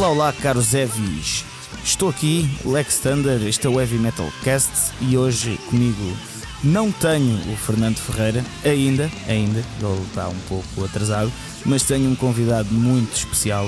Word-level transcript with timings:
Olá, 0.00 0.08
olá, 0.08 0.32
caros 0.32 0.72
Evis. 0.72 1.44
Estou 1.84 2.08
aqui, 2.08 2.48
Lex 2.64 3.00
Thunder, 3.00 3.42
este 3.42 3.66
é 3.66 3.70
o 3.70 3.78
Heavy 3.78 3.98
Metal 3.98 4.32
Cast 4.42 4.94
e 4.98 5.14
hoje 5.14 5.58
comigo 5.68 6.16
não 6.64 6.90
tenho 6.90 7.36
o 7.52 7.54
Fernando 7.54 7.98
Ferreira, 7.98 8.42
ainda, 8.64 9.10
ainda, 9.28 9.58
ele 9.58 10.02
está 10.06 10.26
um 10.30 10.38
pouco 10.48 10.86
atrasado, 10.86 11.30
mas 11.66 11.82
tenho 11.82 12.08
um 12.08 12.16
convidado 12.16 12.72
muito 12.72 13.14
especial, 13.14 13.66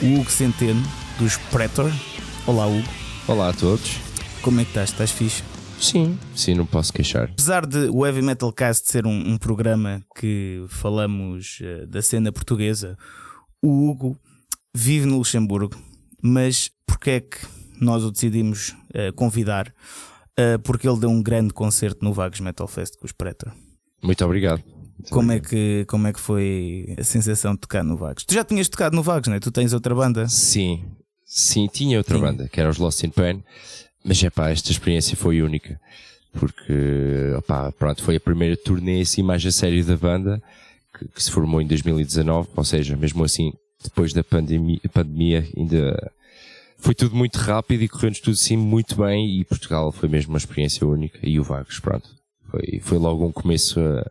o 0.00 0.20
Hugo 0.20 0.30
Centeno, 0.30 0.80
dos 1.18 1.36
Pretor. 1.36 1.90
Olá, 2.46 2.68
Hugo. 2.68 2.88
Olá 3.26 3.48
a 3.48 3.52
todos. 3.52 3.98
Como 4.42 4.60
é 4.60 4.64
que 4.64 4.70
estás? 4.70 4.90
Estás 4.90 5.10
fixe? 5.10 5.42
Sim, 5.80 6.16
sim, 6.32 6.54
não 6.54 6.64
posso 6.64 6.92
queixar. 6.92 7.24
Apesar 7.24 7.66
de 7.66 7.88
o 7.90 8.06
Heavy 8.06 8.22
Metal 8.22 8.52
Cast 8.52 8.88
ser 8.88 9.04
um, 9.04 9.32
um 9.32 9.36
programa 9.36 10.00
que 10.16 10.64
falamos 10.68 11.58
uh, 11.60 11.88
da 11.88 12.00
cena 12.00 12.30
portuguesa, 12.30 12.96
o 13.60 13.90
Hugo 13.90 14.16
vive 14.76 15.06
no 15.06 15.16
Luxemburgo, 15.16 15.74
mas 16.22 16.70
porque 16.86 17.10
é 17.10 17.20
que 17.20 17.38
nós 17.80 18.04
o 18.04 18.10
decidimos 18.10 18.70
uh, 18.70 19.12
convidar? 19.14 19.72
Uh, 20.38 20.58
porque 20.62 20.86
ele 20.86 21.00
deu 21.00 21.08
um 21.08 21.22
grande 21.22 21.54
concerto 21.54 22.04
no 22.04 22.12
Vagos 22.12 22.40
Metal 22.40 22.68
Fest 22.68 22.98
com 22.98 23.06
os 23.06 23.12
Pretor. 23.12 23.54
Muito 24.02 24.22
obrigado. 24.22 24.62
Muito 24.66 25.10
Como 25.10 25.32
é, 25.32 25.40
que, 25.40 25.86
como 25.88 26.06
é 26.06 26.12
que 26.12 26.20
foi 26.20 26.94
a 26.98 27.02
sensação 27.04 27.54
de 27.54 27.60
tocar 27.60 27.82
no 27.82 27.96
Vagos? 27.96 28.24
Tu 28.24 28.34
já 28.34 28.44
tinhas 28.44 28.68
tocado 28.68 28.94
no 28.94 29.02
Vagos, 29.02 29.28
não 29.28 29.36
é? 29.36 29.40
Tu 29.40 29.50
tens 29.50 29.72
outra 29.72 29.94
banda? 29.94 30.28
Sim, 30.28 30.84
sim, 31.24 31.66
tinha 31.72 31.96
outra 31.96 32.16
Tinha. 32.16 32.30
banda, 32.30 32.48
que 32.48 32.60
era 32.60 32.68
os 32.68 32.76
Lost 32.76 33.02
in 33.02 33.10
Pain, 33.10 33.42
mas 34.04 34.22
é 34.22 34.28
pá, 34.28 34.50
esta 34.50 34.70
experiência 34.70 35.16
foi 35.16 35.40
única. 35.40 35.80
Porque, 36.32 37.32
opá, 37.38 37.72
pronto, 37.72 38.02
foi 38.02 38.16
a 38.16 38.20
primeira 38.20 38.56
turnê 38.58 39.00
assim 39.00 39.22
mais 39.22 39.44
a 39.44 39.50
sério 39.50 39.82
da 39.84 39.96
banda, 39.96 40.42
que, 40.98 41.08
que 41.08 41.22
se 41.22 41.30
formou 41.30 41.62
em 41.62 41.66
2019, 41.66 42.50
ou 42.54 42.64
seja, 42.64 42.94
mesmo 42.94 43.24
assim, 43.24 43.52
depois 43.88 44.12
da 44.12 44.22
pandemia, 44.22 44.80
pandemia 44.92 45.46
ainda 45.56 46.12
foi 46.78 46.94
tudo 46.94 47.16
muito 47.16 47.36
rápido 47.38 47.82
e 47.82 47.88
correu-nos 47.88 48.20
tudo 48.20 48.34
assim 48.34 48.56
muito 48.56 48.96
bem 48.96 49.38
e 49.40 49.44
Portugal 49.44 49.90
foi 49.92 50.08
mesmo 50.08 50.32
uma 50.32 50.38
experiência 50.38 50.86
única 50.86 51.18
e 51.22 51.40
o 51.40 51.44
Vagos, 51.44 51.78
pronto. 51.80 52.08
Foi, 52.50 52.80
foi 52.82 52.98
logo 52.98 53.26
um 53.26 53.32
começo 53.32 53.80
a, 53.80 54.10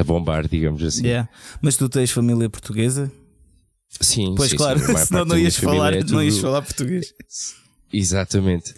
a 0.00 0.04
bombar, 0.04 0.46
digamos 0.48 0.82
assim. 0.82 1.06
Yeah. 1.06 1.28
Mas 1.62 1.76
tu 1.76 1.88
tens 1.88 2.10
família 2.10 2.50
portuguesa? 2.50 3.10
Sim, 4.00 4.34
Pois 4.36 4.50
sim, 4.50 4.56
claro, 4.56 4.78
sim, 4.80 4.86
senão 4.98 5.20
parte 5.20 5.28
não 5.28 5.38
ias, 5.38 5.56
falar, 5.56 5.94
é 5.94 6.02
não 6.04 6.22
ias 6.22 6.34
tudo- 6.34 6.42
falar 6.42 6.62
português. 6.62 7.14
Exatamente. 7.92 8.74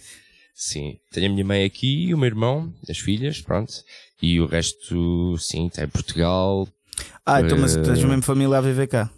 Sim. 0.55 0.97
Tenho 1.13 1.27
a 1.27 1.33
minha 1.33 1.45
mãe 1.45 1.65
aqui, 1.65 2.13
o 2.13 2.19
meu 2.19 2.27
irmão, 2.27 2.73
as 2.89 2.99
filhas, 2.99 3.41
pronto. 3.41 3.73
E 4.21 4.41
o 4.41 4.47
resto, 4.47 5.37
sim, 5.39 5.67
está 5.69 5.85
em 5.85 5.89
Portugal. 5.89 6.69
Ah, 7.25 7.41
então, 7.41 7.57
mas 7.59 7.77
Eh, 7.77 7.83
tens 7.83 8.03
mesmo 8.03 8.23
família 8.23 8.59
a 8.59 8.61
viver 8.61 8.89
cá. 8.89 9.11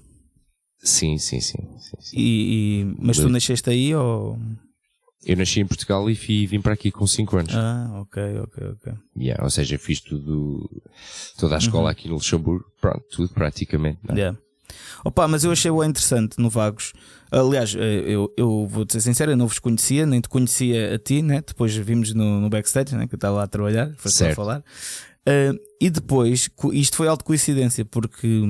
Sim, 0.82 1.18
sim, 1.18 1.40
sim. 1.40 1.58
sim, 1.78 1.96
sim. 2.00 2.16
E, 2.18 2.80
e- 2.82 2.94
mas 2.98 3.16
tu 3.18 3.28
nasceste 3.28 3.68
aí 3.70 3.94
ou. 3.94 4.38
Eu 5.26 5.36
nasci 5.36 5.60
em 5.60 5.66
Portugal 5.66 6.08
e 6.08 6.14
fi- 6.14 6.46
vim 6.46 6.62
para 6.62 6.72
aqui 6.72 6.90
com 6.90 7.06
5 7.06 7.36
anos. 7.36 7.54
Ah, 7.54 7.90
ok, 8.00 8.22
ok, 8.40 8.68
ok. 8.68 8.92
Yeah, 9.18 9.44
ou 9.44 9.50
seja, 9.50 9.78
fiz 9.78 10.00
tudo, 10.00 10.66
toda 11.38 11.56
a 11.56 11.58
escola 11.58 11.84
Uhum. 11.84 11.88
aqui 11.90 12.08
no 12.08 12.14
Luxemburgo. 12.14 12.64
Pronto, 12.80 13.04
tudo 13.10 13.28
praticamente. 13.34 13.98
não 14.08 14.14
é? 14.14 14.18
Yeah. 14.18 14.38
Opa, 15.04 15.28
mas 15.28 15.44
eu 15.44 15.50
achei 15.52 15.70
o 15.70 15.84
interessante 15.84 16.38
no 16.38 16.48
Vagos. 16.48 16.92
Aliás, 17.30 17.74
eh, 17.74 18.04
eu, 18.06 18.32
eu 18.36 18.66
vou 18.66 18.86
ser 18.88 19.00
sincero, 19.02 19.32
eu 19.32 19.36
não 19.36 19.46
vos 19.46 19.58
conhecia, 19.58 20.06
nem 20.06 20.20
te 20.22 20.28
conhecia 20.28 20.94
a 20.94 20.98
ti, 20.98 21.20
né? 21.22 21.42
Depois 21.46 21.74
vimos 21.76 22.14
no, 22.14 22.40
no 22.40 22.48
backstage, 22.48 22.94
né? 22.96 23.06
Que 23.06 23.14
eu 23.14 23.18
estava 23.18 23.36
lá 23.36 23.42
a 23.42 23.48
trabalhar, 23.48 23.92
foi 23.98 24.10
só 24.10 24.30
a 24.30 24.34
falar. 24.34 24.64
Eh, 25.26 25.52
e 25.82 25.90
depois, 25.90 26.48
isto 26.72 26.96
foi 26.96 27.08
algo 27.08 27.18
de 27.18 27.24
coincidência, 27.24 27.84
porque 27.84 28.42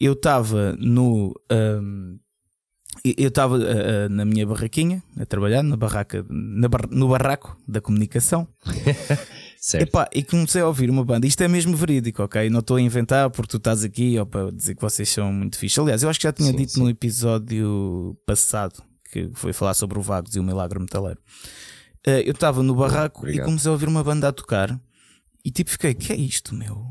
eu 0.00 0.14
estava 0.14 0.74
no. 0.78 1.34
hum, 1.52 2.18
eu 3.04 3.28
estava 3.28 3.56
eh, 3.62 4.04
eh, 4.04 4.08
na 4.08 4.24
minha 4.24 4.44
barraquinha 4.46 5.02
a 5.18 5.24
trabalhar 5.24 5.62
na 5.62 5.76
barraca, 5.76 6.26
na 6.28 6.68
bar- 6.68 6.88
no 6.90 7.08
barraco 7.08 7.56
da 7.66 7.80
comunicação 7.80 8.48
Certo. 9.62 9.82
Epá, 9.88 10.08
e 10.14 10.22
comecei 10.24 10.62
a 10.62 10.66
ouvir 10.66 10.88
uma 10.88 11.04
banda. 11.04 11.26
Isto 11.26 11.42
é 11.42 11.48
mesmo 11.48 11.76
verídico, 11.76 12.22
ok? 12.22 12.48
Não 12.48 12.60
estou 12.60 12.78
a 12.78 12.80
inventar 12.80 13.28
porque 13.28 13.50
tu 13.50 13.56
estás 13.58 13.84
aqui 13.84 14.18
ou 14.18 14.24
para 14.24 14.50
dizer 14.50 14.74
que 14.74 14.80
vocês 14.80 15.06
são 15.08 15.30
muito 15.30 15.58
fixe. 15.58 15.78
Aliás, 15.78 16.02
eu 16.02 16.08
acho 16.08 16.18
que 16.18 16.22
já 16.24 16.32
tinha 16.32 16.50
Sim, 16.50 16.56
dito 16.56 16.72
sim. 16.72 16.80
no 16.82 16.88
episódio 16.88 18.16
passado 18.26 18.82
que 19.12 19.30
foi 19.34 19.52
falar 19.52 19.74
sobre 19.74 19.98
o 19.98 20.02
Vagos 20.02 20.34
e 20.34 20.40
o 20.40 20.42
Milagre 20.42 20.78
Metaleiro. 20.78 21.20
Eh, 22.06 22.22
eu 22.26 22.32
estava 22.32 22.62
no 22.62 22.74
barraco 22.74 23.28
e 23.28 23.38
comecei 23.38 23.68
a 23.68 23.72
ouvir 23.72 23.86
uma 23.86 24.02
banda 24.02 24.28
a 24.28 24.32
tocar 24.32 24.80
e 25.44 25.50
tipo 25.50 25.68
fiquei: 25.70 25.92
que 25.92 26.10
é 26.10 26.16
isto, 26.16 26.54
meu? 26.54 26.86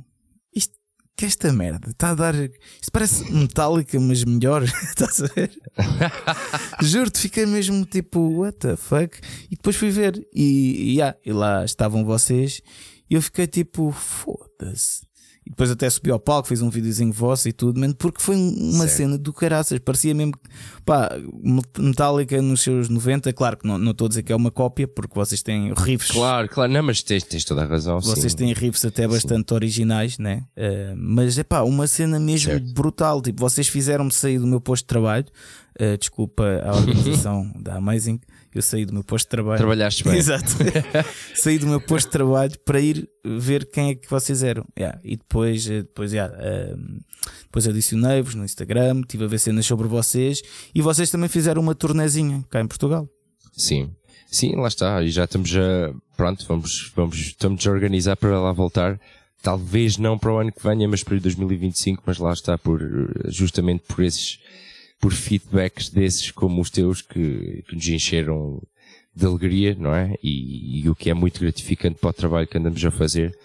Que 1.20 1.26
esta 1.26 1.52
merda? 1.52 1.90
Está 1.90 2.12
a 2.12 2.16
dar. 2.16 2.34
Isto 2.34 2.92
parece 2.94 3.30
metálica, 3.30 4.00
mas 4.00 4.24
melhor. 4.24 4.64
Estás 4.88 5.22
a 5.22 5.28
ver? 5.28 5.52
Juro-te, 6.82 7.20
fiquei 7.20 7.46
mesmo 7.46 7.86
tipo, 7.86 8.22
what 8.38 8.58
the 8.60 8.78
fuck? 8.78 9.20
E 9.52 9.58
depois 9.58 9.76
fui 9.76 9.90
ver 9.90 10.26
e, 10.34 10.98
e, 10.98 11.00
e 11.26 11.34
lá 11.34 11.66
estavam 11.66 12.06
vocês 12.06 12.62
e 13.10 13.16
eu 13.16 13.22
fiquei 13.22 13.48
tipo, 13.48 13.92
foda-se. 13.92 15.09
E 15.50 15.52
depois 15.52 15.72
até 15.72 15.90
subi 15.90 16.12
ao 16.12 16.20
palco, 16.20 16.48
fiz 16.48 16.62
um 16.62 16.70
videozinho 16.70 17.12
vosso 17.12 17.50
e 17.50 17.52
tudo, 17.52 17.80
mano, 17.80 17.96
porque 17.96 18.22
foi 18.22 18.36
um- 18.36 18.54
uma 18.76 18.86
Certo. 18.86 18.98
cena 18.98 19.18
do 19.18 19.34
caraças. 19.34 19.80
Parecia 19.80 20.14
mesmo, 20.14 20.34
pá, 20.86 21.10
Metallica 21.78 22.40
nos 22.42 22.62
seus 22.62 22.88
90. 22.88 23.34
Claro 23.34 23.58
que 23.58 23.68
não 23.68 23.78
não 23.78 23.92
estou 23.92 24.06
a 24.06 24.10
dizer 24.10 24.24
que 24.24 24.32
é 24.32 24.36
uma 24.36 24.52
cópia, 24.52 24.88
porque 24.88 25.16
vocês 25.16 25.42
têm 25.42 25.74
riffs. 25.76 26.12
Claro, 26.12 26.48
claro. 26.50 26.72
Não, 26.72 26.84
mas 26.84 27.02
tens, 27.02 27.24
tens 27.24 27.44
toda 27.44 27.64
a 27.64 27.66
razão. 27.66 28.00
Vocês 28.00 28.32
sim. 28.32 28.38
têm 28.38 28.54
riffs 28.54 28.86
até 28.86 29.08
bastante 29.08 29.54
originais, 29.54 30.18
né? 30.20 30.44
Eh, 30.56 30.94
mas 30.96 31.38
é 31.38 31.44
pá, 31.44 31.62
uma 31.62 31.88
cena 31.88 32.20
mesmo 32.20 32.52
Certo. 32.52 32.74
brutal. 32.74 33.22
Tipo, 33.22 33.40
vocês 33.42 33.68
fizeram-me 33.68 34.12
sair 34.12 34.38
do 34.40 34.46
meu 34.48 34.62
posto 34.62 34.84
de 34.84 34.88
trabalho. 34.88 35.26
Eh, 35.80 35.98
desculpa 35.98 36.44
a 36.64 36.76
organização 36.76 37.52
da 37.60 37.76
Amazing, 37.78 38.20
eu 38.54 38.62
saí 38.62 38.86
do 38.86 38.94
meu 38.94 39.04
posto 39.04 39.26
de 39.26 39.30
trabalho. 39.30 39.58
Trabalhaste 39.58 40.04
bem. 40.04 40.16
Exato. 40.18 40.50
saí 41.36 41.60
do 41.60 41.68
meu 41.68 41.80
posto 41.80 42.08
de 42.08 42.12
trabalho 42.12 42.60
para 42.66 42.80
ir 42.80 43.08
ver 43.24 43.70
quem 43.70 43.90
é 43.90 43.96
que 43.96 44.10
vocês 44.10 44.42
eram. 44.42 44.66
Yeah. 44.78 45.00
E 45.04 45.18
depois, 45.18 45.70
eh, 45.70 45.84
depois, 45.84 46.12
yeah, 46.12 46.34
eh, 46.40 46.76
depois 47.44 47.68
adicionei-vos 47.68 48.34
no 48.36 48.44
Instagram, 48.44 49.02
estive 49.02 49.26
a 49.26 49.28
ver 49.28 49.40
cenas 49.40 49.66
sobre 49.66 49.88
vocês 49.88 50.42
e 50.74 50.82
vocês 50.82 51.12
também 51.12 51.30
fizeram 51.30 51.62
uma 51.62 51.76
tornezinha 51.76 52.44
cá 52.50 52.60
em 52.60 52.68
Portugal. 52.68 53.08
Sim, 53.56 53.92
sim, 54.28 54.56
lá 54.56 54.68
está. 54.68 55.04
E 55.04 55.12
já 55.12 55.26
estamos 55.26 55.56
a. 55.56 55.94
Pronto, 56.18 56.46
vamos, 56.48 56.92
vamos, 56.96 57.18
estamos 57.18 57.66
a 57.68 57.72
organizar 57.72 58.16
para 58.16 58.40
lá 58.40 58.52
voltar. 58.52 59.00
Talvez 59.42 59.98
não 59.98 60.18
para 60.18 60.34
o 60.34 60.38
ano 60.38 60.52
que 60.52 60.62
venha, 60.62 60.88
mas 60.88 61.02
para 61.02 61.16
o 61.16 61.20
2025, 61.20 62.04
mas 62.06 62.18
lá 62.18 62.34
está 62.34 62.58
por, 62.58 62.82
justamente 63.28 63.84
por 63.88 64.04
esses, 64.04 64.38
por 65.00 65.14
feedbacks 65.14 65.90
desses 65.90 66.32
como 66.32 66.62
os 66.62 66.70
teus 66.70 67.02
que, 67.02 67.64
que 67.68 67.76
nos 67.76 67.88
encheram 67.88 68.62
de 69.16 69.26
alegria, 69.26 69.76
não 69.78 69.94
é? 69.94 70.16
E, 70.24 70.82
e 70.82 70.90
o 70.90 70.96
que 70.96 71.10
é 71.10 71.14
muito 71.14 71.40
gratificante 71.40 72.00
para 72.00 72.10
o 72.10 72.14
trabalho 72.14 72.48
que 72.48 72.58
andamos 72.58 72.84
a 72.84 72.92
fazer. 72.92 73.36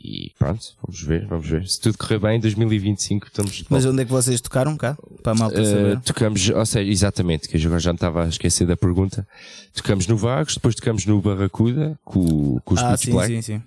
E 0.00 0.30
pronto, 0.38 0.64
vamos 0.80 1.02
ver, 1.02 1.26
vamos 1.26 1.48
ver. 1.48 1.66
Se 1.68 1.80
tudo 1.80 1.98
correr 1.98 2.20
bem, 2.20 2.36
em 2.36 2.40
2025 2.40 3.26
estamos 3.26 3.64
Mas 3.68 3.84
onde 3.84 4.02
é 4.02 4.04
que 4.04 4.10
vocês 4.12 4.40
tocaram 4.40 4.76
cá? 4.76 4.96
Para 5.24 5.32
a 5.32 5.34
malta 5.34 5.60
Uh, 5.60 5.64
saber. 5.64 6.00
tocamos, 6.02 6.48
ou 6.50 6.64
seja, 6.66 6.88
exatamente, 6.90 7.48
que 7.48 7.56
eu 7.56 7.60
já 7.80 7.90
me 7.90 7.96
estava 7.96 8.24
a 8.24 8.28
esquecer 8.28 8.64
da 8.64 8.76
pergunta. 8.76 9.26
Tocamos 9.74 10.06
no 10.06 10.16
Vagos, 10.16 10.54
depois 10.54 10.76
tocamos 10.76 11.04
no 11.04 11.20
Barracuda, 11.20 11.98
com, 12.04 12.60
com 12.60 12.74
os 12.74 12.80
Ah, 12.80 12.96
sim, 12.96 13.10
Black, 13.10 13.32
sim, 13.34 13.42
sim. 13.42 13.62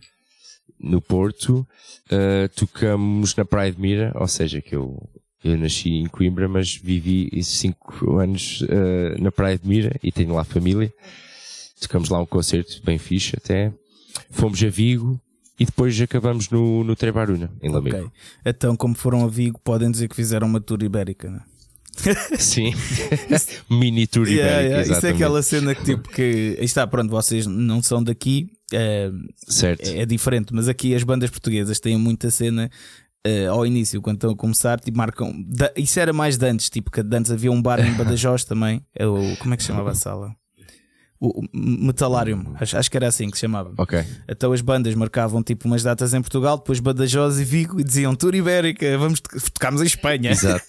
no 0.79 1.01
Porto. 1.01 1.67
Uh, 2.09 2.47
tocamos 2.55 3.35
na 3.35 3.43
Praia 3.43 3.71
de 3.73 3.81
Mira, 3.81 4.13
ou 4.15 4.27
seja, 4.27 4.61
que 4.61 4.73
eu, 4.73 5.01
eu 5.43 5.57
nasci 5.57 5.89
em 5.89 6.05
Coimbra, 6.07 6.47
mas 6.47 6.75
vivi 6.75 7.29
esses 7.31 7.57
cinco 7.57 8.17
anos 8.17 8.61
uh, 8.61 9.21
na 9.21 9.31
Praia 9.31 9.57
de 9.57 9.67
Mira 9.67 9.95
e 10.03 10.11
tenho 10.11 10.33
lá 10.33 10.43
família. 10.43 10.93
Tocamos 11.79 12.09
lá 12.09 12.19
um 12.19 12.25
concerto 12.25 12.81
bem 12.83 12.97
fixe 12.99 13.35
até. 13.35 13.73
Fomos 14.29 14.63
a 14.63 14.69
Vigo 14.69 15.19
e 15.59 15.65
depois 15.65 15.99
acabamos 15.99 16.49
no, 16.49 16.83
no 16.83 16.95
Trebaruna, 16.95 17.51
em 17.61 17.69
Lamego. 17.69 17.97
Ok. 17.97 18.11
Então, 18.45 18.75
como 18.75 18.93
foram 18.93 19.23
a 19.23 19.27
Vigo, 19.27 19.59
podem 19.63 19.89
dizer 19.89 20.07
que 20.07 20.15
fizeram 20.15 20.47
uma 20.47 20.61
tour 20.61 20.83
ibérica, 20.83 21.29
não 21.29 21.37
é? 21.39 21.43
Sim. 22.37 22.73
Mini 23.69 24.07
tour 24.07 24.27
Yeah, 24.27 24.61
ibérico, 24.61 24.81
yeah. 24.81 24.97
Isso 24.97 25.07
é 25.07 25.09
aquela 25.09 25.41
cena 25.41 25.75
que 25.75 25.83
tipo 25.83 26.09
que 26.09 26.55
está, 26.59 26.85
pronto, 26.85 27.09
vocês 27.09 27.47
não 27.47 27.81
são 27.81 28.03
daqui, 28.03 28.51
é, 28.71 29.11
Certo. 29.47 29.87
é 29.87 30.05
diferente, 30.05 30.53
mas 30.53 30.67
aqui 30.67 30.95
as 30.95 31.03
bandas 31.03 31.29
portuguesas 31.29 31.79
têm 31.79 31.97
muita 31.97 32.29
cena 32.31 32.69
eh, 33.25 33.45
ao 33.47 33.65
início, 33.65 34.01
quando 34.01 34.15
estão 34.17 34.31
a 34.31 34.35
começar, 34.35 34.79
tipo, 34.79 34.97
marcam. 34.97 35.33
da- 35.47 35.71
isso 35.75 35.99
era 35.99 36.11
mais 36.13 36.37
de 36.37 36.45
antes, 36.45 36.69
tipo, 36.69 36.89
que 36.91 37.01
de 37.03 37.15
antes 37.17 37.31
havia 37.31 37.51
um 37.51 37.61
bar 37.61 37.79
em 37.79 37.93
Badajoz 37.93 38.43
também. 38.45 38.81
É 38.95 39.05
o, 39.05 39.35
como 39.37 39.53
é 39.53 39.57
que 39.57 39.63
se 39.63 39.67
chamava 39.67 39.91
a 39.91 39.95
sala? 39.95 40.35
O, 41.19 41.41
o 41.41 41.47
Metalarium, 41.53 42.55
acho, 42.59 42.75
acho 42.75 42.89
que 42.89 42.97
era 42.97 43.07
assim 43.07 43.29
que 43.29 43.37
se 43.37 43.41
chamava. 43.41 43.73
Ok. 43.77 44.03
Então 44.27 44.51
as 44.53 44.61
bandas 44.61 44.95
marcavam 44.95 45.43
tipo 45.43 45.67
umas 45.67 45.83
datas 45.83 46.15
em 46.15 46.21
Portugal, 46.21 46.57
depois 46.57 46.79
Badajoz 46.79 47.39
e 47.39 47.43
Vigo 47.43 47.79
e 47.79 47.83
diziam 47.83 48.15
Tour 48.15 48.33
Ibérica, 48.33 48.97
vamos 48.97 49.19
to- 49.19 49.51
tocamos 49.51 49.81
em 49.81 49.85
Espanha. 49.85 50.31
Exato. 50.31 50.65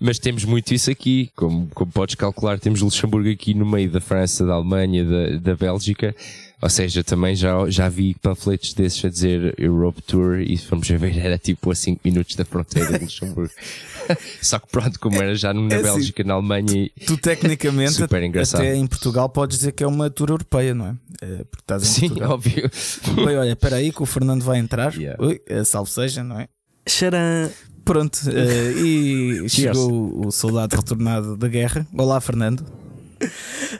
Mas 0.00 0.18
temos 0.18 0.44
muito 0.44 0.72
isso 0.74 0.90
aqui, 0.90 1.30
como, 1.34 1.66
como 1.74 1.90
podes 1.90 2.14
calcular, 2.14 2.60
temos 2.60 2.80
Luxemburgo 2.82 3.28
aqui 3.30 3.52
no 3.54 3.64
meio 3.66 3.90
da 3.90 4.00
França, 4.00 4.44
da 4.46 4.52
Alemanha, 4.52 5.04
da, 5.04 5.38
da 5.38 5.56
Bélgica. 5.56 6.14
Ou 6.60 6.68
seja, 6.68 7.04
também 7.04 7.36
já, 7.36 7.70
já 7.70 7.88
vi 7.88 8.14
panfletos 8.14 8.74
desses 8.74 9.04
a 9.04 9.08
dizer 9.08 9.54
Europe 9.58 10.02
Tour 10.02 10.40
e 10.40 10.56
fomos 10.56 10.90
a 10.90 10.96
ver, 10.96 11.16
era 11.16 11.38
tipo 11.38 11.70
a 11.70 11.74
5 11.74 12.00
minutos 12.04 12.34
da 12.34 12.44
fronteira 12.44 12.98
de 12.98 13.04
Luxemburgo. 13.04 13.52
Só 14.42 14.58
que 14.58 14.66
pronto, 14.68 14.98
como 14.98 15.22
era 15.22 15.36
já 15.36 15.54
na 15.54 15.60
É 15.60 15.74
assim, 15.76 15.82
Bélgica, 15.84 16.24
na 16.24 16.34
Alemanha 16.34 16.72
e 16.74 16.88
Tu 17.06 17.16
tecnicamente 17.16 17.92
Super 17.92 18.24
engraçado. 18.24 18.62
até 18.62 18.74
em 18.74 18.86
Portugal 18.88 19.28
podes 19.28 19.58
dizer 19.58 19.70
que 19.72 19.84
é 19.84 19.86
uma 19.86 20.10
tour 20.10 20.30
europeia, 20.30 20.74
não 20.74 20.86
é? 20.86 20.94
É, 21.22 21.26
porque 21.44 21.60
estás 21.62 21.82
em 21.82 21.86
Sim, 21.86 22.08
Portugal. 22.08 22.32
óbvio. 22.32 22.70
Bem, 23.24 23.36
olha, 23.36 23.52
espera 23.52 23.76
aí 23.76 23.92
que 23.92 24.02
o 24.02 24.06
Fernando 24.06 24.42
vai 24.42 24.58
entrar. 24.58 24.92
Yeah. 24.96 25.22
Ui, 25.24 25.40
eh, 25.46 25.62
salve 25.62 25.90
seja, 25.92 26.24
não 26.24 26.40
é? 26.40 26.48
Xarã. 26.88 27.50
Pronto, 27.84 28.18
eh, 28.30 28.72
e 28.82 29.46
chegou 29.48 30.26
o 30.26 30.32
soldado 30.32 30.74
retornado 30.74 31.36
da 31.36 31.46
guerra. 31.46 31.86
Olá, 31.96 32.20
Fernando. 32.20 32.64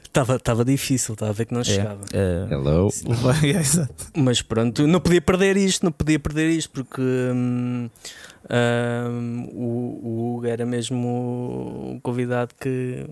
Estava 0.02 0.38
tava 0.38 0.64
difícil, 0.64 1.14
estava 1.14 1.30
a 1.30 1.34
ver 1.34 1.46
que 1.46 1.54
não 1.54 1.62
chegava. 1.62 2.04
É, 2.12 2.52
Hello. 2.52 2.88
é, 3.42 3.50
é. 3.50 4.20
Mas 4.20 4.42
pronto, 4.42 4.86
não 4.86 5.00
podia 5.00 5.20
perder 5.20 5.56
isto, 5.56 5.84
não 5.84 5.92
podia 5.92 6.18
perder 6.18 6.50
isto, 6.50 6.70
porque 6.70 7.00
hum, 7.00 7.88
hum, 8.50 9.50
o, 9.52 10.00
o 10.02 10.36
Hugo 10.36 10.46
era 10.46 10.66
mesmo 10.66 11.92
um 11.94 12.00
convidado 12.00 12.54
que, 12.60 13.06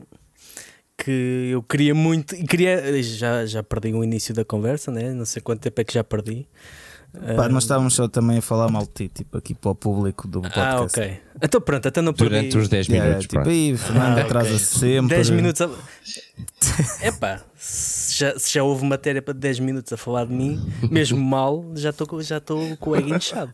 que 0.97 1.51
eu 1.53 1.63
queria 1.63 1.95
muito 1.95 2.35
e 2.35 2.45
queria. 2.45 3.03
Já, 3.03 3.47
já 3.47 3.63
perdi 3.63 3.93
o 3.93 4.03
início 4.03 4.35
da 4.35 4.45
conversa, 4.45 4.91
né? 4.91 5.13
não 5.13 5.25
sei 5.25 5.41
quanto 5.41 5.61
tempo 5.61 5.81
é 5.81 5.85
que 5.85 5.95
já 5.95 6.05
perdi. 6.05 6.47
Pá, 7.35 7.49
nós 7.49 7.65
estávamos 7.65 7.95
só 7.95 8.07
também 8.09 8.39
a 8.39 8.43
falar 8.43 8.69
mal 8.69 8.83
de 8.83 8.91
ti, 8.93 9.09
tipo, 9.09 9.39
aqui 9.39 9.55
para 9.55 9.71
o 9.71 9.75
público 9.75 10.29
do 10.29 10.43
podcast. 10.43 10.61
Ah, 10.61 10.83
ok. 10.83 11.21
Então 11.43 11.61
pronto, 11.61 11.89
até 11.89 12.03
não 12.03 12.13
perdi. 12.13 12.35
Durante 12.35 12.59
os 12.59 12.69
10 12.69 12.87
Yeah, 12.89 13.05
minutos, 13.09 13.23
tipo, 13.27 13.35
pronto. 13.37 13.49
aí, 13.51 13.77
Fernando 13.77 14.19
Ah, 14.19 14.21
atrasa-se 14.23 14.77
ok. 14.77 14.91
sempre. 14.97 15.17
10 15.17 15.31
minutos 15.31 15.61
a... 15.63 15.71
Epá, 17.07 17.41
se 17.57 18.19
já, 18.19 18.39
se 18.39 18.55
já 18.55 18.63
houve 18.63 18.85
matéria 18.85 19.23
para 19.23 19.35
10 19.35 19.61
minutos 19.61 19.93
a 19.93 19.97
falar 19.97 20.27
de 20.27 20.33
mim, 20.35 20.61
mesmo 20.91 21.19
mal, 21.19 21.65
já 21.75 21.91
estou 21.91 22.21
já 22.23 22.37
estou 22.39 22.77
com 22.77 22.91
o 22.91 22.97
ego 22.97 23.15
inchado. 23.15 23.53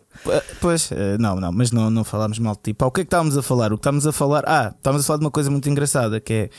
Pois, 0.60 0.90
eh, 0.92 1.16
não, 1.18 1.36
não, 1.36 1.52
mas 1.52 1.70
não, 1.70 1.88
não 1.90 2.04
falámos 2.04 2.38
mal 2.38 2.54
de 2.54 2.60
ti. 2.62 2.74
Pá, 2.74 2.86
o 2.86 2.90
que 2.90 3.00
é 3.02 3.04
que 3.04 3.08
estávamos 3.08 3.36
a 3.36 3.42
falar? 3.42 3.72
O 3.72 3.76
que 3.76 3.80
estávamos 3.80 4.06
a 4.06 4.12
falar, 4.12 4.44
ah, 4.46 4.72
estávamos 4.76 5.04
a 5.04 5.06
falar 5.06 5.18
de 5.18 5.24
uma 5.24 5.30
coisa 5.30 5.50
muito 5.50 5.68
engraçada 5.68 6.20
que 6.20 6.32
é 6.32 6.50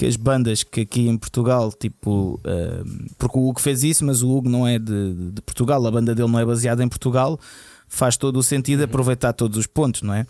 que 0.00 0.06
as 0.06 0.16
bandas 0.16 0.62
que 0.62 0.80
aqui 0.80 1.08
em 1.08 1.18
Portugal, 1.18 1.70
tipo, 1.70 2.40
eh, 2.42 2.82
porque 3.18 3.38
o 3.38 3.46
Hugo 3.46 3.60
fez 3.60 3.84
isso, 3.84 4.02
mas 4.02 4.22
o 4.22 4.30
Hugo 4.34 4.48
não 4.48 4.66
é 4.66 4.78
de, 4.78 5.30
de 5.34 5.42
Portugal, 5.42 5.86
a 5.86 5.90
banda 5.90 6.14
dele 6.14 6.26
não 6.30 6.38
é 6.38 6.44
baseada 6.46 6.82
em 6.82 6.88
Portugal, 6.88 7.38
faz 7.86 8.16
todo 8.16 8.38
o 8.38 8.42
sentido 8.42 8.82
aproveitar 8.82 9.34
todos 9.34 9.58
os 9.58 9.66
pontos, 9.66 10.00
não 10.00 10.14
é? 10.14 10.26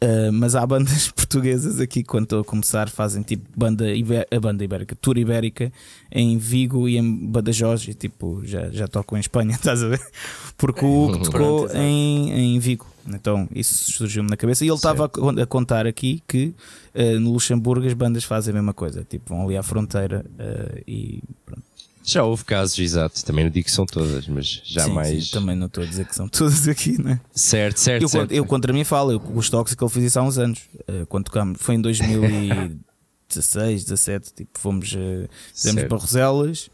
Eh, 0.00 0.30
mas 0.30 0.54
há 0.54 0.64
bandas 0.64 1.08
portuguesas 1.10 1.80
aqui, 1.80 2.04
quando 2.04 2.22
estou 2.26 2.40
a 2.42 2.44
começar, 2.44 2.88
fazem 2.88 3.22
tipo 3.24 3.44
banda, 3.56 3.90
ibé- 3.92 4.24
a 4.30 4.38
banda 4.38 4.62
ibérica, 4.62 4.94
tour 4.94 5.18
ibérica 5.18 5.72
em 6.12 6.38
Vigo 6.38 6.88
e 6.88 6.96
em 6.96 7.26
Badajoz, 7.26 7.88
e 7.88 7.94
tipo, 7.94 8.40
já, 8.44 8.70
já 8.70 8.86
tocam 8.86 9.18
em 9.18 9.20
Espanha, 9.20 9.50
estás 9.56 9.82
a 9.82 9.88
ver? 9.88 10.00
Porque 10.56 10.84
o 10.84 11.06
Hugo 11.06 11.24
tocou 11.24 11.62
Pronto, 11.64 11.76
em, 11.76 12.54
em 12.54 12.58
Vigo. 12.60 12.86
Então 13.14 13.48
isso 13.54 13.92
surgiu-me 13.92 14.30
na 14.30 14.36
cabeça. 14.36 14.64
E 14.64 14.68
ele 14.68 14.76
estava 14.76 15.04
a, 15.04 15.42
a 15.42 15.46
contar 15.46 15.86
aqui 15.86 16.22
que 16.26 16.54
eh, 16.94 17.18
no 17.18 17.32
Luxemburgo 17.32 17.86
as 17.86 17.92
bandas 17.94 18.24
fazem 18.24 18.52
a 18.52 18.54
mesma 18.54 18.72
coisa. 18.74 19.04
Tipo, 19.08 19.30
vão 19.34 19.44
ali 19.46 19.56
à 19.56 19.62
fronteira 19.62 20.24
eh, 20.38 20.82
e 20.86 21.22
pronto. 21.44 21.62
Já 22.04 22.24
houve 22.24 22.42
casos, 22.44 22.78
exato. 22.78 23.22
Também 23.24 23.44
não 23.44 23.50
digo 23.50 23.66
que 23.66 23.70
são 23.72 23.84
todas, 23.84 24.26
mas 24.28 24.62
já 24.64 24.84
Sim, 24.84 24.92
mais. 24.92 25.24
sim, 25.26 25.30
também 25.30 25.54
não 25.54 25.66
estou 25.66 25.84
a 25.84 25.86
dizer 25.86 26.06
que 26.06 26.14
são 26.14 26.26
todas 26.28 26.66
aqui, 26.66 27.00
né? 27.02 27.20
Certo, 27.34 27.78
certo, 27.78 28.02
Eu, 28.02 28.08
certo. 28.08 28.22
contra- 28.22 28.36
eu 28.36 28.46
contra 28.46 28.72
mim 28.72 28.84
falo, 28.84 29.12
eu, 29.12 29.22
os 29.34 29.50
Tóxico 29.50 29.84
ele 29.84 29.90
fez 29.92 30.04
isso 30.06 30.18
há 30.18 30.22
uns 30.22 30.38
anos. 30.38 30.60
eh, 30.86 31.04
quando 31.06 31.24
tocámos, 31.26 31.58
foi 31.60 31.74
em 31.74 31.80
2016, 31.82 33.84
17. 33.84 34.32
Tipo, 34.34 34.58
fomos, 34.58 34.92
uh, 34.94 35.28
fizemos 35.54 35.80
Certo. 35.80 35.90
Barroselas. 35.90 36.70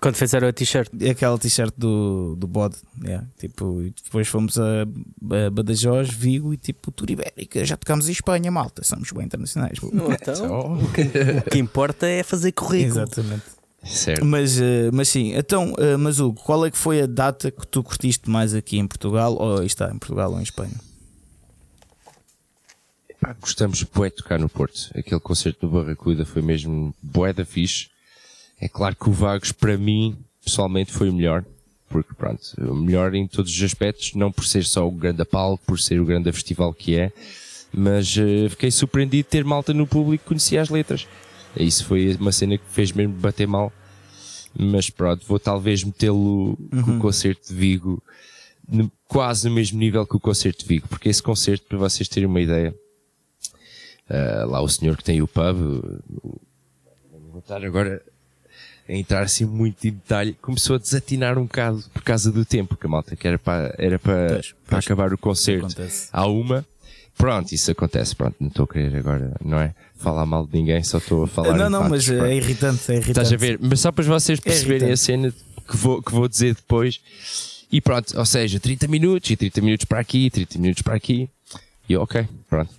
Quando 0.00 0.16
fizeram 0.16 0.48
a 0.48 0.52
t-shirt, 0.52 0.90
E 1.00 1.10
aquela 1.10 1.38
t-shirt 1.38 1.74
do, 1.76 2.36
do 2.36 2.46
bode, 2.46 2.76
yeah, 3.02 3.26
tipo, 3.38 3.82
e 3.82 3.94
depois 4.04 4.28
fomos 4.28 4.58
a, 4.58 4.82
a 4.82 5.50
Badajoz, 5.50 6.10
Vigo 6.10 6.52
e 6.52 6.56
tipo, 6.56 6.90
Tour 6.90 7.10
Ibérica, 7.10 7.64
já 7.64 7.76
tocámos 7.76 8.08
em 8.08 8.12
Espanha, 8.12 8.50
malta, 8.50 8.84
somos 8.84 9.10
bem 9.12 9.24
internacionais. 9.24 9.78
então, 9.82 10.74
o, 10.78 10.92
que, 10.92 11.02
o 11.02 11.50
que 11.50 11.58
importa 11.58 12.06
é 12.06 12.22
fazer 12.22 12.52
currículo. 12.52 13.00
Exatamente. 13.00 13.56
Certo. 13.84 14.24
Mas, 14.24 14.60
eh, 14.60 14.90
mas 14.92 15.08
sim, 15.08 15.32
então, 15.34 15.72
eh, 15.78 15.96
mas 15.96 16.18
Hugo, 16.18 16.40
qual 16.42 16.66
é 16.66 16.70
que 16.70 16.78
foi 16.78 17.02
a 17.02 17.06
data 17.06 17.50
que 17.50 17.66
tu 17.66 17.82
curtiste 17.82 18.28
mais 18.28 18.52
aqui 18.52 18.78
em 18.78 18.86
Portugal? 18.86 19.36
Ou 19.38 19.62
está 19.62 19.90
em 19.92 19.98
Portugal 19.98 20.32
ou 20.32 20.40
em 20.40 20.42
Espanha? 20.42 20.74
Pá, 23.20 23.34
gostamos 23.40 23.82
bué 23.84 24.10
de 24.10 24.16
tocar 24.16 24.38
no 24.38 24.48
Porto. 24.48 24.90
Aquele 24.94 25.20
concerto 25.20 25.66
do 25.66 25.72
Barracuda 25.72 26.24
foi 26.24 26.42
mesmo 26.42 26.94
bué 27.02 27.32
da 27.32 27.44
fixe. 27.44 27.88
É 28.60 28.68
claro 28.68 28.96
que 28.96 29.08
o 29.08 29.12
Vagos, 29.12 29.52
para 29.52 29.76
mim, 29.76 30.16
pessoalmente, 30.44 30.92
foi 30.92 31.08
o 31.10 31.12
melhor. 31.12 31.44
Porque, 31.88 32.12
pronto, 32.14 32.42
o 32.58 32.74
melhor 32.74 33.14
em 33.14 33.26
todos 33.28 33.54
os 33.54 33.62
aspectos, 33.62 34.14
não 34.14 34.32
por 34.32 34.44
ser 34.44 34.64
só 34.64 34.86
o 34.86 34.90
grande 34.90 35.24
palco, 35.24 35.62
por 35.64 35.78
ser 35.78 36.00
o 36.00 36.04
grande 36.04 36.32
festival 36.32 36.74
que 36.74 36.98
é, 36.98 37.12
mas 37.72 38.16
eh, 38.18 38.48
fiquei 38.48 38.70
surpreendido 38.70 39.22
de 39.24 39.30
ter 39.30 39.44
malta 39.44 39.72
no 39.72 39.86
público 39.86 40.24
que 40.24 40.28
conhecia 40.28 40.60
as 40.60 40.68
letras. 40.68 41.06
Isso 41.56 41.84
foi 41.84 42.14
uma 42.16 42.32
cena 42.32 42.58
que 42.58 42.64
fez 42.68 42.90
mesmo 42.92 43.14
bater 43.14 43.46
mal. 43.46 43.72
Mas 44.58 44.90
pronto, 44.90 45.24
vou 45.26 45.38
talvez 45.38 45.84
metê-lo 45.84 46.56
com 46.84 46.96
o 46.96 46.98
concerto 46.98 47.48
de 47.48 47.54
Vigo 47.54 48.02
no- 48.66 48.90
quase 49.06 49.48
no 49.48 49.54
mesmo 49.54 49.78
nível 49.78 50.04
que 50.06 50.16
o 50.16 50.20
concerto 50.20 50.62
de 50.62 50.66
Vigo, 50.68 50.88
porque 50.88 51.08
esse 51.08 51.22
concerto, 51.22 51.66
para 51.68 51.78
vocês 51.78 52.08
terem 52.08 52.26
uma 52.28 52.40
ideia, 52.40 52.74
ah, 54.08 54.44
lá 54.48 54.60
o 54.60 54.68
senhor 54.68 54.96
que 54.96 55.04
tem 55.04 55.20
o 55.22 55.28
pub, 55.28 55.56
vou 57.30 57.38
estar 57.38 57.62
agora 57.64 58.02
a 58.88 58.92
entrar 58.92 59.22
assim 59.22 59.44
muito 59.44 59.86
em 59.86 59.92
detalhe, 59.92 60.36
começou 60.40 60.76
a 60.76 60.78
desatinar 60.78 61.38
um 61.38 61.42
bocado 61.44 61.82
por 61.92 62.02
causa 62.02 62.30
do 62.30 62.44
tempo, 62.44 62.76
que 62.76 62.86
a 62.86 62.88
malta 62.88 63.16
que 63.16 63.26
era 63.26 63.38
para, 63.38 63.74
era 63.78 63.98
para, 63.98 64.28
Pois, 64.28 64.52
para 64.52 64.56
pois. 64.76 64.84
acabar 64.84 65.12
o 65.12 65.18
concerto 65.18 65.74
à 66.12 66.26
uma. 66.26 66.64
Pronto, 67.18 67.50
isso 67.52 67.70
acontece, 67.70 68.14
pronto, 68.14 68.36
não 68.38 68.48
estou 68.48 68.64
a 68.64 68.68
querer 68.68 68.94
agora, 68.96 69.34
não 69.42 69.58
é? 69.58 69.74
Falar 69.96 70.26
mal 70.26 70.46
de 70.46 70.52
ninguém, 70.58 70.82
só 70.84 70.98
estou 70.98 71.24
a 71.24 71.26
falar 71.26 71.56
não, 71.56 71.70
não, 71.70 71.80
factos, 71.84 72.06
mas 72.08 72.16
pronto. 72.16 72.24
é 72.30 72.36
irritante, 72.36 72.92
é 72.92 72.94
irritante. 72.96 73.10
Estás 73.10 73.32
a 73.32 73.36
ver? 73.36 73.58
Mas 73.60 73.80
só 73.80 73.90
para 73.90 74.04
vocês 74.04 74.38
perceberem 74.38 74.88
irritante. 74.88 74.92
a 74.92 74.96
cena 74.98 75.34
que 75.66 75.76
vou, 75.76 76.02
que 76.02 76.12
vou 76.12 76.28
dizer 76.28 76.54
depois. 76.54 77.00
E 77.72 77.80
pronto, 77.80 78.16
ou 78.16 78.24
seja, 78.26 78.60
30 78.60 78.86
minutos, 78.86 79.30
e 79.30 79.36
30 79.36 79.60
minutos 79.62 79.84
para 79.86 79.98
aqui, 79.98 80.28
30 80.30 80.58
minutos 80.58 80.82
para 80.82 80.94
aqui. 80.94 81.28
E 81.88 81.96
ok, 81.96 82.28
pronto. 82.50 82.70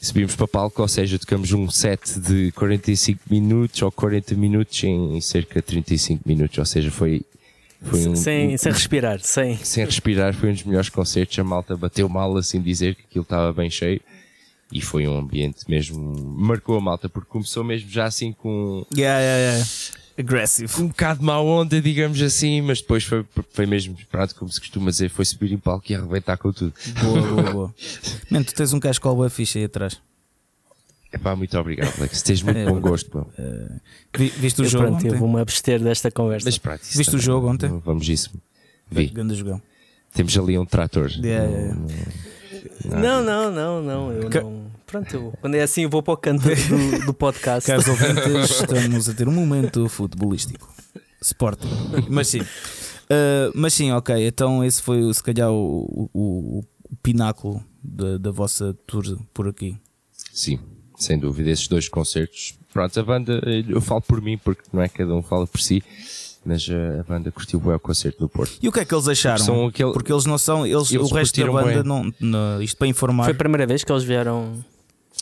Subimos 0.00 0.36
para 0.36 0.46
palco, 0.46 0.80
ou 0.82 0.88
seja, 0.88 1.18
tocamos 1.18 1.52
um 1.52 1.68
set 1.70 2.18
de 2.20 2.52
45 2.52 3.20
minutos 3.30 3.82
ou 3.82 3.90
40 3.90 4.34
minutos 4.34 4.82
em 4.84 5.20
cerca 5.20 5.56
de 5.60 5.66
35 5.66 6.22
minutos. 6.26 6.56
Ou 6.58 6.64
seja, 6.64 6.90
foi, 6.90 7.22
foi 7.82 8.06
um, 8.08 8.14
sem, 8.16 8.54
um- 8.54 8.58
sem 8.58 8.72
respirar, 8.72 9.20
sem. 9.20 9.56
sem 9.56 9.84
respirar, 9.84 10.34
foi 10.34 10.50
um 10.50 10.52
dos 10.54 10.62
melhores 10.64 10.88
concertos. 10.88 11.38
A 11.38 11.44
malta 11.44 11.76
bateu 11.76 12.08
mal, 12.08 12.36
assim 12.36 12.60
dizer, 12.60 12.94
que 12.94 13.02
aquilo 13.10 13.22
estava 13.22 13.52
bem 13.52 13.68
cheio. 13.70 14.00
E 14.70 14.80
foi 14.82 15.08
um 15.08 15.16
ambiente 15.18 15.64
mesmo. 15.68 15.98
Marcou 16.38 16.76
a 16.76 16.80
malta, 16.80 17.08
porque 17.08 17.28
começou 17.30 17.64
mesmo 17.64 17.88
já 17.90 18.04
assim 18.04 18.32
com 18.32 18.84
Yeah, 18.94 19.18
yeah, 19.20 19.40
yeah. 19.54 19.66
Aggressive. 20.18 20.72
um 20.82 20.88
bocado 20.88 21.20
de 21.20 21.24
má 21.26 21.40
onda, 21.40 21.80
digamos 21.80 22.20
assim, 22.20 22.60
mas 22.60 22.80
depois 22.80 23.04
foi, 23.04 23.24
foi 23.52 23.66
mesmo, 23.66 23.96
pronto, 24.10 24.34
como 24.34 24.50
se 24.50 24.58
costuma 24.60 24.90
dizer, 24.90 25.08
foi 25.10 25.24
subir 25.24 25.52
em 25.52 25.58
palco 25.58 25.86
e 25.90 25.94
arrebentar 25.94 26.36
com 26.36 26.52
tudo. 26.52 26.74
Boa, 27.00 27.22
boa, 27.22 27.42
boa. 27.52 27.74
Man, 28.30 28.42
tu 28.42 28.52
tens 28.54 28.72
um 28.72 28.80
cascol 28.80 29.16
bem 29.20 29.28
fixe 29.30 29.58
aí 29.58 29.64
atrás. 29.64 30.00
Epá, 31.12 31.34
muito 31.34 31.56
obrigado, 31.58 31.94
Alex. 31.98 32.20
Tens 32.22 32.42
muito 32.42 32.56
É 32.58 32.64
bom 32.66 32.72
verdade. 32.74 32.90
gosto, 32.90 33.10
pô. 33.10 33.26
Vi- 34.16 34.28
Viste 34.36 34.60
o 34.60 34.64
Eu, 34.64 34.68
jogo 34.68 34.84
pronto, 34.88 35.04
eu 35.04 35.08
ontem? 35.10 35.18
vou-me 35.18 35.40
abster 35.40 35.80
desta 35.82 36.10
conversa. 36.10 36.46
Mas 36.46 36.58
pronto, 36.58 36.80
Viste 36.82 37.00
o 37.00 37.04
também 37.12 37.20
jogo 37.24 37.46
não- 37.46 37.52
ontem? 37.54 37.82
Vamos 37.84 38.08
isso. 38.08 38.30
Vi. 38.90 39.06
Grande 39.06 39.34
jogão. 39.34 39.62
Temos 40.12 40.36
ali 40.36 40.58
um 40.58 40.66
trator. 40.66 41.10
Yeah, 41.12 41.48
yeah, 41.48 41.76
Não, 42.84 43.22
não, 43.22 43.50
não, 43.50 43.82
não. 43.82 44.12
Eu 44.12 44.28
não. 44.28 44.67
Pronto, 44.88 45.14
eu, 45.14 45.32
quando 45.40 45.54
é 45.54 45.62
assim 45.62 45.82
eu 45.82 45.90
vou 45.90 46.02
para 46.02 46.14
o 46.14 46.16
canto 46.16 46.42
do, 46.42 47.06
do 47.06 47.14
podcast. 47.14 47.66
Caros 47.66 47.86
ouvintes, 47.88 48.50
estamos 48.60 49.08
a 49.08 49.14
ter 49.14 49.28
um 49.28 49.32
momento 49.32 49.88
futebolístico. 49.88 50.68
Sporting. 51.20 51.68
Mas 52.08 52.28
sim. 52.28 52.40
Uh, 52.40 53.52
mas 53.54 53.74
sim, 53.74 53.92
ok. 53.92 54.26
Então 54.26 54.64
esse 54.64 54.80
foi 54.82 55.12
se 55.12 55.22
calhar 55.22 55.50
o, 55.50 56.08
o, 56.14 56.58
o 56.90 56.96
pináculo 57.02 57.62
da, 57.82 58.16
da 58.18 58.30
vossa 58.30 58.74
tour 58.86 59.04
por 59.34 59.46
aqui. 59.48 59.76
Sim, 60.32 60.58
sem 60.96 61.18
dúvida, 61.18 61.50
esses 61.50 61.68
dois 61.68 61.88
concertos. 61.88 62.58
Pronto, 62.72 62.98
a 62.98 63.02
banda, 63.02 63.42
eu 63.68 63.80
falo 63.80 64.00
por 64.02 64.20
mim, 64.22 64.38
porque 64.38 64.62
não 64.72 64.80
é 64.82 64.88
cada 64.88 65.14
um 65.14 65.22
fala 65.22 65.46
por 65.46 65.60
si, 65.60 65.82
mas 66.44 66.68
eh, 66.68 67.00
a 67.00 67.02
banda 67.02 67.32
curtiu 67.32 67.58
bem 67.58 67.72
o 67.74 67.80
concerto 67.80 68.20
do 68.20 68.28
Porto. 68.28 68.58
E 68.62 68.68
o 68.68 68.72
que 68.72 68.80
é 68.80 68.84
que 68.84 68.94
eles 68.94 69.08
acharam? 69.08 69.44
São 69.44 69.66
aquele- 69.66 69.92
Porque 69.92 70.12
eles 70.12 70.24
não 70.26 70.38
são. 70.38 70.66
Eles, 70.66 70.92
Eles 70.92 71.10
o 71.10 71.14
resto 71.14 71.40
da 71.40 71.50
banda 71.50 71.82
não, 71.82 72.12
não- 72.20 72.62
Isto 72.62 72.76
para 72.76 72.86
informar. 72.86 73.24
Foi 73.24 73.32
a 73.32 73.36
primeira 73.36 73.66
vez 73.66 73.82
que 73.82 73.90
eles 73.90 74.04
vieram. 74.04 74.64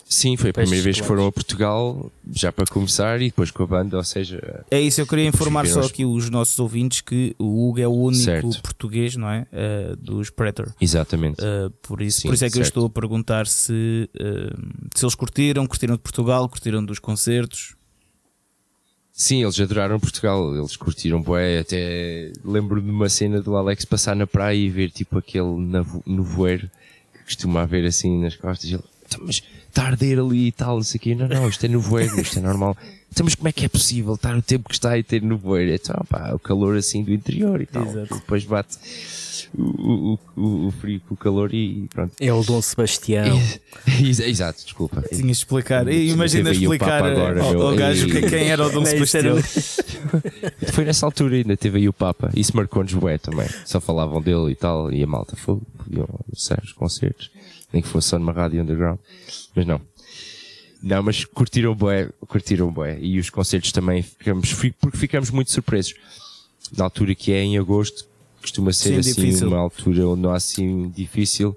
Sim, 0.09 0.37
foi 0.37 0.51
a 0.51 0.53
Peixes 0.53 0.69
primeira 0.71 0.85
vez 0.85 1.01
que 1.01 1.07
foram 1.07 1.27
a 1.27 1.33
Portugal, 1.33 2.13
já 2.33 2.53
para 2.53 2.65
começar, 2.67 3.21
e 3.21 3.25
depois 3.27 3.51
com 3.51 3.65
a 3.65 3.67
banda, 3.67 3.97
ou 3.97 4.05
seja, 4.05 4.65
É 4.71 4.81
isso, 4.81 5.01
eu 5.01 5.07
queria 5.07 5.27
informar 5.27 5.67
só 5.67 5.81
aqui 5.81 6.05
os 6.05 6.31
nossos 6.31 6.57
ouvintes 6.61 7.01
que 7.01 7.35
o 7.41 7.69
Hugo 7.69 7.81
é 7.81 7.89
o 7.89 7.93
único 7.93 8.23
Certo. 8.23 8.63
português, 8.63 9.17
não 9.17 9.29
é? 9.29 9.49
Uh, 9.53 9.97
dos 9.97 10.31
Predator. 10.31 10.73
exatamente. 10.81 11.39
Uh, 11.43 11.71
por, 11.83 12.01
isso, 12.01 12.21
Sim, 12.21 12.29
por 12.29 12.35
isso 12.35 12.45
é 12.45 12.49
que 12.49 12.55
eu 12.57 12.63
certo. 12.63 12.69
estou 12.69 12.87
a 12.87 12.91
perguntar 12.91 13.49
se, 13.49 14.09
uh, 14.15 14.89
se 14.95 15.05
eles 15.05 15.15
curtiram, 15.17 15.67
curtiram 15.67 15.97
de 15.97 16.03
Portugal, 16.03 16.49
curtiram 16.49 16.85
dos 16.85 17.01
concertos. 17.01 17.75
Sim, 19.13 19.43
eles 19.43 19.59
adoraram 19.59 19.99
Portugal, 19.99 20.55
eles 20.55 20.77
curtiram 20.77 21.21
bué, 21.21 21.59
até 21.59 22.31
lembro 22.45 22.81
de 22.81 22.91
uma 22.91 23.09
cena 23.09 23.41
do 23.41 23.57
Alex 23.57 23.85
passar 23.87 24.15
na 24.15 24.27
praia 24.27 24.55
e 24.57 24.69
ver 24.69 24.91
tipo 24.91 25.19
aquele 25.19 25.57
nevoeiro 26.07 26.71
que 27.13 27.25
costuma 27.25 27.63
haver 27.63 27.85
assim 27.87 28.21
nas 28.21 28.37
costas 28.37 28.67
ele, 28.71 28.75
"Então, 28.77 28.96
mas 29.21 29.43
está 29.69 29.83
a 29.83 29.87
arder 29.89 30.19
ali 30.19 30.49
e 30.49 30.53
tal, 30.53 30.77
não 30.77 30.83
sei 30.83 30.99
o 30.99 31.01
quê, 31.03 31.15
não, 31.15 31.29
não, 31.29 31.49
isto 31.49 31.65
é 31.65 31.69
nevoeiro, 31.69 32.21
isto 32.21 32.39
é 32.39 32.43
normal. 32.43 32.77
Então, 33.13 33.25
mas 33.25 33.35
como 33.35 33.49
é 33.49 33.53
que 33.53 33.65
é 33.65 33.69
possível 33.69 34.15
estar 34.15 34.37
o 34.37 34.43
tempo 34.43 34.69
que 34.69 34.75
está 34.75 34.99
e 34.99 35.03
ter 35.03 35.23
nevoeiro? 35.23 35.73
Então, 35.75 35.97
pá, 36.09 36.33
o 36.35 36.39
calor 36.39 36.77
assim 36.77 37.03
do 37.03 37.13
interior 37.13 37.61
e 37.63 37.67
tal, 37.67 37.85
Exato. 37.87 38.15
depois 38.15 38.45
bate 38.45 38.77
o, 39.57 39.63
o, 39.63 40.19
o, 40.37 40.67
o 40.67 40.71
frio 40.73 41.01
com 41.09 41.15
o 41.15 41.17
calor 41.17 41.55
e 41.55 41.89
pronto. 41.95 42.13
É 42.21 42.33
o 42.33 42.43
Dom 42.43 42.61
Sebastião. 42.61 43.41
Ex- 44.01 44.21
Exato, 44.21 44.63
desculpa. 44.65 45.03
Tinhas 45.09 45.23
de 45.25 45.33
explicar. 45.33 45.89
Imagina 45.91 46.51
explicar 46.51 47.03
agora, 47.05 47.43
ao, 47.43 47.63
ao 47.69 47.75
gajo 47.77 48.07
que- 48.07 48.23
quem 48.29 48.49
era 48.51 48.67
o 48.67 48.71
Dom 48.71 48.83
isso 48.83 49.07
Sebastião. 49.07 49.37
Foi 50.73 50.85
nessa 50.85 51.07
altura 51.07 51.37
ainda 51.37 51.57
teve 51.57 51.79
aí 51.79 51.89
o 51.89 51.93
Papa. 51.93 52.31
Isso 52.35 52.55
marcou-nos 52.57 52.93
bué 52.95 53.19
também. 53.19 53.49
Só 53.65 53.81
falavam 53.81 54.21
dele 54.21 54.51
e 54.53 54.55
tal. 54.55 54.93
E 54.93 55.03
a 55.03 55.07
malta 55.07 55.37
foi, 55.37 55.59
podiam 55.79 56.09
ser 56.35 56.61
os 56.63 56.73
concertos. 56.73 57.31
Nem 57.73 57.83
que 57.83 57.89
fosse 57.89 58.09
só 58.09 58.19
numa 58.19 58.33
rádio 58.33 58.63
underground. 58.63 58.99
Mas 59.55 59.67
não. 59.67 59.81
Não, 60.83 61.03
mas 61.03 61.25
curtiram 61.25 61.75
bué, 61.75 62.11
curtiram 62.29 62.71
bué. 62.73 62.99
E 63.01 63.19
os 63.19 63.31
concertos 63.31 63.73
também 63.73 64.03
ficamos, 64.03 64.51
fi- 64.51 64.73
porque 64.81 64.97
ficamos 64.97 65.31
muito 65.31 65.51
surpresos. 65.51 65.95
Na 66.77 66.85
altura 66.85 67.15
que 67.15 67.33
é 67.33 67.43
em 67.43 67.59
agosto, 67.59 68.07
costuma 68.41 68.73
ser 68.73 69.03
Sim, 69.03 69.11
assim 69.11 69.23
difícil. 69.23 69.49
uma 69.49 69.59
altura 69.59 70.07
onde 70.09 70.23
não 70.23 70.31
há 70.31 70.37
assim 70.37 70.89
difícil. 70.91 71.57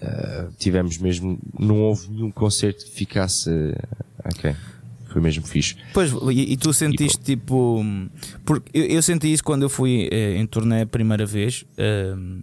Ah, 0.00 0.48
tivemos 0.58 0.98
mesmo, 0.98 1.38
não 1.58 1.80
houve 1.82 2.08
nenhum 2.10 2.30
concerto 2.30 2.84
que 2.84 2.90
ficasse, 2.92 3.50
ah, 4.24 4.28
ok. 4.34 4.54
Foi 5.08 5.20
mesmo 5.20 5.46
fixe. 5.46 5.76
Pois, 5.92 6.10
e, 6.30 6.52
e 6.52 6.56
tu 6.56 6.72
sentiste 6.72 7.20
tipo. 7.22 7.84
Porque 8.46 8.70
eu, 8.72 8.84
eu 8.86 9.02
senti 9.02 9.30
isso 9.30 9.44
quando 9.44 9.62
eu 9.62 9.68
fui 9.68 10.08
eh, 10.10 10.36
em 10.38 10.46
turnê 10.46 10.82
a 10.82 10.86
primeira 10.86 11.26
vez. 11.26 11.64
ehm, 11.76 12.40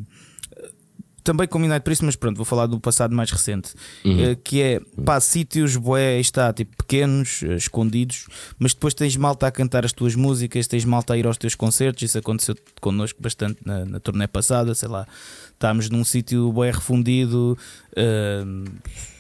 também 1.30 1.48
com 1.48 1.60
Midnight 1.60 1.84
Priest, 1.84 2.04
mas 2.04 2.16
pronto, 2.16 2.38
vou 2.38 2.46
falar 2.46 2.66
do 2.66 2.80
passado 2.80 3.16
mais 3.16 3.30
recente. 3.30 3.76
eh, 4.04 4.36
que 4.44 4.64
é, 4.64 4.82
pá, 5.06 5.20
sítios 5.20 5.78
aí 5.96 6.20
está, 6.20 6.52
tipo, 6.52 6.76
pequenos, 6.76 7.44
eh, 7.44 7.54
escondidos, 7.54 8.26
mas 8.58 8.74
depois 8.74 8.96
tens 8.96 9.16
malta 9.16 9.46
a 9.46 9.52
cantar 9.52 9.86
as 9.86 9.94
tuas 9.94 10.16
músicas, 10.16 10.66
tens 10.66 10.86
malta 10.86 11.14
a 11.14 11.18
ir 11.20 11.28
aos 11.28 11.38
teus 11.38 11.54
concertos. 11.54 12.02
Isso 12.02 12.18
aconteceu 12.18 12.56
connosco 12.82 13.22
bastante 13.22 13.60
na, 13.64 13.86
na 13.86 14.00
turnê 14.00 14.28
passada, 14.28 14.74
sei 14.74 14.90
lá. 14.90 15.06
Estávamos 15.54 15.88
num 15.92 16.04
sítio 16.04 16.52
bué 16.52 16.72
refundido. 16.72 17.56
ehm, 17.96 18.66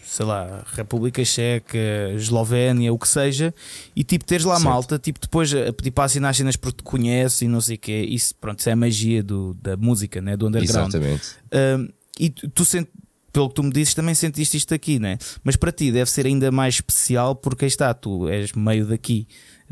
sei 0.03 0.25
lá, 0.25 0.63
República 0.73 1.23
Checa, 1.23 1.77
Eslovénia, 2.15 2.91
o 2.91 2.97
que 2.97 3.07
seja, 3.07 3.53
e 3.95 4.03
tipo 4.03 4.25
teres 4.25 4.43
lá 4.43 4.55
Certo. 4.55 4.65
malta, 4.65 4.97
tipo 4.97 5.19
depois 5.21 5.53
a 5.53 5.71
pedir 5.71 5.91
para 5.91 6.05
assinar 6.05 6.33
cenas 6.33 6.55
porque 6.55 6.77
te 6.77 6.83
conhece 6.83 7.45
e 7.45 7.47
não 7.47 7.61
sei 7.61 7.75
o 7.75 7.79
que, 7.79 7.91
isso, 7.95 8.33
pronto, 8.41 8.57
isso 8.57 8.69
é 8.69 8.71
a 8.71 8.75
magia 8.75 9.21
do, 9.21 9.53
da 9.61 9.77
música, 9.77 10.19
né? 10.19 10.35
do 10.35 10.47
underground. 10.47 10.89
Exatamente. 10.95 11.23
Um, 11.53 11.87
e 12.19 12.29
tu, 12.29 12.49
tu 12.49 12.65
sent, 12.65 12.87
pelo 13.31 13.47
que 13.49 13.55
tu 13.55 13.63
me 13.63 13.71
dizes, 13.71 13.93
também 13.93 14.13
sentiste 14.13 14.57
isto 14.57 14.73
aqui, 14.73 14.99
né? 14.99 15.17
Mas 15.43 15.55
para 15.55 15.71
ti 15.71 15.91
deve 15.91 16.09
ser 16.11 16.25
ainda 16.25 16.51
mais 16.51 16.75
especial 16.75 17.35
porque 17.35 17.65
aí 17.65 17.69
está, 17.69 17.93
tu 17.93 18.27
és 18.27 18.51
meio 18.53 18.85
daqui. 18.85 19.27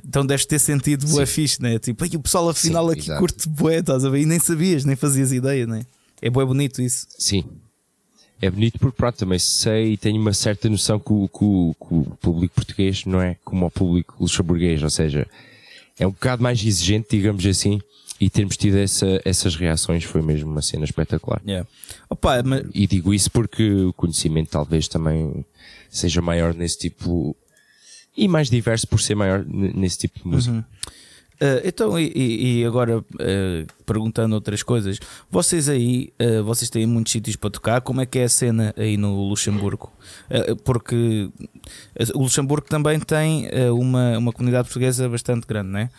Então 0.05 0.25
deves 0.25 0.45
ter 0.45 0.59
sentido 0.59 1.07
Sim. 1.07 1.25
fixe, 1.25 1.61
né? 1.61 1.79
Tipo, 1.79 2.03
"Ai, 2.03 2.09
o 2.15 2.19
pessoal 2.19 2.47
afinal 2.49 2.85
Sim, 2.87 2.91
aqui 2.93 3.01
exato. 3.01 3.19
curte 3.19 3.49
bué, 3.49 3.79
estás 3.79 4.05
a 4.05 4.09
ver? 4.09 4.21
E 4.21 4.25
nem 4.25 4.39
sabias, 4.39 4.85
nem 4.85 4.95
fazias 4.95 5.31
ideia, 5.31 5.65
né? 5.67 5.83
É 6.21 6.29
bué 6.29 6.45
bonito 6.45 6.81
isso. 6.81 7.07
Sim. 7.17 7.43
É 8.39 8.49
bonito 8.51 8.77
porque 8.77 8.95
pronto, 8.95 9.17
também 9.17 9.39
sei 9.39 9.93
e 9.93 9.97
tenho 9.97 10.21
uma 10.21 10.33
certa 10.33 10.69
noção 10.69 10.99
que 10.99 11.11
o, 11.11 11.27
que 11.27 11.43
o- 11.43 11.75
que 11.79 11.93
o 11.95 12.03
público 12.21 12.53
português 12.53 13.03
não 13.05 13.19
é 13.19 13.35
como 13.43 13.65
o 13.65 13.71
público 13.71 14.15
luxemburguês, 14.19 14.83
ou 14.83 14.89
seja, 14.91 15.25
é 15.97 16.05
um 16.05 16.11
bocado 16.11 16.43
mais 16.43 16.63
exigente, 16.63 17.07
digamos 17.09 17.43
assim, 17.47 17.81
e 18.19 18.29
termos 18.29 18.57
tido 18.57 18.77
essa, 18.77 19.21
essas 19.23 19.55
reações 19.55 20.03
foi 20.03 20.21
mesmo 20.21 20.49
uma 20.49 20.61
cena 20.61 20.85
espetacular. 20.85 21.41
Yeah. 21.45 21.67
Opa, 22.09 22.41
mas, 22.43 22.63
E 22.73 22.87
digo 22.87 23.13
isso 23.13 23.29
porque 23.31 23.69
o 23.71 23.93
conhecimento 23.93 24.49
talvez 24.49 24.87
também 24.87 25.45
seja 25.89 26.21
maior 26.21 26.53
nesse 26.53 26.77
tipo 26.79 27.35
e 28.15 28.27
mais 28.27 28.49
diverso 28.49 28.87
por 28.87 28.99
ser 28.99 29.15
maior 29.15 29.45
nesse 29.47 29.99
tipo 29.99 30.19
de 30.19 30.27
música. 30.27 30.65
Uh, 31.39 31.61
então, 31.63 31.99
e, 31.99 32.61
e- 32.61 32.65
agora 32.65 32.97
uh, 32.97 33.03
perguntando 33.85 34.33
outras 34.33 34.63
coisas, 34.63 34.97
vocês 35.29 35.69
aí, 35.69 36.11
uh, 36.19 36.43
vocês 36.43 36.67
têm 36.67 36.87
muitos 36.87 37.11
sítios 37.13 37.35
para 37.35 37.51
tocar, 37.51 37.81
como 37.81 38.01
é 38.01 38.07
que 38.07 38.17
é 38.17 38.23
a 38.23 38.29
cena 38.29 38.73
aí 38.75 38.97
no 38.97 39.29
Luxemburgo? 39.29 39.91
Porque 40.63 41.29
o 42.15 42.23
Luxemburgo 42.23 42.67
também 42.67 42.99
tem 42.99 43.47
uma, 43.71 44.17
uma 44.17 44.33
comunidade 44.33 44.67
portuguesa 44.67 45.07
bastante 45.07 45.45
grande, 45.45 45.69
não 45.69 45.79
é? 45.79 45.89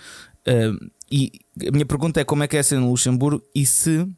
Uh, 0.49 0.91
e 1.11 1.33
a 1.67 1.71
minha 1.71 1.85
pergunta 1.85 2.21
é 2.21 2.25
como 2.25 2.43
é 2.43 2.49
que 2.49 2.57
é 2.57 2.61
a 2.61 2.63
cena 2.63 2.81
no 2.81 2.91
Luxemburgo 2.91 3.43
e 3.55 3.67
se 3.67 3.99
uh, 3.99 4.09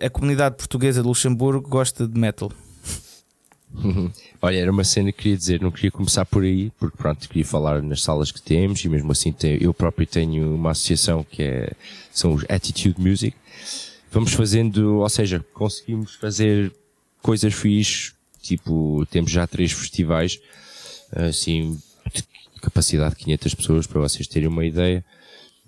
a 0.00 0.08
comunidade 0.08 0.56
portuguesa 0.56 1.02
de 1.02 1.08
Luxemburgo 1.08 1.68
gosta 1.68 2.06
de 2.06 2.18
metal. 2.18 2.52
Olha, 4.40 4.58
era 4.58 4.70
uma 4.70 4.84
cena 4.84 5.10
que 5.10 5.18
queria 5.18 5.36
dizer, 5.36 5.60
não 5.60 5.70
queria 5.70 5.90
começar 5.90 6.24
por 6.24 6.42
aí, 6.44 6.70
porque 6.78 6.96
pronto, 6.96 7.28
queria 7.28 7.44
falar 7.44 7.82
nas 7.82 8.02
salas 8.02 8.30
que 8.30 8.40
temos 8.40 8.84
e 8.84 8.88
mesmo 8.88 9.10
assim 9.10 9.34
eu 9.60 9.74
próprio 9.74 10.06
tenho 10.06 10.54
uma 10.54 10.70
associação 10.70 11.24
que 11.24 11.42
é, 11.42 11.72
são 12.12 12.34
os 12.34 12.44
Attitude 12.48 13.00
Music. 13.00 13.36
Vamos 14.12 14.32
fazendo, 14.32 15.00
ou 15.00 15.08
seja, 15.08 15.44
conseguimos 15.52 16.14
fazer 16.14 16.72
coisas 17.20 17.52
fixes, 17.52 18.12
tipo, 18.40 19.04
temos 19.10 19.30
já 19.32 19.46
três 19.46 19.72
festivais, 19.72 20.38
assim, 21.10 21.76
de 22.12 22.22
capacidade 22.60 23.16
de 23.16 23.24
500 23.24 23.54
pessoas, 23.54 23.86
para 23.86 24.00
vocês 24.00 24.28
terem 24.28 24.48
uma 24.48 24.64
ideia, 24.64 25.04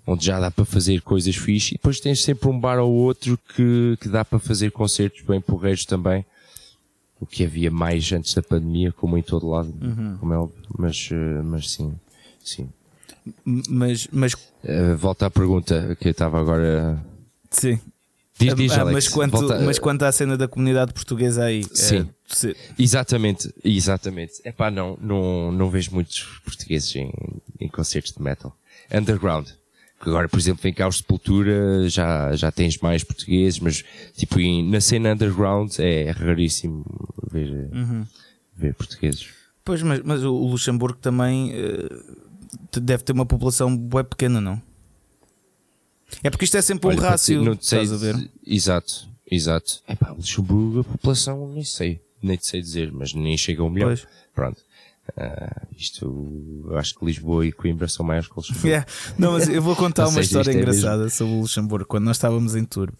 onde 0.07 0.25
já 0.25 0.39
dá 0.39 0.49
para 0.49 0.63
fazer 0.65 1.01
coisas 1.01 1.35
fixes 1.35 1.71
e 1.71 1.73
depois 1.73 1.99
tens 1.99 2.23
sempre 2.23 2.47
um 2.47 2.57
bar 2.57 2.79
ou 2.79 2.91
outro 2.91 3.37
que, 3.55 3.97
que 3.99 4.07
dá 4.07 4.23
para 4.23 4.39
fazer 4.39 4.71
concertos 4.71 5.21
bem 5.21 5.39
porreiros 5.41 5.83
também 5.85 6.25
o 7.19 7.25
que 7.25 7.43
havia 7.43 7.69
mais 7.69 8.11
antes 8.13 8.33
da 8.33 8.41
pandemia, 8.43 8.91
como 8.91 9.17
em 9.17 9.23
todo 9.23 9.49
lado, 9.49 9.73
como 10.19 10.33
é 10.33 10.49
mas, 10.77 11.09
eh, 11.11 11.41
mas 11.43 11.71
sim, 11.71 11.93
sim. 12.43 12.69
Mas, 13.43 14.07
mas 14.11 14.33
Eh, 14.63 14.93
volta 14.95 15.25
à 15.25 15.29
pergunta 15.29 15.95
que 15.99 16.07
eu 16.07 16.11
estava 16.11 16.39
agora. 16.39 17.03
sim. 17.51 17.79
Diz, 18.39 18.53
diz, 18.53 18.71
Ah, 18.73 18.81
Alex. 18.81 18.93
mas, 18.93 19.07
quanto, 19.07 19.31
Volta- 19.31 19.59
mas 19.61 19.79
quanto 19.79 20.03
à 20.03 20.11
cena 20.11 20.37
da 20.37 20.47
comunidade 20.47 20.93
portuguesa 20.93 21.45
aí, 21.45 21.63
Sim. 21.73 22.01
uh, 22.01 22.09
se- 22.27 22.55
Exatamente, 22.77 23.51
exatamente. 23.65 24.33
É 24.43 24.51
pá, 24.51 24.69
não, 24.69 24.95
não, 25.01 25.51
não 25.51 25.71
vejo 25.71 25.91
muitos 25.91 26.21
portugueses 26.45 26.95
em, 26.95 27.11
em 27.59 27.67
concertos 27.67 28.13
de 28.13 28.21
metal. 28.21 28.55
Underground. 28.93 29.47
Que 29.99 30.09
agora, 30.09 30.29
por 30.29 30.37
exemplo, 30.39 30.61
vem 30.61 30.73
cá 30.73 30.87
os 30.87 30.97
Sepultura, 30.97 31.89
já, 31.89 32.35
já 32.35 32.51
tens 32.51 32.77
mais 32.77 33.03
portugueses, 33.03 33.59
mas 33.59 33.83
tipo, 34.15 34.39
em- 34.39 34.69
na 34.69 34.79
cena 34.79 35.13
underground 35.13 35.71
é 35.79 36.11
raríssimo 36.11 36.85
ver, 37.31 37.69
ver 38.55 38.73
portugueses. 38.75 39.27
Pois, 39.65 39.81
mas, 39.81 40.01
mas 40.03 40.23
o 40.23 40.31
Luxemburgo 40.33 40.99
também 40.99 41.51
te- 42.71 42.79
deve 42.79 43.03
ter 43.03 43.11
uma 43.13 43.25
população 43.25 43.75
bem 43.75 44.03
pequena, 44.03 44.39
não? 44.39 44.61
É 46.23 46.29
porque 46.29 46.45
isto 46.45 46.57
é 46.57 46.61
sempre 46.61 46.87
um 46.87 46.91
Olha, 46.91 46.99
ti, 46.99 47.03
rácio, 47.03 47.43
não 47.43 47.57
sei, 47.59 47.81
estás 47.81 47.91
a 47.93 47.97
ver? 48.13 48.29
Exato, 48.45 49.09
exato. 49.29 49.81
É 49.87 49.95
pá, 49.95 50.11
Luxemburgo, 50.11 50.79
a 50.81 50.83
população, 50.83 51.51
nem 51.51 51.63
sei, 51.63 51.99
nem 52.21 52.37
te 52.37 52.47
sei 52.47 52.61
dizer, 52.61 52.91
mas 52.93 53.13
nem 53.13 53.37
chega 53.37 53.61
a 53.61 53.65
um 53.65 53.69
milhão. 53.69 53.89
Pois. 53.89 54.07
Pronto. 54.33 54.61
Ah, 55.15 55.61
isto, 55.77 56.63
eu 56.65 56.77
acho 56.77 56.95
que 56.95 57.05
Lisboa 57.05 57.45
e 57.45 57.51
Coimbra 57.51 57.87
são 57.87 58.05
maiores 58.05 58.27
que 58.27 58.33
o 58.33 58.37
Luxemburgo. 58.37 58.67
Yeah. 58.67 58.87
Não, 59.17 59.33
mas 59.33 59.47
eu 59.47 59.61
vou 59.61 59.75
contar 59.75 60.03
uma 60.09 60.11
seja, 60.11 60.39
história 60.39 60.51
é 60.51 60.55
engraçada 60.55 61.09
sobre 61.09 61.33
o 61.33 61.41
Luxemburgo 61.41 61.85
quando 61.85 62.05
nós 62.05 62.17
estávamos 62.17 62.55
em 62.55 62.65
tour 62.65 62.91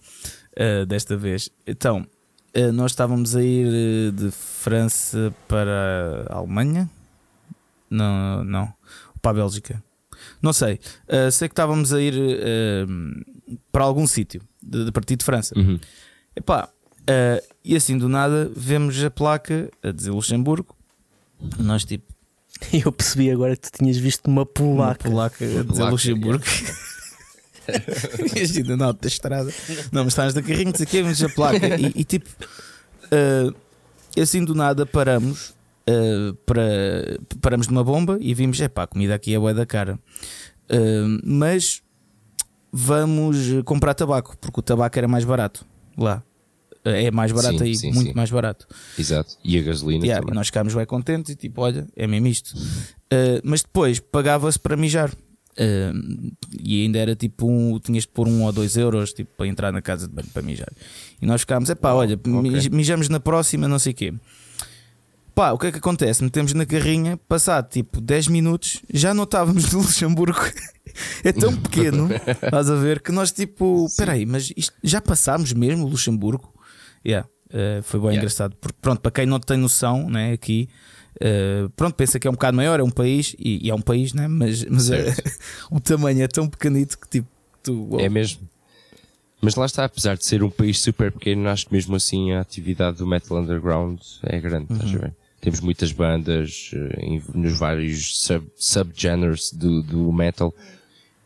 eh, 0.55 0.85
desta 0.85 1.17
vez. 1.17 1.49
Então, 1.65 2.07
eh, 2.53 2.71
nós 2.71 2.91
estávamos 2.91 3.35
a 3.35 3.43
ir 3.43 4.11
de 4.13 4.31
França 4.31 5.33
para 5.47 6.27
a 6.29 6.37
Alemanha? 6.37 6.89
Não, 7.89 8.43
não. 8.43 8.73
Para 9.21 9.31
a 9.31 9.33
Bélgica. 9.35 9.83
Não 10.41 10.53
sei. 10.53 10.79
Sei 11.31 11.47
que 11.47 11.53
estávamos 11.53 11.93
a 11.93 12.01
ir 12.01 12.13
para 13.71 13.83
algum 13.83 14.05
sítio 14.05 14.41
de, 14.61 14.85
de 14.85 14.91
partir 14.91 15.15
de 15.15 15.23
França. 15.23 15.57
Uhum. 15.57 15.79
Epá, 16.35 16.69
e 17.63 17.75
assim 17.75 17.97
do 17.97 18.09
nada 18.09 18.51
vemos 18.55 19.01
a 19.03 19.09
placa 19.09 19.69
a 19.81 19.91
dizer 19.91 20.11
Luxemburgo. 20.11 20.76
Nós 21.59 21.85
tipo, 21.85 22.17
Eu 22.73 22.91
percebi 22.91 23.31
agora 23.31 23.55
que 23.55 23.69
tu 23.69 23.77
tinhas 23.77 23.97
visto 23.97 24.27
uma 24.27 24.41
uma 24.41 24.45
polaca. 24.45 25.09
polaca 25.09 25.43
a 25.43 25.47
dizer 25.47 25.63
polaca, 25.65 25.91
Luxemburgo. 25.91 26.43
Imagina 28.35 28.77
na 28.77 28.85
alta 28.85 29.07
estrada. 29.07 29.51
Não, 29.91 30.03
mas 30.03 30.13
estás 30.13 30.33
no 30.33 30.43
carrinho, 30.43 30.71
não 30.71 30.75
sei 30.75 30.85
o 30.85 30.89
quê, 30.89 31.01
vemos 31.01 31.23
a 31.23 31.29
placa. 31.29 31.67
E, 31.79 31.91
e 31.95 32.03
tipo, 32.03 32.29
eh, 33.11 34.21
assim 34.21 34.43
do 34.43 34.55
nada 34.55 34.85
paramos 34.85 35.49
uh, 35.89 36.33
para, 36.45 37.19
paramos 37.41 37.67
numa 37.67 37.83
bomba 37.83 38.17
e 38.21 38.33
vimos: 38.33 38.59
é 38.61 38.67
pá, 38.67 38.83
a 38.83 38.87
comida 38.87 39.15
aqui 39.15 39.33
é 39.33 39.39
bué 39.39 39.53
da 39.53 39.65
cara. 39.65 39.99
Uh, 40.69 41.19
mas 41.23 41.81
vamos 42.71 43.37
comprar 43.65 43.93
tabaco, 43.93 44.37
porque 44.37 44.59
o 44.59 44.63
tabaco 44.63 44.97
era 44.97 45.07
mais 45.07 45.25
barato 45.25 45.65
lá. 45.97 46.23
É 46.89 47.11
mais 47.11 47.31
barato 47.31 47.57
Sim, 47.59 47.63
aí, 47.63 47.75
sim, 47.75 47.91
muito 47.91 48.09
sim. 48.09 48.13
mais 48.15 48.29
barato. 48.31 48.67
Exato. 48.97 49.35
E 49.43 49.57
a 49.57 49.61
gasolina 49.61 50.05
Yeah, 50.05 50.21
também. 50.21 50.35
nós 50.35 50.47
ficámos 50.47 50.73
bem 50.73 50.85
contentes 50.85 51.31
e 51.31 51.35
tipo, 51.35 51.61
olha, 51.61 51.87
é 51.95 52.05
mesmo 52.07 52.27
isto. 52.27 52.55
Uh, 52.57 53.41
mas 53.43 53.61
depois 53.61 53.99
pagava-se 53.99 54.59
para 54.59 54.75
mijar. 54.77 55.11
Uh, 55.59 56.31
e 56.61 56.83
ainda 56.83 56.99
era 56.99 57.15
tipo 57.15 57.49
um, 57.49 57.79
tinhas 57.79 58.03
de 58.03 58.09
pôr 58.09 58.27
um 58.27 58.43
ou 58.43 58.51
dois 58.51 58.77
euros 58.77 59.11
tipo, 59.11 59.31
para 59.35 59.47
entrar 59.47 59.71
na 59.71 59.81
casa 59.81 60.07
de 60.07 60.13
banho 60.13 60.27
para 60.31 60.41
mijar. 60.43 60.71
E 61.21 61.25
nós 61.25 61.41
ficámos, 61.41 61.69
é 61.69 61.75
pá, 61.75 61.93
olha, 61.93 62.19
mi- 62.25 62.69
mijamos 62.71 63.09
na 63.09 63.19
próxima, 63.19 63.67
não 63.67 63.79
sei 63.79 63.91
o 63.91 63.95
quê. 63.95 64.13
Pá, 65.33 65.51
o 65.51 65.57
que 65.57 65.67
é 65.67 65.71
que 65.71 65.77
acontece? 65.77 66.23
Metemos 66.23 66.53
na 66.53 66.65
carrinha, 66.65 67.17
passado 67.27 67.69
tipo 67.69 68.01
10 68.01 68.27
minutos, 68.27 68.81
já 68.91 69.13
não 69.13 69.23
estávamos 69.23 69.71
no 69.71 69.79
Luxemburgo. 69.79 70.39
é 71.23 71.31
tão 71.31 71.55
pequeno, 71.55 72.09
estás 72.43 72.69
a 72.71 72.75
ver, 72.75 73.01
que 73.01 73.11
nós 73.11 73.31
tipo, 73.31 73.85
espera 73.87 74.13
aí, 74.13 74.25
mas 74.25 74.51
isto, 74.57 74.73
já 74.83 74.99
passámos 74.99 75.53
mesmo 75.53 75.85
o 75.85 75.89
Luxemburgo? 75.89 76.51
Yeah, 77.07 77.27
uh, 77.53 77.81
foi 77.83 77.99
bem 77.99 78.09
Yeah. 78.09 78.17
engraçado. 78.17 78.55
Porque, 78.59 78.77
pronto, 78.81 78.99
para 79.01 79.11
quem 79.11 79.25
não 79.25 79.39
tem 79.39 79.57
noção, 79.57 80.09
né, 80.09 80.33
aqui, 80.33 80.67
uh, 81.21 81.69
pronto, 81.71 81.95
pensa 81.95 82.19
que 82.19 82.27
é 82.27 82.29
um 82.29 82.33
bocado 82.33 82.57
maior, 82.57 82.79
é 82.79 82.83
um 82.83 82.89
país, 82.91 83.35
e, 83.39 83.65
e 83.65 83.69
é 83.69 83.75
um 83.75 83.81
país, 83.81 84.13
né, 84.13 84.27
mas, 84.27 84.63
mas 84.65 84.89
é- 84.91 85.13
o 85.71 85.79
tamanho 85.81 86.21
é 86.23 86.27
tão 86.27 86.47
pequenito 86.47 86.97
que 86.99 87.07
tipo, 87.09 87.27
tu, 87.63 87.89
É 87.99 88.09
mesmo. 88.09 88.47
Mas 89.39 89.53
lá 89.55 89.65
está, 89.67 89.85
apesar 89.85 90.17
de 90.17 90.25
ser 90.25 90.41
um 90.43 90.49
país 90.49 90.79
super 90.79 91.11
pequeno, 91.11 91.47
acho 91.47 91.67
que 91.67 91.73
mesmo 91.73 91.95
assim 91.95 92.31
a 92.31 92.41
atividade 92.41 92.97
do 92.97 93.05
Metal 93.07 93.37
Underground 93.37 93.99
é 94.23 94.39
grande, 94.39 94.73
estás 94.73 94.91
Uhum. 94.91 94.97
a 94.97 95.01
ver? 95.03 95.13
Temos 95.39 95.59
muitas 95.61 95.91
bandas 95.91 96.71
eh, 96.73 96.99
em- 97.05 97.21
nos 97.35 97.53
vários 97.59 98.17
sub- 98.19 98.49
subgenres 98.57 99.53
do, 99.53 99.83
do 99.83 100.11
metal 100.11 100.51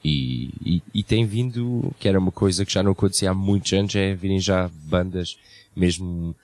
e, 0.04 0.50
e, 0.66 0.84
e 0.94 1.04
tem 1.04 1.26
vindo, 1.26 1.96
que 2.00 2.08
era 2.10 2.20
uma 2.20 2.32
coisa 2.34 2.66
que 2.66 2.74
já 2.74 2.84
não 2.84 2.92
acontecia 2.92 3.32
há 3.32 3.34
muitos 3.34 3.72
anos, 3.72 3.96
é 3.96 4.14
virem 4.14 4.40
já 4.42 4.70
bandas, 4.84 5.38
mesmo 5.76 6.36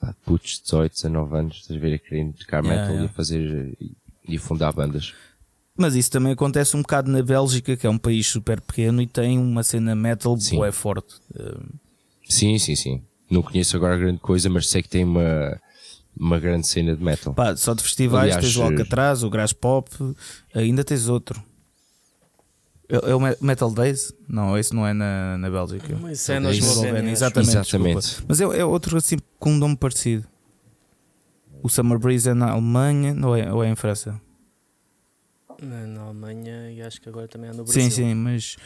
pá, 0.00 0.14
putos 0.24 0.52
de 0.58 0.62
18, 0.64 0.92
19 0.92 1.36
anos, 1.36 1.56
estás 1.56 1.76
a 1.76 1.80
ver, 1.80 1.94
a 1.94 1.98
querendo 1.98 2.34
tocar 2.34 2.64
Yeah, 2.64 2.82
metal 2.82 2.94
e 2.94 2.98
yeah. 2.98 3.12
a 3.12 3.14
fazer 3.14 3.76
e, 3.80 3.96
e 4.28 4.38
fundar 4.38 4.72
bandas. 4.72 5.14
Mas 5.76 5.94
isso 5.94 6.10
também 6.10 6.32
acontece 6.32 6.76
um 6.76 6.82
bocado 6.82 7.10
na 7.10 7.22
Bélgica, 7.22 7.76
que 7.76 7.86
é 7.86 7.90
um 7.90 7.98
país 7.98 8.26
super 8.26 8.60
pequeno 8.60 9.00
e 9.00 9.06
tem 9.06 9.38
uma 9.38 9.62
cena 9.62 9.94
metal 9.94 10.36
bué 10.52 10.72
forte. 10.72 11.14
Uh, 11.34 11.64
Sim, 12.28 12.58
sim, 12.58 12.76
sim. 12.76 13.02
Não 13.30 13.42
conheço 13.42 13.76
agora 13.76 13.96
grande 13.96 14.18
coisa, 14.18 14.50
mas 14.50 14.68
sei 14.68 14.82
que 14.82 14.88
tem 14.88 15.04
uma, 15.04 15.58
uma 16.18 16.38
grande 16.38 16.66
cena 16.66 16.94
de 16.94 17.02
metal. 17.02 17.32
pá, 17.32 17.56
só 17.56 17.74
de 17.74 17.82
festivais 17.82 18.34
Aliás, 18.34 18.44
tens 18.44 18.56
o 18.56 18.62
Alcatraz, 18.62 19.22
o 19.22 19.30
Grass 19.30 19.52
Pop, 19.52 19.88
ainda 20.54 20.84
tens 20.84 21.08
outro. 21.08 21.42
É, 22.88 23.10
é 23.10 23.14
o 23.14 23.20
Me- 23.20 23.36
Metal 23.40 23.70
Days? 23.70 24.12
Não, 24.28 24.56
esse 24.56 24.74
não 24.74 24.86
é 24.86 24.92
na, 24.94 25.36
na 25.38 25.50
Bélgica. 25.50 25.94
Isso 26.10 26.32
é 26.32 26.40
na. 26.40 26.50
Eslovénia. 26.50 27.10
Exatamente. 27.10 27.50
Exatamente. 27.50 28.24
Mas 28.26 28.40
é, 28.40 28.44
é 28.44 28.64
outro 28.64 28.96
assim 28.96 29.16
com 29.38 29.52
um 29.52 29.56
nome 29.58 29.76
parecido. 29.76 30.26
O 31.62 31.68
Summer 31.68 31.98
Breeze 31.98 32.28
é 32.30 32.34
na 32.34 32.50
Alemanha 32.52 33.14
ou 33.26 33.36
é, 33.36 33.52
ou 33.52 33.64
é 33.64 33.68
em 33.68 33.74
França? 33.76 34.20
Na, 35.60 35.86
na 35.86 36.02
Alemanha 36.02 36.70
e 36.70 36.80
acho 36.80 37.00
que 37.00 37.08
agora 37.08 37.26
também 37.26 37.50
é 37.50 37.52
no 37.52 37.64
Brasil. 37.64 37.82
Sim, 37.82 37.90
sim, 37.90 38.14
mas. 38.14 38.56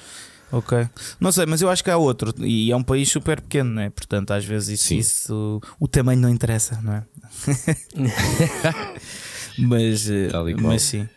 Ok. 0.52 0.86
Não 1.18 1.32
sei, 1.32 1.46
mas 1.46 1.62
eu 1.62 1.70
acho 1.70 1.82
que 1.82 1.90
há 1.90 1.96
outro. 1.96 2.34
E 2.44 2.70
é 2.70 2.76
um 2.76 2.82
país 2.82 3.10
super 3.10 3.40
pequeno, 3.40 3.70
né? 3.70 3.88
Portanto, 3.88 4.32
às 4.32 4.44
vezes 4.44 4.78
isso, 4.80 4.92
isso- 4.94 5.60
o 5.80 5.88
tamanho 5.88 6.20
não 6.20 6.28
interessa, 6.28 6.78
não 6.82 6.92
é? 6.92 7.04
mas, 9.58 10.08
eh, 10.10 10.28
e 10.50 10.54
mas 10.60 10.82
sim. 10.82 11.08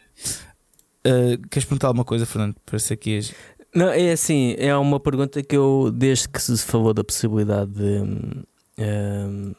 Uh, 1.05 1.37
queres 1.49 1.65
perguntar 1.65 1.87
alguma 1.87 2.03
coisa, 2.03 2.25
Fernando? 2.25 2.55
Parece 2.65 2.97
que 2.97 3.11
és. 3.15 3.33
Não, 3.73 3.89
é 3.89 4.11
assim, 4.11 4.55
é 4.57 4.75
uma 4.75 4.99
pergunta 4.99 5.43
que 5.43 5.55
eu, 5.55 5.91
desde 5.93 6.29
que 6.29 6.41
se 6.41 6.57
falou 6.57 6.93
da 6.93 7.03
possibilidade 7.03 7.71
de, 7.71 8.43
hum, 8.79 9.53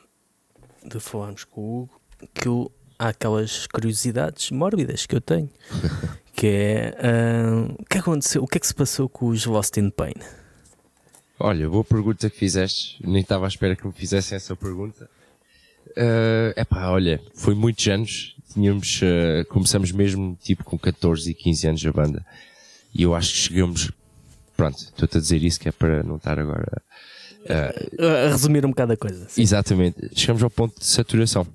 de 0.84 0.98
falarmos 0.98 1.44
com 1.44 1.60
o 1.60 1.82
Hugo, 1.82 2.00
que 2.32 2.48
eu, 2.48 2.72
há 2.98 3.08
aquelas 3.08 3.66
curiosidades 3.66 4.50
mórbidas 4.50 5.04
que 5.04 5.14
eu 5.14 5.20
tenho, 5.20 5.50
que 6.34 6.46
é 6.46 6.94
hum, 7.46 7.76
o 7.78 7.84
que 7.84 7.98
aconteceu, 7.98 8.42
o 8.42 8.46
que 8.46 8.56
é 8.56 8.60
que 8.60 8.66
se 8.66 8.74
passou 8.74 9.06
com 9.06 9.26
os 9.28 9.44
Lost 9.44 9.76
in 9.76 9.90
Pain? 9.90 10.14
Olha, 11.38 11.68
boa 11.68 11.84
pergunta 11.84 12.30
que 12.30 12.38
fizeste. 12.38 12.96
Nem 13.06 13.20
estava 13.20 13.44
à 13.44 13.48
espera 13.48 13.76
que 13.76 13.86
me 13.86 13.92
fizessem 13.92 14.34
essa 14.34 14.56
pergunta. 14.56 15.08
É 15.94 16.54
epá, 16.56 16.88
olha, 16.88 17.20
foi 17.34 17.54
muitos 17.54 17.86
anos. 17.88 18.35
Tínhamos, 18.52 19.00
eh, 19.02 19.44
começamos 19.48 19.92
mesmo 19.92 20.36
tipo 20.42 20.64
com 20.64 20.78
14 20.78 21.30
e 21.30 21.34
15 21.34 21.66
anos 21.68 21.86
a 21.86 21.92
banda. 21.92 22.24
E 22.94 23.02
eu 23.02 23.14
acho 23.14 23.32
que 23.32 23.38
chegamos, 23.38 23.90
pronto, 24.56 24.78
estou-te 24.78 25.16
a 25.18 25.20
dizer 25.20 25.42
isso 25.42 25.60
que 25.60 25.68
é 25.68 25.72
para 25.72 26.02
não 26.02 26.16
estar 26.16 26.38
agora. 26.38 26.82
A 27.48 28.28
resumir 28.30 28.64
um 28.66 28.70
bocado 28.70 28.92
a 28.92 28.96
coisa. 28.96 29.28
sim. 29.28 29.42
Exatamente, 29.42 30.10
chegamos 30.14 30.42
ao 30.42 30.50
ponto 30.50 30.78
de 30.80 30.86
saturação. 30.86 31.46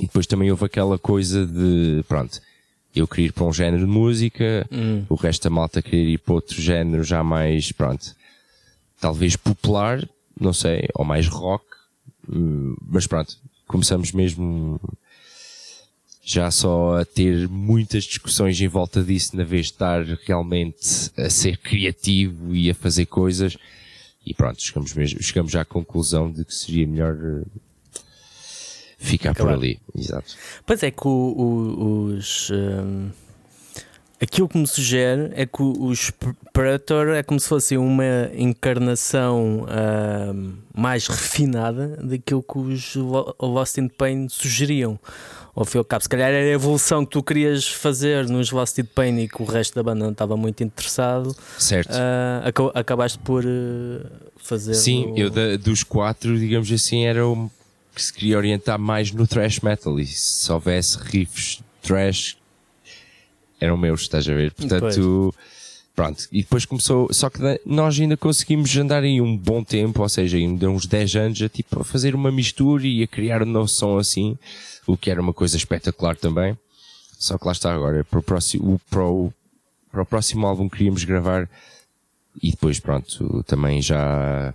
E 0.00 0.06
depois 0.06 0.26
também 0.26 0.50
houve 0.50 0.64
aquela 0.64 0.98
coisa 0.98 1.46
de, 1.46 2.02
pronto, 2.08 2.40
eu 2.94 3.06
queria 3.06 3.26
ir 3.26 3.32
para 3.32 3.44
um 3.44 3.52
género 3.52 3.84
de 3.84 3.90
música, 3.92 4.66
Hum. 4.72 5.04
o 5.08 5.14
resto 5.14 5.44
da 5.44 5.50
malta 5.50 5.82
queria 5.82 6.14
ir 6.14 6.18
para 6.18 6.34
outro 6.34 6.60
género 6.60 7.04
já 7.04 7.22
mais, 7.22 7.70
pronto, 7.72 8.14
talvez 9.00 9.36
popular, 9.36 10.08
não 10.40 10.52
sei, 10.52 10.88
ou 10.94 11.04
mais 11.04 11.26
rock, 11.28 11.64
hum, 12.28 12.74
mas 12.88 13.06
pronto, 13.06 13.36
começamos 13.68 14.10
mesmo 14.12 14.80
já 16.24 16.50
só 16.50 16.98
a 17.00 17.04
ter 17.04 17.48
muitas 17.48 18.04
discussões 18.04 18.58
em 18.60 18.66
volta 18.68 19.02
disso, 19.02 19.36
na 19.36 19.44
vez 19.44 19.66
de 19.66 19.72
estar 19.72 20.02
realmente 20.26 21.10
a 21.18 21.28
ser 21.28 21.58
criativo 21.58 22.54
e 22.54 22.70
a 22.70 22.74
fazer 22.74 23.06
coisas, 23.06 23.56
e 24.26 24.32
pronto, 24.32 24.62
chegamos, 24.62 24.94
mesmo, 24.94 25.22
chegamos 25.22 25.54
à 25.54 25.64
conclusão 25.64 26.30
de 26.32 26.44
que 26.44 26.54
seria 26.54 26.86
melhor 26.86 27.14
eh, 27.14 27.42
ficar 28.98 29.34
por 29.34 29.42
Claro. 29.42 29.58
ali. 29.58 29.78
Exato. 29.94 30.34
Pois 30.66 30.82
é 30.82 30.90
que 30.90 31.06
o- 31.06 31.10
o- 31.10 32.04
os. 32.16 32.50
hum, 32.50 33.10
aquilo 34.20 34.48
que 34.48 34.56
me 34.56 34.66
sugere 34.66 35.30
é 35.34 35.44
que 35.44 35.62
os 35.62 36.10
Predator 36.54 37.08
é 37.08 37.22
como 37.22 37.38
se 37.38 37.48
fosse 37.48 37.76
uma 37.76 38.30
encarnação 38.34 39.66
hum, 39.66 40.54
mais 40.74 41.06
refinada 41.06 41.96
daquilo 42.02 42.42
que 42.42 42.58
os 42.58 42.94
Lo- 42.94 43.34
Lost 43.40 43.76
in 43.76 43.88
Pain 43.88 44.28
sugeriam. 44.30 44.98
Ao 45.56 45.64
fim 45.64 45.78
e 45.78 45.80
ao 45.80 45.84
cabo, 45.84 46.02
se 46.02 46.08
calhar 46.08 46.30
era 46.30 46.44
a 46.48 46.50
evolução 46.52 47.04
que 47.04 47.12
tu 47.12 47.22
querias 47.22 47.68
fazer 47.68 48.28
nos 48.28 48.50
in 48.78 48.84
Pain 48.84 49.18
e 49.20 49.28
que 49.28 49.40
o 49.40 49.44
resto 49.44 49.74
da 49.76 49.82
banda 49.84 50.04
não 50.04 50.10
estava 50.10 50.36
muito 50.36 50.64
interessado, 50.64 51.34
Certo. 51.58 51.92
aca- 52.44 52.72
acabaste 52.80 53.18
por 53.20 53.44
eh, 53.46 54.04
fazer. 54.36 54.74
Sim, 54.74 55.12
o- 55.12 55.18
eu 55.18 55.30
da- 55.30 55.56
dos 55.56 55.84
quatro, 55.84 56.36
digamos 56.38 56.70
assim, 56.72 57.04
era 57.04 57.24
o 57.24 57.48
que 57.94 58.02
se 58.02 58.12
queria 58.12 58.36
orientar 58.36 58.78
mais 58.80 59.12
no 59.12 59.26
thrash 59.28 59.60
metal 59.60 60.00
e 60.00 60.06
se 60.06 60.50
houvesse 60.50 60.98
riffs 60.98 61.60
thrash 61.82 62.36
eram 63.60 63.76
meus, 63.76 64.02
estás 64.02 64.28
a 64.28 64.34
ver? 64.34 64.50
Portanto, 64.52 65.32
pronto. 65.94 66.26
E 66.32 66.42
depois 66.42 66.64
começou, 66.64 67.08
só 67.12 67.30
que 67.30 67.38
nós 67.64 67.98
ainda 68.00 68.16
conseguimos 68.16 68.76
andar 68.76 69.04
aí 69.04 69.20
um 69.20 69.36
bom 69.36 69.62
tempo, 69.62 70.02
ou 70.02 70.08
seja, 70.08 70.36
ainda 70.36 70.68
uns 70.68 70.86
10 70.86 71.14
anos 71.14 71.40
a 71.40 71.48
tipo 71.48 71.80
a 71.80 71.84
fazer 71.84 72.14
uma 72.16 72.32
mistura 72.32 72.84
e 72.84 73.04
a 73.04 73.06
criar 73.06 73.42
um 73.42 73.46
novo 73.46 73.68
som 73.68 73.96
assim, 73.98 74.36
o 74.86 74.96
que 74.96 75.10
era 75.10 75.20
uma 75.20 75.32
coisa 75.32 75.56
espetacular 75.56 76.16
também. 76.16 76.56
Só 77.18 77.38
que 77.38 77.46
lá 77.46 77.52
está 77.52 77.72
agora, 77.72 78.04
para 78.04 78.18
o 78.18 78.22
próximo, 78.22 78.74
o- 78.74 78.78
para 78.90 79.04
o, 79.06 79.32
para 79.90 80.02
o 80.02 80.06
próximo 80.06 80.46
álbum 80.46 80.68
que 80.68 80.76
queríamos 80.78 81.04
gravar 81.04 81.48
e 82.42 82.50
depois 82.50 82.80
pronto, 82.80 83.42
também 83.44 83.80
já 83.80 84.52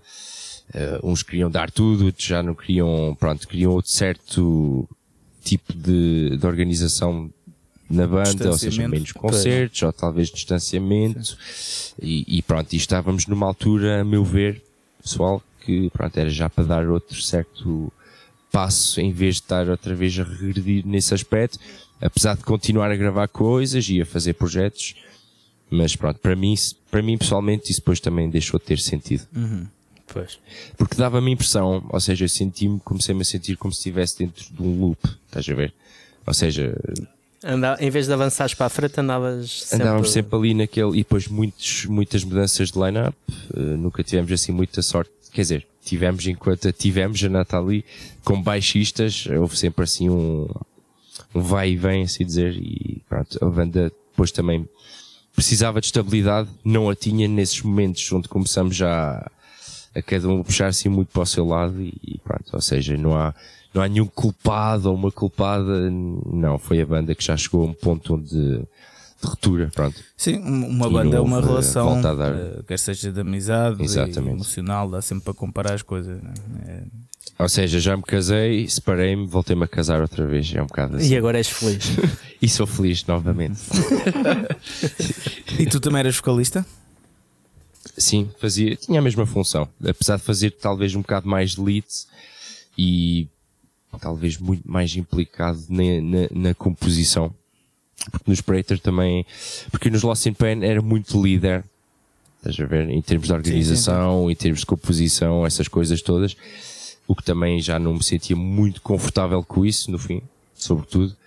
eh, 0.73 0.99
uns 1.01 1.23
queriam 1.23 1.49
dar 1.49 1.71
tudo, 1.71 2.05
outros 2.05 2.25
já 2.25 2.43
não 2.43 2.53
queriam, 2.53 3.15
pronto, 3.19 3.47
queriam 3.47 3.71
outro 3.71 3.89
certo 3.91 4.87
tipo 5.43 5.73
de, 5.73 6.35
de 6.37 6.45
organização 6.45 7.31
na 7.89 8.05
banda, 8.05 8.27
ou 8.51 8.57
seja, 8.57 8.81
menos 8.91 9.11
concertos, 9.13 9.81
ou 9.81 9.93
talvez 9.93 10.27
distanciamento, 10.29 11.35
e, 12.01 12.37
e 12.37 12.41
pronto, 12.43 12.71
e 12.73 12.77
estávamos 12.77 13.25
numa 13.25 13.47
altura, 13.47 14.01
a 14.01 14.03
meu 14.03 14.23
ver, 14.23 14.61
pessoal, 15.01 15.41
que 15.65 15.89
pronto, 15.89 16.15
era 16.17 16.29
já 16.29 16.49
para 16.49 16.65
dar 16.65 16.87
outro 16.87 17.19
certo 17.21 17.91
passo, 18.51 18.99
em 18.99 19.11
vez 19.11 19.35
de 19.35 19.41
estar 19.41 19.69
outra 19.69 19.93
vez 19.95 20.17
a 20.19 20.23
regredir 20.23 20.85
nesse 20.85 21.13
aspecto, 21.13 21.59
apesar 22.01 22.35
de 22.35 22.43
continuar 22.43 22.91
a 22.91 22.95
gravar 22.95 23.27
coisas 23.27 23.87
e 23.89 24.01
a 24.01 24.05
fazer 24.05 24.33
projetos, 24.33 24.95
mas 25.69 25.95
pronto, 25.95 26.19
para 26.19 26.35
mim, 26.35 26.55
para 26.89 27.01
mim 27.01 27.17
pessoalmente, 27.17 27.71
isso 27.71 27.81
depois 27.81 27.99
também 27.99 28.29
deixou 28.29 28.59
de 28.59 28.65
ter 28.65 28.79
sentido. 28.79 29.27
Pois. 30.07 30.39
Porque 30.77 30.95
dava-me 30.95 31.31
impressão, 31.31 31.85
ou 31.89 31.99
seja, 31.99 32.25
eu 32.25 32.29
senti-me, 32.29 32.79
comecei-me 32.79 33.21
a 33.21 33.25
sentir 33.25 33.55
como 33.55 33.71
se 33.71 33.79
estivesse 33.79 34.17
dentro 34.17 34.43
de 34.51 34.61
um 34.61 34.79
loop, 34.79 34.99
estás 35.27 35.47
a 35.47 35.53
ver? 35.53 35.73
Ou 36.25 36.33
seja, 36.33 36.75
Anda, 37.43 37.77
em 37.79 37.89
vez 37.89 38.05
de 38.05 38.13
avançares 38.13 38.53
para 38.53 38.65
a 38.65 38.69
frente, 38.69 38.99
andavas 38.99 39.61
sempre. 39.61 39.85
andávamos 39.85 40.11
sempre 40.11 40.37
ali 40.37 40.53
naquele, 40.53 40.91
e 40.91 40.97
depois 40.97 41.27
muitos, 41.27 41.85
muitas 41.85 42.23
mudanças 42.23 42.69
de 42.71 42.77
line-up, 42.77 43.15
eh, 43.55 43.59
nunca 43.59 44.03
tivemos 44.03 44.31
assim 44.31 44.51
muita 44.51 44.81
sorte, 44.81 45.11
quer 45.31 45.41
dizer, 45.41 45.67
tivemos 45.83 46.27
enquanto 46.27 46.71
tivemos 46.71 47.23
a 47.23 47.29
Nathalie 47.29 47.85
com 48.23 48.41
baixistas, 48.41 49.25
houve 49.27 49.57
sempre 49.57 49.83
assim 49.83 50.09
um, 50.09 50.47
um 51.33 51.41
vai 51.41 51.71
e 51.71 51.77
vem, 51.77 52.03
assim 52.03 52.25
dizer, 52.25 52.55
e 52.55 53.01
pronto, 53.07 53.43
a 53.43 53.49
banda 53.49 53.91
depois 54.11 54.31
também 54.31 54.67
precisava 55.35 55.79
de 55.79 55.87
estabilidade, 55.87 56.49
não 56.63 56.89
a 56.89 56.95
tinha 56.95 57.27
nesses 57.27 57.61
momentos 57.61 58.11
onde 58.11 58.27
começamos 58.27 58.75
já 58.75 59.25
a 59.95 60.01
cada 60.01 60.27
um 60.27 60.43
puxar 60.43 60.67
assim 60.67 60.89
muito 60.89 61.09
para 61.11 61.21
o 61.21 61.25
seu 61.25 61.45
lado 61.45 61.81
e 61.81 62.19
pronto, 62.23 62.49
ou 62.53 62.61
seja, 62.61 62.97
não 62.97 63.15
há, 63.15 63.33
não 63.73 63.81
há 63.81 63.87
nenhum 63.87 64.05
culpado 64.05 64.89
ou 64.89 64.95
uma 64.95 65.11
culpada, 65.11 65.89
não, 65.89 66.57
foi 66.57 66.81
a 66.81 66.85
banda 66.85 67.15
que 67.15 67.23
já 67.23 67.37
chegou 67.37 67.63
a 67.63 67.67
um 67.67 67.73
ponto 67.73 68.15
onde 68.15 68.61
de 69.21 69.27
ruptura, 69.27 69.69
pronto. 69.73 69.95
Sim, 70.15 70.37
uma 70.37 70.89
banda 70.89 71.17
é 71.17 71.19
uma 71.19 71.41
relação, 71.41 71.99
uh, 71.99 72.63
quer 72.63 72.79
seja 72.79 73.11
de 73.11 73.21
amizade, 73.21 73.81
emocional, 74.17 74.89
dá 74.89 75.01
sempre 75.01 75.25
para 75.25 75.33
comparar 75.33 75.73
as 75.73 75.81
coisas. 75.81 76.19
É? 76.65 76.83
Ou 77.39 77.47
seja, 77.47 77.79
já 77.79 77.95
me 77.95 78.03
casei, 78.03 78.67
separei-me, 78.67 79.25
voltei-me 79.25 79.63
a 79.63 79.67
casar 79.67 80.01
outra 80.01 80.25
vez. 80.25 80.53
É 80.53 80.61
um 80.61 80.67
bocado 80.67 80.97
assim. 80.97 81.13
E 81.13 81.17
agora 81.17 81.37
és 81.37 81.47
feliz. 81.47 81.85
e 82.41 82.49
sou 82.49 82.67
feliz 82.67 83.05
novamente. 83.05 83.61
e 85.57 85.65
tu 85.65 85.79
também 85.79 85.99
eras 85.99 86.17
vocalista? 86.17 86.65
Sim, 87.97 88.29
fazia, 88.39 88.75
tinha 88.75 88.99
a 88.99 89.01
mesma 89.01 89.25
função. 89.25 89.69
Apesar 89.85 90.17
de 90.17 90.23
fazer 90.23 90.51
talvez 90.51 90.93
um 90.95 91.01
bocado 91.01 91.29
mais 91.29 91.51
de 91.51 91.61
lead 91.61 91.87
e 92.77 93.29
talvez 94.01 94.37
muito 94.37 94.69
mais 94.69 94.95
implicado 94.97 95.63
na, 95.69 96.01
na, 96.01 96.49
na 96.49 96.53
composição. 96.53 97.33
Porque 98.11 98.29
nos 98.29 98.41
Prater 98.41 98.79
também, 98.79 99.25
porque 99.71 99.89
nos 99.89 100.03
Lost 100.03 100.25
in 100.25 100.33
Pain 100.33 100.63
era 100.63 100.81
muito 100.81 101.21
líder. 101.21 101.63
Estás 102.37 102.59
a 102.59 102.65
ver? 102.65 102.89
Em 102.89 103.01
termos 103.01 103.27
de 103.27 103.33
organização, 103.33 104.21
sim, 104.21 104.25
sim. 104.25 104.31
em 104.31 104.35
termos 104.35 104.59
de 104.61 104.65
composição, 104.65 105.45
essas 105.45 105.67
coisas 105.67 106.01
todas 106.01 106.35
o 107.09 107.15
que 107.15 107.23
também 107.23 107.59
já 107.59 107.79
não 107.79 107.95
me 107.95 108.03
sentia 108.03 108.35
muito 108.35 108.83
confortável 108.83 109.43
com 109.43 109.65
isso, 109.65 109.89
no 109.89 109.97
fim, 109.97 110.21
sobretudo. 110.53 111.17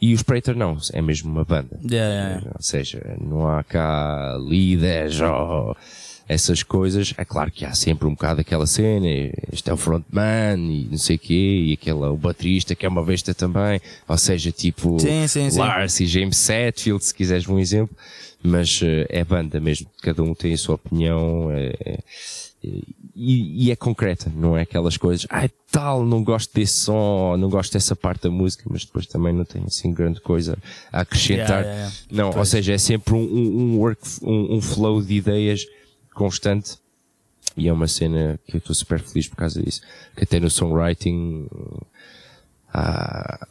E 0.00 0.14
os 0.14 0.22
Prater 0.22 0.56
não, 0.56 0.78
é 0.94 1.02
mesmo 1.02 1.30
uma 1.30 1.44
banda. 1.44 1.78
Yeah, 1.84 2.14
yeah. 2.14 2.50
Ou 2.54 2.62
seja, 2.62 3.14
não 3.20 3.46
há 3.46 3.62
cá 3.62 4.38
líderes 4.40 5.20
ou 5.20 5.76
essas 6.28 6.62
coisas. 6.62 7.14
É 7.16 7.24
claro 7.24 7.50
que 7.50 7.64
há 7.64 7.74
sempre 7.74 8.06
um 8.06 8.10
bocado 8.10 8.40
aquela 8.40 8.66
cena, 8.66 9.06
este 9.52 9.70
é 9.70 9.72
o 9.72 9.76
frontman 9.76 10.58
e 10.58 10.88
não 10.90 10.98
sei 10.98 11.16
o 11.16 11.18
quê, 11.18 11.64
e 11.66 11.72
aquele, 11.72 11.98
o 11.98 12.16
baterista 12.16 12.74
que 12.74 12.84
é 12.84 12.88
uma 12.88 13.04
besta 13.04 13.34
também. 13.34 13.80
Ou 14.06 14.18
seja, 14.18 14.52
tipo 14.52 15.00
sim, 15.00 15.26
sim, 15.26 15.48
Lars 15.58 15.94
sim. 15.94 16.04
e 16.04 16.06
James 16.06 16.48
Hetfield, 16.48 17.04
se 17.04 17.14
quiseres 17.14 17.48
um 17.48 17.58
exemplo. 17.58 17.96
Mas 18.40 18.80
eh, 18.84 19.04
é 19.08 19.24
banda 19.24 19.58
mesmo, 19.58 19.88
cada 20.00 20.22
um 20.22 20.32
tem 20.32 20.52
a 20.52 20.58
sua 20.58 20.76
opinião. 20.76 21.50
É, 21.50 21.74
é 21.84 21.98
e, 23.14 23.66
e, 23.66 23.70
é 23.70 23.76
concreta, 23.76 24.30
não 24.34 24.56
é 24.56 24.62
aquelas 24.62 24.96
coisas, 24.96 25.26
ai 25.30 25.46
ah, 25.46 25.50
tal, 25.70 26.04
não 26.04 26.22
gosto 26.22 26.52
desse 26.54 26.74
som, 26.80 27.36
não 27.36 27.48
gosto 27.48 27.72
dessa 27.72 27.94
parte 27.94 28.22
da 28.22 28.30
música, 28.30 28.64
mas 28.68 28.84
depois 28.84 29.06
também 29.06 29.32
não 29.32 29.44
tem 29.44 29.62
assim 29.64 29.92
grande 29.92 30.20
coisa 30.20 30.58
a 30.92 31.00
acrescentar. 31.00 31.62
Yeah, 31.62 31.62
yeah, 31.62 31.78
yeah. 31.78 31.96
Não, 32.10 32.30
pois. 32.30 32.36
ou 32.36 32.44
seja, 32.44 32.72
é 32.72 32.78
sempre 32.78 33.14
um, 33.14 33.18
um, 33.18 33.78
work, 33.78 34.00
um, 34.22 34.56
um, 34.56 34.60
flow 34.60 35.02
de 35.02 35.14
ideias 35.14 35.66
constante 36.18 36.76
e 37.56 37.68
é 37.68 37.72
uma 37.72 37.88
cena 37.88 38.38
que 38.46 38.56
eu 38.56 38.58
estou 38.58 38.74
super 38.74 39.00
feliz 39.00 39.28
por 39.28 39.36
causa 39.36 39.62
disso. 39.62 39.80
Que 40.16 40.24
até 40.24 40.40
no 40.40 40.50
songwriting 40.50 41.48
ah, 42.72 43.46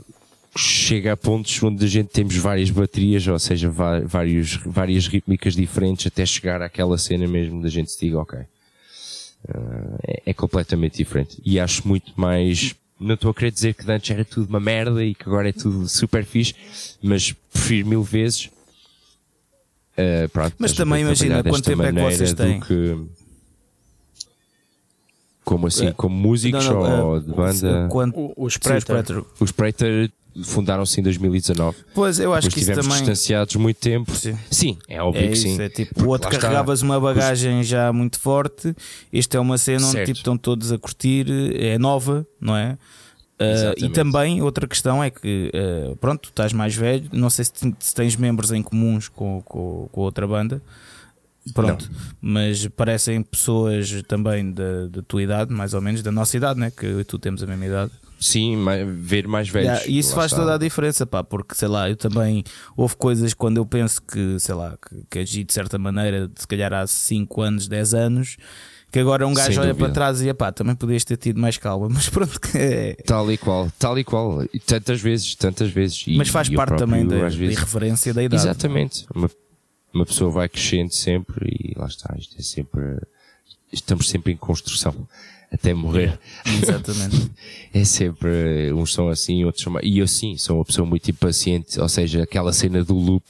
chega 0.56 1.14
a 1.14 1.18
pontos 1.18 1.62
onde 1.64 1.86
a 1.86 1.88
gente 1.88 2.10
temos 2.10 2.36
várias 2.36 2.70
baterias, 2.70 3.28
ou 3.28 3.40
seja, 3.40 3.70
vários, 3.70 4.56
várias 4.66 5.08
rítmicas 5.08 5.56
diferentes 5.56 6.08
até 6.08 6.26
chegar 6.26 6.62
àquela 6.62 6.98
cena 6.98 7.28
mesmo 7.28 7.62
da 7.62 7.70
gente 7.70 7.92
se 7.92 8.00
diga, 8.00 8.20
ok 8.20 8.40
Uh, 9.48 9.98
é, 10.06 10.22
é, 10.26 10.34
completamente 10.34 10.98
diferente. 10.98 11.40
E 11.46 11.60
acho 11.60 11.88
muito 11.88 12.12
mais. 12.20 12.76
Não 13.00 13.14
estou 13.14 13.32
a 13.32 13.34
querer 13.34 13.52
dizer 13.52 13.76
que 13.76 13.90
antes 13.90 14.10
era 14.10 14.26
tudo 14.26 14.50
uma 14.50 14.60
merda 14.60 15.06
e 15.06 15.14
que 15.14 15.24
agora 15.24 15.48
é 15.48 15.54
tudo 15.54 15.88
super 15.88 16.26
fixe, 16.26 16.54
mas 17.02 17.32
prefiro 17.32 17.88
mil 17.88 18.04
vezes. 18.04 18.50
Uh, 19.98 20.30
pronto, 20.30 20.56
mas 20.60 20.74
também 20.74 21.02
imagina 21.02 21.44
quanto 21.44 21.64
tempo 21.64 21.82
é 21.84 21.92
que 21.92 22.00
vocês 22.00 22.34
têm. 22.34 22.60
Que, 22.60 22.96
como 25.44 25.68
assim? 25.68 25.92
Como 25.94 26.16
músicos 26.16 26.66
não, 26.66 26.84
não, 26.84 27.08
ou 27.08 27.20
de 27.20 27.32
banda? 27.32 27.90
Os 28.36 28.58
Prater. 28.58 29.24
Os 29.40 29.52
Prater 29.52 30.12
fundaram-se 30.44 31.00
em 31.00 31.04
2019. 31.04 31.78
Pois, 31.94 32.20
eu 32.20 32.34
acho 32.34 32.50
Depois 32.50 32.66
que 32.66 32.72
isso 32.72 32.82
também... 32.82 32.98
distanciados 32.98 33.56
muito 33.56 33.78
tempo. 33.78 34.14
Sim, 34.14 34.38
sim 34.52 34.78
é 34.88 35.02
óbvio 35.02 35.26
é 35.26 35.28
que 35.30 35.36
sim. 35.36 35.60
É 35.60 35.70
tipo, 35.70 36.04
o 36.04 36.10
outro 36.10 36.30
carregavas 36.30 36.80
está... 36.80 36.86
uma 36.86 37.00
bagagem 37.00 37.64
já 37.64 37.92
muito 37.92 38.20
forte, 38.20 38.76
este 39.12 39.38
é 39.38 39.40
uma 39.40 39.58
cena 39.58 39.88
onde 39.88 40.06
tipo, 40.06 40.18
estão 40.18 40.38
todos 40.38 40.72
a 40.72 40.78
curtir, 40.78 41.26
é 41.56 41.78
nova, 41.78 42.28
não 42.40 42.56
é? 42.56 42.78
Uh, 43.40 43.86
e 43.86 43.90
também 43.90 44.42
outra 44.42 44.68
questão 44.68 45.04
é 45.04 45.12
que, 45.12 45.52
uh, 45.54 45.96
pronto, 45.98 46.30
estás 46.30 46.52
mais 46.54 46.76
velho, 46.76 47.08
não 47.14 47.30
sei 47.30 47.46
se, 47.46 47.52
se 47.80 47.94
tens 47.94 48.16
membros 48.16 48.52
em 48.52 48.64
comuns 48.64 49.08
com, 49.08 49.44
com, 49.44 49.88
com 49.92 50.02
outra 50.02 50.28
banda, 50.28 50.60
pronto, 51.54 51.88
não. 51.88 52.00
mas 52.20 52.68
parecem 52.70 53.22
pessoas 53.22 54.02
também 54.08 54.52
da, 54.52 54.88
da 54.88 55.04
tua 55.04 55.22
idade, 55.22 55.54
mais 55.54 55.76
ou 55.76 55.82
menos, 55.82 56.02
da 56.02 56.12
nossa 56.12 56.36
idade, 56.36 56.60
né? 56.60 56.72
que 56.72 57.04
tu 57.04 57.20
temos 57.20 57.44
a 57.44 57.46
mesma 57.46 57.66
idade. 57.68 57.92
Sim, 58.20 58.58
ver 59.00 59.28
mais 59.28 59.48
velhos. 59.48 59.70
Yeah, 59.70 59.88
e 59.88 60.00
isso 60.00 60.16
faz 60.16 60.32
está. 60.32 60.42
toda 60.42 60.56
a 60.56 60.58
diferença, 60.58 61.06
pá, 61.06 61.24
porque 61.24 61.54
sei 61.54 61.68
lá, 61.68 61.88
eu 61.88 61.96
também 61.96 62.44
houve 62.76 62.96
coisas 62.96 63.36
quando 63.36 63.58
eu 63.58 63.66
penso 63.68 64.02
que, 64.02 64.40
sei 64.40 64.56
lá, 64.56 64.76
que, 64.82 65.04
que 65.10 65.20
agi 65.20 65.44
de 65.44 65.54
certa 65.54 65.78
maneira, 65.78 66.30
se 66.36 66.48
calhar 66.48 66.74
há 66.74 66.88
5 66.88 67.42
anos, 67.42 67.68
10 67.68 67.94
anos, 67.94 68.38
que 68.92 69.00
agora 69.00 69.28
um 69.28 69.34
gajo 69.34 69.52
Sem 69.52 69.60
olha 69.60 69.74
dúvida. 69.74 69.86
para 69.86 69.94
trás 69.94 70.22
e 70.22 70.34
pá, 70.34 70.52
também 70.52 70.76
podias 70.76 71.04
ter 71.04 71.18
tido 71.18 71.40
mais 71.40 71.58
calma, 71.58 71.90
mas 71.92 72.10
pronto. 72.10 72.40
É... 72.56 72.94
Tal 73.06 73.32
e 73.32 73.38
qual, 73.38 73.70
tal 73.78 74.00
e 74.00 74.04
qual, 74.04 74.44
e 74.54 74.60
tantas 74.60 75.02
vezes, 75.02 75.36
tantas 75.36 75.70
vezes. 75.70 76.06
E, 76.08 76.16
mas 76.16 76.30
faz 76.30 76.50
parte 76.50 76.70
próprio, 76.70 76.88
também 76.88 77.06
da, 77.06 77.28
vezes... 77.28 77.58
irreverência 77.58 78.14
da 78.14 78.24
idade. 78.24 78.42
Exatamente, 78.42 79.06
uma, 79.14 79.30
uma 79.94 80.06
pessoa 80.06 80.32
vai 80.32 80.48
crescendo 80.48 80.94
sempre 80.94 81.48
e 81.50 81.78
lá 81.78 81.88
está, 81.88 82.16
isto 82.18 82.36
é 82.40 82.42
sempre. 82.42 82.82
Estamos 83.72 84.08
sempre 84.08 84.32
em 84.32 84.38
construção 84.38 84.96
até 85.52 85.74
morrer. 85.74 86.18
Exatamente. 86.46 87.32
é 87.74 87.84
sempre, 87.84 88.72
uns 88.74 88.94
são 88.94 89.10
assim, 89.10 89.44
outros 89.44 89.64
são 89.64 89.78
E 89.84 90.00
eu 90.00 90.08
sim, 90.08 90.38
sou 90.38 90.58
uma 90.58 90.66
pessoa 90.66 90.88
muito 90.88 91.12
impaciente, 91.12 91.80
ou 91.80 91.90
seja, 91.90 92.24
aquela 92.24 92.54
cena 92.54 92.84
do 92.84 92.96
loop, 92.96 93.26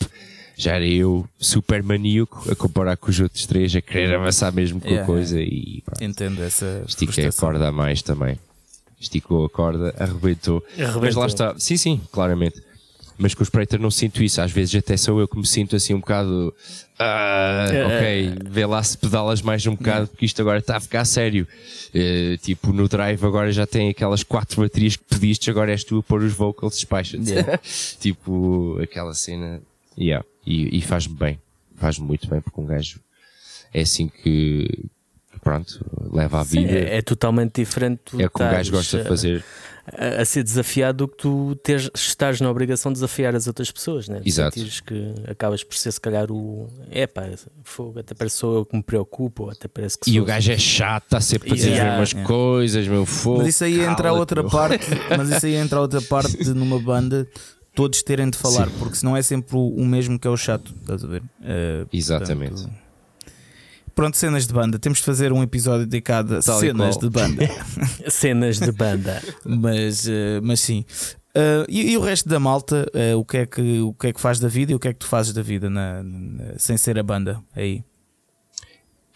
já 0.57 0.75
era 0.75 0.85
eu 0.85 1.27
super 1.39 1.83
maníaco 1.83 2.51
a 2.51 2.55
comparar 2.55 2.97
com 2.97 3.09
os 3.09 3.19
outros 3.19 3.45
três, 3.45 3.75
a 3.75 3.81
querer 3.81 4.15
avançar 4.15 4.51
mesmo 4.51 4.81
com 4.81 4.87
yeah, 4.87 5.03
a 5.03 5.05
coisa 5.05 5.39
e 5.39 5.81
pronto, 5.85 6.03
Entendo 6.03 6.43
essa 6.43 6.83
Estiquei 6.87 7.27
a 7.27 7.31
corda 7.31 7.67
a 7.67 7.71
mais 7.71 8.01
também. 8.01 8.39
Esticou 8.99 9.45
a 9.45 9.49
corda, 9.49 9.93
arrebentou. 9.99 10.63
arrebentou. 10.73 11.01
Mas 11.01 11.15
lá 11.15 11.27
está. 11.27 11.53
Sim, 11.59 11.77
sim, 11.77 12.01
claramente 12.11 12.67
mas 13.17 13.33
com 13.33 13.41
os 13.41 13.49
Prater 13.49 13.79
não 13.79 13.89
sinto 13.89 14.23
isso. 14.23 14.39
Às 14.39 14.51
vezes 14.51 14.75
até 14.75 14.95
sou 14.95 15.19
eu 15.19 15.27
que 15.27 15.37
me 15.37 15.45
sinto 15.45 15.75
assim 15.75 15.93
um 15.93 15.99
bocado. 15.99 16.53
Uh, 16.99 17.87
ok, 17.87 18.35
vê 18.49 18.65
lá 18.65 18.81
se 18.83 18.97
pedalas 18.97 19.41
mais 19.41 19.65
um 19.65 19.75
bocado, 19.75 20.07
porque 20.07 20.25
isto 20.25 20.41
agora 20.41 20.59
está 20.59 20.77
a 20.77 20.79
ficar 20.79 21.03
sério. 21.03 21.47
Uh, 21.89 22.37
tipo, 22.37 22.71
no 22.71 22.87
drive 22.87 23.23
agora 23.25 23.51
já 23.51 23.65
tem 23.65 23.89
aquelas 23.89 24.23
quatro 24.23 24.61
baterias 24.61 24.95
que 24.95 25.03
pediste, 25.03 25.49
agora 25.49 25.71
és 25.71 25.83
tu 25.83 25.99
a 25.99 26.03
pôr 26.03 26.21
os 26.21 26.33
vocals, 26.33 26.75
despacha-te. 26.75 27.31
Yeah. 27.31 27.59
tipo, 27.99 28.79
aquela 28.81 29.13
cena. 29.13 29.61
Yeah. 29.97 30.25
E, 30.47 30.77
e 30.77 30.81
faz-me 30.81 31.13
bem. 31.13 31.41
Faz-me 31.75 32.07
muito 32.07 32.27
bem, 32.29 32.39
porque 32.39 32.61
um 32.61 32.65
gajo 32.65 33.01
é 33.73 33.81
assim 33.81 34.07
que. 34.07 34.85
Pronto, 35.43 35.85
leva 36.11 36.39
a 36.39 36.43
vida. 36.43 36.67
Sim, 36.67 36.75
é, 36.75 36.97
é, 36.97 37.01
totalmente 37.01 37.55
diferente. 37.55 38.01
É 38.19 38.25
o 38.25 38.29
que 38.29 38.41
um 38.41 38.49
gajo 38.49 38.71
gosta 38.71 39.03
de 39.03 39.07
fazer 39.07 39.45
a, 39.93 40.21
a, 40.21 40.25
ser 40.25 40.43
desafiado 40.43 41.05
do 41.05 41.07
que 41.07 41.17
tu 41.17 41.55
teres, 41.63 41.89
estás 41.95 42.41
na 42.41 42.49
obrigação 42.49 42.91
de 42.91 42.95
desafiar 42.95 43.35
as 43.35 43.47
outras 43.47 43.71
pessoas, 43.71 44.09
né? 44.09 44.21
Exato. 44.25 44.55
Sentires 44.55 44.79
que 44.81 45.13
acabas 45.27 45.63
por 45.63 45.75
ser, 45.75 45.91
se 45.91 46.01
calhar, 46.01 46.31
o. 46.31 46.67
É 46.89 47.07
pá, 47.07 47.29
fogo, 47.63 47.99
até 47.99 48.13
parece 48.13 48.37
sou 48.37 48.55
eu 48.55 48.65
que 48.65 48.75
me 48.75 48.83
preocupo, 48.83 49.49
até 49.49 49.67
parece 49.67 49.99
que. 49.99 50.11
E 50.11 50.19
o 50.19 50.25
gajo 50.25 50.51
é 50.51 50.57
chato, 50.57 51.03
está 51.03 51.21
sempre 51.21 51.51
a 51.51 51.55
dizer 51.55 51.69
yeah, 51.69 52.01
as 52.01 52.13
mesmas 52.13 52.27
coisas, 52.27 52.87
meu 52.87 53.05
fogo. 53.05 53.39
Mas 53.39 53.49
isso 53.49 53.63
aí 53.63 53.79
entra 53.79 54.09
a 54.09 54.13
outra 54.13 54.43
parte, 54.43 54.87
mas 55.15 55.29
isso 55.29 55.45
aí 55.45 55.55
entra 55.55 55.79
a 55.79 55.81
outra 55.81 56.01
parte 56.09 56.43
numa 56.49 56.79
banda 56.79 57.27
todos 57.77 58.01
terem 58.01 58.27
de 58.27 58.37
falar, 58.39 58.67
Sim. 58.67 58.75
porque 58.79 58.95
senão 58.95 59.15
é 59.15 59.21
sempre 59.21 59.55
o, 59.55 59.85
mesmo 59.85 60.17
que 60.17 60.27
é 60.27 60.31
o 60.31 60.35
chato, 60.35 60.73
estás 60.81 61.03
a 61.03 61.07
ver? 61.07 61.21
Uh, 61.21 61.87
Exatamente. 61.93 62.55
Portanto, 62.55 62.87
Pronto, 63.93 64.17
cenas 64.17 64.45
de 64.45 64.53
banda. 64.53 64.77
Temos 64.77 64.99
de 64.99 65.03
fazer 65.03 65.31
um 65.31 65.41
episódio 65.41 65.85
dedicado 65.85 66.37
a 66.37 66.41
Tal 66.41 66.57
cenas 66.59 66.97
de 66.97 67.09
banda. 67.09 67.49
cenas 68.09 68.59
de 68.59 68.71
banda. 68.71 69.23
mas, 69.45 70.07
uh, 70.07 70.41
mas 70.41 70.59
sim. 70.59 70.85
Uh, 71.35 71.65
e, 71.69 71.91
e, 71.91 71.97
o 71.97 72.01
resto 72.01 72.27
da 72.27 72.39
malta, 72.39 72.87
uh, 72.93 73.17
o, 73.17 73.23
que 73.23 73.37
é 73.37 73.45
que, 73.45 73.79
o 73.81 73.93
que 73.93 74.07
é 74.07 74.13
que 74.13 74.19
faz 74.19 74.39
da 74.39 74.47
vida 74.47 74.71
e 74.71 74.75
o 74.75 74.79
que 74.79 74.87
é 74.87 74.93
que 74.93 74.99
tu 74.99 75.07
fazes 75.07 75.33
da 75.33 75.43
vida 75.43 75.69
na, 75.69 76.01
na, 76.01 76.57
sem 76.57 76.77
ser 76.77 76.97
a 76.97 77.03
banda 77.03 77.43
aí? 77.55 77.83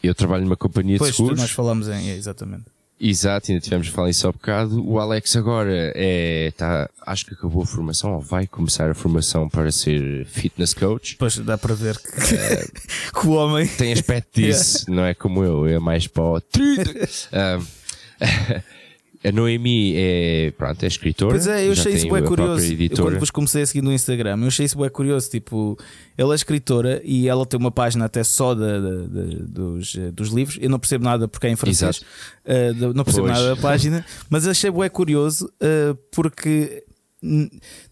Eu 0.03 0.13
trabalho 0.13 0.43
numa 0.43 0.57
companhia 0.57 0.97
pois, 0.99 1.11
de 1.11 1.17
seguros. 1.17 1.39
Nós 1.39 1.51
falamos 1.51 1.87
em. 1.87 2.09
Exatamente. 2.09 2.65
Exato, 3.03 3.51
ainda 3.51 3.59
tivemos 3.59 3.87
a 3.87 3.91
falar 3.91 4.11
isso 4.11 4.27
há 4.27 4.31
bocado. 4.31 4.87
O 4.87 4.99
Alex 4.99 5.35
agora 5.35 5.91
é, 5.95 6.53
tá, 6.55 6.87
acho 7.03 7.25
que 7.25 7.33
acabou 7.33 7.63
a 7.63 7.65
formação, 7.65 8.13
ou 8.13 8.21
vai 8.21 8.45
começar 8.45 8.91
a 8.91 8.93
formação 8.93 9.49
para 9.49 9.71
ser 9.71 10.23
fitness 10.27 10.75
coach. 10.75 11.15
Pois 11.17 11.35
dá 11.37 11.57
para 11.57 11.73
ver 11.73 11.97
que, 11.97 12.09
uh, 12.09 13.11
que 13.19 13.27
o 13.27 13.31
homem 13.31 13.67
tem 13.67 13.91
aspecto 13.91 14.39
disso, 14.39 14.85
yeah. 14.87 14.91
não 15.01 15.03
é 15.03 15.15
como 15.15 15.43
eu, 15.43 15.65
é 15.65 15.79
mais 15.79 16.05
para 16.05 16.23
o 16.23 16.39
a 19.23 19.31
Noemi 19.31 19.93
é, 19.95 20.51
pronto, 20.57 20.81
é 20.83 20.87
escritora. 20.87 21.31
Pois 21.31 21.45
é, 21.47 21.67
eu 21.67 21.73
achei 21.73 21.93
isso 21.93 22.09
bem 22.09 22.23
curioso. 22.23 22.65
Eu, 22.73 22.89
quando 22.97 23.19
vos 23.19 23.29
comecei 23.29 23.61
a 23.61 23.65
seguir 23.67 23.81
no 23.83 23.93
Instagram, 23.93 24.37
eu 24.41 24.47
achei 24.47 24.65
isso 24.65 24.77
bem 24.79 24.89
curioso. 24.89 25.29
Tipo, 25.29 25.77
ela 26.17 26.33
é 26.33 26.35
escritora 26.35 27.01
e 27.03 27.27
ela 27.27 27.45
tem 27.45 27.59
uma 27.59 27.71
página 27.71 28.05
até 28.05 28.23
só 28.23 28.55
da- 28.55 28.79
da- 28.79 28.89
da- 29.07 29.35
dos, 29.47 29.95
eh, 29.95 30.11
dos 30.11 30.29
livros. 30.29 30.57
Eu 30.61 30.69
não 30.69 30.79
percebo 30.79 31.03
nada 31.03 31.27
porque 31.27 31.45
é 31.47 31.51
em 31.51 31.55
francês, 31.55 32.01
da- 32.79 32.93
não 32.93 33.03
percebo 33.03 33.27
Pois. 33.27 33.37
nada 33.39 33.55
da 33.55 33.61
página, 33.61 34.05
mas 34.29 34.47
achei 34.47 34.71
bem 34.71 34.89
curioso 34.89 35.51
eh, 35.61 35.95
porque 36.11 36.83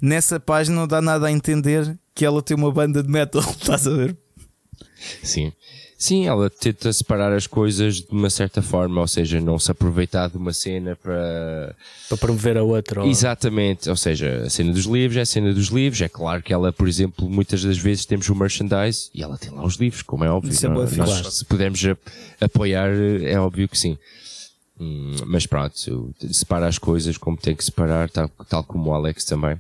nessa 0.02 0.40
página 0.40 0.76
não 0.76 0.88
dá 0.88 1.00
nada 1.02 1.28
a 1.28 1.32
entender 1.32 1.96
que 2.16 2.26
ela 2.26 2.42
tem 2.42 2.58
uma 2.58 2.72
banda 2.72 3.04
de 3.04 3.10
metal, 3.10 3.42
estás 3.62 3.86
a 3.88 3.92
ver? 3.92 4.18
Sim. 5.24 5.54
Sim, 6.02 6.28
ela 6.28 6.50
tenta 6.50 6.94
separar 6.94 7.34
as 7.34 7.46
coisas 7.46 7.96
de 7.96 8.08
uma 8.10 8.30
certa 8.30 8.62
forma, 8.62 9.02
ou 9.02 9.08
seja, 9.08 9.42
não 9.42 9.60
se 9.60 9.70
aproveitar 9.70 10.30
de 10.30 10.38
uma 10.38 10.54
cena 10.54 10.96
para. 10.96 11.76
Para 12.08 12.18
promover 12.18 12.58
a 12.58 12.64
outra. 12.64 13.02
ou- 13.04 13.10
Exatamente, 13.10 13.90
ou 13.90 13.98
seja, 13.98 14.44
a 14.46 14.50
cena 14.50 14.72
dos 14.72 14.86
livros 14.86 15.18
é 15.18 15.22
a 15.22 15.26
cena 15.26 15.54
dos 15.54 15.68
livros. 15.68 16.02
É 16.02 16.08
claro 16.08 16.42
que 16.42 16.54
ela, 16.54 16.72
por 16.72 16.88
exemplo, 16.88 17.30
muitas 17.30 17.62
das 17.66 17.78
vezes 17.78 18.06
temos 18.06 18.30
o 18.30 18.34
merchandise 18.36 19.10
e 19.14 19.22
ela 19.22 19.38
tem 19.38 19.50
lá 19.52 19.62
os 19.66 19.76
livros, 19.76 20.02
como 20.02 20.24
é 20.24 20.32
óbvio. 20.32 20.54
Isso 20.54 20.66
é 20.66 20.70
bué 20.70 20.84
nós. 20.86 20.96
Claro. 20.96 21.32
se 21.32 21.44
pudermos 21.44 21.82
apoiar, 22.40 22.92
é 23.22 23.38
óbvio 23.38 23.68
que 23.68 23.78
sim. 23.78 23.98
Hum, 24.80 25.18
mas 25.26 25.46
pronto, 25.46 26.14
separa 26.32 26.66
as 26.66 26.78
coisas 26.78 27.18
como 27.18 27.36
tem 27.36 27.54
que 27.54 27.66
separar, 27.66 28.10
tal, 28.10 28.30
tal 28.48 28.64
como 28.64 28.90
o 28.90 28.94
Alex 28.94 29.26
também. 29.26 29.58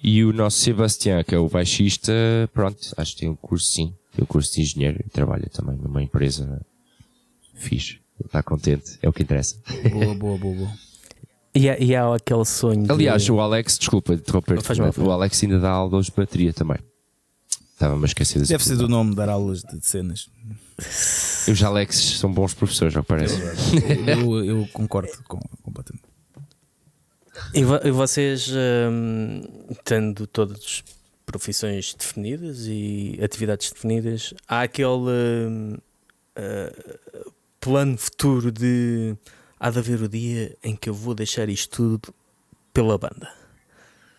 E 0.00 0.22
o 0.24 0.32
nosso 0.32 0.58
Sebastião, 0.58 1.24
que 1.24 1.34
é 1.34 1.38
o 1.38 1.48
baixista, 1.48 2.12
pronto, 2.54 2.78
acho 2.96 3.14
que 3.14 3.20
tem 3.22 3.28
um 3.28 3.34
curso 3.34 3.66
sim, 3.72 3.92
tem 4.14 4.22
um 4.22 4.26
curso 4.26 4.54
de 4.54 4.62
engenheiro 4.62 5.00
e 5.04 5.08
trabalha 5.10 5.48
também 5.48 5.76
numa 5.76 6.02
empresa 6.02 6.60
fixe. 7.54 8.00
Está 8.24 8.42
contente, 8.42 8.98
é 9.02 9.08
o 9.08 9.12
que 9.12 9.22
interessa. 9.22 9.56
Boa, 9.90 10.14
boa, 10.14 10.38
boa, 10.38 10.54
boa. 10.56 10.72
E, 11.54 11.68
há, 11.68 11.78
e 11.78 11.94
há 11.94 12.14
aquele 12.14 12.44
sonho. 12.44 12.84
de- 12.84 12.92
Aliás, 12.92 13.28
o 13.28 13.40
Alex, 13.40 13.78
desculpa 13.78 14.14
interromper 14.14 14.58
o. 14.58 15.10
Alex 15.10 15.42
ainda 15.42 15.58
dá 15.58 15.70
aulas 15.70 16.06
de 16.06 16.12
bateria 16.12 16.52
também. 16.52 16.78
Estava-me 17.72 18.02
a 18.04 18.06
esquecer 18.06 18.38
desse 18.38 18.52
Deve 18.52 18.64
ser 18.64 18.76
do 18.76 18.88
nome 18.88 19.14
dar 19.14 19.28
aulas 19.28 19.62
de 19.62 19.78
de 19.78 19.86
cenas. 19.86 20.30
E 21.48 21.50
os 21.50 21.62
Alex 21.62 21.96
são 21.96 22.32
bons 22.32 22.54
professores, 22.54 22.96
ao 22.96 23.02
que 23.02 23.08
parece. 23.08 23.34
Eu, 24.06 24.44
eu 24.44 24.68
concordo 24.72 25.10
com, 25.26 25.40
completamente. 25.62 26.04
E, 27.54 27.64
vo- 27.64 27.80
e 27.84 27.90
vocês, 27.90 28.48
hum, 28.90 29.42
tendo 29.84 30.26
todas 30.28 30.84
profissões 31.38 31.94
definidas 31.94 32.66
e 32.66 33.18
atividades 33.22 33.72
definidas, 33.72 34.34
há 34.46 34.62
aquele 34.62 35.80
ah, 36.36 36.72
plano 37.60 37.96
futuro 37.96 38.52
de 38.52 39.16
há 39.58 39.70
de 39.70 39.78
haver 39.78 40.02
o 40.02 40.08
dia 40.08 40.56
em 40.62 40.76
que 40.76 40.88
eu 40.88 40.94
vou 40.94 41.14
deixar 41.14 41.48
isto 41.48 41.98
tudo 41.98 42.14
pela 42.72 42.98
banda. 42.98 43.28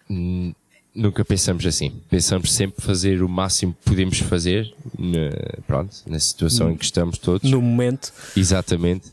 Hum, 0.09 0.53
Nunca 0.95 1.25
pensamos 1.25 1.65
assim. 1.65 1.91
Pensamos 2.07 2.53
sempre 2.53 2.85
fazer 2.85 3.23
o 3.23 3.29
máximo 3.29 3.73
que 3.73 3.89
podemos 3.89 4.19
fazer, 4.19 4.71
na, 4.97 5.61
pronto, 5.65 5.95
na 6.05 6.19
situação 6.19 6.69
em 6.69 6.77
que 6.77 6.85
estamos 6.85 7.17
todos. 7.17 7.49
No 7.49 7.59
momento, 7.61 8.13
Exatamente. 8.37 9.11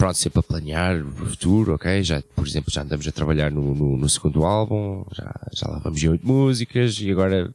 Pronto, 0.00 0.16
sempre 0.16 0.40
a 0.40 0.42
planear 0.42 0.96
o 1.06 1.26
futuro, 1.26 1.74
ok? 1.74 2.02
Já, 2.02 2.22
por 2.34 2.46
exemplo, 2.48 2.72
já 2.72 2.80
andamos 2.80 3.06
a 3.06 3.12
trabalhar 3.12 3.50
no, 3.50 3.74
no, 3.74 3.98
no 3.98 4.08
segundo 4.08 4.46
álbum, 4.46 5.04
já, 5.12 5.30
já 5.52 5.68
lá 5.68 5.78
vamos 5.78 6.02
em 6.02 6.08
oito 6.08 6.26
músicas 6.26 6.98
e 7.02 7.10
agora 7.10 7.54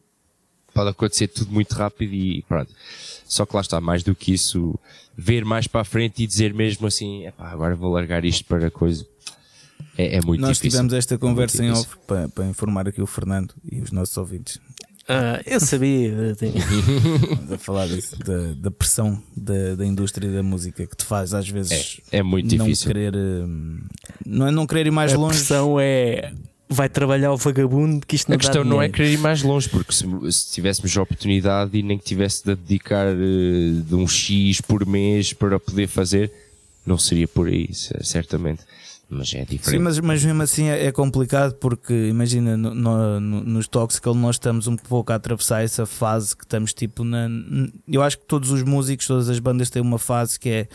pode 0.72 0.92
acontecer 0.92 1.28
tudo 1.28 1.52
muito 1.52 1.72
rápido 1.74 2.14
e 2.14 2.44
pronto. 2.44 2.72
Só 3.28 3.48
que 3.48 3.56
lá 3.56 3.62
está, 3.62 3.82
mais 3.82 4.04
do 4.04 4.14
que 4.14 4.32
isso, 4.32 4.78
ver 5.18 5.44
mais 5.44 5.66
para 5.66 5.82
a 5.82 5.84
frente 5.84 6.22
e 6.22 6.28
dizer 6.28 6.54
mesmo 6.54 6.86
assim, 6.86 7.26
epá, 7.26 7.50
agora 7.50 7.76
vou 7.76 7.92
largar 7.92 8.24
isto 8.24 8.46
para 8.46 8.68
a 8.68 8.70
coisa. 8.70 9.04
É, 9.98 10.18
é 10.18 10.22
muito 10.22 10.42
Nós 10.42 10.58
difícil. 10.58 10.70
tivemos 10.70 10.94
esta 10.94 11.18
conversa 11.18 11.66
em 11.66 11.70
difícil. 11.72 11.90
off 11.90 11.98
para, 12.06 12.30
para 12.30 12.46
informar 12.46 12.88
aqui 12.88 13.02
o 13.02 13.08
Fernando 13.08 13.56
e 13.72 13.82
os 13.82 13.92
nossos 13.92 14.16
ouvintes. 14.18 14.60
Ah, 15.08 15.42
eu 15.46 15.60
sabia. 15.60 16.36
a 17.54 17.58
falar 17.58 17.88
disso, 17.88 18.18
da, 18.20 18.54
da 18.58 18.72
pressão 18.72 19.22
da, 19.36 19.76
da 19.76 19.86
indústria 19.86 20.32
da 20.32 20.42
música 20.44 20.86
que 20.88 20.96
te 20.96 21.06
faz 21.06 21.34
às 21.34 21.48
vezes 21.50 22.02
É, 22.12 22.18
é 22.20 22.24
muito 22.24 22.56
não 22.56 22.66
difícil. 22.66 22.88
querer 22.88 23.16
hum, 23.16 23.82
não 24.26 24.48
é 24.48 24.52
não 24.52 24.66
querer 24.66 24.88
ir 24.88 24.92
mais 24.92 25.14
a 25.14 25.18
longe. 25.18 25.38
pressão 25.38 25.80
é 25.80 26.34
vai 26.68 26.90
trabalhar 26.90 27.32
o 27.32 27.38
vagabundo 27.38 28.04
que 28.06 28.16
isto 28.16 28.28
não 28.30 28.36
A 28.36 28.40
questão 28.40 28.64
dá 28.64 28.70
não 28.70 28.82
é 28.82 28.90
querer 28.90 29.12
ir 29.14 29.20
mais 29.20 29.44
longe, 29.44 29.70
porque 29.70 29.94
se, 29.94 30.04
se 30.32 30.52
tivéssemos 30.52 30.98
a 30.98 31.02
oportunidade 31.04 31.78
e 31.78 31.84
nem 31.84 31.98
que 31.98 32.04
tivesse 32.04 32.44
de 32.44 32.56
dedicar 32.56 33.06
eh, 33.08 33.82
de 33.88 33.94
um 33.96 34.08
X 34.08 34.62
por 34.62 34.84
mês 34.86 35.32
para 35.32 35.60
poder 35.60 35.88
fazer, 35.88 36.32
não 36.84 36.98
seria 36.98 37.28
por 37.28 37.48
aí, 37.48 37.70
certamente. 38.02 38.64
Mas 39.10 39.34
é 39.36 39.46
diferente. 39.46 39.70
Sim, 39.70 39.80
mas, 39.80 40.00
mas 40.00 40.26
mesmo 40.26 40.42
assim 40.42 40.66
é, 40.70 40.86
é 40.88 40.92
complicado 40.92 41.54
porque 41.56 42.08
imagina 42.08 42.58
no, 42.58 42.74
no- 42.74 43.20
no- 43.20 43.44
nos 43.44 43.68
Toxical 43.68 44.16
nós 44.16 44.36
estamos 44.36 44.68
um 44.68 44.76
pouco 44.76 45.12
a 45.12 45.16
atravessar 45.16 45.64
essa 45.64 45.86
fase 45.86 46.36
que 46.36 46.44
estamos 46.44 46.74
tipo 46.74 47.04
na. 47.04 47.28
Eu 47.88 48.02
acho 48.02 48.18
que 48.18 48.26
todos 48.26 48.50
os 48.52 48.64
músicos, 48.64 49.06
todas 49.08 49.30
as 49.30 49.40
bandas 49.40 49.70
têm 49.70 49.82
uma 49.82 50.00
fase 50.00 50.40
que 50.40 50.50
é 50.50 50.68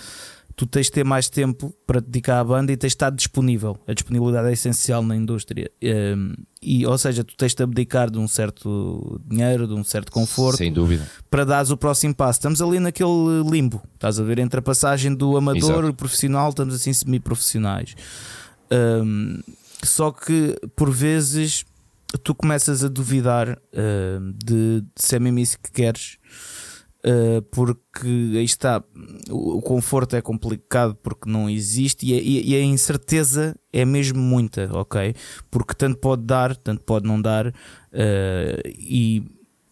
tu 0.61 0.67
tens 0.67 0.87
de 0.89 0.93
ter 0.93 1.05
mais 1.07 1.31
tempo 1.31 1.75
para 1.87 2.03
dedicar 2.03 2.39
à 2.39 2.45
banda 2.45 2.71
e 2.71 2.77
tens 2.77 2.91
de 2.91 2.97
estar 2.97 3.09
disponível. 3.09 3.79
A 3.89 3.95
disponibilidade 3.95 4.47
é 4.49 4.53
essencial 4.53 5.03
na 5.03 5.17
indústria. 5.17 5.71
Um, 5.83 6.35
e, 6.61 6.85
ou 6.85 6.99
seja, 6.99 7.25
tu 7.25 7.35
tens 7.35 7.55
de 7.55 7.63
abdicar 7.63 8.11
de 8.11 8.19
um 8.19 8.29
certo 8.29 9.19
dinheiro, 9.27 9.67
de 9.67 9.73
um 9.73 9.83
certo 9.83 10.13
conforto 10.13 10.59
Sem 10.59 10.71
dúvida. 10.71 11.09
para 11.31 11.47
dares 11.47 11.71
o 11.71 11.79
próximo 11.79 12.15
passo. 12.15 12.41
Estamos 12.41 12.61
ali 12.61 12.79
naquele 12.79 13.43
limbo, 13.51 13.81
estás 13.95 14.21
a 14.21 14.23
ver, 14.23 14.39
entre 14.39 14.59
a 14.59 14.63
passagem 14.63 15.15
do 15.15 15.35
amador 15.35 15.71
Exato. 15.71 15.89
e 15.89 15.93
profissional, 15.95 16.51
estamos 16.51 16.75
assim 16.75 16.93
semi-profissionais. 16.93 17.95
Hum, 18.71 19.41
só 19.83 20.13
que 20.13 20.59
por 20.77 20.91
vezes 20.91 21.65
tu 22.23 22.35
começas 22.35 22.85
a 22.85 22.89
duvidar 22.89 23.59
hum, 23.73 24.35
de, 24.37 24.83
de 24.83 24.87
se 24.95 25.17
é 25.17 25.19
mesmo 25.19 25.39
isso 25.39 25.59
que 25.59 25.73
queres. 25.73 26.19
Uh, 27.03 27.41
porque 27.51 28.07
aí 28.07 28.45
está, 28.45 28.85
o, 29.31 29.57
o 29.57 29.63
conforto 29.63 30.17
é 30.17 30.21
complicado 30.21 30.95
porque 31.03 31.31
não 31.31 31.49
existe 31.49 32.05
e 32.07 32.13
a, 32.13 32.21
e- 32.21 32.55
a 32.57 32.63
incerteza 32.63 33.57
é 33.73 33.87
mesmo 33.87 34.21
muita, 34.21 34.69
ok? 34.71 35.15
Porque 35.51 35.73
tanto 35.75 35.97
pode 35.99 36.25
dar, 36.25 36.55
tanto 36.55 36.83
pode 36.83 37.07
não 37.07 37.19
dar, 37.19 37.47
uh, 37.47 37.53
e 38.67 39.25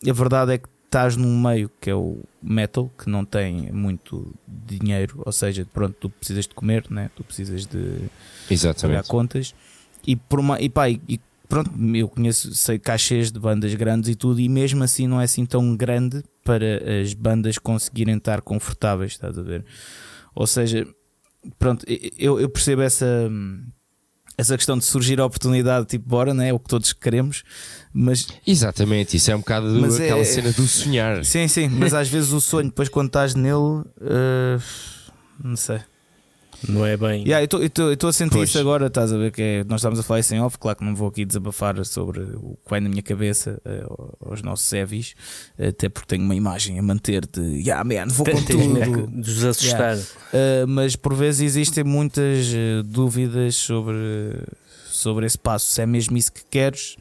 a 0.09 0.13
verdade 0.15 0.53
é 0.55 0.59
que 0.59 0.69
estás 0.87 1.17
num 1.17 1.39
meio 1.39 1.71
que 1.79 1.91
é 1.91 1.95
o 1.95 2.23
metal, 2.43 2.91
que 2.97 3.11
não 3.11 3.27
tem 3.27 3.71
muito 3.73 4.35
dinheiro, 4.47 5.21
ou 5.27 5.33
seja, 5.33 5.67
pronto, 5.71 5.95
tu 6.01 6.09
precisas 6.09 6.47
de 6.47 6.55
comer, 6.55 6.87
né? 6.89 7.11
tu 7.15 7.23
precisas 7.23 7.67
de 7.67 7.79
pagar 7.79 8.11
Exatamente. 8.51 9.09
contas 9.09 9.55
e, 10.07 10.17
por 10.17 10.41
uma, 10.41 10.59
e 10.63 10.71
pá, 10.71 10.89
e, 10.89 10.99
e 11.07 11.21
pronto, 11.49 11.71
eu 11.95 12.09
conheço, 12.09 12.55
sei 12.55 12.79
cachês 12.79 13.33
de 13.33 13.39
bandas 13.41 13.75
grandes 13.75 14.09
e 14.11 14.15
tudo, 14.15 14.41
e 14.41 14.49
mesmo 14.49 14.83
assim 14.85 15.07
não 15.07 15.21
é 15.21 15.25
assim 15.25 15.47
tão 15.47 15.77
grande 15.77 16.23
para 16.45 16.81
as 17.03 17.15
bandas 17.15 17.59
conseguirem 17.59 18.17
estar 18.17 18.41
confortáveis, 18.43 19.13
estás 19.13 19.39
a 19.39 19.43
ver? 19.43 19.65
Ou 20.35 20.47
seja, 20.47 20.87
pronto, 21.59 21.85
eu, 22.19 22.39
eu 22.41 22.49
percebo 22.49 22.83
essa. 22.83 23.31
Essa 24.41 24.57
questão 24.57 24.79
de 24.79 24.85
surgir 24.85 25.19
a 25.21 25.27
oportunidade, 25.27 25.87
tipo, 25.89 26.09
bora, 26.09 26.33
né? 26.33 26.51
É 26.51 26.53
o 26.53 26.61
que 26.61 26.69
todos 26.69 26.93
queremos, 26.93 27.43
mas 27.93 28.25
Exatamente, 28.47 29.17
isso 29.17 29.33
é 29.33 29.35
um 29.35 29.41
bocado 29.41 29.73
do- 29.73 30.01
é- 30.01 30.05
aquela 30.05 30.25
cena 30.25 30.53
do 30.53 30.65
sonhar. 30.69 31.25
sim, 31.25 31.49
sim, 31.49 31.69
mas 31.69 31.93
às 31.93 32.09
vezes 32.09 32.31
o 32.31 32.41
sonho, 32.41 32.69
depois 32.69 32.89
quando 32.89 33.09
estás 33.09 33.35
nele, 33.35 33.83
eh, 34.01 34.59
não 35.43 35.57
sei. 35.57 35.81
Não 36.67 36.85
é 36.85 36.97
bem. 36.97 37.23
Yeah, 37.23 37.47
eu 37.53 37.93
estou 37.93 38.09
a 38.09 38.13
sentir 38.13 38.37
Pois. 38.39 38.49
isso 38.49 38.59
agora, 38.59 38.87
estás 38.89 39.13
a 39.13 39.17
ver 39.17 39.31
que 39.31 39.41
é- 39.43 39.65
nós 39.65 39.81
estamos 39.81 39.99
a 39.99 40.03
falar 40.03 40.21
isso 40.21 40.35
em 40.35 40.41
off, 40.41 40.59
claro 40.59 40.79
que 40.79 40.85
não 40.85 40.95
vou 40.95 41.09
aqui 41.09 41.25
desabafar 41.25 41.85
sobre 41.85 42.21
o 42.21 42.57
que 42.65 42.71
vai 42.71 42.81
na 42.81 42.89
minha 42.89 43.03
cabeça 43.03 43.61
eh, 43.65 43.85
aos 44.25 44.43
nossos 44.43 44.73
Evis, 44.73 45.15
até 45.59 45.89
porque 45.89 46.09
tenho 46.09 46.25
uma 46.25 46.35
imagem 46.35 46.79
a 46.79 46.83
manter 46.83 47.27
de 47.27 47.41
yeah 47.61 47.85
man, 47.85 48.09
vou 48.09 48.27
com 48.27 48.43
tudo. 48.43 49.07
de 49.23 49.31
os 49.31 49.45
assustar. 49.45 49.97
Uh, 49.97 50.67
mas 50.67 50.97
por 50.97 51.15
vezes 51.15 51.43
existem 51.43 51.85
muitas 51.85 52.49
uh, 52.49 52.83
dúvidas 52.85 53.55
sobre, 53.55 53.97
sobre 54.91 55.27
esse 55.27 55.39
passo. 55.39 55.67
Se 55.67 55.83
é 55.83 55.87
mesmo 55.87 56.17
isso 56.17 56.33
que 56.33 56.45
queres, 56.51 56.97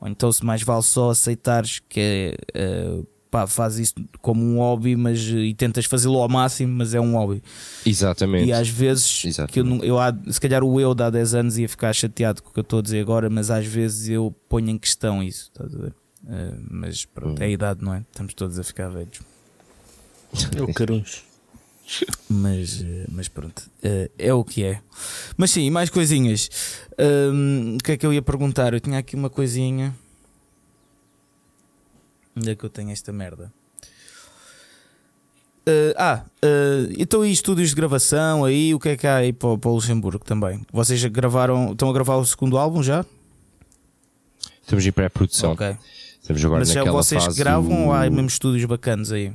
ou 0.00 0.08
então 0.08 0.32
se 0.32 0.44
mais 0.44 0.62
vale 0.62 0.82
só 0.82 1.10
aceitares 1.10 1.80
que 1.88 2.34
é. 2.54 3.00
Uh, 3.30 3.32
pá, 3.32 3.46
faz 3.46 3.78
isso 3.78 3.94
como 4.20 4.42
um 4.44 4.58
hobby 4.58 4.96
mas, 4.96 5.20
uh, 5.30 5.38
e 5.38 5.54
tentas 5.54 5.84
fazê-lo 5.86 6.20
ao 6.20 6.28
máximo, 6.28 6.74
mas 6.76 6.92
é 6.94 7.00
um 7.00 7.12
hobby. 7.14 7.42
Exatamente. 7.86 8.46
E 8.48 8.52
às 8.52 8.68
vezes, 8.68 9.24
Exatamente. 9.24 9.52
que 9.52 9.60
eu, 9.60 9.64
não- 9.64 9.84
eu 9.84 9.98
há- 9.98 10.14
se 10.30 10.40
calhar 10.40 10.62
o 10.64 10.80
eu 10.80 10.94
de 10.94 11.02
há 11.02 11.10
10 11.10 11.34
anos 11.34 11.56
ia 11.58 11.68
ficar 11.68 11.92
chateado 11.92 12.42
com 12.42 12.50
o 12.50 12.52
que 12.52 12.58
eu 12.58 12.62
estou 12.62 12.78
a 12.78 12.82
dizer 12.82 13.00
agora, 13.00 13.30
mas 13.30 13.50
às 13.50 13.64
vezes 13.66 14.08
eu 14.08 14.34
ponho 14.48 14.70
em 14.70 14.78
questão 14.78 15.22
isso, 15.22 15.50
estás 15.52 15.74
a 15.74 15.78
ver? 15.78 15.94
Uh, 16.24 16.62
mas 16.70 17.04
pronto, 17.06 17.40
é 17.40 17.46
a 17.46 17.48
idade, 17.48 17.82
não 17.82 17.94
é? 17.94 18.00
Estamos 18.10 18.34
todos 18.34 18.58
a 18.58 18.62
ficar 18.62 18.88
velhos. 18.88 19.20
O 20.60 20.72
caruncho. 20.74 21.22
Mas, 22.28 22.82
eh, 22.82 23.04
mas 23.10 23.26
pronto, 23.26 23.62
eh, 23.82 24.08
é 24.16 24.32
o 24.32 24.44
que 24.44 24.62
é. 24.62 24.80
Mas 25.36 25.50
sim, 25.50 25.68
mais 25.70 25.90
coisinhas. 25.90 26.48
Hum, 27.32 27.76
o 27.80 27.82
que 27.82 27.92
é 27.92 27.96
que 27.96 28.06
eu 28.06 28.12
ia 28.12 28.22
perguntar? 28.22 28.72
Eu 28.72 28.78
tinha 28.80 28.98
aqui 28.98 29.16
uma 29.16 29.28
coisinha. 29.28 29.92
Onde 32.36 32.50
é 32.50 32.54
que 32.54 32.64
eu 32.64 32.70
tenho 32.70 32.90
esta 32.90 33.12
merda? 33.12 33.52
Uh, 35.68 35.94
ah, 35.96 36.24
uh, 36.42 36.92
então 36.98 37.24
e 37.24 37.30
estúdios 37.30 37.70
de 37.70 37.76
gravação 37.76 38.44
aí, 38.44 38.74
o 38.74 38.80
que 38.80 38.88
é 38.90 38.96
que 38.96 39.06
há 39.06 39.16
aí 39.16 39.32
para, 39.32 39.58
para 39.58 39.70
o 39.70 39.74
Luxemburgo 39.74 40.24
também? 40.24 40.64
Vocês 40.72 41.04
gravaram, 41.04 41.72
estão 41.72 41.90
a 41.90 41.92
gravar 41.92 42.16
o 42.16 42.24
segundo 42.24 42.56
álbum 42.56 42.82
já? 42.82 43.04
Estamos 44.62 44.86
em 44.86 44.92
pré-produção. 44.92 45.52
Ok. 45.52 45.76
Estamos 46.20 46.44
agora 46.44 46.60
Mas 46.60 46.70
já 46.72 46.84
vocês 46.84 47.26
gravam 47.36 47.76
do- 47.76 47.82
ou 47.86 47.92
há 47.92 48.08
mesmo 48.08 48.26
estúdios 48.26 48.64
bacanas 48.64 49.12
aí? 49.12 49.32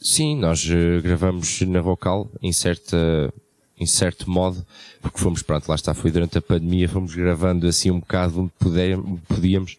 Sim, 0.00 0.36
nós 0.36 0.66
eh, 0.68 1.00
gravamos 1.00 1.60
na 1.62 1.80
vocal 1.80 2.28
em 2.40 2.52
certa 2.52 3.32
em 3.78 3.86
certo 3.86 4.30
modo, 4.30 4.64
porque 5.00 5.18
fomos, 5.18 5.42
pronto, 5.42 5.68
lá 5.68 5.74
está, 5.74 5.92
foi 5.92 6.12
durante 6.12 6.38
a 6.38 6.42
pandemia, 6.42 6.88
fomos 6.88 7.14
gravando 7.14 7.66
assim 7.66 7.90
um 7.90 7.98
bocado 7.98 8.40
onde 8.40 8.52
podíamos, 9.26 9.76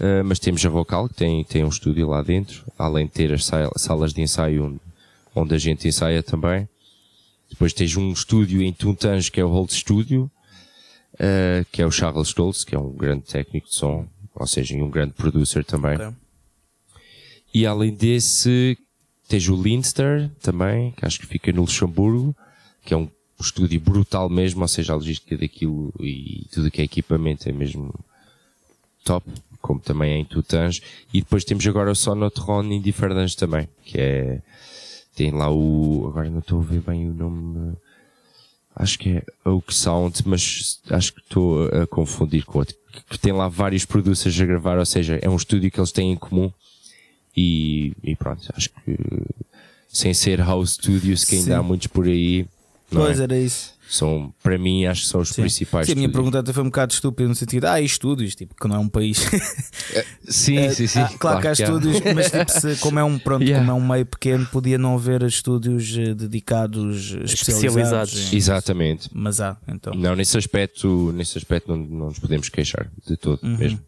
Eh, 0.00 0.22
mas 0.22 0.38
temos 0.38 0.64
a 0.66 0.68
vocal, 0.68 1.08
que 1.08 1.14
tem, 1.14 1.44
tem 1.44 1.64
um 1.64 1.68
estúdio 1.68 2.08
lá 2.08 2.20
dentro, 2.22 2.64
além 2.78 3.06
de 3.06 3.12
ter 3.12 3.32
as 3.32 3.44
sa- 3.44 3.70
salas 3.76 4.12
de 4.12 4.20
ensaio 4.22 4.80
onde, 5.34 5.54
a 5.54 5.58
gente 5.58 5.86
ensaia 5.86 6.22
também. 6.22 6.68
Depois 7.50 7.72
tens 7.72 7.96
um 7.96 8.12
estúdio 8.12 8.60
em 8.62 8.72
Tuntange, 8.72 9.30
que 9.30 9.40
é 9.40 9.44
o 9.44 9.48
Hold 9.48 9.70
Studio, 9.70 10.30
eh, 11.18 11.64
que 11.70 11.80
é 11.80 11.86
o 11.86 11.90
Charles 11.92 12.28
Stoltz, 12.28 12.64
que 12.64 12.74
é 12.74 12.78
um 12.78 12.90
grande 12.92 13.22
técnico 13.22 13.68
de 13.68 13.74
som, 13.76 14.06
ou 14.34 14.46
seja, 14.46 14.74
um 14.76 14.90
grande 14.90 15.12
producer 15.12 15.64
também. 15.64 15.94
Ok. 15.96 16.08
E 17.52 17.64
além 17.66 17.94
desse, 17.94 18.76
tens 19.28 19.48
o 19.48 19.54
Leinster 19.54 20.28
também, 20.42 20.90
que 20.92 21.06
acho 21.06 21.20
que 21.20 21.26
fica 21.26 21.52
no 21.52 21.60
Luxemburgo, 21.60 22.34
que 22.84 22.92
é 22.92 22.96
um 22.96 23.08
estúdio 23.40 23.80
brutal 23.80 24.28
mesmo, 24.28 24.62
ou 24.62 24.68
seja, 24.68 24.92
a 24.92 24.96
logística 24.96 25.36
daquilo 25.36 25.92
e 26.00 26.46
tudo 26.52 26.68
que 26.70 26.80
é 26.80 26.84
equipamento 26.84 27.48
é 27.48 27.52
mesmo 27.52 27.94
top, 29.04 29.28
como 29.64 29.80
também 29.80 30.12
é 30.12 30.18
em 30.18 30.26
Tutange. 30.26 30.82
E 31.12 31.22
depois 31.22 31.42
temos 31.42 31.66
agora 31.66 31.90
o 31.90 31.94
Sonotron 31.94 32.64
em 32.64 32.82
Differdange 32.82 33.34
também, 33.34 33.66
que 33.82 33.98
é, 33.98 34.42
tem 35.16 35.30
lá 35.30 35.50
o, 35.50 36.04
agora 36.06 36.28
não 36.28 36.40
estou 36.40 36.60
a 36.60 36.62
ver 36.62 36.80
bem 36.82 37.08
o 37.08 37.14
nome, 37.14 37.74
acho 38.76 38.98
que 38.98 39.08
é 39.08 39.48
Oak 39.48 39.72
Sound, 39.72 40.22
mas 40.26 40.82
acho 40.90 41.14
que 41.14 41.20
estou 41.20 41.66
a 41.68 41.86
confundir 41.86 42.44
com 42.44 42.58
outro, 42.58 42.76
que 43.08 43.18
tem 43.18 43.32
lá 43.32 43.48
vários 43.48 43.86
producers 43.86 44.38
a 44.38 44.44
gravar, 44.44 44.78
ou 44.78 44.84
seja, 44.84 45.18
é 45.22 45.30
um 45.30 45.36
estúdio 45.36 45.70
que 45.70 45.80
eles 45.80 45.92
têm 45.92 46.12
em 46.12 46.16
comum 46.16 46.52
e, 47.34 47.94
e 48.02 48.14
pronto, 48.14 48.46
acho 48.54 48.68
que 48.68 48.98
sem 49.88 50.12
ser 50.12 50.40
house 50.40 50.74
studios, 50.74 51.24
que 51.24 51.36
ainda 51.36 51.46
Sim. 51.46 51.52
há 51.54 51.62
muitos 51.62 51.86
por 51.86 52.04
aí, 52.04 52.46
não 52.92 53.00
Pois 53.00 53.18
é? 53.18 53.22
era 53.22 53.38
isso. 53.38 53.72
São, 53.88 54.34
para 54.42 54.58
mim, 54.58 54.86
acho 54.86 55.02
que 55.02 55.08
são 55.08 55.20
os 55.20 55.28
Sim. 55.28 55.42
principais 55.42 55.86
Sim, 55.86 55.92
a 55.92 55.94
minha 55.94 56.06
estúdios. 56.06 56.16
pergunta 56.24 56.38
até 56.40 56.52
foi 56.52 56.62
um 56.62 56.66
bocado 56.66 56.92
estúpida 56.92 57.28
no 57.28 57.34
sentido, 57.34 57.64
ah, 57.66 57.80
estúdios, 57.80 58.34
tipo, 58.34 58.54
que 58.54 58.66
não 58.66 58.76
é 58.76 58.78
um 58.78 58.88
país. 58.88 59.18
Sim, 60.28 60.58
Eh, 60.64 60.70
sim, 60.70 60.86
sim. 60.86 61.00
ah, 61.00 61.10
claro, 61.18 61.40
que 61.40 61.48
há 61.48 61.52
estúdios, 61.52 62.00
mas 62.14 62.30
tipo, 62.30 62.50
se- 62.50 62.76
como, 62.80 62.98
é 62.98 63.04
um, 63.04 63.18
pronto, 63.18 63.42
Yeah. 63.44 63.64
como 63.66 63.78
é 63.78 63.82
um 63.82 63.86
meio 63.86 64.06
pequeno, 64.06 64.46
podia 64.46 64.78
não 64.78 64.94
haver 64.94 65.22
estúdios 65.22 65.96
eh, 65.96 66.14
dedicados, 66.14 67.12
especializados. 67.22 67.32
Especializados. 68.14 68.32
em- 68.32 68.36
Exatamente. 68.36 69.10
Mas 69.12 69.40
há, 69.40 69.56
então. 69.68 69.92
Não, 69.94 70.16
nesse 70.16 70.36
aspecto, 70.38 71.12
nesse 71.14 71.36
aspecto 71.38 71.68
não, 71.68 71.76
não 71.76 72.06
nos 72.06 72.18
podemos 72.18 72.48
queixar 72.48 72.88
de 73.06 73.16
todo 73.16 73.40
Uhum. 73.42 73.56
mesmo. 73.56 73.80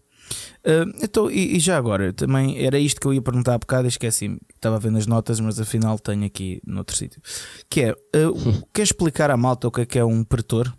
Ah, 0.65 0.85
então, 1.03 1.31
e, 1.31 1.57
e 1.57 1.61
já 1.61 1.77
agora, 1.77 2.13
também 2.13 2.65
era 2.65 2.79
isto 2.79 3.01
que 3.01 3.07
eu 3.07 3.15
ia 3.15 3.23
perguntar 3.23 3.55
há 3.55 3.59
bocado, 3.59 3.87
esqueci-me, 3.89 4.39
estava 4.55 4.77
a 4.77 4.79
ver 4.79 4.91
nas 4.91 5.07
notas, 5.07 5.39
mas 5.41 5.61
afinal 5.61 5.99
tenho 5.99 6.25
aqui 6.25 6.61
noutro 6.67 6.97
sítio. 6.97 7.21
Que 7.71 7.83
é, 7.83 7.93
o- 7.93 8.67
quer 8.73 8.83
explicar 8.83 9.31
à 9.31 9.37
malta 9.37 9.69
o 9.69 9.71
que 9.71 9.81
é 9.83 9.87
que 9.87 9.99
é 9.99 10.05
um 10.05 10.25
pretor? 10.25 10.73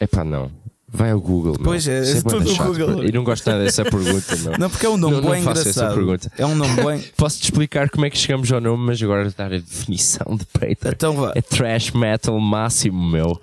Epá, 0.00 0.22
não. 0.24 0.50
Vai 0.90 1.10
ao 1.10 1.20
Google. 1.20 1.52
meu. 1.52 1.64
Pois 1.64 1.86
é, 1.86 1.98
é 1.98 2.14
bué 2.14 2.22
tudo 2.22 2.38
da 2.38 2.44
no 2.44 2.56
chato, 2.56 2.66
Google. 2.68 2.96
pá. 2.96 3.04
E 3.04 3.12
não 3.12 3.22
gosto 3.22 3.46
nada 3.50 3.62
dessa 3.62 3.84
pergunta, 3.84 4.36
meu. 4.36 4.58
Não, 4.58 4.70
porque 4.70 4.86
é 4.86 4.88
um 4.88 4.96
nome 4.96 5.16
Não, 5.16 5.20
não 5.22 5.30
bem 5.32 5.40
essa 5.42 5.50
engraçado. 5.50 5.94
pergunta. 5.94 6.32
É 6.38 6.46
um 6.46 6.54
nome 6.54 6.82
bem. 6.82 7.04
Posso-te 7.14 7.44
explicar 7.44 7.90
como 7.90 8.06
é 8.06 8.10
que 8.10 8.16
chegamos 8.16 8.50
ao 8.50 8.58
nome, 8.60 8.86
mas 8.86 9.02
agora 9.02 9.30
dar 9.36 9.52
a 9.52 9.58
definição 9.58 10.34
de 10.34 10.46
Prater. 10.46 10.92
Então 10.94 11.14
vá. 11.14 11.32
É 11.34 11.42
trash 11.42 11.90
metal 11.90 12.40
máximo, 12.40 13.06
meu. 13.06 13.38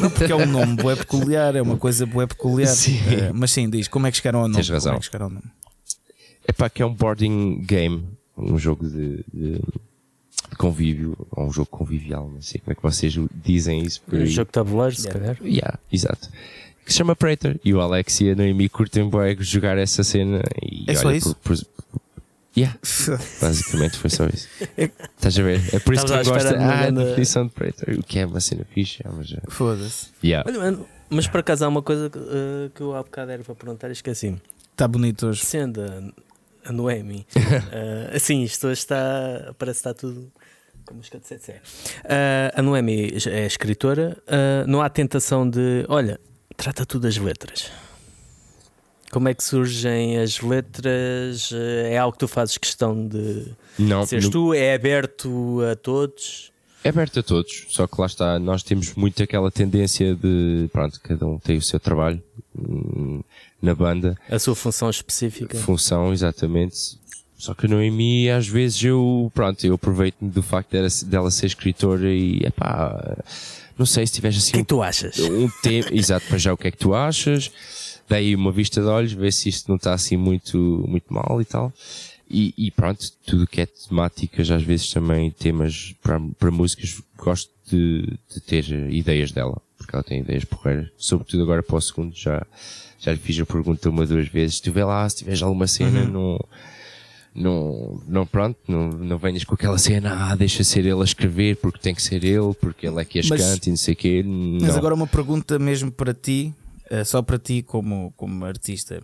Não, 0.00 0.08
porque 0.10 0.32
é 0.32 0.36
um 0.36 0.46
nome 0.46 0.76
bué 0.76 0.94
peculiar, 0.94 1.56
é 1.56 1.60
uma 1.62 1.76
coisa 1.76 2.06
bué 2.06 2.26
peculiar. 2.28 2.68
Sim. 2.68 3.00
Eh, 3.10 3.32
mas 3.34 3.50
sim, 3.50 3.68
diz, 3.68 3.88
como 3.88 4.06
é 4.06 4.10
que 4.12 4.18
chegaram 4.18 4.38
ao 4.38 4.44
nome? 4.44 4.54
Tens 4.54 4.68
razão. 4.68 4.92
Como 4.92 4.98
é 4.98 5.00
que 5.00 5.06
chegaram 5.06 5.26
ao 5.26 5.30
nome? 5.32 5.44
Epá, 6.46 6.70
que 6.70 6.80
é 6.80 6.86
um 6.86 6.94
boarding 6.94 7.60
game. 7.66 8.04
Um 8.36 8.56
jogo 8.56 8.88
de, 8.88 9.24
de- 9.34 9.60
de 10.50 10.56
convívio. 10.56 11.16
Ou 11.32 11.48
um 11.48 11.52
jogo 11.52 11.68
convivial. 11.70 12.30
Não 12.32 12.40
sei 12.40 12.60
como 12.60 12.72
é 12.72 12.74
que 12.76 12.82
vocês 12.82 13.14
dizem 13.44 13.82
isso 13.82 14.00
por 14.02 14.14
Um 14.14 14.22
aí. 14.22 14.26
jogo 14.28 14.46
de 14.46 14.52
tabuleiro, 14.52 14.94
se 14.94 15.08
Yeah. 15.08 15.20
calhar. 15.34 15.38
Yeah, 15.44 15.78
exato. 15.92 16.28
Que 16.88 16.92
se 16.94 16.98
chama 17.00 17.14
Prater. 17.14 17.60
E 17.62 17.74
o 17.74 17.82
Alex 17.82 18.18
e 18.22 18.30
a 18.30 18.34
Noemi 18.34 18.66
curtem 18.66 19.06
bué 19.10 19.36
jogar 19.38 19.76
essa 19.76 20.02
cena. 20.02 20.40
E 20.62 20.90
É 20.90 20.94
só 20.94 21.12
isso? 21.12 21.36
por- 21.36 21.54
por- 21.54 21.66
Yeah, 22.56 22.78
basicamente 23.42 23.98
foi 23.98 24.08
só 24.08 24.26
isso. 24.26 24.48
Estás 25.16 25.38
a 25.38 25.42
ver? 25.42 25.60
É 25.74 25.78
por 25.80 25.92
isso 25.92 26.06
que 26.06 26.10
Estavas 26.12 26.26
eu 26.26 26.32
gosto 26.32 26.54
uma 26.56 26.72
ah, 26.72 26.90
definição 26.90 27.46
de 27.46 27.52
Prater. 27.52 27.98
O 27.98 28.02
que 28.02 28.18
é 28.18 28.24
uma 28.24 28.40
cena 28.40 28.64
fixe. 28.72 29.02
é, 29.04 29.10
mas, 29.14 29.30
uh, 29.30 29.36
Foda-se. 29.50 30.06
yeah. 30.24 30.50
Olha, 30.50 30.58
mano, 30.60 30.88
mas 31.10 31.28
por 31.28 31.40
acaso 31.40 31.66
há 31.66 31.68
uma 31.68 31.82
coisa 31.82 32.08
que, 32.08 32.18
eh, 32.18 32.70
que 32.74 32.80
eu 32.80 32.96
há 32.96 33.02
bocado 33.02 33.30
era 33.32 33.44
para 33.44 33.54
perguntar 33.54 33.90
e 33.90 33.92
esqueci-me. 33.92 34.40
Está 34.72 34.88
bonito 34.88 35.26
hoje. 35.26 35.44
Sendo 35.44 35.82
a, 35.82 36.70
a 36.70 36.72
Noemi, 36.72 37.26
eh, 37.36 38.12
assim, 38.16 38.42
isto 38.42 38.66
hoje 38.66 38.80
está, 38.80 39.54
parece 39.58 39.82
que 39.82 39.88
está 39.90 39.92
tudo 39.94 40.32
como 40.86 41.00
os 41.00 41.08
que 41.10 41.16
eu 41.16 41.20
disse. 41.20 41.52
Eh, 42.04 42.52
a 42.56 42.62
Noemi 42.62 43.12
é 43.26 43.44
escritora, 43.46 44.16
eh, 44.26 44.64
não 44.66 44.80
há 44.80 44.88
tentação 44.88 45.48
de, 45.48 45.84
olha, 45.86 46.18
trata 46.58 46.84
tudo 46.84 47.02
das 47.02 47.16
letras. 47.16 47.70
Como 49.10 49.26
é 49.28 49.32
que 49.32 49.42
surgem 49.42 50.18
as 50.18 50.40
letras? 50.40 51.50
Eh, 51.52 51.94
É 51.94 51.98
algo 51.98 52.12
que 52.12 52.18
tu 52.18 52.28
fazes 52.28 52.58
questão 52.58 53.06
de 53.08 53.46
Não, 53.78 54.04
seres 54.04 54.26
nu- 54.26 54.30
tu? 54.30 54.52
É 54.54 54.74
aberto 54.74 55.60
a 55.70 55.74
todos? 55.74 56.52
é 56.84 56.90
aberto 56.90 57.20
a 57.20 57.22
todos. 57.22 57.64
Só 57.70 57.86
que 57.86 57.98
lá 58.00 58.06
está, 58.06 58.38
nós 58.38 58.62
temos 58.62 58.94
muito 58.94 59.22
aquela 59.22 59.50
tendência 59.50 60.14
de, 60.14 60.68
pronto, 60.72 61.00
cada 61.02 61.26
um 61.26 61.38
tem 61.38 61.56
o 61.56 61.62
seu 61.62 61.80
trabalho 61.80 62.22
hum, 62.56 63.22
na 63.62 63.74
banda. 63.74 64.16
A 64.30 64.38
sua 64.38 64.54
função 64.54 64.90
específica? 64.90 65.56
função, 65.58 66.12
exatamente. 66.12 66.98
Só 67.38 67.54
que 67.54 67.66
no 67.68 67.78
mim, 67.78 68.28
às 68.28 68.46
vezes 68.48 68.82
eu, 68.84 69.30
pronto, 69.34 69.64
eu 69.64 69.74
aproveito-me 69.74 70.28
do 70.30 70.42
facto 70.42 70.70
dela, 70.72 70.88
dela 71.06 71.30
ser 71.30 71.46
escritora 71.46 72.12
e, 72.12 72.40
epá, 72.44 73.16
não 73.78 73.86
sei 73.86 74.06
se 74.06 74.14
tiveres 74.14 74.36
O 74.36 74.40
assim 74.40 74.52
que 74.52 74.58
é 74.58 74.62
que 74.62 74.68
tu 74.68 74.82
achas? 74.82 75.18
um, 75.18 75.48
tema, 75.62 75.88
exato, 75.92 76.26
para 76.26 76.38
já 76.38 76.52
o 76.52 76.56
que 76.56 76.68
é 76.68 76.70
que 76.70 76.76
tu 76.78 76.94
achas, 76.94 77.50
daí 78.08 78.34
uma 78.34 78.50
vista 78.50 78.80
de 78.80 78.86
olhos, 78.86 79.12
ver 79.12 79.32
se 79.32 79.48
isto 79.48 79.68
não 79.68 79.76
está 79.76 79.94
assim 79.94 80.16
muito, 80.16 80.84
muito 80.88 81.12
mal 81.12 81.40
e 81.40 81.44
tal. 81.44 81.72
E, 82.30 82.52
e 82.58 82.70
pronto, 82.70 83.10
tudo 83.24 83.46
que 83.46 83.62
é 83.62 83.66
temáticas, 83.66 84.50
às 84.50 84.62
vezes 84.62 84.90
também 84.92 85.30
temas 85.30 85.94
para, 86.02 86.20
para 86.38 86.50
músicas, 86.50 87.00
gosto 87.16 87.50
de, 87.70 88.02
de 88.34 88.40
ter 88.40 88.68
ideias 88.90 89.32
dela, 89.32 89.60
porque 89.78 89.94
ela 89.94 90.04
tem 90.04 90.20
ideias 90.20 90.44
porreiras, 90.44 90.88
sobretudo 90.98 91.42
agora 91.42 91.62
para 91.62 91.76
o 91.76 91.80
segundo, 91.80 92.14
já, 92.14 92.46
já 92.98 93.12
lhe 93.12 93.18
fiz 93.18 93.40
a 93.40 93.46
pergunta 93.46 93.88
uma, 93.88 94.04
duas 94.04 94.28
vezes, 94.28 94.56
se 94.56 94.62
tiver 94.62 94.84
lá, 94.84 95.08
se 95.08 95.16
tiveres 95.18 95.42
alguma 95.42 95.66
cena, 95.66 96.04
não, 96.04 96.38
não, 97.40 98.02
não, 98.06 98.26
pronto, 98.26 98.58
não, 98.68 98.88
não 98.90 99.18
venhas 99.18 99.44
com 99.44 99.54
aquela 99.54 99.78
cena, 99.78 100.30
ah, 100.30 100.34
deixa 100.36 100.62
ser 100.64 100.80
ele 100.80 101.00
a 101.00 101.04
escrever, 101.04 101.56
porque 101.56 101.78
tem 101.78 101.94
que 101.94 102.02
ser 102.02 102.24
ele, 102.24 102.54
porque 102.60 102.86
ele 102.86 103.00
é 103.00 103.04
que 103.04 103.18
as 103.18 103.28
Mas- 103.28 103.40
canta 103.40 103.68
e 103.68 103.70
não 103.70 103.76
sei 103.76 103.94
o 103.94 103.96
quê. 103.96 104.22
Mas 104.24 104.70
Não. 104.70 104.76
agora 104.76 104.94
uma 104.94 105.06
pergunta 105.06 105.58
mesmo 105.58 105.90
para 105.92 106.12
ti, 106.12 106.54
eh, 106.90 107.04
só 107.04 107.22
para 107.22 107.38
ti 107.38 107.62
como, 107.62 108.12
como 108.16 108.44
artista. 108.44 109.02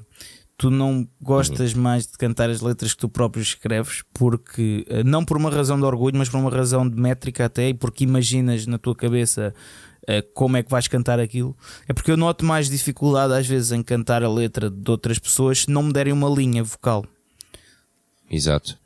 Tu 0.57 0.71
não 0.71 1.07
gostas 1.21 1.75
Uhum. 1.75 1.83
mais 1.83 2.07
de 2.07 2.13
cantar 2.17 2.49
as 2.49 2.61
letras 2.61 2.93
que 2.93 2.99
tu 3.01 3.09
próprio 3.09 3.43
escreves, 3.43 4.03
porque 4.15 4.85
eh, 4.89 5.03
não 5.03 5.25
por 5.25 5.37
uma 5.37 5.51
razão 5.51 5.77
de 5.79 5.85
orgulho, 5.85 6.17
mas 6.17 6.29
por 6.29 6.39
uma 6.39 6.51
razão 6.51 6.89
de 6.89 6.95
métrica 7.01 7.47
até, 7.47 7.71
e 7.71 7.75
porque 7.75 8.05
imaginas 8.05 8.65
na 8.67 8.79
tua 8.79 8.95
cabeça 8.95 9.53
eh, 10.07 10.23
como 10.35 10.57
é 10.57 10.63
que 10.63 10.71
vais 10.71 10.87
cantar 10.87 11.19
aquilo. 11.19 11.57
É 11.89 11.93
porque 11.93 12.11
eu 12.11 12.17
noto 12.17 12.45
mais 12.45 12.69
dificuldade 12.71 13.33
às 13.35 13.47
vezes 13.49 13.73
em 13.73 13.83
cantar 13.83 14.23
a 14.23 14.29
letra 14.29 14.71
de 14.71 14.91
outras 14.91 15.19
pessoas 15.19 15.63
se 15.63 15.71
não 15.71 15.83
me 15.83 15.93
derem 15.93 16.13
uma 16.13 16.29
linha 16.29 16.63
vocal. 16.63 17.05
Exato. 18.31 18.77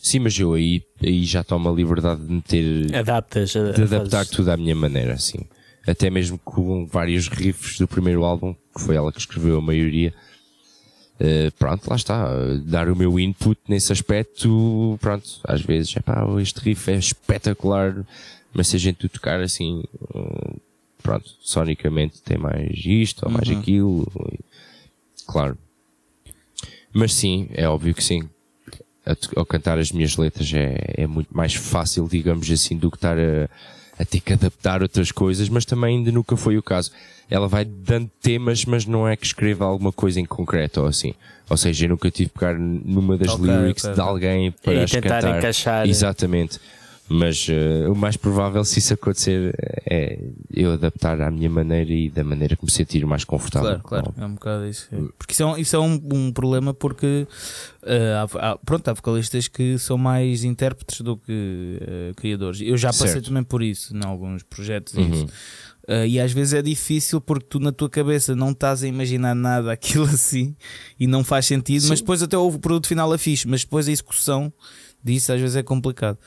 Sim, 0.00 0.20
mas 0.20 0.38
eu 0.38 0.54
aí, 0.54 0.82
aí 1.02 1.24
já 1.24 1.42
tomo 1.42 1.68
a 1.68 1.72
liberdade 1.72 2.24
de 2.24 2.32
meter, 2.32 2.94
Adaptas, 2.94 3.54
a- 3.56 3.70
de 3.70 3.72
fazes- 3.78 3.92
adaptar 3.92 4.26
tudo 4.26 4.50
à 4.50 4.56
minha 4.56 4.74
maneira, 4.74 5.14
assim. 5.14 5.40
Até 5.86 6.10
mesmo 6.10 6.38
com 6.38 6.86
vários 6.86 7.28
riffs 7.28 7.78
do 7.78 7.86
primeiro 7.88 8.24
álbum, 8.24 8.54
que 8.74 8.80
foi 8.82 8.96
ela 8.96 9.12
que 9.12 9.20
escreveu 9.20 9.58
a 9.58 9.60
maioria. 9.60 10.12
Eh, 11.18 11.50
pronto, 11.58 11.88
lá 11.88 11.96
está. 11.96 12.28
Dar 12.64 12.88
o 12.90 12.96
meu 12.96 13.18
input 13.18 13.58
nesse 13.68 13.92
aspecto, 13.92 14.98
pronto, 15.00 15.26
às 15.44 15.60
vezes, 15.62 15.96
é 15.96 16.00
pá, 16.00 16.24
este 16.40 16.60
riff 16.60 16.90
é 16.90 16.96
espetacular, 16.96 18.04
mas 18.52 18.68
se 18.68 18.76
a 18.76 18.78
gente 18.78 19.08
tocar 19.08 19.40
assim, 19.40 19.82
eh, 20.14 20.52
pronto, 21.02 21.30
sonicamente 21.40 22.20
tem 22.22 22.36
mais 22.36 22.70
isto 22.84 23.24
ou 23.24 23.30
mais 23.32 23.48
Uhum. 23.48 23.58
aquilo, 23.60 24.12
claro. 25.26 25.56
Mas 26.92 27.14
sim, 27.14 27.48
é 27.52 27.68
óbvio 27.68 27.94
que 27.94 28.02
sim. 28.04 28.28
Ao 29.36 29.46
cantar 29.46 29.78
as 29.78 29.92
minhas 29.92 30.16
letras 30.16 30.52
é, 30.52 30.76
é 30.96 31.06
muito 31.06 31.28
mais 31.36 31.54
fácil, 31.54 32.08
digamos 32.10 32.50
assim, 32.50 32.76
do 32.76 32.90
que 32.90 32.96
estar 32.96 33.16
a, 33.18 33.48
a 33.98 34.04
ter 34.04 34.20
que 34.20 34.32
adaptar 34.32 34.82
outras 34.82 35.12
coisas, 35.12 35.48
mas 35.48 35.64
também 35.64 35.98
ainda 35.98 36.10
nunca 36.10 36.36
foi 36.36 36.58
o 36.58 36.62
caso. 36.62 36.90
Ela 37.30 37.46
vai 37.48 37.64
dando 37.64 38.10
temas, 38.20 38.64
mas 38.64 38.84
não 38.84 39.06
é 39.06 39.16
que 39.16 39.26
escreva 39.26 39.64
alguma 39.64 39.92
coisa 39.92 40.20
em 40.20 40.24
concreto 40.24 40.80
ou 40.80 40.86
assim. 40.86 41.14
Ou 41.48 41.56
seja, 41.56 41.84
eu 41.84 41.90
nunca 41.90 42.10
tive 42.10 42.30
que 42.30 42.38
pegar 42.38 42.58
numa 42.58 43.16
das 43.16 43.30
Ok, 43.30 43.46
lyrics 43.46 43.84
ok, 43.84 43.94
de 43.94 44.00
alguém 44.00 44.50
para 44.50 44.72
E 44.74 44.86
tentar 44.86 45.22
cantar. 45.22 45.38
encaixar. 45.38 45.88
Exatamente. 45.88 46.58
Mas 47.08 47.46
eh, 47.48 47.88
o 47.88 47.94
mais 47.94 48.16
provável, 48.16 48.64
se 48.64 48.80
isso 48.80 48.92
acontecer, 48.94 49.54
é 49.88 50.18
eu 50.52 50.72
adaptar 50.72 51.20
à 51.20 51.30
minha 51.30 51.48
maneira 51.48 51.92
e 51.92 52.10
da 52.10 52.24
maneira 52.24 52.56
que 52.56 52.64
me 52.64 52.70
sentir 52.70 53.06
mais 53.06 53.22
confortável. 53.22 53.78
Claro, 53.80 54.04
claro, 54.04 54.14
é 54.18 54.26
um 54.26 54.34
bocado 54.34 54.66
isso. 54.66 54.88
Porque 55.16 55.32
isso 55.32 55.42
é 55.44 55.46
um, 55.46 55.56
isso 55.56 55.76
é 55.76 55.78
um, 55.78 56.00
um 56.12 56.32
problema 56.32 56.74
porque 56.74 57.24
eh, 57.84 58.12
há, 58.14 58.50
há- 58.52 58.58
pronto, 58.58 58.88
há 58.88 58.92
vocalistas 58.92 59.46
que 59.46 59.78
são 59.78 59.96
mais 59.96 60.42
intérpretes 60.42 61.00
do 61.02 61.16
que 61.16 61.78
eh, 61.80 62.12
criadores. 62.16 62.60
Eu 62.60 62.76
já 62.76 62.88
passei 62.88 63.08
Certo. 63.08 63.26
também 63.26 63.44
por 63.44 63.62
isso 63.62 63.96
em 63.96 64.04
alguns 64.04 64.42
projetos 64.42 64.94
e 64.94 64.98
Uhum. 64.98 65.10
isso. 65.12 65.26
Eh, 65.86 66.08
e 66.08 66.20
às 66.20 66.32
vezes 66.32 66.54
é 66.54 66.60
difícil 66.62 67.20
porque 67.20 67.46
tu 67.48 67.60
na 67.60 67.70
tua 67.70 67.88
cabeça 67.88 68.34
não 68.34 68.50
estás 68.50 68.82
a 68.82 68.88
imaginar 68.88 69.36
nada 69.36 69.70
aquilo 69.70 70.06
assim 70.10 70.56
e 70.98 71.06
não 71.06 71.22
faz 71.22 71.46
sentido, 71.46 71.86
mas 71.88 72.00
depois 72.00 72.20
até 72.20 72.36
o 72.36 72.50
produto 72.58 72.88
final 72.88 73.14
é 73.14 73.18
fixe, 73.18 73.46
mas 73.46 73.60
depois 73.62 73.86
a 73.88 73.92
execução 73.92 74.52
disso 75.04 75.32
às 75.32 75.40
vezes 75.40 75.54
é 75.54 75.62
complicado. 75.62 76.18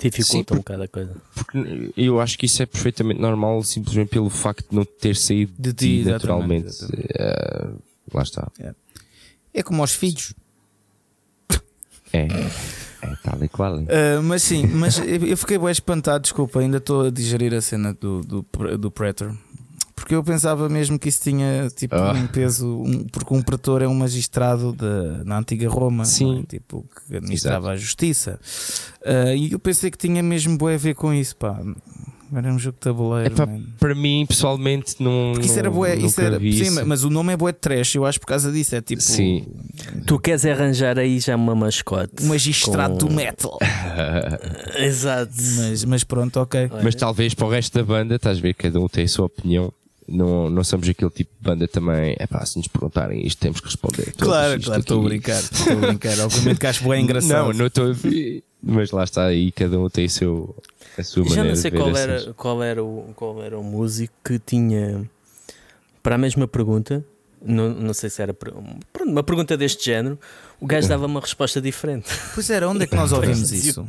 Dificulta 0.00 0.54
Sim, 0.54 0.58
um 0.58 0.62
bocado 0.62 0.82
a 0.82 0.88
coisa. 0.88 1.14
Porque 1.34 1.92
eu 1.96 2.20
acho 2.20 2.38
que 2.38 2.46
isso 2.46 2.62
é 2.62 2.66
perfeitamente 2.66 3.20
normal, 3.20 3.62
simplesmente 3.62 4.08
pelo 4.08 4.30
facto 4.30 4.70
de 4.70 4.76
não 4.76 4.84
ter 4.84 5.14
saído 5.14 5.52
De 5.58 5.72
ti, 5.74 6.00
exatamente, 6.00 6.12
naturalmente. 6.12 6.66
exatamente. 6.68 7.08
Eh, 7.14 7.70
lá 8.14 8.22
está. 8.22 8.50
É 9.52 9.62
como 9.62 9.82
aos 9.82 9.92
filhos. 9.92 10.32
É, 12.12 12.26
é 13.02 13.16
tal 13.22 13.44
e 13.44 13.48
qual. 13.48 13.78
Uh, 13.78 14.22
mas 14.22 14.42
sim, 14.42 14.66
mas 14.66 14.98
eu 14.98 15.36
fiquei 15.36 15.58
bem 15.58 15.70
espantado, 15.70 16.22
desculpa, 16.22 16.60
ainda 16.60 16.78
estou 16.78 17.06
a 17.06 17.10
digerir 17.10 17.54
a 17.54 17.60
cena 17.60 17.94
do, 17.94 18.20
do, 18.22 18.46
do 18.78 18.90
Pretor. 18.90 19.36
Porque 20.00 20.14
eu 20.14 20.24
pensava 20.24 20.66
mesmo 20.68 20.98
que 20.98 21.10
isso 21.10 21.20
tinha 21.22 21.68
tipo 21.76 21.94
Ah. 21.94 22.12
um 22.12 22.26
peso, 22.26 22.66
um- 22.66 23.04
porque 23.12 23.34
um 23.34 23.42
pretor 23.42 23.82
é 23.82 23.86
um 23.86 23.94
magistrado 23.94 24.72
da, 24.72 25.22
na 25.24 25.38
antiga 25.38 25.68
Roma, 25.68 26.06
Sim. 26.06 26.40
é? 26.40 26.46
tipo 26.46 26.84
que 27.06 27.16
administrava 27.16 27.70
a 27.70 27.76
justiça. 27.76 28.40
Uh, 29.02 29.36
e 29.36 29.52
eu 29.52 29.58
pensei 29.58 29.90
que 29.90 29.98
tinha 29.98 30.22
mesmo 30.22 30.56
bué 30.56 30.74
a 30.74 30.78
ver 30.78 30.94
com 30.94 31.12
isso, 31.12 31.36
pá. 31.36 31.60
Era 32.32 32.52
um 32.52 32.58
jogo 32.60 32.74
de 32.76 32.80
tabuleiro. 32.80 33.34
Epá. 33.34 33.48
Para 33.78 33.92
mim, 33.94 34.24
pessoalmente, 34.26 35.02
não. 35.02 35.32
Porque 35.34 35.46
isso 35.46 35.58
era 35.58 35.68
bué, 35.70 35.96
isso 35.96 36.20
era, 36.20 36.38
sim, 36.38 36.46
isso. 36.46 36.86
mas 36.86 37.02
o 37.04 37.10
nome 37.10 37.32
é 37.32 37.36
bué 37.36 37.50
de 37.52 37.58
trash, 37.58 37.96
eu 37.96 38.06
acho 38.06 38.20
por 38.20 38.26
causa 38.26 38.50
disso, 38.52 38.74
é 38.76 38.80
tipo 38.80 39.02
Sim. 39.02 39.46
Tu 40.06 40.18
queres 40.18 40.46
arranjar 40.46 40.96
aí 40.98 41.18
já 41.20 41.34
uma 41.36 41.54
mascote? 41.56 42.22
um 42.22 42.28
magistrado 42.28 42.92
com- 43.00 43.06
do 43.08 43.10
metal. 43.12 43.58
Exato. 44.78 45.32
Mas, 45.58 45.84
mas 45.84 46.04
pronto, 46.04 46.38
ok. 46.40 46.70
Mas 46.82 46.94
talvez 46.94 47.34
para 47.34 47.46
o 47.46 47.50
resto 47.50 47.76
da 47.78 47.84
banda, 47.84 48.14
estás 48.14 48.38
a 48.38 48.40
ver, 48.40 48.54
cada 48.54 48.80
um 48.80 48.88
tem 48.88 49.04
a 49.04 49.08
sua 49.08 49.26
opinião. 49.26 49.72
Não, 50.10 50.50
não 50.50 50.64
somos 50.64 50.88
aquele 50.88 51.10
tipo 51.10 51.30
de 51.38 51.48
banda 51.48 51.68
também. 51.68 52.16
É 52.18 52.26
pá, 52.26 52.44
se 52.44 52.58
nos 52.58 52.66
perguntarem 52.66 53.24
isto, 53.26 53.38
temos 53.38 53.60
que 53.60 53.66
responder. 53.66 54.06
todos 54.06 54.20
Claro, 54.20 54.56
isto 54.56 54.66
claro, 54.66 54.80
estou 54.80 55.00
a 55.00 55.04
brincar, 55.04 55.40
estou 55.40 55.72
a 55.72 55.76
brincar. 55.76 56.18
Obviamente 56.26 56.58
que 56.58 56.66
acho 56.66 56.88
bem 56.88 57.04
engraçado. 57.04 57.46
Não, 57.48 57.52
não 57.52 57.66
estou 57.66 57.90
a 57.90 57.92
ver. 57.92 58.42
Mas 58.62 58.90
lá 58.90 59.04
está 59.04 59.24
aí, 59.24 59.50
cada 59.52 59.78
um 59.78 59.88
tem 59.88 60.06
seu, 60.08 60.54
a 60.98 61.02
sua 61.02 61.24
Já 61.24 61.30
maneira 61.30 61.48
não 61.50 61.56
sei 61.56 61.70
de 61.70 61.76
ver 61.76 61.82
qual 61.82 61.96
era, 61.96 62.32
qual, 62.34 62.62
era 62.62 62.84
o, 62.84 63.12
qual 63.14 63.42
era 63.42 63.58
o 63.58 63.62
músico 63.64 64.12
que 64.22 64.38
tinha 64.38 65.08
para 66.02 66.16
a 66.16 66.18
mesma 66.18 66.46
pergunta. 66.46 67.04
Não, 67.42 67.70
não 67.70 67.94
sei 67.94 68.10
se 68.10 68.20
era 68.20 68.36
uma 69.06 69.22
pergunta 69.22 69.56
deste 69.56 69.84
género. 69.86 70.18
O 70.60 70.66
gajo 70.66 70.88
dava 70.88 71.06
uma 71.06 71.20
resposta 71.20 71.58
diferente. 71.58 72.10
Pois 72.34 72.50
era, 72.50 72.68
onde 72.68 72.84
é 72.84 72.86
que 72.86 72.94
nós 72.94 73.12
ouvimos 73.12 73.50
isso? 73.50 73.88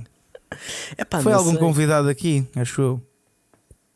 Epá, 0.98 1.22
Foi 1.22 1.34
algum 1.34 1.52
sei. 1.52 1.60
convidado 1.60 2.08
aqui, 2.08 2.46
acho 2.56 2.82
eu. 2.82 3.02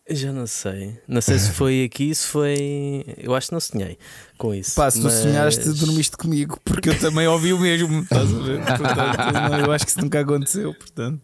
Já 0.07 0.31
não 0.31 0.45
sei. 0.45 0.99
Não 1.07 1.19
sei 1.19 1.39
se 1.39 1.51
foi 1.51 1.83
aqui, 1.83 2.13
se 2.13 2.27
foi. 2.27 3.03
Eu 3.17 3.33
acho 3.33 3.47
que 3.47 3.53
não 3.53 3.59
sonhei 3.59 3.97
com 4.37 4.53
isso. 4.53 4.75
Pá, 4.75 4.91
se 4.91 4.99
tu 4.99 5.05
mas- 5.05 5.13
sonhaste, 5.15 5.67
dormiste 5.73 6.15
comigo, 6.15 6.59
porque 6.63 6.89
eu 6.89 6.99
também 6.99 7.27
ouvi 7.27 7.51
o 7.53 7.59
mesmo, 7.59 8.03
estás 8.03 8.31
a 8.31 8.37
ver? 8.37 8.57
Portanto, 8.63 9.33
não, 9.51 9.59
eu 9.61 9.71
acho 9.71 9.83
que 9.85 9.91
isso 9.91 10.01
nunca 10.01 10.19
aconteceu, 10.19 10.73
portanto. 10.75 11.19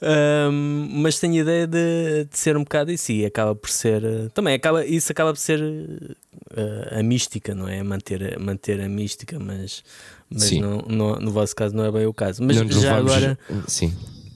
Ahm, 0.00 0.88
mas 1.02 1.18
tenho 1.18 1.34
ideia 1.40 1.66
de, 1.66 2.24
de 2.30 2.38
ser 2.38 2.56
um 2.56 2.62
bocado 2.62 2.92
isso 2.92 3.10
e 3.10 3.24
acaba 3.24 3.54
por 3.54 3.70
ser 3.70 4.04
eh, 4.04 4.28
também 4.34 4.54
acaba, 4.54 4.84
isso 4.84 5.10
acaba 5.10 5.32
por 5.32 5.38
ser 5.38 5.60
eh, 6.56 6.98
a 7.00 7.02
mística, 7.02 7.54
não 7.54 7.66
é? 7.66 7.82
Manter, 7.82 8.38
manter 8.38 8.80
a 8.80 8.88
mística, 8.88 9.38
mas, 9.40 9.82
mas 10.28 10.50
não, 10.52 10.78
não- 10.88 11.16
no 11.16 11.30
vosso 11.32 11.56
caso 11.56 11.74
não 11.74 11.84
é 11.84 11.90
bem 11.90 12.06
o 12.06 12.12
caso. 12.12 12.42
Mas 12.44 12.56
Não 12.58 12.68
já 12.70 12.96
levamos- 12.96 13.12
agora 13.12 13.38
Sim. 13.66 13.92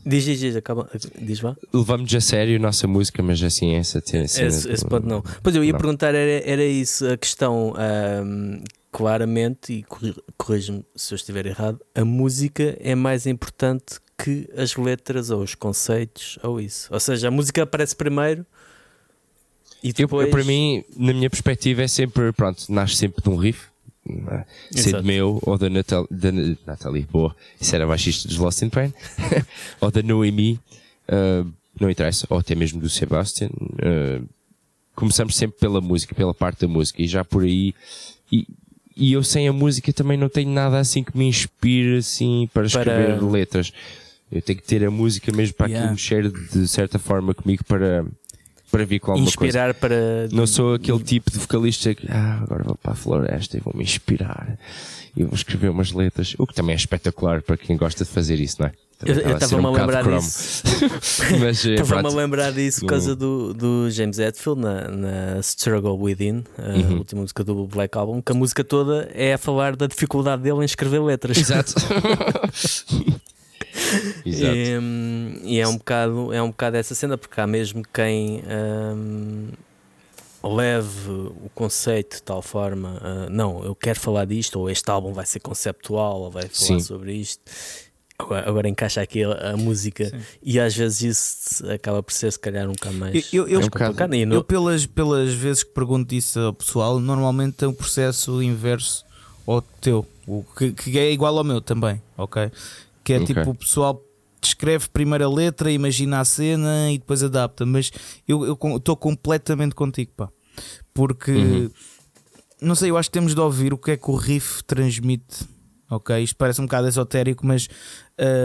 Diz, 0.09 0.24
diz, 0.24 0.40
diz, 0.40 0.56
acaba, 0.56 0.88
diz 1.20 1.38
vá. 1.40 1.54
Levamos 1.72 2.14
a 2.14 2.20
sério 2.20 2.56
a 2.56 2.59
nossa 2.59 2.86
música, 2.88 3.22
mas 3.22 3.42
assim, 3.42 3.74
essa 3.74 4.00
cena 4.04 4.24
Esse, 4.24 4.70
esse 4.70 4.84
ponto 4.84 5.06
não. 5.06 5.22
Pois 5.42 5.54
eu 5.54 5.62
ia 5.62 5.72
Não. 5.72 5.78
perguntar, 5.78 6.14
era, 6.14 6.42
era 6.48 6.64
isso, 6.64 7.06
a 7.06 7.16
questão 7.16 7.74
ahm, 7.76 8.62
claramente, 8.90 9.72
e 9.72 9.82
corri- 9.82 10.16
corrige-me 10.36 10.84
se 10.96 11.12
eu 11.14 11.16
estiver 11.16 11.46
errado, 11.46 11.80
a 11.94 12.04
música 12.04 12.76
é 12.80 12.94
mais 12.94 13.26
importante 13.26 13.96
que 14.16 14.48
as 14.56 14.74
letras 14.76 15.30
ou 15.30 15.42
os 15.42 15.54
conceitos 15.54 16.38
ou 16.42 16.61
isso. 16.61 16.88
Ou 16.92 16.98
seja, 16.98 17.28
a 17.28 17.30
música 17.30 17.62
aparece 17.62 17.94
primeiro 17.94 18.44
e 19.82 19.92
depois. 19.92 20.26
eu, 20.26 20.30
para 20.32 20.42
mim, 20.44 20.82
na 20.96 21.12
minha 21.12 21.30
perspectiva, 21.30 21.82
é 21.82 21.88
sempre, 21.88 22.32
pronto, 22.32 22.64
nasce 22.68 22.96
sempre 22.96 23.22
de 23.22 23.28
um 23.30 23.36
riff, 23.36 23.66
sendo 24.70 24.88
Exato. 24.88 25.04
meu 25.04 25.38
ou 25.42 25.59
da, 25.59 25.68
Natal, 25.70 26.06
da 26.11 26.30
Natalie, 26.66 27.06
boa, 27.11 27.34
isso 27.61 27.74
era 27.74 27.86
baixista 27.86 28.28
dos 28.28 28.36
Lost 28.38 28.62
in 28.62 28.68
Pain, 28.70 28.92
ou 29.80 29.90
da 29.90 30.02
Noemi, 30.02 30.59
eh, 31.06 31.44
não 31.80 31.90
interessa, 31.90 32.26
ou 32.30 32.38
até 32.38 32.54
mesmo 32.54 32.80
do 32.80 32.88
Sebastian. 32.88 33.50
eh, 33.78 34.20
começamos 34.94 35.36
sempre 35.36 35.59
pela 35.61 35.80
música, 35.80 36.14
pela 36.14 36.34
parte 36.34 36.61
da 36.62 36.68
música, 36.68 37.00
e 37.00 37.06
já 37.06 37.24
por 37.24 37.44
aí. 37.44 37.72
E, 38.32 38.46
e 38.96 39.12
eu 39.12 39.22
sem 39.22 39.46
a 39.46 39.52
música 39.52 39.92
também 39.92 40.18
não 40.18 40.28
tenho 40.28 40.50
nada 40.50 40.78
assim 40.80 41.04
que 41.04 41.16
me 41.16 41.26
inspire 41.28 41.98
assim 41.98 42.48
para 42.52 42.66
escrever 42.66 43.16
Para- 43.18 43.26
letras. 43.30 43.72
Eu 44.30 44.42
tenho 44.42 44.59
que 44.59 44.64
ter 44.66 44.84
a 44.84 44.90
música 44.90 45.30
mesmo 45.32 45.54
para 45.54 45.68
Yeah. 45.68 45.86
aquilo 45.92 45.92
mexer 45.92 46.30
de 46.52 46.66
certa 46.68 46.98
forma 46.98 47.32
comigo 47.32 47.64
para, 47.64 48.04
para 48.70 48.84
vir 48.84 48.98
com 49.00 49.12
alguma 49.12 49.30
coisa. 49.32 49.46
inspirar 49.58 49.74
para. 49.74 50.28
Não 50.32 50.46
sou 50.46 50.74
aquele 50.74 51.02
tipo 51.02 51.30
de 51.30 51.38
vocalista 51.38 51.94
que 51.94 52.06
ah, 52.10 52.40
agora 52.42 52.64
vou 52.64 52.76
para 52.76 52.92
a 52.92 52.96
floresta 52.96 53.56
e 53.56 53.60
vou-me 53.60 53.82
inspirar 53.82 54.58
e 55.16 55.24
vou 55.24 55.34
escrever 55.34 55.68
umas 55.70 55.92
letras. 55.92 56.34
O 56.38 56.46
que 56.46 56.54
também 56.54 56.74
é 56.74 56.76
espetacular 56.76 57.42
para 57.42 57.56
quem 57.56 57.76
gosta 57.76 58.04
de 58.04 58.10
fazer 58.10 58.38
isso, 58.40 58.56
não 58.60 58.68
é? 58.68 58.72
Também 58.98 59.14
Eu- 59.14 59.20
acaba 59.20 59.34
a 59.34 59.38
estava-me 59.44 59.66
a 59.66 59.70
lembrar 59.70 60.02
disso. 60.18 60.62
Mas 61.40 61.64
eh, 61.64 61.74
Estava-me 61.74 62.08
a 62.08 62.16
lembrar 62.16 62.52
disso 62.52 62.80
por 62.80 62.86
causa 62.88 63.14
do, 63.14 63.54
do 63.54 63.88
James 63.92 64.18
Hetfield 64.18 64.60
na, 64.60 64.88
na 64.88 65.38
Struggle 65.40 65.96
Within, 66.00 66.42
a 66.58 66.76
Uhum. 66.76 66.98
última 66.98 67.20
música 67.22 67.44
do 67.44 67.64
Black 67.68 67.96
Album, 67.96 68.20
que 68.20 68.32
a 68.32 68.34
música 68.34 68.64
toda 68.64 69.08
é 69.14 69.34
a 69.34 69.38
falar 69.38 69.76
da 69.76 69.86
dificuldade 69.86 70.42
dele 70.42 70.58
em 70.62 70.64
escrever 70.64 71.00
letras. 71.00 71.38
Exato. 71.38 71.74
Exato. 74.24 74.55
E, 74.57 75.41
e 75.45 75.61
é 75.61 75.66
um 75.68 75.76
bocado 75.76 76.33
é 76.33 76.43
um 76.43 76.49
bocado 76.49 76.76
essa 76.76 76.95
cena 76.95 77.16
porque 77.18 77.41
há 77.41 77.47
mesmo 77.47 77.83
quem 77.93 78.43
hum, 78.47 79.49
leve 80.43 81.11
o 81.11 81.51
conceito 81.55 82.16
de 82.16 82.22
tal 82.22 82.43
forma 82.43 82.99
ah, 83.03 83.26
não, 83.31 83.64
eu 83.64 83.74
quero 83.74 83.99
falar 83.99 84.24
disto 84.24 84.59
ou 84.61 84.70
este 84.70 84.89
álbum 84.91 85.12
vai 85.12 85.26
ser 85.26 85.41
conceptual 85.41 86.20
ou 86.22 86.31
vai 86.31 86.43
falar 86.45 86.53
Sim. 86.53 86.81
sobre 86.81 87.12
isto 87.14 87.43
agora, 88.18 88.49
agora 88.49 88.68
encaixa 88.68 89.01
aqui 89.01 89.24
a, 89.24 89.53
a 89.53 89.57
música 89.57 90.07
Sim. 90.07 90.20
e 90.43 90.61
às 90.61 90.74
vezes 90.76 91.03
isso 91.03 91.70
acaba 91.70 92.03
por 92.03 92.12
ser 92.12 92.31
se 92.33 92.39
calhar 92.39 92.68
um 92.68 92.72
bocado 92.72 92.97
mais, 92.97 93.33
Eu- 93.33 93.49
eu- 93.49 93.61
É 93.61 93.64
um 93.64 93.68
bocado- 93.68 93.93
complicado 93.97 94.14
Eu, 94.35 94.45
pelas, 94.45 94.87
pelas 94.87 95.33
vezes 95.33 95.64
que 95.64 95.70
pergunto 95.70 96.14
isso 96.14 96.39
ao 96.41 96.53
pessoal, 96.53 97.01
normalmente 97.01 97.55
tem 97.55 97.68
um 97.68 97.74
processo 97.74 98.43
inverso 98.43 99.05
ao 99.47 99.61
teu, 99.62 100.07
o 100.26 100.45
que, 100.57 100.72
que 100.72 100.99
é 100.99 101.11
igual 101.11 101.37
ao 101.39 101.43
meu 101.45 101.61
também, 101.61 102.01
ok? 102.16 102.51
Que 103.09 103.14
é 103.14 103.16
Ok. 103.16 103.26
tipo 103.34 103.50
o 103.50 103.54
pessoal 103.54 104.04
escreve 104.42 104.86
primeiro 104.90 105.24
a 105.24 105.32
letra, 105.34 105.70
imagina 105.72 106.20
a 106.20 106.24
cena 106.26 106.92
e 106.92 106.98
depois 106.98 107.22
adapta, 107.22 107.64
mas 107.64 107.90
eu 108.28 108.52
estou 108.76 108.94
completamente 108.96 109.74
contigo, 109.74 110.12
pá, 110.14 110.28
porque 110.92 111.32
Uhum. 111.32 111.70
não 112.61 112.74
sei, 112.74 112.90
eu 112.90 112.98
acho 112.98 113.09
que 113.09 113.14
temos 113.14 113.34
de 113.34 113.40
ouvir 113.40 113.72
o 113.72 113.78
que 113.78 113.92
é 113.92 113.96
que 113.96 114.11
o 114.11 114.14
riff 114.14 114.62
transmite, 114.64 115.48
ok? 115.90 116.22
Isto 116.22 116.36
parece 116.36 116.61
um 116.61 116.64
bocado 116.66 116.86
esotérico, 116.86 117.46
mas 117.46 117.66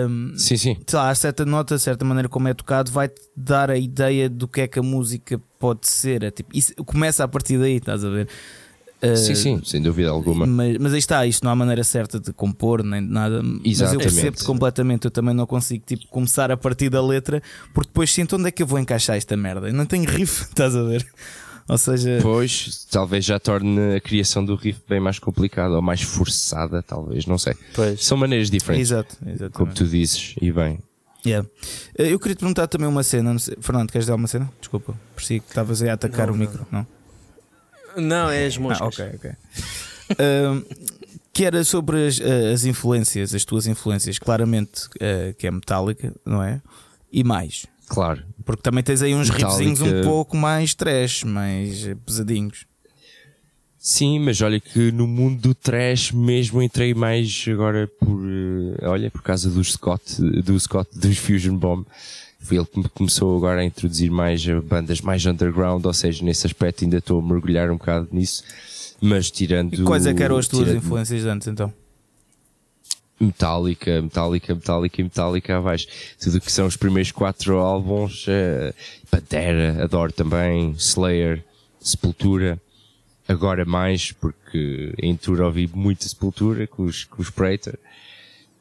hum, 0.09 0.33
Sim, 0.37 0.55
sim. 0.55 0.77
sei 0.87 0.97
lá, 0.97 1.09
a 1.09 1.15
certa 1.15 1.45
nota, 1.45 1.75
a 1.75 1.79
certa 1.79 2.05
maneira 2.05 2.29
como 2.29 2.47
é 2.47 2.53
tocado, 2.53 2.89
vai-te 2.89 3.21
dar 3.35 3.69
a 3.69 3.77
ideia 3.77 4.29
do 4.29 4.47
que 4.47 4.61
é 4.61 4.67
que 4.67 4.79
a 4.79 4.83
música 4.83 5.37
pode 5.59 5.87
ser. 5.89 6.23
É 6.23 6.31
tipo, 6.31 6.49
isso 6.57 6.73
começa 6.85 7.21
a 7.23 7.27
partir 7.27 7.57
daí, 7.59 7.75
estás 7.75 8.05
a 8.05 8.09
ver? 8.09 8.29
Uh, 9.03 9.17
Sim, 9.17 9.35
sim, 9.35 9.61
sem 9.65 9.81
dúvida 9.81 10.09
alguma. 10.09 10.45
Mas, 10.45 10.77
mas 10.77 10.93
aí 10.93 10.99
está, 10.99 11.25
isto 11.27 11.43
não 11.43 11.51
há 11.51 11.55
maneira 11.55 11.83
certa 11.83 12.19
de 12.19 12.31
compor 12.31 12.83
nem 12.83 13.05
de 13.05 13.11
nada. 13.11 13.43
Mas 13.43 13.61
eu 13.65 13.71
Exatamente. 13.71 14.03
percebo-te 14.03 14.43
completamente. 14.45 15.05
Eu 15.05 15.11
também 15.11 15.33
não 15.35 15.45
consigo 15.45 15.83
tipo, 15.85 16.07
começar 16.07 16.49
a 16.51 16.55
partir 16.57 16.89
da 16.89 17.05
letra, 17.05 17.43
porque 17.73 17.89
depois 17.89 18.11
sinto 18.13 18.37
onde 18.37 18.47
é 18.47 18.51
que 18.51 18.63
eu 18.63 18.67
vou 18.67 18.79
encaixar 18.79 19.17
esta 19.17 19.35
merda. 19.35 19.67
Eu 19.67 19.73
não 19.73 19.85
tenho 19.85 20.09
riff, 20.09 20.43
estás 20.49 20.75
a 20.75 20.83
ver? 20.83 21.05
Ou 21.67 21.77
seja, 21.77 22.19
Pois, 22.21 22.85
talvez 22.91 23.23
já 23.23 23.39
torne 23.39 23.95
a 23.95 23.99
criação 24.01 24.43
do 24.43 24.55
riff 24.55 24.79
bem 24.87 24.99
mais 24.99 25.17
complicada 25.19 25.73
ou 25.75 25.81
mais 25.81 26.01
forçada, 26.01 26.81
talvez, 26.83 27.25
não 27.25 27.37
sei. 27.37 27.53
pois. 27.73 28.03
São 28.03 28.17
maneiras 28.17 28.49
diferentes, 28.49 28.91
exato, 28.91 29.15
exatamente. 29.25 29.53
como 29.53 29.73
tu 29.73 29.85
dizes, 29.85 30.35
e 30.41 30.51
bem. 30.51 30.79
Yeah. 31.25 31.47
Eh, 31.97 32.11
Eu 32.11 32.19
queria 32.19 32.35
te 32.35 32.39
perguntar 32.39 32.67
também 32.67 32.85
uma 32.87 33.01
cena. 33.01 33.31
não 33.31 33.39
sei- 33.39 33.55
Fernando, 33.61 33.89
queres 33.91 34.05
dar 34.05 34.15
uma 34.15 34.27
cena? 34.27 34.51
Desculpa, 34.59 34.93
parecia 35.15 35.39
que 35.39 35.47
estavas 35.47 35.81
aí 35.81 35.87
a 35.89 35.93
atacar 35.93 36.27
Não, 36.27 36.33
o 36.33 36.37
não. 36.37 36.45
micro. 36.45 36.67
Não? 36.69 36.79
Não, 36.79 36.87
é 38.31 38.45
as 38.45 38.57
moscas. 38.57 38.99
Ah, 38.99 39.03
ok, 39.05 39.15
ok. 39.15 39.31
Ahm, 40.19 40.63
que 41.33 41.43
era 41.45 41.63
sobre 41.63 42.07
as, 42.07 42.19
eh, 42.19 42.53
as 42.53 42.63
influências, 42.63 43.33
as 43.33 43.43
tuas 43.43 43.65
influências, 43.65 44.19
claramente 44.19 44.87
eh, 44.99 45.33
que 45.35 45.47
é 45.47 45.51
metálica, 45.51 46.13
não 46.23 46.43
é? 46.43 46.61
E 47.11 47.23
mais. 47.23 47.65
Claro. 47.87 48.23
Porque 48.45 48.61
também 48.61 48.83
tens 48.83 49.01
aí 49.01 49.15
uns 49.15 49.29
riffzinhos 49.29 49.81
um 49.81 50.03
pouco 50.03 50.37
mais 50.37 50.75
trash, 50.75 51.23
mais 51.23 51.87
eh, 51.87 51.95
pesadinhos. 52.05 52.67
Sim, 53.79 54.19
mas 54.19 54.39
olha 54.41 54.59
que 54.61 54.91
no 54.91 55.07
mundo 55.07 55.41
do 55.41 55.55
trash 55.55 56.11
mesmo 56.11 56.61
entrei 56.61 56.93
mais 56.93 57.45
agora 57.49 57.85
por, 57.99 58.21
olha, 58.83 59.11
por 59.11 59.21
causa 59.21 59.49
do 59.49 59.61
Scott, 59.61 60.21
do 60.21 60.57
Scott 60.57 60.89
dos 60.97 61.17
Fusion 61.17 61.57
Bomb. 61.57 61.85
Foi 62.43 62.57
ele 62.57 62.65
que 62.65 62.77
me 62.77 62.89
começou 62.89 63.37
agora 63.37 63.61
a 63.61 63.63
introduzir 63.63 64.11
mais 64.11 64.45
eh, 64.45 64.59
bandas 64.59 64.99
mais 64.99 65.25
underground, 65.25 65.85
ou 65.85 65.93
seja, 65.93 66.23
nesse 66.25 66.45
aspecto 66.45 66.83
ainda 66.83 66.97
estou 66.97 67.19
a 67.19 67.23
mergulhar 67.23 67.71
um 67.71 67.77
bocado 67.77 68.09
nisso. 68.11 68.43
Mas 68.99 69.31
tirando. 69.31 69.73
E 69.73 69.83
quais 69.83 70.05
é 70.05 70.13
que 70.13 70.21
eram 70.21 70.37
as 70.37 70.47
tuas 70.47 70.69
influências 70.69 71.25
antes 71.25 71.47
então? 71.47 71.73
Metallica, 73.19 74.01
Metallica, 74.01 74.53
Metallica 74.53 75.01
e 75.01 75.03
Metallica 75.03 75.57
abaixo. 75.57 75.87
Tudo 76.19 76.37
o 76.37 76.41
que 76.41 76.51
são 76.51 76.67
os 76.67 76.75
primeiros 76.75 77.11
quatro 77.11 77.57
álbuns, 77.59 78.25
eh, 78.27 78.73
Pantera, 79.09 79.83
adoro 79.83 80.11
também, 80.11 80.71
Slayer, 80.77 81.43
Sepultura. 81.79 82.59
Agora 83.25 83.63
mais, 83.63 84.11
porque 84.11 84.93
em 85.01 85.15
tour 85.15 85.39
ouvi 85.39 85.69
muita 85.73 86.07
Sepultura 86.07 86.67
com 86.67 86.83
os, 86.83 87.05
com 87.05 87.21
os 87.21 87.29
Prater. 87.29 87.79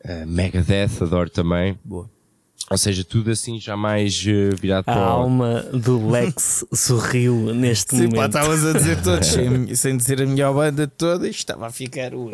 Eh, 0.05 0.25
Megadeth, 0.25 1.03
adoro 1.03 1.29
também. 1.29 1.77
Boa. 1.85 2.09
Ou 2.73 2.79
seja, 2.79 3.05
tudo 3.05 3.31
assim 3.31 3.61
já 3.61 3.77
mais 3.77 4.25
eh, 4.27 4.49
virado 4.59 4.81
A 4.89 4.93
para 4.95 5.01
o... 5.01 5.05
alma 5.05 5.61
do 5.73 6.09
Lex 6.11 6.65
sorriu 6.73 7.55
neste 7.55 7.95
Sim, 7.97 8.09
pá, 8.09 8.17
momento. 8.17 8.37
estavas 8.39 8.65
a 8.65 8.73
dizer 8.73 9.03
todos, 9.03 9.29
sem, 9.29 9.75
sem 9.75 9.97
dizer 9.97 10.23
a 10.23 10.27
melhor 10.27 10.55
banda 10.55 10.87
de 10.87 10.93
toda, 10.95 11.29
isto 11.29 11.41
estava 11.41 11.67
a 11.67 11.71
ficar 11.71 12.15
o. 12.15 12.31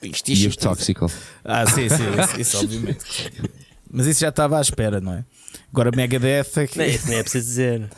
Isto, 0.00 0.28
E 0.30 0.32
os 0.34 0.38
isto, 0.40 0.62
Toxical. 0.68 1.10
Ah, 1.44 1.66
sim, 1.66 1.88
sim, 1.88 2.04
isso, 2.20 2.40
isso 2.40 2.58
obviamente. 2.62 3.02
sim. 3.02 3.28
Mas 3.90 4.06
isso 4.06 4.20
já 4.20 4.28
estava 4.28 4.56
à 4.56 4.60
espera, 4.60 5.00
não 5.00 5.14
é? 5.14 5.24
Agora 5.72 5.90
Megadeth 5.94 6.56
é 6.56 6.66
que. 6.66 6.78
Nem, 6.78 6.98
nem 7.06 7.18
é 7.18 7.22
preciso 7.22 7.46
dizer. 7.46 7.90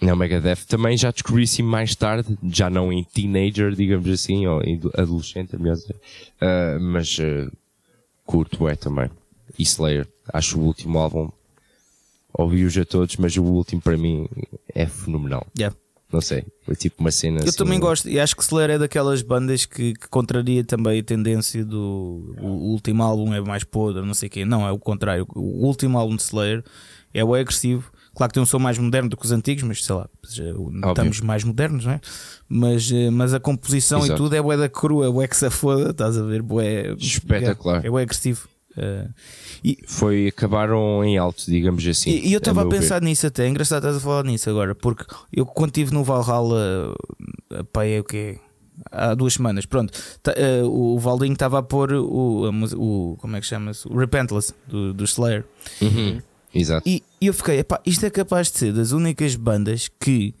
Não, 0.00 0.16
Megadeth 0.16 0.66
também 0.66 0.96
já 0.96 1.12
descobri 1.12 1.44
assim 1.44 1.62
mais 1.62 1.94
tarde, 1.94 2.36
já 2.50 2.68
não 2.68 2.92
em 2.92 3.04
teenager, 3.04 3.70
digamos 3.76 4.08
assim, 4.08 4.44
ou 4.48 4.60
em 4.62 4.80
adolescente, 4.98 5.54
é 5.54 5.58
melhor 5.58 5.76
dizer. 5.76 5.94
Ah, 6.40 6.76
mas 6.80 7.16
ah, 7.20 7.48
curto 8.26 8.68
é 8.68 8.74
também. 8.74 9.08
E 9.58 9.62
Slayer, 9.62 10.08
acho 10.32 10.58
o 10.58 10.62
último 10.62 10.98
álbum, 10.98 11.30
ouvi-os 12.32 12.76
a 12.76 12.84
todos, 12.84 13.16
mas 13.16 13.36
o 13.36 13.42
último 13.42 13.80
para 13.80 13.96
mim 13.96 14.28
é 14.74 14.86
fenomenal. 14.86 15.46
Yeah. 15.56 15.76
Não 16.12 16.20
sei, 16.20 16.44
foi 16.66 16.76
tipo 16.76 17.00
uma 17.00 17.10
cena 17.10 17.40
Eu 17.40 17.48
assim, 17.48 17.56
também 17.56 17.80
gosto, 17.80 18.06
e 18.06 18.20
acho 18.20 18.36
que 18.36 18.42
Slayer 18.42 18.72
é 18.72 18.78
daquelas 18.78 19.22
bandas 19.22 19.64
que, 19.64 19.94
que 19.94 20.08
contraria 20.08 20.62
também 20.62 21.00
a 21.00 21.02
tendência 21.02 21.64
do 21.64 22.34
o, 22.38 22.46
o 22.46 22.70
último 22.72 23.02
álbum 23.02 23.32
é 23.32 23.40
mais 23.40 23.64
podre, 23.64 24.04
não 24.04 24.12
sei 24.12 24.28
o 24.28 24.30
quê. 24.30 24.44
Não, 24.44 24.66
é 24.66 24.70
o 24.70 24.78
contrário. 24.78 25.26
O 25.34 25.66
último 25.66 25.98
álbum 25.98 26.14
de 26.14 26.22
Slayer 26.22 26.62
é 27.14 27.24
o 27.24 27.34
agressivo. 27.34 27.90
Claro 28.14 28.30
que 28.30 28.34
tem 28.34 28.42
um 28.42 28.46
som 28.46 28.58
mais 28.58 28.76
moderno 28.76 29.08
do 29.08 29.16
que 29.16 29.24
os 29.24 29.32
antigos, 29.32 29.62
mas 29.62 29.82
sei 29.82 29.94
lá, 29.94 30.06
já 30.28 30.44
estamos 30.90 31.20
mais 31.22 31.44
modernos, 31.44 31.86
não 31.86 31.92
é? 31.92 32.00
Mas, 32.46 32.92
eh, 32.92 33.10
mas 33.10 33.32
a 33.32 33.40
composição 33.40 34.00
e 34.00 34.04
Exato. 34.04 34.22
tudo 34.22 34.36
é 34.36 34.42
bué 34.42 34.58
da 34.58 34.68
crua, 34.68 35.06
é 35.06 35.10
bué 35.10 35.26
que 35.26 35.36
se 35.36 35.48
foda, 35.48 35.90
estás 35.90 36.18
a 36.18 36.22
ver? 36.22 36.42
Bué, 36.42 36.92
Espetacular. 36.98 37.82
É 37.82 37.88
bué 37.88 38.02
agressivo. 38.02 38.46
Eh, 38.76 39.08
e, 39.64 39.78
Foi, 39.86 40.28
acabaram 40.28 41.04
em 41.04 41.18
alto, 41.18 41.44
digamos 41.46 41.86
assim. 41.86 42.10
e, 42.10 42.28
e 42.28 42.32
eu 42.32 42.38
estava 42.38 42.62
a 42.62 42.64
meu 42.64 42.70
ver. 42.70 42.80
pensar 42.80 43.02
nisso 43.02 43.26
até, 43.26 43.44
é 43.44 43.48
engraçado 43.48 43.78
estás 43.78 43.96
a 43.96 44.00
falar 44.00 44.24
nisso 44.24 44.48
agora, 44.48 44.74
porque 44.74 45.04
eu 45.32 45.44
quando 45.44 45.70
estive 45.70 45.92
no 45.92 46.02
Valhalla, 46.04 46.94
eh, 47.50 47.62
pá, 47.72 47.84
é 47.84 48.00
o 48.00 48.04
quê? 48.04 48.38
Há 48.90 49.14
duas 49.14 49.34
semanas, 49.34 49.66
pronto, 49.66 49.92
tá, 50.22 50.32
eh, 50.34 50.62
o 50.64 50.98
Valdinho 50.98 51.34
estava 51.34 51.58
a 51.58 51.62
pôr 51.62 51.92
o, 51.92 52.46
a 52.46 52.76
o, 52.76 53.16
como 53.20 53.36
é 53.36 53.40
que 53.40 53.46
chama-se? 53.46 53.86
O 53.86 53.96
Repentless 53.96 54.54
do, 54.66 54.94
do 54.94 55.04
Slayer. 55.04 55.44
Uhum. 55.80 56.20
Exato. 56.54 56.88
E, 56.88 57.02
e 57.20 57.26
eu 57.26 57.34
fiquei, 57.34 57.58
epá, 57.58 57.80
isto 57.84 58.04
é 58.06 58.10
capaz 58.10 58.50
de 58.50 58.58
ser 58.58 58.72
das 58.72 58.92
únicas 58.92 59.36
bandas 59.36 59.88
que 60.00 60.34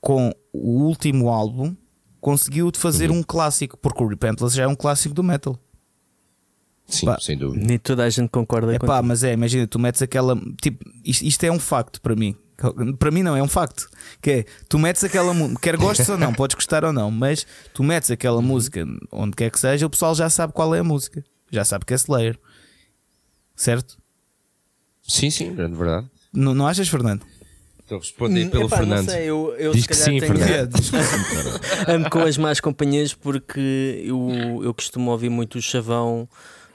com 0.00 0.32
o 0.52 0.84
último 0.84 1.28
álbum 1.28 1.74
conseguiu 2.20 2.70
de 2.70 2.78
fazer 2.78 3.10
Uhum. 3.10 3.18
um 3.18 3.22
clássico, 3.22 3.76
porque 3.76 4.02
o 4.02 4.06
Repentless 4.08 4.56
já 4.56 4.62
é 4.62 4.66
um 4.68 4.76
clássico 4.76 5.12
do 5.14 5.22
metal. 5.24 5.58
Sim, 6.94 7.06
pá. 7.06 7.18
sem 7.20 7.36
dúvida. 7.36 7.64
Nem 7.66 7.78
toda 7.78 8.04
a 8.04 8.10
gente 8.10 8.28
concorda 8.28 8.74
É 8.74 8.78
com 8.78 8.86
pá, 8.86 9.00
mas 9.02 9.22
é, 9.24 9.32
imagina, 9.32 9.66
tu 9.66 9.78
metes 9.78 10.02
aquela. 10.02 10.36
Tipo, 10.60 10.84
isto, 11.04 11.22
isto 11.24 11.44
é 11.44 11.50
um 11.50 11.58
facto 11.58 12.00
para 12.00 12.14
mim. 12.14 12.36
Para 12.98 13.10
mim 13.10 13.22
não, 13.22 13.36
é 13.36 13.42
um 13.42 13.48
facto. 13.48 13.88
Que 14.20 14.30
é, 14.30 14.44
tu 14.68 14.78
metes 14.78 15.02
aquela 15.02 15.34
música, 15.34 15.60
quer 15.60 15.76
gostes 15.76 16.08
ou 16.08 16.16
não, 16.16 16.32
podes 16.32 16.54
gostar 16.54 16.84
ou 16.84 16.92
não, 16.92 17.10
mas 17.10 17.44
tu 17.74 17.82
metes 17.82 18.10
aquela 18.10 18.36
Uhum. 18.36 18.42
música 18.42 18.86
onde 19.10 19.34
quer 19.34 19.50
que 19.50 19.58
seja, 19.58 19.84
o 19.86 19.90
pessoal 19.90 20.14
já 20.14 20.30
sabe 20.30 20.52
qual 20.52 20.72
é 20.74 20.78
a 20.78 20.84
música. 20.84 21.24
Já 21.50 21.64
sabe 21.64 21.84
que 21.84 21.92
é 21.92 21.96
Slayer. 21.96 22.38
Certo? 23.56 23.98
Sim, 25.02 25.30
sim, 25.30 25.54
grande 25.54 25.76
verdade. 25.76 26.06
Não, 26.32 26.54
não 26.54 26.66
achas, 26.66 26.88
Fernando? 26.88 27.22
Estou 27.80 27.96
a 27.98 28.00
responder 28.00 28.48
pelo 28.50 28.66
Epá, 28.66 28.76
Fernando. 28.78 29.06
Não 29.06 29.12
sei, 29.12 29.24
eu, 29.28 29.54
eu 29.58 29.72
Diz 29.72 29.82
se 29.82 29.88
que 29.88 29.94
sim, 29.94 30.18
tenho- 30.20 30.36
Fernando. 30.36 30.72
ando 31.88 32.10
com 32.10 32.20
as 32.20 32.38
más 32.38 32.60
companhias 32.60 33.12
porque 33.12 34.02
eu, 34.06 34.60
eu 34.62 34.72
costumo 34.72 35.10
ouvir 35.10 35.28
muito 35.28 35.58
o 35.58 35.62
chavão 35.62 36.28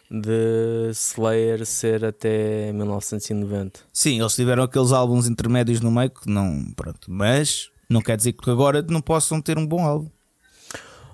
de 0.10 0.90
Slayer 0.92 1.66
ser 1.66 2.06
até 2.06 2.72
1990. 2.72 3.82
Sim, 3.92 4.20
eles 4.20 4.36
tiveram 4.36 4.64
aqueles 4.64 4.92
álbuns 4.92 5.28
intermédios 5.28 5.82
no 5.82 5.92
meio 5.92 6.10
que 6.10 6.30
não. 6.30 6.72
Pronto, 6.76 7.12
mas 7.12 7.70
não 7.90 8.02
quer 8.02 8.18
dizer 8.18 8.34
que 8.34 8.50
agora 8.50 8.82
não 8.82 9.02
possam 9.02 9.42
ter 9.42 9.58
um 9.58 9.66
bom 9.66 9.86
álbum. 9.86 10.10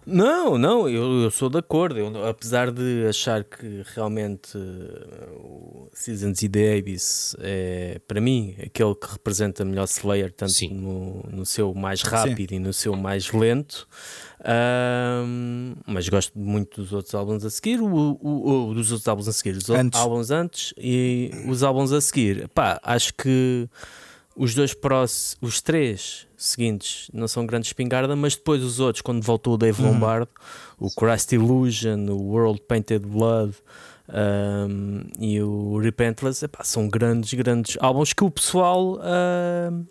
Não, 0.06 0.58
não, 0.58 0.90
eu, 0.90 1.22
eu 1.24 1.32
sou 1.32 1.50
de 1.50 1.58
acordo. 1.58 1.98
Eu, 1.98 2.28
apesar 2.28 2.72
de 2.72 3.06
achar 3.08 3.44
que 3.44 3.84
realmente 3.96 4.58
eh, 4.58 5.30
o 5.38 5.88
Seasons 5.94 6.42
e 6.42 6.50
The 6.50 6.78
Abyss 6.78 7.36
é, 7.40 8.00
para 8.08 8.20
mim, 8.20 8.56
aquele 8.62 8.94
que 8.96 9.08
representa 9.12 9.64
melhor 9.64 9.86
Slayer, 9.86 10.32
tanto 10.32 10.52
Sim. 10.52 10.74
no, 10.74 11.24
no 11.32 11.46
seu 11.46 11.74
mais 11.74 12.02
rápido 12.02 12.52
e 12.54 12.60
no 12.60 12.74
seu 12.74 12.96
mais 12.96 13.32
lento. 13.32 13.88
Ahm, 14.44 15.76
mas 15.88 16.10
gosto 16.10 16.38
muito 16.38 16.82
dos 16.82 16.92
outros 16.92 17.16
álbuns 17.16 17.46
a 17.46 17.50
seguir, 17.50 17.80
o, 17.82 17.86
o- 18.22 18.70
o- 18.70 18.74
dos 18.74 18.92
outros 18.92 19.08
álbuns 19.08 19.28
a 19.30 19.32
seguir, 19.32 19.56
os 19.56 19.70
Antes. 19.70 20.00
álbuns 20.00 20.32
antes 20.32 20.74
e 20.78 21.32
os 21.48 21.64
álbuns 21.64 21.94
a 21.94 22.02
seguir. 22.02 22.50
Pá, 22.50 22.78
acho 22.84 23.14
que 23.14 23.70
os 24.36 24.54
dois 24.56 24.74
próximos, 24.74 25.38
os 25.42 25.62
três 25.62 26.28
seguintes 26.38 27.10
não 27.14 27.28
são 27.28 27.46
grande 27.46 27.68
espingarda, 27.68 28.16
mas 28.16 28.36
depois 28.36 28.64
os 28.64 28.80
outros, 28.80 29.02
quando 29.02 29.22
voltou 29.24 29.54
o 29.54 29.58
Dave 29.58 29.82
Lombardo, 29.82 30.30
o 30.80 30.90
Christ 30.90 31.32
Illusion, 31.34 32.10
o 32.10 32.32
World 32.32 32.62
Painted 32.68 33.06
Blood 33.06 33.54
um, 34.10 35.02
e 35.20 35.42
o 35.42 35.78
Repentless, 35.80 36.44
epá, 36.44 36.64
são 36.64 36.88
grandes, 36.90 37.34
grandes 37.34 37.78
álbuns 37.80 38.12
que 38.14 38.24
o 38.24 38.30
pessoal 38.32 39.00
um, 39.00 39.86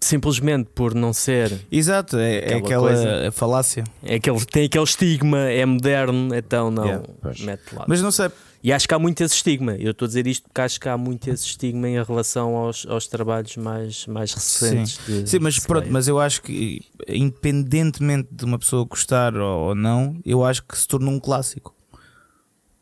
simplesmente 0.00 0.68
por 0.74 0.94
não 0.94 1.12
ser 1.12 1.60
Exato, 1.70 2.16
é 2.18 2.38
é 2.38 2.38
Aquela 2.56 2.58
aquela, 2.58 2.88
coisa. 2.88 3.32
falácia. 3.32 3.84
é 4.02 4.16
aquele, 4.16 4.44
tem 4.46 4.64
aquele 4.64 4.84
estigma, 4.84 5.38
é 5.50 5.64
moderno, 5.64 6.34
então 6.34 6.70
não 6.70 6.84
Yeah, 6.84 7.06
mete 7.40 7.62
lá. 7.74 7.84
Mas 7.86 8.02
não 8.02 8.10
sei, 8.10 8.28
E 8.62 8.72
acho 8.72 8.86
que 8.86 8.94
há 8.94 8.98
muito 8.98 9.20
esse 9.22 9.34
estigma. 9.34 9.74
Eu 9.74 9.90
estou 9.90 10.06
a 10.06 10.08
dizer 10.08 10.26
isto 10.26 10.44
porque 10.44 10.60
acho 10.60 10.80
que 10.80 10.88
há 10.88 10.96
muito 10.96 11.28
esse 11.28 11.44
estigma 11.44 11.88
em 11.88 12.02
relação 12.02 12.56
aos, 12.56 12.86
aos 12.86 13.08
trabalhos 13.08 13.56
mais, 13.56 14.06
mais 14.06 14.32
recentes. 14.32 15.00
de 15.04 15.28
Sim, 15.28 15.40
mas 15.40 15.58
pronto, 15.58 15.88
mas 15.90 16.06
eu 16.06 16.20
acho 16.20 16.42
que 16.42 16.80
independentemente 17.08 18.28
de 18.30 18.44
uma 18.44 18.58
pessoa 18.58 18.84
gostar 18.84 19.36
ou, 19.36 19.68
ou 19.68 19.74
não, 19.74 20.16
eu 20.24 20.44
acho 20.44 20.62
que 20.64 20.78
se 20.78 20.86
tornou 20.86 21.12
um 21.12 21.18
clássico. 21.18 21.74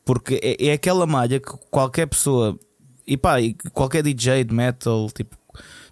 Porque 0.04 0.38
é, 0.42 0.66
é 0.68 0.72
aquela 0.72 1.06
malha 1.06 1.40
que 1.40 1.50
qualquer 1.70 2.06
pessoa 2.06 2.58
e 3.06 3.16
pá, 3.16 3.40
e 3.40 3.54
qualquer 3.72 4.02
DJ 4.02 4.44
de 4.44 4.54
metal, 4.54 5.08
tipo, 5.10 5.36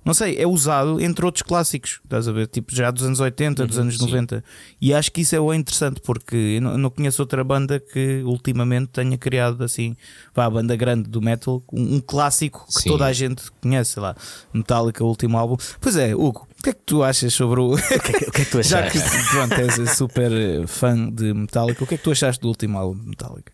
não 0.04 0.14
sei, 0.14 0.36
é 0.38 0.46
usado 0.46 1.00
entre 1.00 1.24
outros 1.24 1.42
clássicos, 1.42 2.00
estás 2.02 2.26
a 2.28 2.32
ver? 2.32 2.46
Tipo, 2.46 2.74
já 2.74 2.90
dos 2.90 3.02
anos 3.04 3.20
80, 3.20 3.66
dos 3.66 3.76
Uhum, 3.76 3.82
anos 3.82 3.96
sim. 3.98 4.04
90. 4.06 4.44
E 4.80 4.94
acho 4.94 5.12
que 5.12 5.20
isso 5.20 5.36
é 5.36 5.40
o 5.40 5.52
interessante, 5.52 6.00
porque 6.00 6.36
eu 6.36 6.60
não, 6.62 6.88
conheço 6.90 7.20
outra 7.20 7.44
banda 7.44 7.78
que 7.78 8.22
ultimamente 8.24 8.88
tenha 8.88 9.18
criado 9.18 9.62
assim, 9.62 9.94
vá, 10.34 10.46
a 10.46 10.50
banda 10.50 10.74
grande 10.76 11.08
do 11.10 11.20
metal, 11.20 11.62
um, 11.72 11.96
um 11.96 12.00
clássico 12.00 12.64
que 12.66 12.82
Sim. 12.82 12.88
toda 12.90 13.06
a 13.06 13.12
gente 13.12 13.50
conhece, 13.60 13.92
sei 13.92 14.02
lá, 14.02 14.16
Metallica, 14.52 15.04
o 15.04 15.08
último 15.08 15.36
álbum. 15.36 15.56
Pois 15.80 15.96
é, 15.96 16.14
Hugo, 16.14 16.48
o 16.58 16.62
que 16.62 16.70
é 16.70 16.72
que 16.72 16.80
tu 16.86 17.02
achas 17.02 17.34
sobre 17.34 17.60
o. 17.60 17.74
O 17.74 17.76
que, 17.76 17.94
é 17.94 17.98
que, 17.98 18.24
o 18.28 18.32
que 18.32 18.42
é 18.42 18.44
que 18.44 18.50
tu 18.50 18.62
Já 18.62 18.80
achaste? 18.86 19.00
que 19.00 19.30
pronto, 19.30 19.54
és 19.54 19.90
super 19.96 20.30
fã 20.66 21.08
de 21.10 21.34
Metallica, 21.34 21.84
o 21.84 21.86
que 21.86 21.94
é 21.94 21.98
que 21.98 22.04
tu 22.04 22.10
achaste 22.10 22.40
do 22.40 22.48
último 22.48 22.78
álbum 22.78 22.98
de 23.00 23.08
Metallica? 23.10 23.52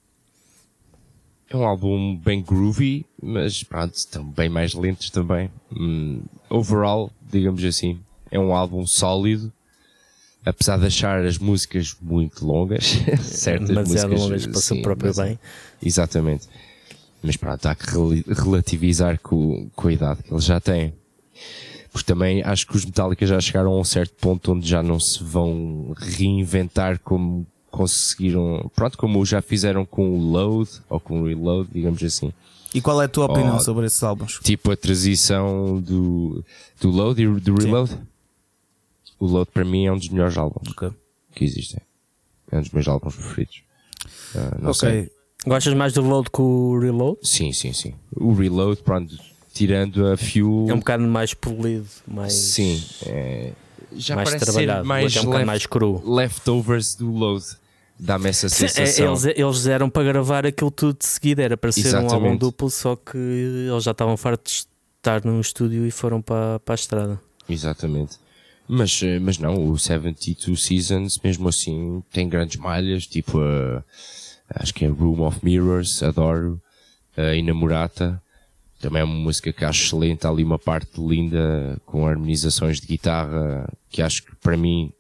É 1.54 1.56
um 1.56 1.64
álbum 1.64 2.16
bem 2.16 2.42
groovy, 2.42 3.06
mas 3.22 3.62
pronto, 3.62 3.94
estão 3.94 4.24
bem 4.24 4.48
mais 4.48 4.74
lentos 4.74 5.08
também. 5.08 5.48
Hum, 5.70 6.22
overall, 6.50 7.12
digamos 7.30 7.62
assim, 7.62 8.00
é 8.28 8.40
um 8.40 8.52
álbum 8.52 8.84
sólido, 8.84 9.52
apesar 10.44 10.80
de 10.80 10.86
achar 10.86 11.24
as 11.24 11.38
músicas 11.38 11.94
muito 12.02 12.44
longas, 12.44 12.84
certas 13.22 13.68
Demasiado 13.68 14.10
músicas, 14.10 14.20
longas 14.20 14.46
para 14.48 14.58
o 14.58 14.60
seu 14.60 14.82
próprio 14.82 15.12
mas- 15.14 15.28
bem. 15.28 15.38
Exatamente. 15.80 16.48
Mas 17.22 17.36
pronto, 17.36 17.64
há 17.66 17.74
que 17.76 17.86
relativizar 18.34 19.20
com, 19.20 19.70
com 19.76 19.86
a 19.86 19.92
idade 19.92 20.24
que 20.24 20.32
eles 20.32 20.44
já 20.44 20.58
têm. 20.60 20.92
Porque 21.92 22.12
também 22.12 22.42
acho 22.42 22.66
que 22.66 22.76
os 22.76 22.84
Metallica 22.84 23.24
já 23.24 23.40
chegaram 23.40 23.70
a 23.74 23.78
um 23.78 23.84
certo 23.84 24.14
ponto 24.16 24.50
onde 24.50 24.68
já 24.68 24.82
não 24.82 24.98
se 24.98 25.22
vão 25.22 25.94
reinventar 25.96 26.98
como 26.98 27.46
conseguiram, 27.74 28.70
pronto, 28.72 28.96
como 28.96 29.26
já 29.26 29.42
fizeram 29.42 29.84
com 29.84 30.16
o 30.16 30.30
Load 30.30 30.70
ou 30.88 31.00
com 31.00 31.20
o 31.20 31.26
Reload, 31.26 31.68
digamos 31.72 32.00
assim. 32.04 32.32
E 32.72 32.80
qual 32.80 33.02
é 33.02 33.06
a 33.06 33.08
tua 33.08 33.26
opinião 33.26 33.58
sobre 33.58 33.86
esses 33.86 34.00
álbuns? 34.00 34.38
Tipo 34.44 34.70
a 34.70 34.76
transição 34.76 35.80
do, 35.80 36.44
do 36.80 36.90
Load 36.90 37.20
e 37.20 37.26
do 37.26 37.54
Reload? 37.56 37.90
Sim. 37.90 37.98
O 39.18 39.26
Load 39.26 39.50
para 39.52 39.64
mim 39.64 39.86
é 39.86 39.92
um 39.92 39.98
dos 39.98 40.08
melhores 40.08 40.38
álbuns 40.38 40.68
okay. 40.70 40.90
que 41.34 41.44
existem. 41.44 41.80
É 42.52 42.58
um 42.58 42.60
dos 42.60 42.70
meus 42.70 42.86
álbuns 42.86 43.16
preferidos. 43.16 43.62
Uh, 44.34 44.62
não 44.62 44.70
ok. 44.70 44.74
Sei. 44.74 45.10
Gostas 45.44 45.74
mais 45.74 45.92
do 45.92 46.02
Load 46.02 46.30
que 46.30 46.40
o 46.40 46.78
Reload? 46.78 47.18
Sim, 47.22 47.52
sim, 47.52 47.72
sim. 47.72 47.94
O 48.14 48.34
Reload, 48.34 48.82
pronto, 48.82 49.16
tirando 49.52 50.06
a 50.06 50.16
Fuel. 50.16 50.66
É 50.68 50.74
um 50.74 50.78
bocado 50.78 51.02
mais 51.02 51.34
polido, 51.34 51.88
mais. 52.06 52.32
Sim, 52.32 52.80
é... 53.04 53.52
já 53.96 54.14
mais 54.14 54.28
parece 54.28 54.44
trabalhado, 54.44 54.82
ser 54.82 54.88
mais, 54.88 55.16
é 55.16 55.20
um 55.20 55.30
left, 55.30 55.46
mais 55.46 55.66
cru. 55.66 56.02
leftovers 56.04 56.94
do 56.94 57.10
Load. 57.10 57.44
Dá-me 57.98 58.28
essa 58.28 58.48
sensação. 58.48 59.16
Sim, 59.16 59.28
eles, 59.28 59.38
eles 59.38 59.66
eram 59.66 59.88
para 59.88 60.02
gravar 60.04 60.44
aquilo 60.46 60.70
tudo 60.70 60.98
de 60.98 61.06
seguida, 61.06 61.42
era 61.42 61.56
para 61.56 61.70
ser 61.70 61.80
Exatamente. 61.80 62.12
um 62.12 62.14
álbum 62.14 62.36
duplo, 62.36 62.70
só 62.70 62.96
que 62.96 63.16
eles 63.16 63.84
já 63.84 63.92
estavam 63.92 64.16
fartos 64.16 64.62
de 64.62 64.68
estar 64.98 65.24
num 65.24 65.40
estúdio 65.40 65.86
e 65.86 65.90
foram 65.90 66.20
para, 66.20 66.58
para 66.60 66.74
a 66.74 66.76
estrada. 66.76 67.20
Exatamente. 67.48 68.18
Mas, 68.66 69.00
eh, 69.02 69.18
mas 69.18 69.38
não, 69.38 69.70
o 69.70 69.78
72 69.78 70.62
Seasons, 70.62 71.20
mesmo 71.22 71.48
assim, 71.48 72.02
tem 72.10 72.28
grandes 72.28 72.56
malhas, 72.56 73.06
tipo 73.06 73.38
a. 73.38 73.78
Uh, 73.78 73.84
acho 74.56 74.74
que 74.74 74.84
é 74.84 74.88
Room 74.88 75.22
of 75.22 75.38
Mirrors, 75.42 76.02
adoro, 76.02 76.60
a 77.16 77.34
Inamorata, 77.34 78.20
também 78.80 79.00
é 79.00 79.04
uma 79.04 79.14
música 79.14 79.52
que 79.52 79.64
acho 79.64 79.84
excelente, 79.84 80.26
há 80.26 80.30
ali 80.30 80.44
uma 80.44 80.58
parte 80.58 81.00
linda 81.00 81.80
com 81.86 82.06
harmonizações 82.06 82.80
de 82.80 82.86
guitarra, 82.86 83.66
que 83.88 84.02
acho 84.02 84.22
que 84.24 84.36
para 84.36 84.56
mim, 84.56 84.92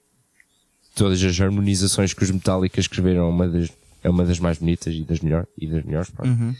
todas 0.94 1.22
as 1.22 1.40
harmonizações 1.40 2.14
que 2.14 2.22
os 2.22 2.30
Metallica 2.30 2.80
escreveram 2.80 3.22
é 3.22 3.28
uma 3.28 3.48
das, 3.48 3.70
é 4.02 4.10
uma 4.10 4.24
das 4.24 4.38
mais 4.38 4.58
bonitas 4.58 4.94
e 4.94 5.02
das, 5.02 5.20
melhor, 5.20 5.46
e 5.58 5.66
das 5.66 5.84
melhores. 5.84 6.12
Uhum. 6.22 6.54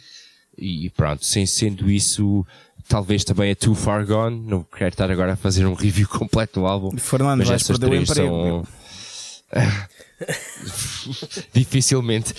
E, 0.56 0.90
pronto, 0.90 1.24
sem 1.24 1.46
sendo 1.46 1.90
isso, 1.90 2.46
talvez 2.88 3.24
também 3.24 3.50
é 3.50 3.54
Too 3.54 3.74
Far 3.74 4.06
Gone, 4.06 4.40
não 4.46 4.62
quero 4.62 4.90
estar 4.90 5.10
agora 5.10 5.32
a 5.32 5.36
fazer 5.36 5.66
um 5.66 5.74
review 5.74 6.08
completo 6.08 6.60
do 6.60 6.66
álbum. 6.66 6.96
Fernando, 6.96 7.38
mas 7.38 7.50
essas 7.50 7.78
três 7.78 8.08
são... 8.08 8.64
Dificilmente. 11.52 12.34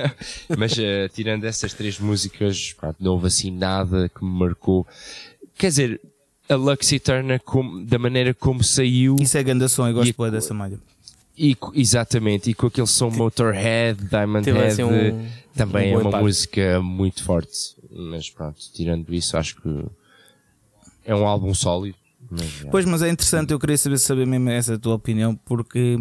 Mas 0.56 0.72
uh, 0.72 1.08
tirando 1.12 1.44
essas 1.44 1.72
três 1.74 1.98
músicas, 1.98 2.72
pronto, 2.72 2.96
não 3.00 3.12
houve 3.12 3.26
assim 3.26 3.50
nada 3.50 4.08
que 4.08 4.24
me 4.24 4.30
marcou. 4.30 4.86
Quer 5.56 5.68
dizer, 5.68 6.00
a 6.48 6.54
Lux 6.54 6.92
Eterna, 6.92 7.38
como, 7.38 7.84
da 7.84 7.98
maneira 7.98 8.32
como 8.34 8.62
saiu. 8.62 9.16
Isso 9.20 9.36
é 9.36 9.42
grande 9.42 9.68
som, 9.68 9.88
eu 9.88 9.94
gosto 9.94 10.26
e, 10.26 10.30
dessa 10.30 10.54
malha. 10.54 10.78
E, 11.36 11.56
exatamente, 11.74 12.50
e 12.50 12.54
com 12.54 12.68
aquele 12.68 12.86
som 12.86 13.10
Motorhead, 13.10 14.04
Diamond 14.04 14.50
Head, 14.50 14.66
assim 14.66 14.82
um, 14.84 15.28
também 15.54 15.90
um 15.94 15.98
é 15.98 16.02
uma 16.02 16.08
impacto. 16.08 16.24
música 16.24 16.80
muito 16.80 17.24
forte. 17.24 17.76
Mas 17.90 18.30
pronto, 18.30 18.58
tirando 18.72 19.12
isso, 19.12 19.36
acho 19.36 19.60
que 19.60 19.84
é 21.04 21.14
um 21.14 21.26
álbum 21.26 21.52
sólido. 21.52 21.96
Mas, 22.30 22.64
pois, 22.70 22.84
mas 22.84 23.02
é 23.02 23.10
interessante, 23.10 23.52
eu 23.52 23.58
queria 23.58 23.76
saber, 23.76 23.98
saber 23.98 24.26
mesmo 24.26 24.48
essa 24.50 24.78
tua 24.78 24.94
opinião, 24.94 25.36
porque 25.44 25.96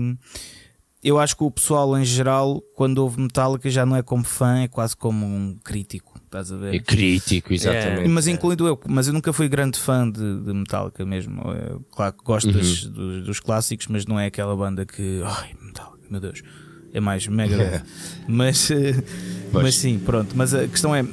eu 1.04 1.20
acho 1.20 1.36
que 1.36 1.44
o 1.44 1.52
pessoal 1.52 1.98
em 1.98 2.06
geral, 2.06 2.62
quando 2.76 3.00
ouve 3.00 3.20
Metallica, 3.22 3.70
já 3.70 3.86
não 3.86 3.96
é 3.96 4.02
como 4.02 4.24
fã, 4.24 4.62
é 4.62 4.68
quase 4.68 4.96
como 4.96 5.26
um 5.26 5.58
crítico. 5.64 6.13
Estás 6.34 6.52
a 6.52 6.58
ver? 6.58 6.74
É 6.74 6.80
crítico, 6.80 7.54
exatamente. 7.54 8.06
É, 8.06 8.08
mas 8.08 8.26
incluindo 8.26 8.66
eu, 8.66 8.80
mas 8.88 9.06
eu 9.06 9.14
nunca 9.14 9.32
fui 9.32 9.48
grande 9.48 9.78
fã 9.78 10.10
de, 10.10 10.40
de 10.42 10.52
Metallica 10.52 11.06
mesmo. 11.06 11.44
Eu, 11.52 11.86
claro 11.92 12.14
que 12.14 12.24
gosto 12.24 12.48
uhum. 12.48 12.54
dos, 12.54 12.86
dos, 12.86 13.24
dos, 13.26 13.40
clássicos, 13.40 13.86
mas 13.86 14.08
não 14.08 14.20
é 14.20 14.26
aquela 14.26 14.56
banda 14.56 14.84
que. 14.84 15.22
Ai, 15.24 15.52
Metallica, 15.62 16.08
meu 16.10 16.20
Deus. 16.20 16.42
É 16.92 17.00
mais 17.00 17.28
mega. 17.28 17.84
mas, 18.28 18.72
eh, 18.72 18.96
mas 19.52 19.76
sim, 19.76 20.00
pronto. 20.00 20.34
Mas 20.36 20.56
a 20.56 20.68
questão 20.68 20.96
é 20.96 21.06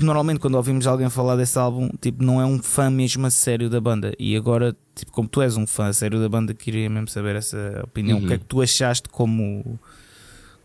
normalmente 0.00 0.40
quando 0.40 0.54
ouvimos 0.54 0.86
alguém 0.86 1.10
falar 1.10 1.36
desse 1.36 1.58
álbum, 1.58 1.90
tipo, 2.00 2.24
não 2.24 2.40
é 2.40 2.46
um 2.46 2.62
fã 2.62 2.88
mesmo 2.88 3.26
a 3.26 3.30
sério 3.30 3.68
da 3.68 3.80
banda. 3.80 4.14
E 4.18 4.34
agora, 4.34 4.74
tipo, 4.94 5.12
como 5.12 5.28
tu 5.28 5.42
és 5.42 5.54
um 5.58 5.66
fã 5.66 5.88
a 5.88 5.92
sério 5.92 6.18
da 6.18 6.30
banda, 6.30 6.54
queria 6.54 6.88
mesmo 6.88 7.08
saber 7.08 7.36
essa 7.36 7.82
opinião. 7.84 8.16
Uhum. 8.16 8.24
O 8.24 8.26
que 8.26 8.32
é 8.32 8.36
uhum. 8.36 8.40
que 8.40 8.46
tu 8.46 8.62
achaste 8.62 9.06
como, 9.10 9.78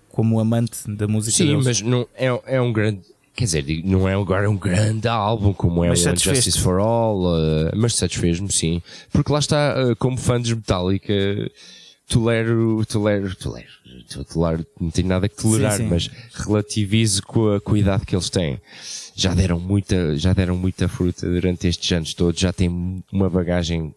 como 0.07 0.39
amante 0.39 0.89
da 0.89 1.09
música 1.09 1.35
Sim, 1.35 1.47
deles? 1.47 1.65
mas 1.65 1.81
não, 1.81 2.07
é, 2.15 2.27
é 2.45 2.61
um 2.61 2.71
grande. 2.71 3.12
Quer 3.35 3.45
dizer, 3.45 3.83
não 3.83 4.07
é 4.07 4.13
agora 4.13 4.49
um 4.49 4.55
grande 4.55 5.07
álbum 5.07 5.53
como 5.53 5.83
é 5.83 5.89
mas 5.89 6.05
o 6.05 6.15
Justice 6.15 6.59
for 6.59 6.79
All, 6.79 7.23
uh, 7.23 7.71
mas 7.75 7.95
satisfez-me 7.95 8.51
sim. 8.51 8.81
Porque 9.11 9.31
lá 9.31 9.39
está, 9.39 9.75
uh, 9.83 9.95
como 9.95 10.17
fã 10.17 10.39
de 10.39 10.55
Metallica, 10.55 11.13
tolero, 12.07 12.85
tolero, 12.85 13.35
tolero, 13.35 13.67
tolero, 14.31 14.65
não 14.79 14.91
tenho 14.91 15.07
nada 15.07 15.27
que 15.27 15.35
tolerar, 15.35 15.77
sim, 15.77 15.83
sim. 15.83 15.89
mas 15.89 16.09
relativizo 16.33 17.23
com 17.23 17.59
a, 17.73 17.77
idade 17.77 18.05
que 18.05 18.15
eles 18.15 18.29
têm 18.29 18.59
já 19.15 19.33
deram 19.33 19.59
muita, 19.59 20.17
já 20.17 20.33
deram 20.33 20.57
muita 20.57 20.87
fruta 20.87 21.27
durante 21.27 21.67
estes 21.67 21.91
anos 21.91 22.13
todos, 22.13 22.39
já 22.39 22.51
têm 22.51 23.03
uma 23.11 23.29
bagagem 23.29 23.91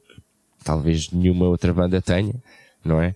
que 0.59 0.65
talvez 0.65 1.11
nenhuma 1.11 1.47
outra 1.47 1.73
banda 1.73 2.01
tenha, 2.03 2.35
não 2.85 3.01
é? 3.01 3.15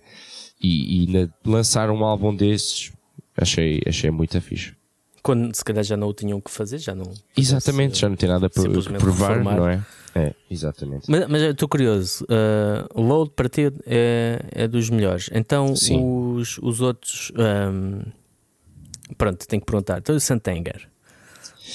E, 0.61 1.03
e 1.03 1.07
na, 1.07 1.29
lançar 1.45 1.89
um 1.89 2.03
álbum 2.03 2.35
desses, 2.35 2.91
achei, 3.37 3.81
achei 3.85 4.09
muito 4.09 4.39
fixe. 4.41 4.73
Quando 5.21 5.55
se 5.55 5.63
calhar 5.63 5.83
já 5.83 5.95
não 5.95 6.07
o 6.07 6.13
tinham 6.13 6.41
que 6.41 6.49
fazer, 6.49 6.79
já 6.79 6.95
não. 6.95 7.11
Exatamente, 7.37 7.99
já 7.99 8.09
não 8.09 8.15
tem 8.15 8.27
nada 8.29 8.49
para 8.49 8.63
provar, 8.63 9.37
reformar. 9.37 9.57
não 9.57 9.67
é? 9.67 9.85
É, 10.13 10.33
exatamente. 10.49 11.09
Mas, 11.09 11.27
mas 11.27 11.41
estou 11.41 11.69
curioso, 11.69 12.25
uh, 12.25 12.99
o 12.99 13.01
Load 13.01 13.31
para 13.35 13.47
ti 13.47 13.71
é, 13.85 14.41
é 14.51 14.67
dos 14.67 14.89
melhores. 14.89 15.29
Então 15.33 15.71
os, 15.71 16.57
os 16.57 16.81
outros. 16.81 17.31
Um, 17.37 18.01
pronto, 19.17 19.47
tenho 19.47 19.61
que 19.61 19.65
perguntar. 19.65 19.99
Então 19.99 20.15
o 20.15 20.19
Santanger 20.19 20.91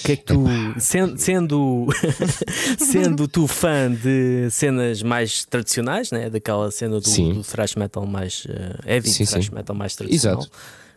que 0.02 0.12
é 0.12 0.16
que 0.16 0.24
tu, 0.24 0.44
sendo, 0.78 1.18
sendo, 1.18 1.86
sendo 2.78 3.28
tu 3.28 3.46
fã 3.46 3.90
de 3.90 4.48
cenas 4.50 5.02
mais 5.02 5.44
tradicionais, 5.44 6.10
né? 6.10 6.28
daquela 6.28 6.70
cena 6.70 7.00
do, 7.00 7.34
do 7.34 7.42
thrash 7.42 7.74
metal 7.76 8.06
mais 8.06 8.44
uh, 8.44 8.88
heavy, 8.88 9.08
sim, 9.08 9.24
thrash 9.24 9.46
sim. 9.46 9.54
metal 9.54 9.74
mais 9.74 9.96
tradicional, 9.96 10.40
Exato. 10.40 10.56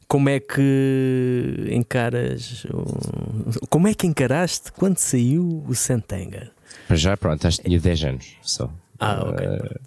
Como 0.09 0.27
é 0.27 0.39
que 0.39 1.69
encaras, 1.71 2.65
como 3.69 3.87
é 3.87 3.93
que 3.93 4.07
encaraste 4.07 4.71
quando 4.71 4.97
saiu 4.97 5.63
o 5.67 5.75
Sentenga? 5.75 6.51
Já, 6.89 7.15
pronto, 7.15 7.45
acho 7.47 7.59
que 7.59 7.65
tinha 7.65 7.79
10 7.79 8.03
anos 8.03 8.33
só. 8.41 8.69
Ah, 8.99 9.23
ok. 9.23 9.47
Uh, 9.47 9.79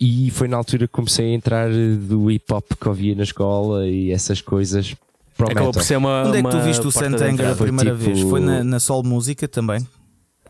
e 0.00 0.30
foi 0.32 0.48
na 0.48 0.56
altura 0.56 0.88
que 0.88 0.92
comecei 0.92 1.30
a 1.30 1.34
entrar 1.34 1.70
do 1.70 2.28
hip 2.28 2.52
hop 2.52 2.64
que 2.78 2.88
ouvia 2.88 3.14
na 3.14 3.22
escola 3.22 3.86
e 3.86 4.10
essas 4.10 4.40
coisas 4.40 4.94
Acabou 5.38 5.72
por 5.72 5.82
ser 5.82 5.96
uma. 5.96 6.24
Onde 6.28 6.38
é 6.38 6.42
que 6.42 6.48
tu 6.48 6.60
viste 6.60 6.86
o 6.86 6.92
Santanger 6.92 7.50
a 7.50 7.56
primeira 7.56 7.90
tipo... 7.92 8.04
vez? 8.04 8.20
Foi 8.20 8.40
na, 8.40 8.62
na 8.62 8.78
Sol 8.78 9.02
Música 9.02 9.48
também? 9.48 9.86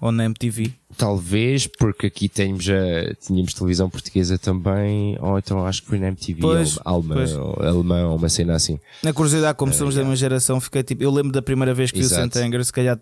Ou 0.01 0.13
na 0.13 0.25
MTV? 0.25 0.73
Talvez, 0.97 1.67
porque 1.67 2.07
aqui 2.07 2.29
temos 2.29 2.65
já, 2.65 2.75
tínhamos 3.27 3.55
televisão 3.55 3.89
portuguesa 3.89 4.39
também, 4.39 5.17
ou 5.21 5.39
então 5.39 5.67
acho 5.67 5.83
que 5.83 5.89
foi 5.89 5.99
na 5.99 6.09
MTV, 6.09 6.41
pois, 6.41 6.79
Alma, 6.85 7.15
pois. 7.15 7.33
Ou 7.33 7.63
alemão, 7.63 8.11
ou 8.11 8.17
uma 8.17 8.29
cena 8.29 8.55
assim. 8.55 8.79
Na 9.03 9.13
curiosidade, 9.13 9.57
como 9.57 9.73
uh, 9.73 9.75
somos 9.75 9.95
da 9.95 10.03
mesma 10.03 10.17
geração, 10.17 10.61
fiquei 10.61 10.83
tipo. 10.83 11.03
Eu 11.03 11.11
lembro 11.11 11.33
da 11.33 11.43
primeira 11.43 11.73
vez 11.73 11.91
que 11.91 12.01
Exato. 12.01 12.23
vi 12.23 12.29
o 12.29 12.33
Santanger, 12.33 12.65
se 12.65 12.73
calhar 12.73 13.01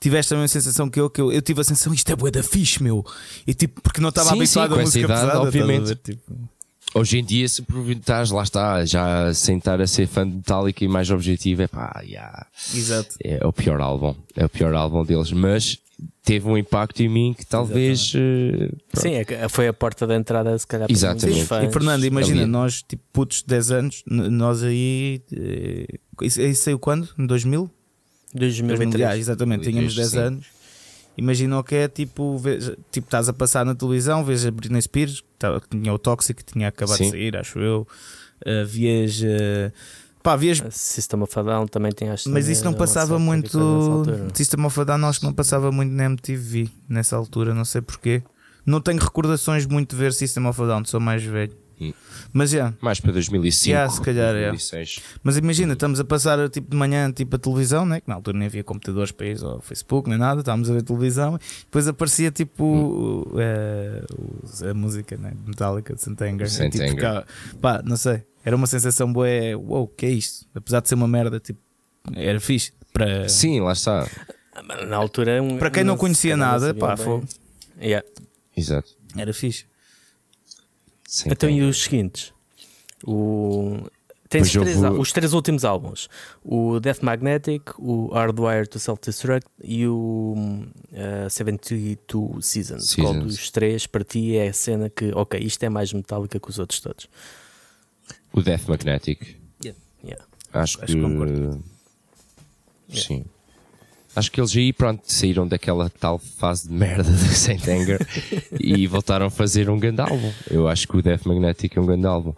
tiveste 0.00 0.34
a 0.34 0.36
mesma 0.36 0.48
sensação 0.48 0.90
que 0.90 0.98
eu, 0.98 1.08
que 1.08 1.20
eu, 1.20 1.32
eu 1.32 1.40
tive 1.40 1.60
a 1.60 1.64
sensação, 1.64 1.94
isto 1.94 2.10
é 2.10 2.16
bué 2.16 2.30
da 2.30 2.42
fixe, 2.42 2.82
meu. 2.82 3.06
E 3.46 3.54
tipo, 3.54 3.80
porque 3.80 4.00
não 4.00 4.08
estava 4.08 4.32
habituado 4.32 4.74
sim, 4.74 4.80
a 4.80 4.82
música 4.82 5.04
idade, 5.04 5.20
pesada, 5.20 5.40
obviamente. 5.40 5.94
Tipo... 5.94 6.32
Hoje 6.94 7.18
em 7.18 7.24
dia, 7.24 7.48
se 7.48 7.64
estás, 7.88 8.30
lá 8.30 8.42
está, 8.42 8.84
já 8.84 9.32
sem 9.32 9.56
estar 9.56 9.80
a 9.80 9.86
ser 9.86 10.06
fã 10.06 10.28
de 10.28 10.36
Metallica 10.36 10.84
e 10.84 10.88
mais 10.88 11.10
objetivo, 11.10 11.62
é 11.62 11.66
pá, 11.66 12.02
yeah, 12.04 12.46
Exato. 12.74 13.16
é 13.22 13.46
o 13.46 13.52
pior 13.52 13.80
álbum, 13.80 14.14
é 14.36 14.44
o 14.44 14.48
pior 14.48 14.74
álbum 14.74 15.02
deles, 15.02 15.32
mas 15.32 15.78
teve 16.24 16.48
um 16.48 16.56
impacto 16.56 17.02
em 17.02 17.08
mim 17.08 17.34
que 17.36 17.44
talvez. 17.46 18.12
Uh, 18.14 18.74
Sim, 18.94 19.14
é, 19.14 19.48
foi 19.48 19.68
a 19.68 19.72
porta 19.72 20.06
de 20.06 20.14
entrada, 20.14 20.56
se 20.58 20.66
calhar, 20.66 20.90
Exatamente. 20.90 21.44
Fãs. 21.44 21.68
E 21.68 21.72
Fernando, 21.72 22.04
imagina, 22.04 22.42
Ali. 22.42 22.50
nós, 22.50 22.82
tipo, 22.82 23.02
putos 23.12 23.38
de 23.38 23.46
10 23.46 23.70
anos, 23.70 24.02
nós 24.06 24.62
aí. 24.62 25.22
Eh, 25.32 25.98
isso, 26.22 26.40
isso 26.40 26.64
saiu 26.64 26.78
quando? 26.78 27.08
Em 27.18 27.26
2000? 27.26 27.70
2003. 28.34 29.04
Ah, 29.08 29.16
exatamente, 29.16 29.68
tínhamos 29.68 29.94
10 29.94 30.08
sim. 30.08 30.18
anos 30.18 30.62
Imagina 31.16 31.58
o 31.58 31.64
que 31.64 31.74
é 31.74 31.88
tipo, 31.88 32.38
vês, 32.38 32.70
tipo, 32.90 33.06
estás 33.06 33.28
a 33.28 33.32
passar 33.32 33.66
na 33.66 33.74
televisão, 33.74 34.24
vês 34.24 34.46
a 34.46 34.50
Britney 34.50 34.80
Spears, 34.80 35.20
que, 35.20 35.26
tá, 35.38 35.60
tinha 35.70 35.92
o 35.92 35.98
Toxic, 35.98 36.42
que 36.42 36.52
tinha 36.52 36.68
acabado 36.68 36.96
Sim. 36.96 37.04
de 37.04 37.10
sair, 37.10 37.36
acho 37.36 37.58
eu. 37.58 37.86
Uh, 38.46 38.66
vias. 38.66 39.20
Uh, 39.20 39.72
pá, 40.22 40.36
vias. 40.36 40.62
System 40.70 41.22
of 41.22 41.38
a 41.38 41.42
Down 41.42 41.66
também 41.66 41.92
tem 41.92 42.08
Mas 42.26 42.48
isso 42.48 42.64
não 42.64 42.72
passava 42.72 43.18
muito. 43.18 43.58
System 44.34 44.64
of 44.64 44.80
a 44.80 44.84
Down 44.84 45.06
acho 45.06 45.20
que 45.20 45.26
não 45.26 45.32
passava 45.32 45.70
muito 45.72 45.92
na 45.92 46.04
MTV 46.04 46.68
nessa 46.88 47.16
altura, 47.16 47.54
não 47.54 47.64
sei 47.64 47.80
porquê. 47.80 48.22
Não 48.64 48.80
tenho 48.80 49.00
recordações 49.00 49.66
muito 49.66 49.90
de 49.90 49.96
ver 49.96 50.12
System 50.12 50.46
of 50.46 50.62
a 50.62 50.66
Down, 50.66 50.84
sou 50.84 51.00
mais 51.00 51.22
velho. 51.22 51.61
Mas 52.32 52.50
já. 52.50 52.72
Mais 52.80 52.98
para 52.98 53.12
2005. 53.12 53.70
Yeah, 53.70 53.92
se 53.92 54.00
calhar, 54.00 54.34
é. 54.34 54.48
2006. 54.48 55.00
Mas 55.22 55.36
imagina, 55.36 55.74
estamos 55.74 56.00
a 56.00 56.04
passar 56.04 56.48
tipo 56.48 56.70
de 56.70 56.76
manhã 56.76 57.12
tipo 57.12 57.36
a 57.36 57.38
televisão, 57.38 57.84
né? 57.84 58.00
que 58.00 58.08
na 58.08 58.14
altura 58.14 58.38
nem 58.38 58.46
havia 58.46 58.64
computadores 58.64 59.12
para 59.12 59.26
isso, 59.26 59.46
ou 59.46 59.60
Facebook, 59.60 60.08
nem 60.08 60.18
nada, 60.18 60.40
estávamos 60.40 60.70
a 60.70 60.74
ver 60.74 60.82
televisão, 60.82 61.38
depois 61.64 61.86
aparecia 61.86 62.30
tipo 62.30 62.64
Hum. 62.64 63.22
o- 63.34 64.68
a 64.70 64.74
música 64.74 65.16
né? 65.16 65.32
de 65.34 65.48
Metallica 65.48 65.94
de 65.94 66.00
Santanger. 66.02 66.50
Saint 66.50 66.72
tipo, 66.72 66.84
Anger. 66.84 66.96
cá- 67.00 67.24
pá, 67.60 67.82
não 67.84 67.96
sei, 67.96 68.22
era 68.44 68.56
uma 68.56 68.66
sensação 68.66 69.12
boa, 69.12 69.26
uou, 69.56 69.86
que 69.88 70.06
é 70.06 70.10
isto? 70.10 70.46
Apesar 70.54 70.80
de 70.80 70.88
ser 70.88 70.94
uma 70.94 71.08
merda, 71.08 71.38
tipo, 71.38 71.60
era 72.14 72.40
fixe. 72.40 72.72
Para, 72.92 73.28
Sim, 73.28 73.60
lá 73.60 73.72
está. 73.72 74.06
Ah, 74.54 74.84
Na 74.86 74.96
altura, 74.96 75.42
um- 75.42 75.58
para 75.58 75.70
quem 75.70 75.82
não 75.84 75.96
conhecia 75.96 76.36
não 76.36 76.46
nada, 76.46 76.74
pá, 76.74 76.96
fogo, 76.96 77.26
Yeah. 77.80 78.06
Exato. 78.56 78.90
era 79.16 79.32
fixe. 79.32 79.64
Sim, 81.12 81.28
Então, 81.30 81.46
tem. 81.50 81.58
e 81.58 81.62
os 81.62 81.82
seguintes? 81.82 82.32
O... 83.06 83.76
Tens 84.30 84.50
três 84.50 84.78
vou- 84.78 84.98
os 84.98 85.12
três 85.12 85.34
últimos 85.34 85.62
álbuns: 85.62 86.08
o 86.42 86.80
Death 86.80 87.02
Magnetic, 87.02 87.78
o 87.78 88.06
Hardwire 88.14 88.66
to 88.66 88.78
Self-Destruct 88.78 89.46
e 89.62 89.86
o 89.86 90.64
uh, 90.90 91.28
72 91.28 92.46
Seasons. 92.46 92.94
Qual 92.94 93.12
Seasons. 93.12 93.24
dos 93.36 93.50
três 93.50 93.86
para 93.86 94.02
ti 94.02 94.34
é 94.38 94.48
a 94.48 94.52
cena 94.54 94.88
que, 94.88 95.12
ok, 95.14 95.38
isto 95.38 95.62
é 95.64 95.68
mais 95.68 95.92
metálica 95.92 96.40
que 96.40 96.48
os 96.48 96.58
outros 96.58 96.80
todos? 96.80 97.10
O 98.32 98.40
Death 98.40 98.66
Magnetic. 98.68 99.36
Yeah. 99.62 99.78
Acho, 100.50 100.78
Acho 100.82 100.86
que. 100.86 100.94
que 100.94 101.00
concordo. 101.02 101.62
Sim. 102.88 103.26
Acho 104.14 104.30
que 104.30 104.40
eles 104.40 104.54
aí, 104.54 104.72
pronto, 104.72 105.02
saíram 105.06 105.48
daquela 105.48 105.88
tal 105.88 106.18
fase 106.18 106.68
de 106.68 106.74
merda 106.74 107.10
de 107.10 107.34
Saint 107.34 107.66
Anger 107.66 108.06
e 108.60 108.86
voltaram 108.86 109.26
a 109.26 109.30
fazer 109.30 109.70
um 109.70 109.78
grande 109.78 110.02
álbum. 110.02 110.30
Eu 110.50 110.68
acho 110.68 110.86
que 110.86 110.96
o 110.96 111.02
Death 111.02 111.24
Magnetic 111.24 111.76
é 111.76 111.80
um 111.80 111.86
grande 111.86 112.06
álbum. 112.06 112.34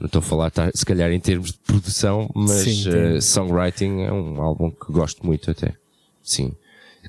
Não 0.00 0.06
estou 0.06 0.20
a 0.20 0.22
falar, 0.22 0.50
tá, 0.50 0.70
se 0.74 0.84
calhar, 0.84 1.12
em 1.12 1.20
termos 1.20 1.52
de 1.52 1.58
produção, 1.58 2.30
mas 2.34 2.62
Sim, 2.62 2.80
entendo. 2.80 3.22
songwriting 3.22 4.00
é 4.00 4.12
um 4.12 4.40
álbum 4.40 4.70
que 4.70 4.90
gosto 4.90 5.24
muito 5.24 5.50
até. 5.50 5.74
Sim. 6.22 6.52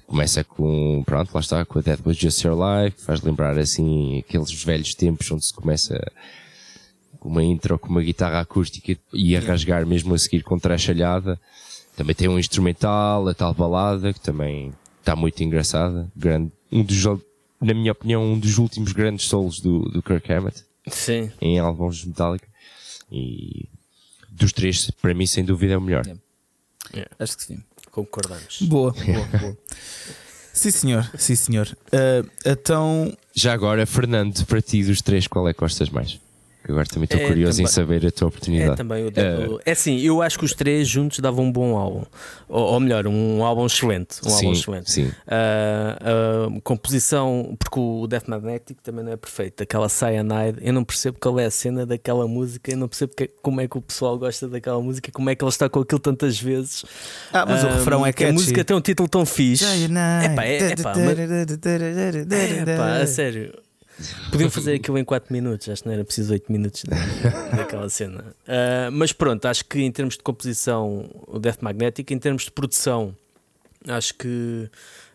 Começa 0.06 0.44
com, 0.44 1.02
pronto, 1.06 1.34
lá 1.34 1.40
está, 1.40 1.66
com 1.66 1.80
a 1.80 1.84
That 1.84 2.04
Was 2.06 2.18
Just 2.18 2.44
Your 2.44 2.56
Life, 2.56 3.02
faz 3.02 3.22
lembrar 3.22 3.58
assim 3.58 4.20
aqueles 4.20 4.52
velhos 4.64 4.94
tempos 4.94 5.32
onde 5.32 5.46
se 5.46 5.54
começa 5.54 6.00
com 7.20 7.30
uma 7.30 7.44
intro 7.44 7.80
com 7.80 7.88
uma 7.88 8.02
guitarra 8.02 8.42
acústica 8.42 8.98
e 9.14 9.38
a 9.38 9.40
rasgar 9.40 9.86
mesmo 9.86 10.14
a 10.14 10.20
seguir 10.20 10.44
com 10.44 10.60
trachalhada. 10.60 11.40
Também 11.96 12.16
tem 12.16 12.28
um 12.28 12.40
instrumental, 12.40 13.28
a 13.28 13.34
tal 13.34 13.54
balada, 13.54 14.14
que 14.14 14.20
também 14.20 14.74
está 15.00 15.16
muito 15.16 15.44
engraçada. 15.44 16.12
Grande, 16.16 16.52
um 16.72 16.84
dos, 16.84 17.04
na 17.62 17.74
minha 17.74 17.92
opinião, 17.92 18.24
um 18.24 18.40
dos 18.40 18.58
últimos 18.58 18.92
grandes 18.94 19.28
solos 19.28 19.60
do, 19.60 19.90
do 19.90 20.02
Kirk 20.02 20.32
Hammett 20.32 20.64
Sim. 20.88 21.32
em 21.40 21.60
álbuns 21.60 21.98
de 21.98 22.08
Metallica. 22.08 22.48
E 23.12 23.70
dos 24.30 24.52
três, 24.52 24.90
para 25.02 25.14
mim, 25.14 25.28
sem 25.28 25.46
dúvida, 25.46 25.74
é 25.74 25.78
o 25.78 25.82
melhor. 25.82 26.04
Yeah. 26.94 27.12
Acho 27.20 27.38
que 27.38 27.44
sim. 27.44 27.64
Concordamos. 27.92 28.62
Boa, 28.64 28.92
boa, 29.06 29.40
boa. 29.40 29.58
sim, 30.52 30.72
senhor, 30.72 31.12
sim, 31.18 31.36
senhor. 31.36 31.78
Ah, 31.92 32.26
então, 32.44 33.16
Já 33.36 33.54
agora, 33.54 33.86
Fernando, 33.86 34.44
para 34.48 34.62
ti, 34.62 34.84
dos 34.84 35.02
três, 35.02 35.28
qual 35.28 35.48
é 35.48 35.54
que 35.54 35.60
gostas 35.60 35.90
mais? 35.90 36.20
Agora 36.68 36.86
também 36.86 37.04
estou 37.04 37.20
É, 37.20 37.28
curioso 37.28 37.62
em 37.62 37.66
também- 37.66 37.74
saber 37.74 38.06
a 38.08 38.12
tua 38.12 38.26
É 38.26 38.30
oportunidade. 38.30 38.78
também 38.78 39.04
o, 39.06 39.12
Eh, 39.14 39.48
o- 39.50 39.60
É 39.66 39.72
assim, 39.72 40.00
eu 40.00 40.22
acho 40.22 40.40
que 40.40 40.46
os 40.46 40.54
três 40.54 40.88
juntos 40.88 41.20
davam 41.20 41.46
um 41.46 41.52
bom 41.52 41.76
álbum. 41.78 42.04
Ou, 42.48 42.74
ou 42.74 42.80
melhor, 42.80 43.06
um 43.06 43.44
álbum 43.44 43.66
excelente. 43.66 44.20
Um 44.26 44.30
sim, 44.30 44.46
álbum 44.48 44.52
excelente. 44.58 44.92
sim. 44.92 45.12
Ah, 45.28 45.98
a 46.58 46.62
composição, 46.62 47.56
porque 47.60 47.80
o 47.80 48.08
Death 48.08 48.28
Magnetic 48.28 48.78
também 48.82 49.04
não 49.04 49.12
é 49.12 49.18
perfeito. 49.18 49.62
Aquela 49.64 49.90
Cyanide, 49.90 50.60
eu 50.62 50.72
não 50.72 50.84
percebo 50.84 51.18
qual 51.20 51.40
é 51.40 51.46
a 51.46 51.52
cena 51.52 51.86
daquela 51.86 52.28
música, 52.28 52.72
eu 52.72 52.78
não 52.78 52.88
percebo 52.88 53.14
que- 53.16 53.30
como 53.42 53.60
é 53.60 53.68
que 53.68 53.78
o 53.78 53.82
pessoal 53.82 54.18
gosta 54.18 54.48
daquela 54.48 54.82
música, 54.82 55.12
como 55.12 55.30
é 55.30 55.36
que 55.36 55.44
ele 55.44 55.50
está 55.50 55.68
com 55.68 55.80
aquilo 55.82 56.00
tantas 56.00 56.40
vezes. 56.40 56.86
ah, 57.34 57.46
mas 57.46 57.64
o 57.64 57.68
Ah, 57.68 57.76
refrão 57.78 58.06
é 58.06 58.14
que 58.14 58.24
A 58.24 58.32
música 58.32 58.64
tem 58.64 58.76
um 58.76 58.82
título 58.82 59.10
tão 59.10 59.26
fixe. 59.26 59.64
Epá, 59.66 60.26
Epá, 60.26 60.44
é- 60.46 60.72
epá, 60.72 60.94
Epá, 62.74 62.98
a 63.02 63.08
sério. 63.08 63.54
Podiam 64.32 64.50
fazer 64.50 64.74
aquilo 64.76 64.98
em 64.98 65.04
4 65.06 65.32
minutos, 65.32 65.70
acho 65.70 65.84
que 65.84 65.88
não 65.88 65.94
era 65.94 66.04
preciso 66.04 66.34
8 66.34 66.52
minutos 66.52 66.84
da- 66.84 66.96
daquela 67.58 67.88
cena. 67.90 68.36
Ah, 68.48 68.90
mas 68.92 69.12
pronto, 69.14 69.46
acho 69.46 69.64
que 69.66 69.80
em 69.82 69.92
termos 69.92 70.18
de 70.18 70.24
composição, 70.24 71.10
o 71.28 71.40
Death 71.40 71.62
Magnetic, 71.62 72.10
em 72.12 72.18
termos 72.20 72.44
de 72.44 72.52
produção, 72.52 73.16
acho 73.88 74.16
que 74.16 74.70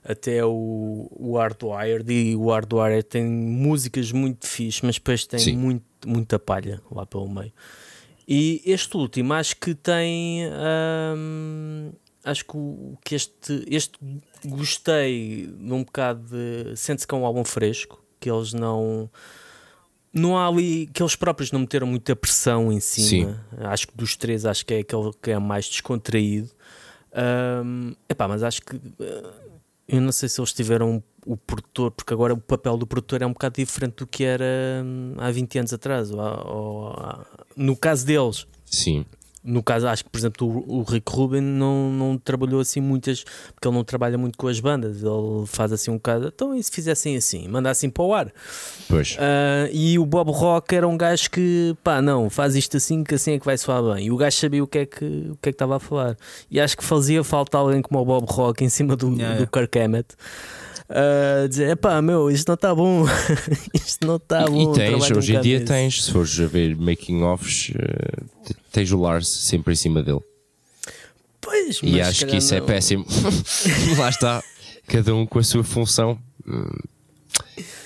até 0.05 0.45
o, 0.45 1.09
o 1.11 1.37
Hardwired 1.37 2.11
e 2.13 2.37
o 2.37 2.51
Hardwired 2.51 3.03
tem 3.05 3.25
músicas 3.25 4.13
muito 4.13 4.47
fixe, 4.47 4.85
mas 4.87 4.95
depois 4.95 5.27
tem 5.27 5.41
Sim. 5.41 5.57
muito, 5.57 5.85
muita 6.07 6.39
palha 6.39 6.81
lá 6.91 7.05
pelo 7.05 7.29
meio. 7.29 7.53
E 8.27 8.63
este 8.65 8.97
último, 8.97 9.33
acho 9.33 9.57
que 9.57 9.75
tem. 9.75 10.43
hum, 11.17 11.91
acho 12.25 12.45
que, 12.45 12.57
o, 12.57 12.97
que 13.05 13.15
este, 13.15 13.65
este 13.71 13.99
gostei 14.45 15.47
de 15.47 15.73
um 15.73 15.83
bocado 15.83 16.23
de. 16.29 16.77
Sente-se 16.77 17.07
que 17.07 17.15
é 17.15 17.19
um 17.19 17.25
álbum 17.25 17.43
fresco, 17.45 18.03
que 18.29 18.31
eles 18.31 18.53
não. 18.53 19.11
Não 20.13 20.37
há 20.39 20.47
ali. 20.49 20.87
que 20.93 21.03
eles 21.03 21.17
próprios 21.17 21.51
não 21.53 21.61
meteram 21.61 21.87
muita 21.87 22.15
pressão 22.15 22.71
em 22.73 22.81
cima. 22.81 23.45
Acho 23.59 23.89
que 23.89 23.97
dos 23.97 24.17
três, 24.17 24.45
acho 24.45 24.65
que 24.67 24.75
é 24.75 24.79
aquele 24.81 25.11
que 25.23 25.31
é 25.31 25.39
mais 25.39 25.67
descontraído. 25.67 26.51
Hum, 27.65 27.95
epá, 28.09 28.29
mas 28.29 28.43
acho 28.43 28.63
que. 28.63 28.77
eh, 29.01 29.31
Eu 29.89 30.01
não 30.03 30.13
sei 30.13 30.29
se 30.29 30.39
eles 30.41 30.53
tiveram 30.53 31.03
o 31.25 31.37
produtor, 31.37 31.91
porque 31.91 32.13
agora 32.13 32.33
o 32.35 32.39
papel 32.41 32.77
do 32.77 32.87
produtor 32.87 33.23
é 33.23 33.27
um 33.27 33.33
bocado 33.33 33.57
diferente 33.57 33.97
do 33.97 34.07
que 34.07 34.23
era 34.25 34.45
hum, 34.85 35.15
há 35.19 35.31
20 35.31 35.59
anos 35.59 35.73
atrás. 35.73 36.11
ou 36.11 36.21
ou 36.21 37.25
no 37.57 37.75
caso 37.77 38.05
deles, 38.07 38.47
Sim. 38.67 39.05
No 39.49 39.63
caso, 39.63 39.89
acho 39.89 40.05
que, 40.05 40.11
por 40.11 40.19
exemplo, 40.19 40.47
o, 40.47 40.81
o 40.81 40.83
Rick 40.83 41.11
Rubin 41.11 41.41
não, 41.41 41.91
não 41.91 42.19
trabalhou 42.19 42.61
assim 42.61 42.81
muitas, 42.81 43.25
porque 43.55 43.67
ele 43.67 43.75
não 43.75 43.83
trabalha 43.83 44.19
muito 44.19 44.37
com 44.37 44.47
as 44.47 44.61
bandas. 44.61 45.03
Ele 45.03 45.47
faz 45.47 45.73
assim 45.73 45.91
um 45.91 45.95
bocado, 45.95 46.31
então 46.35 46.55
e 46.55 46.63
se 46.63 46.71
fizessem 46.71 47.17
assim, 47.17 47.49
manda 47.49 47.71
assim 47.71 47.89
para 47.89 48.03
o 48.03 48.15
ar. 48.15 48.33
Pois. 48.89 49.17
Ah, 49.19 49.69
e 49.73 49.99
o 49.99 50.05
Bob 50.05 50.31
Rock 50.31 50.75
era 50.75 50.87
um 50.87 50.97
gajo 50.97 51.31
que, 51.31 51.75
pá, 51.83 52.03
não, 52.03 52.29
faz 52.29 52.55
isto 52.55 52.77
assim, 52.77 53.03
que 53.03 53.15
assim 53.15 53.33
é 53.33 53.39
que 53.39 53.47
vai 53.47 53.57
soar 53.57 53.83
bem. 53.95 54.07
E 54.07 54.11
o 54.11 54.17
gajo 54.17 54.37
sabia 54.37 54.63
o 54.63 54.67
que 54.67 54.79
é 54.79 54.87
que, 54.87 55.05
o 55.05 55.39
que, 55.41 55.49
é 55.49 55.53
que 55.53 55.57
estava 55.57 55.77
a 55.77 55.81
falar. 55.81 56.17
E 56.51 56.61
acho 56.61 56.77
que 56.77 56.85
fazia 56.85 57.25
falta 57.25 57.57
alguém 57.57 57.81
como 57.81 58.01
o 58.01 58.05
Bob 58.05 58.27
Rock 58.29 58.65
em 58.65 58.69
cima 58.69 58.95
do, 58.95 59.09
Yeah, 59.09 59.37
do 59.37 59.43
yeah. 59.45 59.51
Kirk 59.51 59.79
Hammett. 59.79 60.15
A 60.89 61.47
dizer, 61.47 61.71
epá, 61.71 62.01
meu, 62.01 62.31
isto 62.31 62.49
não 62.49 62.55
está 62.55 62.75
bom, 62.75 63.05
isto 63.75 64.07
não 64.07 64.17
está 64.17 64.47
bom. 64.47 64.73
e 64.73 64.75
tens, 64.75 65.11
hoje 65.11 65.37
em 65.37 65.41
dia 65.41 65.59
nisso." 65.61 65.73
tens, 65.73 66.05
se 66.05 66.13
fores 66.13 66.41
a 66.41 66.47
ver 66.47 66.77
making 66.77 67.23
offs, 67.23 67.73
eh, 67.75 68.23
tens 68.73 68.91
o 68.93 68.99
Lars 69.01 69.29
sempre 69.29 69.73
em 69.73 69.77
cima 69.77 70.03
dele. 70.03 70.21
Pois, 71.41 71.81
E 71.83 72.01
acho 72.01 72.27
que 72.27 72.37
isso 72.37 72.55
é 72.55 72.61
não. 72.61 72.67
péssimo. 72.67 73.07
Lá 73.99 74.09
está, 74.09 74.43
cada 74.87 75.15
um 75.15 75.27
com 75.27 75.39
a 75.39 75.43
sua 75.43 75.63
função. 75.65 76.19
Hum, 76.47 76.69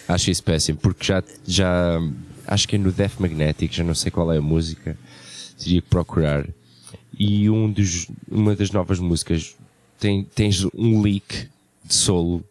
Acho 0.08 0.30
isso 0.30 0.42
péssimo, 0.42 0.78
porque 0.78 1.04
já, 1.04 1.22
já 1.46 1.98
acho 2.46 2.66
que 2.68 2.76
é 2.76 2.78
no 2.78 2.90
Death 2.92 3.18
Magnetic, 3.18 3.72
já 3.72 3.84
não 3.84 3.94
sei 3.94 4.10
qual 4.10 4.32
é 4.32 4.38
a 4.38 4.42
música, 4.42 4.96
teria 5.58 5.80
que 5.80 5.88
procurar. 5.88 6.46
E 7.18 7.48
um 7.48 7.70
dos, 7.70 8.08
uma 8.30 8.54
das 8.56 8.70
novas 8.72 8.98
músicas 8.98 9.54
tem, 9.98 10.24
tens 10.24 10.64
um 10.74 11.00
leak 11.00 11.48
de 11.84 11.94
solo 11.94 12.44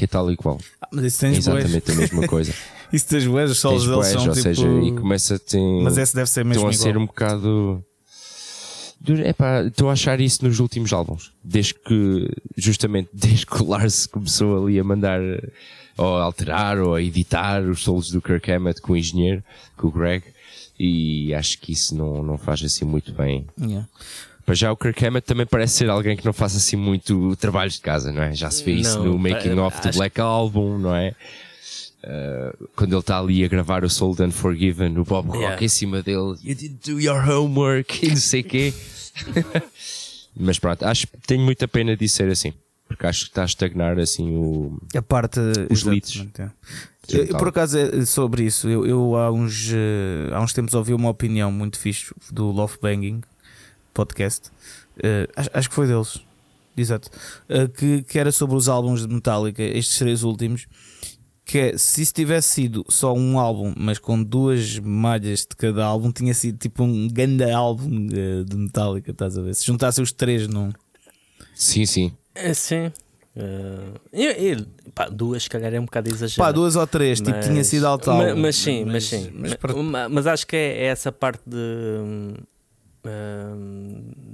que 0.00 0.04
é 0.04 0.08
tal 0.08 0.32
e 0.32 0.36
qual. 0.36 0.58
Ah, 0.80 0.88
mas 0.90 1.04
isso 1.04 1.26
É 1.26 1.30
tens 1.30 1.44
boas. 1.46 1.64
exatamente 1.64 1.92
a 1.92 1.94
mesma 1.94 2.26
coisa. 2.26 2.54
Isso 2.90 3.06
tens 3.06 3.24
boas, 3.24 3.52
os 3.52 3.58
solos 3.58 3.86
deles 3.86 4.06
são 4.08 4.22
ou 4.22 4.32
tipo... 4.32 4.42
seja, 4.42 4.66
e 4.66 4.90
começa 4.90 5.36
a 5.36 5.38
ter. 5.38 5.60
Mas 5.80 5.96
esse 5.96 6.12
deve 6.12 6.28
ser 6.28 6.44
mesmo 6.44 6.68
estão 6.68 6.88
a 6.88 6.92
ser 6.92 6.98
um 6.98 7.06
bocado. 7.06 7.84
Epá, 9.24 9.62
estou 9.62 9.88
a 9.88 9.92
achar 9.92 10.20
isso 10.20 10.44
nos 10.44 10.58
últimos 10.58 10.92
álbuns. 10.92 11.32
Desde 11.44 11.74
que, 11.74 12.28
justamente, 12.56 13.08
desde 13.14 13.46
que 13.46 13.62
o 13.62 13.68
Lars 13.68 14.06
começou 14.06 14.64
ali 14.64 14.80
a 14.80 14.82
mandar, 14.82 15.20
ou 15.96 16.16
a 16.16 16.24
alterar, 16.24 16.80
ou 16.80 16.96
a 16.96 17.00
editar 17.00 17.62
os 17.62 17.84
solos 17.84 18.10
do 18.10 18.20
Kirk 18.20 18.50
Hammett 18.50 18.80
com 18.80 18.94
o 18.94 18.96
engenheiro, 18.96 19.44
com 19.76 19.86
o 19.86 19.92
Greg, 19.92 20.24
e 20.76 21.32
acho 21.32 21.60
que 21.60 21.70
isso 21.70 21.94
não, 21.94 22.24
não 22.24 22.36
faz 22.36 22.60
assim 22.64 22.84
muito 22.84 23.12
bem. 23.12 23.46
Yeah. 23.56 23.88
Para 24.46 24.54
já 24.54 24.72
o 24.72 24.76
Kirk 24.76 25.04
Hammett 25.06 25.26
também 25.26 25.46
parece 25.46 25.74
ser 25.78 25.90
alguém 25.90 26.16
que 26.16 26.24
não 26.24 26.32
faz 26.32 26.56
assim 26.56 26.76
muito 26.76 27.36
trabalhos 27.36 27.74
de 27.74 27.80
casa, 27.80 28.10
não 28.12 28.22
é? 28.22 28.32
Já 28.34 28.50
se 28.50 28.64
vê 28.64 28.72
isso 28.72 28.98
Não, 28.98 29.06
no 29.12 29.18
making 29.18 29.54
pá, 29.54 29.62
of 29.66 29.80
do 29.82 29.88
acho- 29.88 29.98
Black 29.98 30.20
Album, 30.20 30.78
não 30.78 30.94
é? 30.94 31.14
Uh, 32.02 32.68
quando 32.74 32.92
ele 32.92 33.00
está 33.00 33.18
ali 33.18 33.44
a 33.44 33.48
gravar 33.48 33.84
o 33.84 33.90
Soul 33.90 34.16
and 34.20 34.30
Forgiven, 34.30 34.96
o 34.98 35.04
Bob 35.04 35.28
Rock 35.28 35.38
Yeah. 35.40 35.62
em 35.64 35.68
cima 35.68 36.02
dele, 36.02 36.34
you 36.42 36.54
didn't 36.54 36.90
do 36.90 36.98
your 36.98 37.18
homework, 37.28 38.04
e 38.06 38.08
não 38.08 38.16
sei 38.16 38.42
quê. 38.42 38.72
Mas 40.36 40.58
pronto, 40.58 40.84
acho 40.84 41.06
que 41.06 41.16
tenho 41.26 41.42
muita 41.42 41.68
pena 41.68 41.96
disso 41.96 42.16
ser 42.16 42.30
assim, 42.30 42.54
porque 42.88 43.06
acho 43.06 43.24
que 43.24 43.30
está 43.30 43.42
a 43.42 43.46
estagnar 43.46 43.98
assim 43.98 44.34
o. 44.34 44.78
A 44.94 45.02
parte. 45.02 45.40
Os 45.70 45.82
leads. 45.82 46.24
é. 46.38 46.48
Eu, 47.08 47.24
eu, 47.24 47.36
por 47.38 47.48
acaso, 47.48 47.76
é 47.76 48.04
sobre 48.06 48.44
isso, 48.44 48.68
eu, 48.68 48.86
eu 48.86 49.16
há, 49.16 49.32
uns, 49.32 49.70
eh, 49.72 50.32
há 50.32 50.40
uns 50.40 50.52
tempos 50.52 50.74
ouvi 50.74 50.94
uma 50.94 51.08
opinião 51.10 51.50
muito 51.50 51.76
fixe 51.78 52.14
do 52.30 52.50
Love 52.52 52.78
Banging 52.80 53.20
podcast. 53.92 54.50
Eh, 55.02 55.28
acho, 55.36 55.50
acho 55.52 55.68
que 55.68 55.74
foi 55.74 55.86
deles, 55.86 56.20
exato. 56.76 57.10
Eh, 57.48 57.68
que, 57.68 58.02
que 58.02 58.18
era 58.18 58.32
sobre 58.32 58.56
os 58.56 58.68
álbuns 58.68 59.06
de 59.06 59.12
Metallica, 59.12 59.62
estes 59.62 59.98
três 59.98 60.22
últimos. 60.22 60.66
Que 61.44 61.58
é, 61.58 61.78
se 61.78 62.02
isso 62.02 62.14
tivesse 62.14 62.48
sido 62.48 62.84
só 62.88 63.12
um 63.12 63.36
álbum, 63.38 63.74
mas 63.76 63.98
com 63.98 64.22
duas 64.22 64.78
malhas 64.78 65.40
de 65.40 65.56
cada 65.56 65.84
álbum, 65.84 66.12
tinha 66.12 66.32
sido 66.32 66.58
tipo 66.58 66.84
um 66.84 67.08
grande 67.08 67.42
álbum 67.50 68.06
de, 68.06 68.44
de 68.44 68.56
Metallica, 68.56 69.10
estás 69.10 69.36
a 69.36 69.42
ver? 69.42 69.54
Se 69.54 69.66
juntasse 69.66 70.00
os 70.00 70.12
três 70.12 70.46
num. 70.46 70.70
Sim, 71.52 71.86
sim. 71.86 72.12
É, 72.36 72.54
sim. 72.54 72.92
Uh, 73.36 73.98
eu, 74.12 74.30
eu, 74.32 74.66
pá, 74.94 75.08
duas, 75.08 75.44
se 75.44 75.50
calhar, 75.50 75.72
é 75.72 75.80
um 75.80 75.84
bocado 75.84 76.08
exagerado. 76.08 76.36
Pá, 76.36 76.52
duas 76.52 76.76
ou 76.76 76.86
três, 76.86 77.20
tipo, 77.20 77.40
tinha 77.40 77.64
sido 77.64 77.86
alto 77.86 78.10
álbum. 78.10 78.24
Mas, 78.24 78.38
mas 78.38 78.56
sim, 78.56 78.84
mas, 78.84 79.04
sim. 79.04 79.30
Mas, 79.34 79.56
mas, 79.60 80.10
mas 80.10 80.26
acho 80.26 80.46
que 80.46 80.56
é, 80.56 80.82
é 80.82 80.84
essa 80.86 81.10
parte 81.10 81.42
de, 81.46 81.56
uh, 81.56 82.46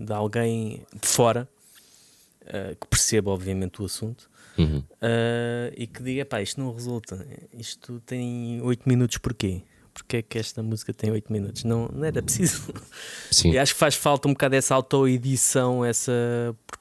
de 0.07 0.13
alguém 0.13 0.87
de 1.01 1.09
fora 1.09 1.49
uh, 2.43 2.77
que 2.77 2.87
perceba, 2.87 3.31
obviamente, 3.31 3.83
o 3.83 3.85
assunto. 3.85 4.31
Uhum. 4.57 4.79
Uh, 4.79 5.73
e 5.77 5.87
que 5.87 6.03
diga, 6.03 6.25
pá, 6.25 6.41
isto 6.41 6.61
não 6.61 6.73
resulta. 6.73 7.27
Isto 7.53 8.01
tem 8.07 8.61
8 8.63 8.89
minutos 8.89 9.19
porquê? 9.19 9.63
Porque 9.93 10.19
é 10.19 10.23
que 10.23 10.39
esta 10.39 10.63
música 10.63 10.93
tem 10.93 11.11
8 11.11 11.33
minutos? 11.33 11.65
Não, 11.65 11.89
não 11.93 12.05
era 12.05 12.23
preciso. 12.23 12.73
Sim. 13.31 13.53
E 13.53 13.59
acho 13.59 13.75
que 13.75 13.81
faz 13.81 13.95
falta 13.95 14.29
um 14.29 14.33
bocado 14.33 14.55
essa 14.55 14.75
autoedição, 14.75 15.85
essa. 15.85 16.13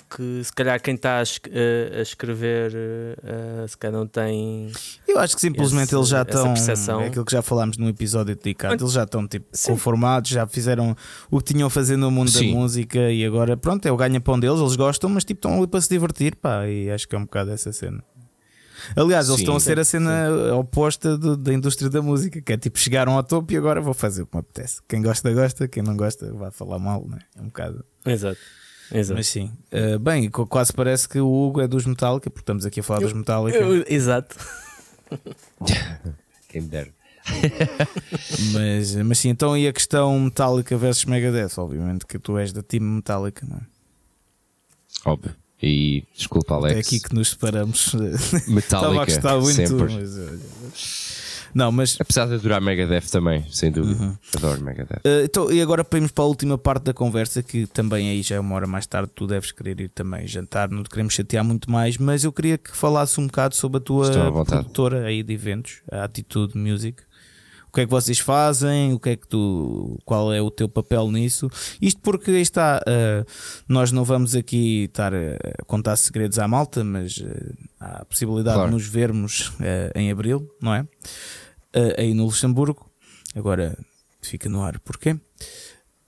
Porque 0.07 0.43
se 0.43 0.53
calhar 0.53 0.79
quem 0.81 0.95
está 0.95 1.17
a, 1.17 1.21
a, 1.21 2.01
escrever 2.01 2.71
uh, 2.71 3.67
se 3.67 3.77
calhar 3.77 3.97
não 3.97 4.07
tem. 4.07 4.71
Eu 5.07 5.19
acho 5.19 5.35
que 5.35 5.41
simplesmente 5.41 5.87
esse, 5.87 5.95
eles 5.95 6.07
já 6.07 6.21
estão. 6.21 7.01
É 7.01 7.07
aquilo 7.07 7.25
que 7.25 7.31
já 7.31 7.41
falámos 7.41 7.77
no 7.77 7.89
episódio 7.89 8.35
dedicado. 8.35 8.81
Eles 8.81 8.93
já 8.93 9.03
estão 9.03 9.27
tipo, 9.27 9.47
conformados, 9.65 10.29
já 10.29 10.45
fizeram 10.47 10.95
o 11.29 11.39
que 11.39 11.53
tinham 11.53 11.67
a 11.67 11.69
fazer 11.69 11.97
no 11.97 12.11
mundo 12.11 12.29
Sim. 12.29 12.53
da 12.53 12.59
música 12.59 13.11
e 13.11 13.25
agora, 13.25 13.57
pronto, 13.57 13.85
é 13.85 13.91
o 13.91 13.97
ganha-pão 13.97 14.39
deles. 14.39 14.59
Eles 14.59 14.75
gostam, 14.75 15.09
mas 15.09 15.25
tipo, 15.25 15.39
estão 15.39 15.57
ali 15.57 15.67
para 15.67 15.81
se 15.81 15.89
divertir, 15.89 16.35
pá. 16.35 16.67
E 16.67 16.89
acho 16.91 17.07
que 17.07 17.15
é 17.15 17.19
um 17.19 17.23
bocado 17.23 17.51
essa 17.51 17.73
cena. 17.73 18.03
Aliás, 18.95 19.27
eles 19.27 19.37
sim, 19.37 19.43
estão 19.43 19.55
a 19.55 19.59
ser 19.59 19.79
a 19.79 19.85
cena 19.85 20.27
sim. 20.27 20.51
oposta 20.51 21.17
do, 21.17 21.35
da 21.35 21.53
indústria 21.53 21.89
da 21.89 22.01
música, 22.01 22.41
que 22.41 22.53
é 22.53 22.57
tipo, 22.57 22.77
chegaram 22.77 23.13
ao 23.13 23.23
topo 23.23 23.51
e 23.51 23.57
agora 23.57 23.81
vou 23.81 23.93
fazer 23.93 24.21
o 24.21 24.27
que 24.27 24.35
me 24.35 24.41
apetece. 24.41 24.81
Quem 24.87 25.01
gosta, 25.01 25.33
gosta, 25.33 25.67
quem 25.67 25.81
não 25.81 25.97
gosta, 25.97 26.31
vai 26.33 26.51
falar 26.51 26.77
mal, 26.77 27.07
né? 27.07 27.19
É 27.35 27.41
um 27.41 27.45
bocado. 27.45 27.83
Exato. 28.05 28.39
Exato. 28.91 29.17
Mas 29.17 29.27
sim, 29.27 29.51
uh, 29.71 29.99
bem, 29.99 30.29
quase 30.29 30.71
parece 30.71 31.09
que 31.09 31.19
o 31.19 31.27
Hugo 31.27 31.61
é 31.61 31.67
dos 31.67 31.85
Metallica, 31.85 32.29
porque 32.29 32.43
estamos 32.43 32.65
aqui 32.65 32.79
a 32.79 32.83
falar 32.83 33.01
eu, 33.01 33.07
dos 33.07 33.13
Metallica. 33.13 33.57
Eu, 33.57 33.83
exato. 33.87 34.35
quem 36.49 36.61
me 36.61 36.67
der. 36.67 36.91
mas, 38.53 38.95
mas 38.95 39.17
sim, 39.17 39.29
então 39.29 39.57
e 39.57 39.67
a 39.67 39.73
questão 39.73 40.19
Metallica 40.19 40.77
versus 40.77 41.05
Megadeth? 41.05 41.57
Obviamente 41.57 42.05
que 42.05 42.19
tu 42.19 42.37
és 42.37 42.53
da 42.53 42.61
time 42.61 42.85
Metallica, 42.85 43.45
não 43.49 43.57
é? 43.57 43.61
Óbvio. 45.05 45.35
E 45.61 46.03
desculpa, 46.15 46.55
Alex. 46.55 46.75
É 46.75 46.79
aqui 46.79 46.99
que 46.99 47.15
nos 47.15 47.29
separamos. 47.29 47.95
Metallica. 48.47 49.09
Estava 49.09 49.37
a 49.37 49.41
muito. 49.41 49.55
Sempre. 49.55 49.93
Mas, 49.95 51.04
não, 51.55 51.71
mas. 51.71 51.95
Apesar 52.01 52.27
de 52.27 52.33
adorar 52.33 52.61
Megadeth 52.61 53.09
também, 53.09 53.45
sem 53.49 53.71
dúvida. 53.71 54.03
Uhum. 54.03 54.17
Adoro 54.35 54.61
Megadeth. 54.61 54.97
Uh, 55.05 55.23
então, 55.23 55.49
e 55.49 55.61
agora 55.61 55.85
para 55.85 55.99
irmos 55.99 56.11
para 56.11 56.25
a 56.25 56.27
última 56.27 56.57
parte 56.57 56.83
da 56.83 56.93
conversa, 56.93 57.41
que 57.41 57.65
também 57.65 58.09
aí 58.09 58.21
já 58.21 58.35
é 58.35 58.39
uma 58.41 58.53
hora 58.55 58.67
mais 58.67 58.85
tarde, 58.85 59.09
tu 59.15 59.25
deves 59.25 59.53
querer 59.53 59.79
ir 59.79 59.87
também 59.87 60.27
jantar, 60.27 60.69
não 60.69 60.83
te 60.83 60.89
queremos 60.89 61.13
chatear 61.13 61.45
muito 61.45 61.71
mais, 61.71 61.97
mas 61.97 62.25
eu 62.25 62.33
queria 62.33 62.57
que 62.57 62.75
falasse 62.75 63.21
um 63.21 63.27
bocado 63.27 63.55
sobre 63.55 63.77
a 63.77 63.79
tua 63.79 64.11
produtora 64.43 65.05
aí 65.05 65.23
de 65.23 65.33
eventos, 65.33 65.81
a 65.89 66.03
Attitude 66.03 66.57
Music 66.57 67.01
que 67.75 67.81
é 67.81 67.85
que 67.85 67.91
vocês 67.91 68.19
fazem, 68.19 68.93
o 68.93 68.99
que 68.99 69.09
é 69.09 69.15
que 69.17 69.27
tu, 69.27 69.99
qual 70.05 70.33
é 70.33 70.41
o 70.41 70.49
teu 70.49 70.69
papel 70.69 71.11
nisso. 71.11 71.49
Isto 71.81 71.99
porque 71.99 72.31
está, 72.31 72.81
uh, 72.87 73.25
nós 73.67 73.91
não 73.91 74.05
vamos 74.05 74.33
aqui 74.33 74.85
estar 74.85 75.13
a 75.13 75.37
contar 75.67 75.97
segredos 75.97 76.39
à 76.39 76.47
malta, 76.47 76.85
mas 76.85 77.17
uh, 77.17 77.53
há 77.77 78.01
a 78.01 78.05
possibilidade 78.05 78.55
claro. 78.55 78.69
de 78.69 78.75
nos 78.75 78.87
vermos 78.87 79.51
em 79.93 80.09
abril, 80.09 80.49
não 80.61 80.73
é? 80.73 80.87
Aí 81.97 82.13
no 82.13 82.25
Luxemburgo. 82.25 82.89
Agora 83.35 83.77
fica 84.21 84.49
no 84.49 84.63
ar, 84.63 84.79
porquê? 84.79 85.15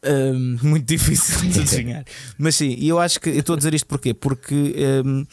muito 0.63 0.85
difícil 0.85 1.49
de 1.49 1.59
adivinhar. 1.59 2.05
Mas 2.37 2.55
sim, 2.55 2.75
e 2.77 2.87
eu 2.87 2.99
acho 2.99 3.19
que 3.19 3.29
eu 3.29 3.39
estou 3.39 3.53
a 3.53 3.57
dizer 3.57 3.73
isto 3.73 3.87
porquê? 3.87 4.13
Porque 4.13 4.75
um, 5.05 5.25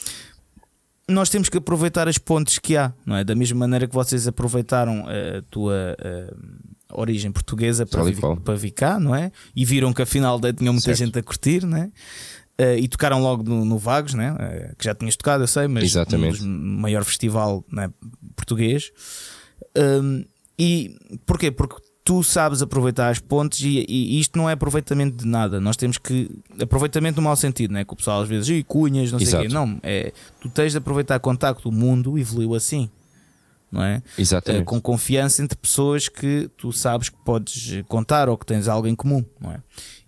nós 1.09 1.29
temos 1.29 1.49
que 1.49 1.59
aproveitar 1.59 2.09
as 2.09 2.19
pontes 2.19 2.59
que 2.59 2.77
há, 2.77 2.93
não 3.07 3.15
é? 3.17 3.23
Da 3.23 3.35
mesma 3.35 3.61
maneira 3.61 3.87
que 3.87 3.95
vocês 3.95 4.27
aproveitaram 4.27 5.05
a 5.07 5.43
tua 5.51 5.97
a 6.95 7.01
origem 7.01 7.33
portuguesa 7.33 7.85
para, 7.85 8.03
vir, 8.05 8.17
para 8.45 8.55
vir 8.55 8.71
cá, 8.71 8.99
não 9.01 9.15
é? 9.15 9.33
E 9.55 9.65
viram 9.65 9.93
que 9.93 10.03
afinal 10.03 10.41
tinha 10.41 10.73
muita 10.73 10.87
certo. 10.87 10.99
gente 10.99 11.19
a 11.19 11.23
curtir, 11.23 11.65
não 11.67 11.77
é? 11.77 11.91
Uh, 12.61 12.79
e 12.79 12.87
tocaram 12.87 13.21
logo 13.21 13.43
no, 13.43 13.65
no 13.65 13.77
Vagos, 13.77 14.15
né? 14.15 14.33
Uh, 14.33 14.77
que 14.77 14.85
já 14.85 14.95
tinhas 14.95 15.17
tocado, 15.17 15.43
eu 15.43 15.49
sei, 15.49 15.67
mas 15.67 15.85
Exatamente. 15.85 16.43
no 16.43 16.81
maior 16.81 17.05
festival 17.05 17.65
né, 17.71 17.91
português. 18.37 18.93
Um, 19.77 20.25
e 20.59 20.97
porquê? 21.27 21.51
Porque 21.51 21.77
tu 22.05 22.23
sabes 22.23 22.63
aproveitar 22.63 23.09
as 23.09 23.19
pontes 23.19 23.61
e, 23.61 23.85
e, 23.89 24.21
isto 24.21 24.37
não 24.39 24.49
é 24.49 24.53
aproveitamento 24.53 25.17
de 25.17 25.27
nada. 25.27 25.61
Nós 25.61 25.77
temos 25.77 25.99
que. 25.99 26.31
Aproveitamento 26.61 27.17
no 27.17 27.23
mau 27.23 27.37
sentido, 27.37 27.73
não 27.73 27.81
é? 27.81 27.85
Que 27.85 27.93
o 27.93 27.97
pessoal 27.97 28.23
às 28.23 28.29
vezes, 28.29 28.49
e 28.49 28.63
cunhas, 28.63 29.11
não 29.11 29.19
sei 29.19 29.39
o 29.39 29.43
quê. 29.43 29.49
Não, 29.49 29.79
é. 29.83 30.13
Tu 30.41 30.49
tens 30.51 30.73
de 30.73 30.79
aproveitar 30.79 31.19
contacto. 31.19 31.69
O 31.69 31.73
mundo 31.73 32.19
evoluiu 32.19 32.55
assim 32.55 32.91
não 33.75 33.83
é? 33.83 34.01
Exatamente. 34.17 34.63
Uh, 34.63 34.65
com 34.65 34.81
confiança 34.81 35.43
entre 35.43 35.59
pessoas 35.59 36.09
que 36.09 36.49
tu 36.57 36.73
sabes 36.73 37.09
que 37.09 37.17
podes 37.25 37.83
contar 37.89 38.29
ou 38.29 38.39
que 38.39 38.47
tens 38.47 38.69
algo 38.69 38.87
em 38.87 38.95
comum, 38.95 39.25
não 39.41 39.51
é? 39.51 39.59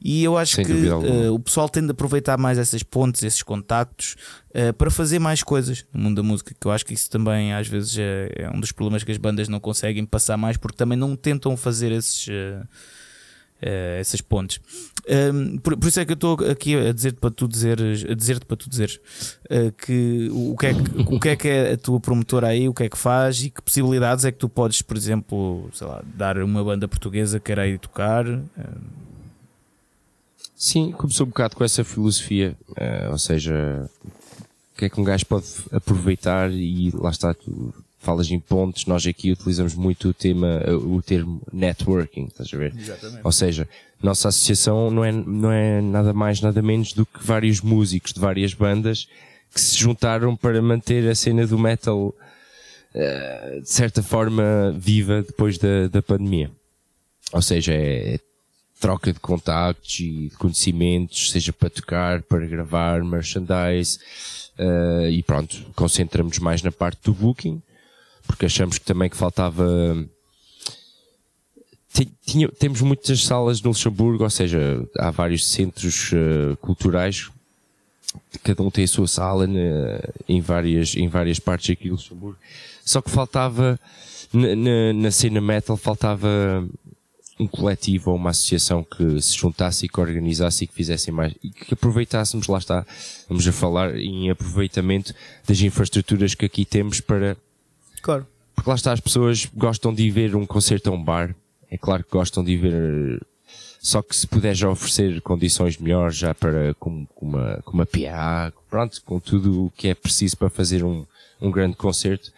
E 0.01 0.23
eu 0.23 0.39
acho 0.39 0.55
Sem 0.55 0.65
que 0.65 0.73
uh, 0.73 1.35
o 1.35 1.41
pessoal 1.41 1.69
tem 1.69 1.85
de 1.85 1.91
aproveitar 1.91 2.39
mais 2.39 2.59
essas 2.59 2.85
pontes, 2.85 3.25
esses 3.25 3.43
contactos 3.43 4.15
uh, 4.51 4.73
para 4.75 4.89
fazer 4.89 5.19
mais 5.19 5.43
coisas 5.43 5.85
no 5.93 6.05
mundo 6.05 6.17
da 6.17 6.23
música. 6.23 6.55
Que 6.59 6.67
eu 6.69 6.71
acho 6.71 6.87
que 6.87 6.95
isso 6.95 7.11
também 7.11 7.53
às 7.53 7.67
vezes 7.67 7.99
é, 7.99 8.31
é 8.37 8.51
um 8.51 8.61
dos 8.61 8.71
problemas 8.71 9.03
que 9.03 9.11
as 9.11 9.19
bandas 9.19 9.49
não 9.49 9.59
conseguem 9.59 10.07
passar 10.07 10.37
mais 10.37 10.57
porque 10.57 10.77
também 10.77 10.97
não 10.97 11.17
tentam 11.17 11.57
fazer 11.57 11.91
esses 11.91 12.29
uh, 12.29 12.65
essas 13.61 14.21
pontes. 14.21 14.61
Um, 15.09 15.59
por, 15.59 15.77
por, 15.77 15.89
isso 15.89 16.01
é 16.01 16.05
que 16.05 16.13
eu 16.13 16.15
estou 16.15 16.35
aqui 16.51 16.75
a 16.75 16.93
dizer-te 16.93 17.19
para 17.21 17.31
tu 17.31 17.47
dizeres, 17.47 18.05
a 18.05 18.15
dizer-te 18.15 18.45
para 18.45 18.57
tu 18.57 18.69
dizeres 18.69 18.97
uh, 19.45 19.73
que 19.73 20.29
o 20.33 20.57
que, 20.57 20.67
é 20.67 20.75
que, 20.75 21.15
o 21.15 21.21
que 21.21 21.29
é 21.29 21.37
que 21.37 21.49
é 21.49 21.73
a 21.73 21.77
tua 21.77 22.01
promotora 22.01 22.49
aí, 22.49 22.69
o 22.69 22.75
que 22.75 22.83
é 22.83 22.89
que 22.89 22.99
faz 22.99 23.45
e 23.45 23.51
que 23.51 23.63
possibilidades 23.63 24.25
é 24.25 24.33
que 24.33 24.39
tu 24.39 24.49
podes, 24.49 24.83
por 24.83 24.97
exemplo, 24.97 25.71
sei 25.73 25.87
lá, 25.87 26.03
dar 26.05 26.39
uma 26.39 26.63
banda 26.65 26.89
portuguesa 26.89 27.39
que 27.39 27.53
ir 27.53 27.79
tocar. 27.79 28.27
Uh, 28.27 29.07
Sim, 30.57 30.91
começou 30.91 31.27
um 31.27 31.29
bocado 31.29 31.55
com 31.55 31.63
essa 31.63 31.85
filosofia, 31.85 32.57
uh, 32.71 33.13
ou 33.13 33.19
seja, 33.19 33.89
o 34.75 34.79
que 34.79 34.87
é 34.87 34.89
que 34.89 35.01
um 35.01 35.05
gajo 35.05 35.27
pode 35.27 35.47
aproveitar 35.71 36.51
e 36.51 36.91
lá 36.93 37.11
está, 37.11 37.33
tu 37.33 37.73
falas 38.07 38.31
em 38.31 38.39
pontos, 38.39 38.87
nós 38.87 39.05
aqui 39.05 39.33
utilizamos 39.33 39.75
muito 39.75 40.11
o 40.11 40.15
tema, 40.15 40.63
o 40.81 41.03
termo 41.03 41.43
networking, 41.53 42.27
estás 42.27 42.49
a 42.55 42.57
ver? 42.57 42.73
Exatamente. 42.77 43.21
Ou 43.25 43.33
seja, 43.33 43.69
nossa 44.01 44.29
associação 44.29 44.93
não 44.93 45.05
é, 45.05 45.11
não 45.11 45.51
é 45.51 45.81
nada 45.81 46.13
mais, 46.13 46.41
nada 46.41 46.63
menos 46.63 46.93
do 46.93 47.05
que 47.05 47.19
vários 47.21 47.61
músicos 47.61 48.13
de 48.13 48.21
várias 48.21 48.55
bandas 48.55 49.09
que 49.53 49.61
se 49.61 49.77
juntaram 49.77 50.37
para 50.37 50.63
manter 50.63 51.09
a 51.09 51.15
cena 51.17 51.45
do 51.47 51.59
metal 51.59 52.15
uh, 52.95 53.61
de 53.61 53.69
certa 53.69 54.05
forma 54.05 54.73
viva 54.79 55.23
depois 55.23 55.59
da, 55.59 55.89
da 55.89 56.01
pandemia. 56.01 56.49
Ou 57.33 57.43
seja, 57.43 57.75
é 57.75 58.21
troca 58.79 59.13
de 59.13 59.19
contactos 59.19 59.99
e 59.99 60.29
de 60.29 60.37
conhecimentos, 60.37 61.33
seja 61.33 61.53
para 61.53 61.71
tocar, 61.71 62.23
para 62.23 62.47
gravar, 62.47 63.03
merchandise, 63.03 63.99
uh, 64.59 65.09
e 65.11 65.25
pronto, 65.25 65.57
concentramos 65.75 66.39
mais 66.39 66.63
na 66.63 66.71
parte 66.71 67.01
do 67.03 67.13
booking, 67.13 67.61
porque 68.27 68.47
achamos 68.47 68.79
que 68.79 68.85
também 68.85 69.09
que 69.09 69.17
faltava. 69.17 69.67
Tinha, 72.27 72.49
temos 72.49 72.83
muitas 72.83 73.25
salas 73.25 73.63
no 73.63 73.71
Luxemburgo, 73.71 74.25
ou 74.25 74.31
seja, 74.31 74.87
há 74.99 75.11
vários 75.11 75.49
centros 75.49 76.13
uh, 76.13 76.55
culturais, 76.59 77.31
cada 78.43 78.63
um 78.63 78.71
tem 78.71 78.85
a 78.85 78.89
sua 78.89 79.09
sala 79.09 79.47
né, 79.47 80.01
em, 80.29 80.41
várias, 80.41 80.95
em 80.95 81.09
várias 81.09 81.39
partes 81.39 81.71
aqui 81.71 81.89
do 81.89 81.95
Luxemburgo. 81.95 82.39
Só 82.85 83.01
que 83.01 83.11
faltava, 83.11 83.79
na, 84.33 84.55
na, 84.55 84.93
na 84.93 85.11
cena 85.11 85.41
metal, 85.41 85.77
faltava 85.77 86.29
um 87.39 87.47
coletivo 87.47 88.11
ou 88.11 88.17
uma 88.17 88.31
associação 88.31 88.83
que 88.83 89.21
se 89.21 89.37
juntasse 89.37 89.87
e 89.87 89.89
que 89.89 90.01
organizasse 90.01 90.65
e 90.65 90.67
que 90.67 90.75
fizessem 90.75 91.13
mais 91.13 91.35
e 91.43 91.51
que 91.51 91.75
aproveitássemos, 91.75 92.47
lá 92.47 92.59
está, 92.59 92.87
vamos 93.29 93.47
a 93.47 93.53
falar 93.53 93.95
em 93.97 94.31
aproveitamento 94.31 95.15
das 95.47 95.61
infraestruturas 95.61 96.35
que 96.35 96.47
aqui 96.47 96.65
temos 96.65 97.01
para 97.01 97.37
Porque 98.55 98.71
lá 98.71 98.77
está, 98.77 98.93
as 98.93 99.01
pessoas 99.01 99.47
gostam 99.55 99.93
de 99.93 100.05
ir 100.05 100.11
ver 100.11 100.35
um 100.35 100.47
concerto 100.47 100.91
a 100.91 100.93
um 100.93 101.03
bar. 101.03 101.35
É 101.71 101.77
claro 101.77 102.05
que 102.05 102.11
gostam 102.11 102.45
de 102.45 102.53
ir 102.53 102.57
ver. 102.57 103.27
Só 103.81 104.03
que 104.03 104.17
se 104.17 104.27
puder 104.27 104.55
já 104.55 104.69
oferecer 104.69 105.21
condições 105.21 105.79
melhores, 105.79 106.17
já 106.17 106.35
para, 106.35 106.75
com, 106.75 107.07
com 107.07 107.27
uma, 107.27 107.63
com 107.65 107.73
uma 107.73 107.87
PA, 107.87 108.53
pronto, 108.69 109.01
com 109.05 109.21
tudo 109.21 109.67
o 109.67 109.71
que 109.71 109.89
é 109.89 109.95
preciso 109.95 110.37
para 110.37 110.51
fazer 110.51 110.83
um, 110.83 111.07
um 111.41 111.51
grande 111.51 111.77
concerto. 111.77 112.33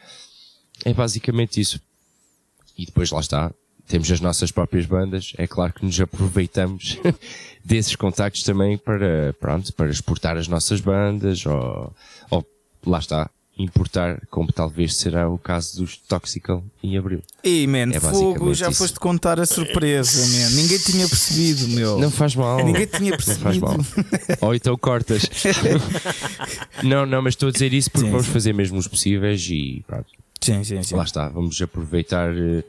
É 0.85 0.93
basicamente 0.93 1.61
isso. 1.61 1.81
E 2.77 2.85
depois 2.85 3.11
lá 3.11 3.21
está, 3.21 3.51
temos 3.89 4.11
as 4.11 4.21
nossas 4.21 4.53
próprias 4.53 4.85
bandas, 4.85 5.33
é 5.39 5.47
claro 5.47 5.73
que 5.73 5.85
nos 5.85 5.99
aproveitamos 5.99 6.99
desses 7.65 7.97
contactos 7.97 8.43
também 8.43 8.77
para, 8.77 9.35
pronto, 9.41 9.73
para 9.73 9.91
exportar 9.91 10.37
as 10.37 10.47
nossas 10.47 10.81
bandas, 10.81 11.45
ou, 11.47 11.93
ou 12.31 12.47
lá 12.87 12.99
está, 12.99 13.31
importar, 13.59 14.23
como 14.31 14.53
talvez 14.53 14.95
será 14.97 15.29
o 15.29 15.37
caso 15.37 15.79
dos 15.79 15.97
Toxical 15.97 16.63
em 16.83 16.97
abril. 16.97 17.21
E, 17.43 17.67
man, 17.67 17.91
É 17.93 17.99
fogo, 17.99 18.55
já 18.55 18.71
isso. 18.71 18.79
foste 18.79 19.01
contar 19.01 19.41
a 19.41 19.47
surpresa, 19.47 20.21
man. 20.39 20.51
Ninguém 20.63 20.79
tinha 20.79 21.09
percebido, 21.09 21.69
meu. 21.69 21.99
Não 21.99 22.11
faz 22.11 22.37
mal. 22.37 22.59
Ninguém 22.65 22.87
tinha 22.87 23.11
Não 23.11 23.19
faz 23.19 23.39
percebido. 23.39 23.67
mal. 23.67 23.77
Ou 24.43 24.55
então 24.55 24.77
cortas. 24.79 25.23
não, 26.85 27.05
não, 27.05 27.21
mas 27.23 27.33
estou 27.35 27.49
a 27.49 27.53
dizer 27.53 27.73
isso 27.73 27.91
porque 27.91 28.07
Sim, 28.07 28.13
vamos 28.13 28.27
sim. 28.27 28.33
fazer 28.33 28.53
mesmo 28.53 28.79
os 28.79 28.87
possíveis 28.87 29.45
e 29.51 29.83
pronto, 29.87 30.07
Sim, 30.41 30.63
sim, 30.63 30.83
sim. 30.83 30.95
lá 30.95 31.03
está. 31.05 31.29
Vamos 31.29 31.61
aproveitar 31.61 32.31
eh, 32.37 32.63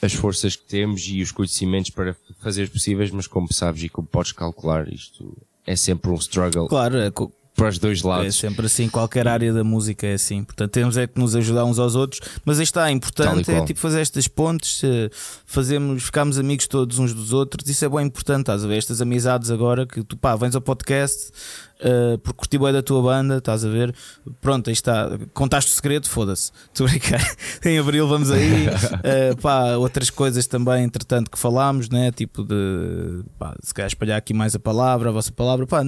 as 0.00 0.12
forças 0.12 0.54
que 0.54 0.62
temos 0.64 1.02
e 1.08 1.20
os 1.22 1.32
conhecimentos 1.32 1.90
para 1.90 2.14
fazer 2.40 2.62
os 2.64 2.68
possíveis, 2.70 3.10
mas 3.10 3.26
como 3.26 3.52
sabes 3.52 3.82
e 3.82 3.88
como 3.88 4.06
podes 4.06 4.30
calcular, 4.32 4.88
isto 4.92 5.36
é 5.66 5.74
sempre 5.76 6.10
um 6.10 6.14
struggle 6.14 6.68
Claro, 6.68 6.96
é, 6.98 7.10
para 7.58 7.68
os 7.68 7.78
dois 7.78 8.04
é 8.04 8.06
lados. 8.06 8.36
sempre 8.36 8.66
assim, 8.66 8.88
qualquer 8.88 9.26
área 9.26 9.52
da 9.52 9.64
música 9.64 10.06
é 10.06 10.14
assim. 10.14 10.44
Portanto, 10.44 10.70
temos 10.70 10.96
é 10.96 11.08
que 11.08 11.18
nos 11.18 11.34
ajudar 11.34 11.64
uns 11.64 11.78
aos 11.78 11.96
outros. 11.96 12.20
Mas 12.44 12.58
aí 12.58 12.62
está, 12.62 12.90
importante 12.90 13.50
é 13.50 13.64
tipo 13.64 13.80
fazer 13.80 14.00
estas 14.00 14.28
pontes, 14.28 14.82
eh, 14.84 15.10
fazemos, 15.44 16.04
ficamos 16.04 16.38
amigos 16.38 16.68
todos 16.68 16.98
uns 17.00 17.12
dos 17.12 17.32
outros. 17.32 17.68
Isso 17.68 17.84
é 17.84 17.88
bem 17.88 18.06
importante, 18.06 18.42
estás 18.42 18.64
a 18.64 18.68
ver? 18.68 18.78
Estas 18.78 19.02
amizades 19.02 19.50
agora 19.50 19.84
que 19.84 20.04
tu 20.04 20.16
pá, 20.16 20.36
vens 20.36 20.54
ao 20.54 20.60
podcast. 20.60 21.32
Eh, 21.80 22.18
porque 22.22 22.38
curti 22.38 22.58
bem 22.58 22.72
da 22.72 22.82
tua 22.82 23.02
banda, 23.02 23.38
estás 23.38 23.64
a 23.64 23.68
ver? 23.68 23.94
Pronto, 24.40 24.68
aí 24.68 24.74
está. 24.74 25.10
Contaste 25.32 25.70
o 25.70 25.74
segredo, 25.74 26.08
foda-se. 26.08 26.50
Estou 26.72 26.86
a 26.86 26.90
brincar. 26.90 27.36
em 27.64 27.78
abril 27.78 28.08
vamos 28.08 28.30
aí. 28.30 28.66
Eh, 29.02 29.34
pá, 29.40 29.76
outras 29.76 30.10
coisas 30.10 30.46
também, 30.46 30.84
entretanto, 30.84 31.30
que 31.30 31.38
falámos, 31.38 31.88
né? 31.88 32.10
Tipo 32.10 32.44
de 32.44 33.22
pá, 33.38 33.54
se 33.62 33.72
calhar 33.72 33.88
espalhar 33.88 34.18
aqui 34.18 34.34
mais 34.34 34.54
a 34.54 34.58
palavra, 34.58 35.10
a 35.10 35.12
vossa 35.12 35.32
palavra. 35.32 35.66
Pá, 35.66 35.84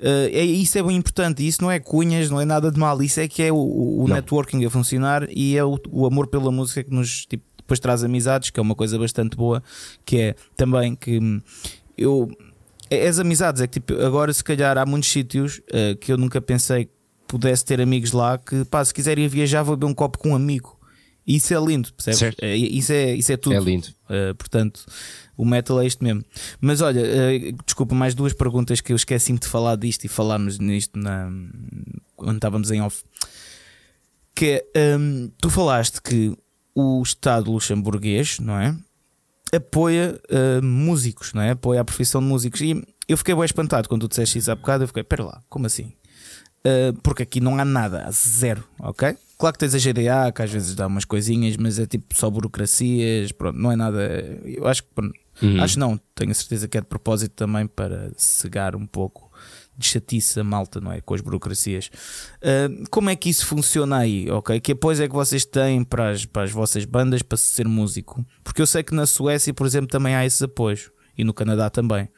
eh, 0.00 0.30
é, 0.32 0.44
isso 0.44 0.76
é 0.78 0.82
bem 0.82 0.96
importante. 0.96 1.46
Isso 1.46 1.62
não 1.62 1.70
é 1.70 1.78
cunhas, 1.78 2.28
não 2.28 2.40
é 2.40 2.44
nada 2.44 2.70
de 2.70 2.78
mal. 2.78 3.00
Isso 3.02 3.20
é 3.20 3.28
que 3.28 3.42
é 3.42 3.52
o, 3.52 3.56
o 3.56 4.08
networking 4.08 4.64
a 4.64 4.70
funcionar 4.70 5.28
e 5.30 5.56
é 5.56 5.64
o, 5.64 5.78
o 5.90 6.06
amor 6.06 6.26
pela 6.26 6.50
música 6.50 6.82
que 6.82 6.92
nos 6.92 7.24
tipo, 7.26 7.44
depois 7.56 7.78
traz 7.78 8.02
amizades, 8.02 8.50
que 8.50 8.58
é 8.58 8.62
uma 8.62 8.74
coisa 8.74 8.98
bastante 8.98 9.36
boa. 9.36 9.62
Que 10.04 10.16
é 10.18 10.34
também 10.56 10.96
que 10.96 11.20
eu. 11.96 12.28
É- 12.90 13.08
As 13.08 13.18
amizades, 13.18 13.62
é 13.62 13.66
que 13.66 13.80
tipo, 13.80 13.94
agora 14.02 14.32
se 14.32 14.42
calhar 14.44 14.76
há 14.76 14.84
muitos 14.84 15.08
sítios 15.10 15.60
eh, 15.72 15.94
que 15.94 16.12
eu 16.12 16.16
nunca 16.18 16.40
pensei 16.40 16.86
que 16.86 16.92
pudesse 17.28 17.64
ter 17.64 17.80
amigos 17.80 18.12
lá 18.12 18.36
que 18.38 18.64
pá, 18.64 18.84
se 18.84 18.92
quiser 18.92 19.18
ir 19.18 19.28
viajar 19.28 19.62
vou 19.62 19.76
beber 19.76 19.90
um 19.90 19.94
copo 19.94 20.18
com 20.18 20.30
um 20.30 20.34
amigo. 20.34 20.78
E 21.26 21.36
Isso 21.36 21.54
é 21.54 21.60
lindo, 21.64 21.92
percebes? 21.94 22.34
É, 22.42 22.56
isso, 22.56 22.92
é, 22.92 23.14
isso 23.14 23.30
é 23.30 23.36
tudo. 23.36 23.54
É 23.54 23.60
lindo. 23.60 23.86
Uh, 24.06 24.34
portanto, 24.34 24.84
o 25.36 25.44
metal 25.44 25.80
é 25.80 25.86
isto 25.86 26.02
mesmo. 26.02 26.24
Mas 26.60 26.80
olha, 26.80 27.02
uh, 27.02 27.56
desculpa, 27.64 27.94
mais 27.94 28.14
duas 28.16 28.32
perguntas 28.32 28.80
que 28.80 28.90
eu 28.92 28.96
esqueci-me 28.96 29.38
de 29.38 29.46
falar 29.46 29.76
disto 29.76 30.04
e 30.04 30.08
falámos 30.08 30.58
nisto 30.58 30.98
na, 30.98 31.30
quando 32.16 32.36
estávamos 32.36 32.70
em 32.72 32.80
off. 32.80 33.04
Que 34.34 34.64
é, 34.74 34.96
um, 34.96 35.30
tu 35.40 35.50
falaste 35.50 36.00
que 36.02 36.34
o 36.74 37.00
Estado 37.02 37.52
luxemburguês, 37.52 38.38
não 38.40 38.58
é? 38.58 38.76
Apoia 39.54 40.20
uh, 40.30 40.64
músicos, 40.64 41.32
não 41.32 41.42
é? 41.42 41.50
Apoia 41.50 41.80
a 41.80 41.84
profissão 41.84 42.20
de 42.20 42.26
músicos. 42.28 42.60
E 42.60 42.82
eu 43.08 43.16
fiquei 43.16 43.34
bem 43.34 43.44
espantado 43.44 43.88
quando 43.88 44.02
tu 44.02 44.08
disseste 44.08 44.38
isso 44.38 44.50
há 44.50 44.54
bocado. 44.54 44.84
Eu 44.84 44.88
fiquei, 44.88 45.02
pera 45.02 45.24
lá, 45.24 45.40
como 45.48 45.66
assim? 45.66 45.92
Uh, 46.66 46.92
porque 47.02 47.22
aqui 47.22 47.40
não 47.40 47.58
há 47.58 47.64
nada, 47.64 48.04
há 48.06 48.10
zero, 48.10 48.62
ok? 48.78 49.16
Claro 49.38 49.54
que 49.54 49.58
tens 49.60 49.74
a 49.74 49.78
GDA, 49.78 50.30
que 50.32 50.42
às 50.42 50.50
vezes 50.50 50.74
dá 50.74 50.86
umas 50.86 51.06
coisinhas, 51.06 51.56
mas 51.56 51.78
é 51.78 51.86
tipo 51.86 52.14
só 52.14 52.28
burocracias, 52.28 53.32
pronto, 53.32 53.58
não 53.58 53.72
é 53.72 53.76
nada. 53.76 54.00
Eu 54.44 54.66
acho 54.68 54.82
que, 54.82 54.88
Uhum. 55.42 55.62
acho 55.62 55.78
não, 55.78 55.98
tenho 56.14 56.30
a 56.32 56.34
certeza 56.34 56.68
que 56.68 56.76
é 56.76 56.82
de 56.82 56.86
propósito 56.86 57.32
também 57.32 57.66
para 57.66 58.12
cegar 58.14 58.76
um 58.76 58.86
pouco 58.86 59.29
de 59.80 59.86
chatice 59.88 60.38
a 60.38 60.44
malta, 60.44 60.80
não 60.80 60.92
é? 60.92 61.00
Com 61.00 61.14
as 61.14 61.20
burocracias. 61.20 61.90
Uh, 62.36 62.88
como 62.90 63.10
é 63.10 63.16
que 63.16 63.28
isso 63.28 63.46
funciona 63.46 63.96
aí, 63.98 64.30
ok? 64.30 64.60
Que 64.60 64.72
apoio 64.72 65.02
é 65.02 65.08
que 65.08 65.14
vocês 65.14 65.44
têm 65.44 65.82
para 65.82 66.10
as, 66.10 66.24
para 66.24 66.42
as 66.44 66.50
vossas 66.52 66.84
bandas 66.84 67.22
para 67.22 67.36
ser 67.38 67.66
músico? 67.66 68.24
Porque 68.44 68.62
eu 68.62 68.66
sei 68.66 68.82
que 68.82 68.94
na 68.94 69.06
Suécia, 69.06 69.52
por 69.52 69.66
exemplo, 69.66 69.88
também 69.88 70.14
há 70.14 70.24
esses 70.24 70.42
apoios 70.42 70.90
e 71.18 71.24
no 71.24 71.34
Canadá 71.34 71.68
também. 71.70 72.08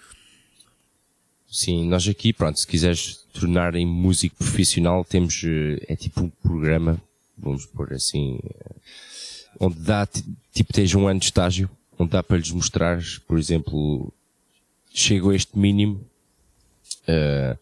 Sim, 1.50 1.86
nós 1.86 2.08
aqui, 2.08 2.32
pronto, 2.32 2.58
se 2.58 2.66
quiseres 2.66 3.26
tornar 3.32 3.74
em 3.74 3.84
músico 3.86 4.36
profissional, 4.36 5.04
temos, 5.04 5.42
eh, 5.44 5.84
é 5.86 5.96
tipo 5.96 6.22
um 6.22 6.30
programa, 6.30 6.98
vamos 7.36 7.66
pôr 7.66 7.92
assim, 7.92 8.38
eh, 8.42 8.74
onde 9.60 9.78
dá, 9.80 10.06
ti- 10.06 10.24
tipo, 10.52 10.72
tens 10.72 10.94
um 10.94 11.06
ano 11.06 11.20
de 11.20 11.26
estágio, 11.26 11.68
onde 11.98 12.10
dá 12.12 12.22
para 12.22 12.38
lhes 12.38 12.50
mostrar, 12.50 13.02
por 13.28 13.38
exemplo, 13.38 14.10
chego 14.94 15.28
a 15.30 15.36
este 15.36 15.58
mínimo, 15.58 16.02
eh, 17.06 17.56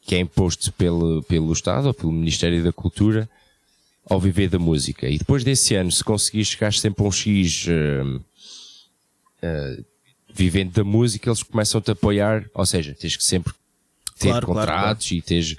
que 0.00 0.14
é 0.14 0.18
imposto 0.18 0.72
pelo, 0.72 1.22
pelo 1.24 1.52
Estado 1.52 1.86
ou 1.86 1.94
pelo 1.94 2.12
Ministério 2.12 2.62
da 2.62 2.72
Cultura, 2.72 3.28
ao 4.04 4.20
viver 4.20 4.48
da 4.48 4.58
música. 4.58 5.08
E 5.08 5.18
depois 5.18 5.44
desse 5.44 5.74
ano, 5.74 5.90
se 5.90 6.02
conseguires 6.02 6.48
chegar 6.48 6.72
sempre 6.72 7.04
a 7.04 7.06
um 7.06 7.12
X, 7.12 7.66
eh, 7.68 8.20
eh, 9.42 9.78
vivendo 10.34 10.72
da 10.72 10.84
música, 10.84 11.28
eles 11.28 11.42
começam-te 11.42 11.90
a 11.90 11.92
apoiar, 11.92 12.44
ou 12.54 12.66
seja, 12.66 12.94
tens 12.98 13.16
que 13.16 13.24
sempre 13.24 13.52
ter 14.18 14.28
Claro, 14.28 14.46
claro, 14.46 14.70
contratos 14.70 15.10
e 15.12 15.20
tens, 15.20 15.56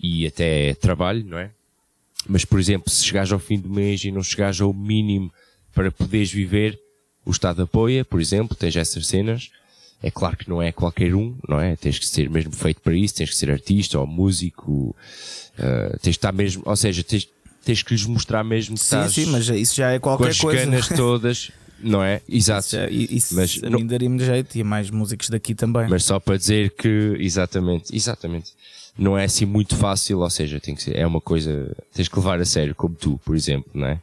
e 0.00 0.26
até 0.26 0.74
trabalho, 0.74 1.24
não 1.24 1.38
é? 1.38 1.50
Mas, 2.26 2.44
por 2.44 2.58
exemplo, 2.58 2.90
se 2.90 3.04
chegares 3.04 3.32
ao 3.32 3.38
fim 3.38 3.58
do 3.58 3.68
mês 3.68 4.04
e 4.04 4.10
não 4.10 4.22
chegares 4.22 4.60
ao 4.60 4.72
mínimo 4.72 5.32
para 5.74 5.90
poderes 5.90 6.30
viver, 6.30 6.78
o 7.24 7.30
Estado 7.30 7.62
apoia, 7.62 8.04
por 8.04 8.20
exemplo, 8.20 8.56
tens 8.56 8.76
essas 8.76 9.06
cenas. 9.06 9.50
É 10.02 10.10
claro 10.10 10.36
que 10.36 10.48
não 10.48 10.62
é 10.62 10.70
qualquer 10.70 11.14
um, 11.14 11.34
não 11.48 11.60
é? 11.60 11.74
Tens 11.74 11.98
que 11.98 12.06
ser 12.06 12.30
mesmo 12.30 12.52
feito 12.52 12.80
para 12.80 12.94
isso, 12.94 13.14
tens 13.16 13.30
que 13.30 13.36
ser 13.36 13.50
artista 13.50 13.98
ou 13.98 14.06
músico, 14.06 14.94
eh, 15.58 15.88
tens 16.00 16.00
que 16.02 16.18
estar 16.18 16.32
mesmo, 16.32 16.62
ou 16.64 16.76
seja, 16.76 17.02
tens, 17.02 17.28
tens 17.64 17.82
que 17.82 17.92
lhes 17.94 18.06
mostrar 18.06 18.44
mesmo 18.44 18.74
que 18.76 18.80
Sim, 18.80 18.86
estás 18.86 19.12
sim, 19.12 19.26
mas 19.26 19.48
isso 19.48 19.74
já 19.74 19.90
é 19.90 19.98
com 19.98 20.10
qualquer 20.10 20.30
as 20.30 20.38
coisa. 20.40 20.64
ganas 20.64 20.86
todas, 20.94 21.50
não 21.80 22.02
é? 22.02 22.20
Exato. 22.28 22.66
Isso, 22.66 22.76
já- 22.76 22.88
isso 22.90 23.34
Mas 23.34 23.60
a 23.64 23.70
não- 23.70 23.80
mim 23.80 23.86
daria-me 23.88 24.24
jeito 24.24 24.56
e 24.56 24.62
mais 24.62 24.88
músicos 24.88 25.28
daqui 25.30 25.52
também. 25.54 25.88
Mas 25.88 26.04
só 26.04 26.20
para 26.20 26.36
dizer 26.36 26.70
que, 26.76 27.16
exatamente, 27.18 27.94
exatamente, 27.94 28.52
não 28.96 29.18
é 29.18 29.24
assim 29.24 29.44
muito 29.46 29.74
fácil, 29.76 30.20
ou 30.20 30.30
seja, 30.30 30.60
tem 30.60 30.76
que 30.76 30.82
ser, 30.84 30.96
é 30.96 31.04
uma 31.06 31.20
coisa, 31.20 31.76
tens 31.92 32.06
que 32.08 32.16
levar 32.16 32.40
a 32.40 32.44
sério, 32.44 32.72
como 32.74 32.94
tu, 32.94 33.20
por 33.24 33.34
exemplo, 33.34 33.70
não 33.74 33.86
é? 33.88 34.00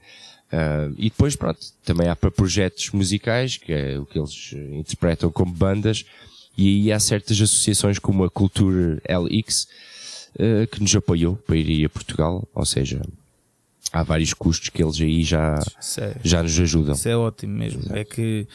Ah, 0.56 0.90
e 0.98 1.10
depois, 1.10 1.36
pronto, 1.36 1.60
também 1.84 2.08
há 2.08 2.16
para 2.16 2.32
projetos 2.32 2.92
musicais, 2.92 3.58
que 3.58 3.74
é 3.74 4.00
o 4.00 4.06
que 4.06 4.18
eles 4.18 4.52
eh, 4.56 4.78
interpretam 4.78 5.30
como 5.30 5.52
bandas, 5.52 6.06
e 6.58 6.68
aí 6.68 6.92
há 6.94 7.00
certas 7.00 7.42
associações 7.42 8.00
como 8.00 8.24
a 8.24 8.30
Culture 8.30 9.02
LX, 9.06 9.68
eh, 10.40 10.66
que 10.72 10.82
nos 10.82 10.96
apoiou 10.96 11.36
para 11.36 11.58
ir 11.58 11.86
a 11.86 11.90
Portugal, 11.90 12.48
ou 12.56 12.66
seja, 12.66 13.02
há 13.92 14.02
vários 14.02 14.34
custos 14.34 14.70
que 14.70 14.82
eles 14.82 15.02
aí 15.02 15.26
já, 15.26 15.60
é, 15.98 16.16
já 16.24 16.42
nos 16.42 16.58
ajudam. 16.58 16.96
isso 16.96 17.10
é 17.10 17.18
ótimo 17.18 17.54
mesmo. 17.54 17.82
É 17.94 18.06
que. 18.06 18.48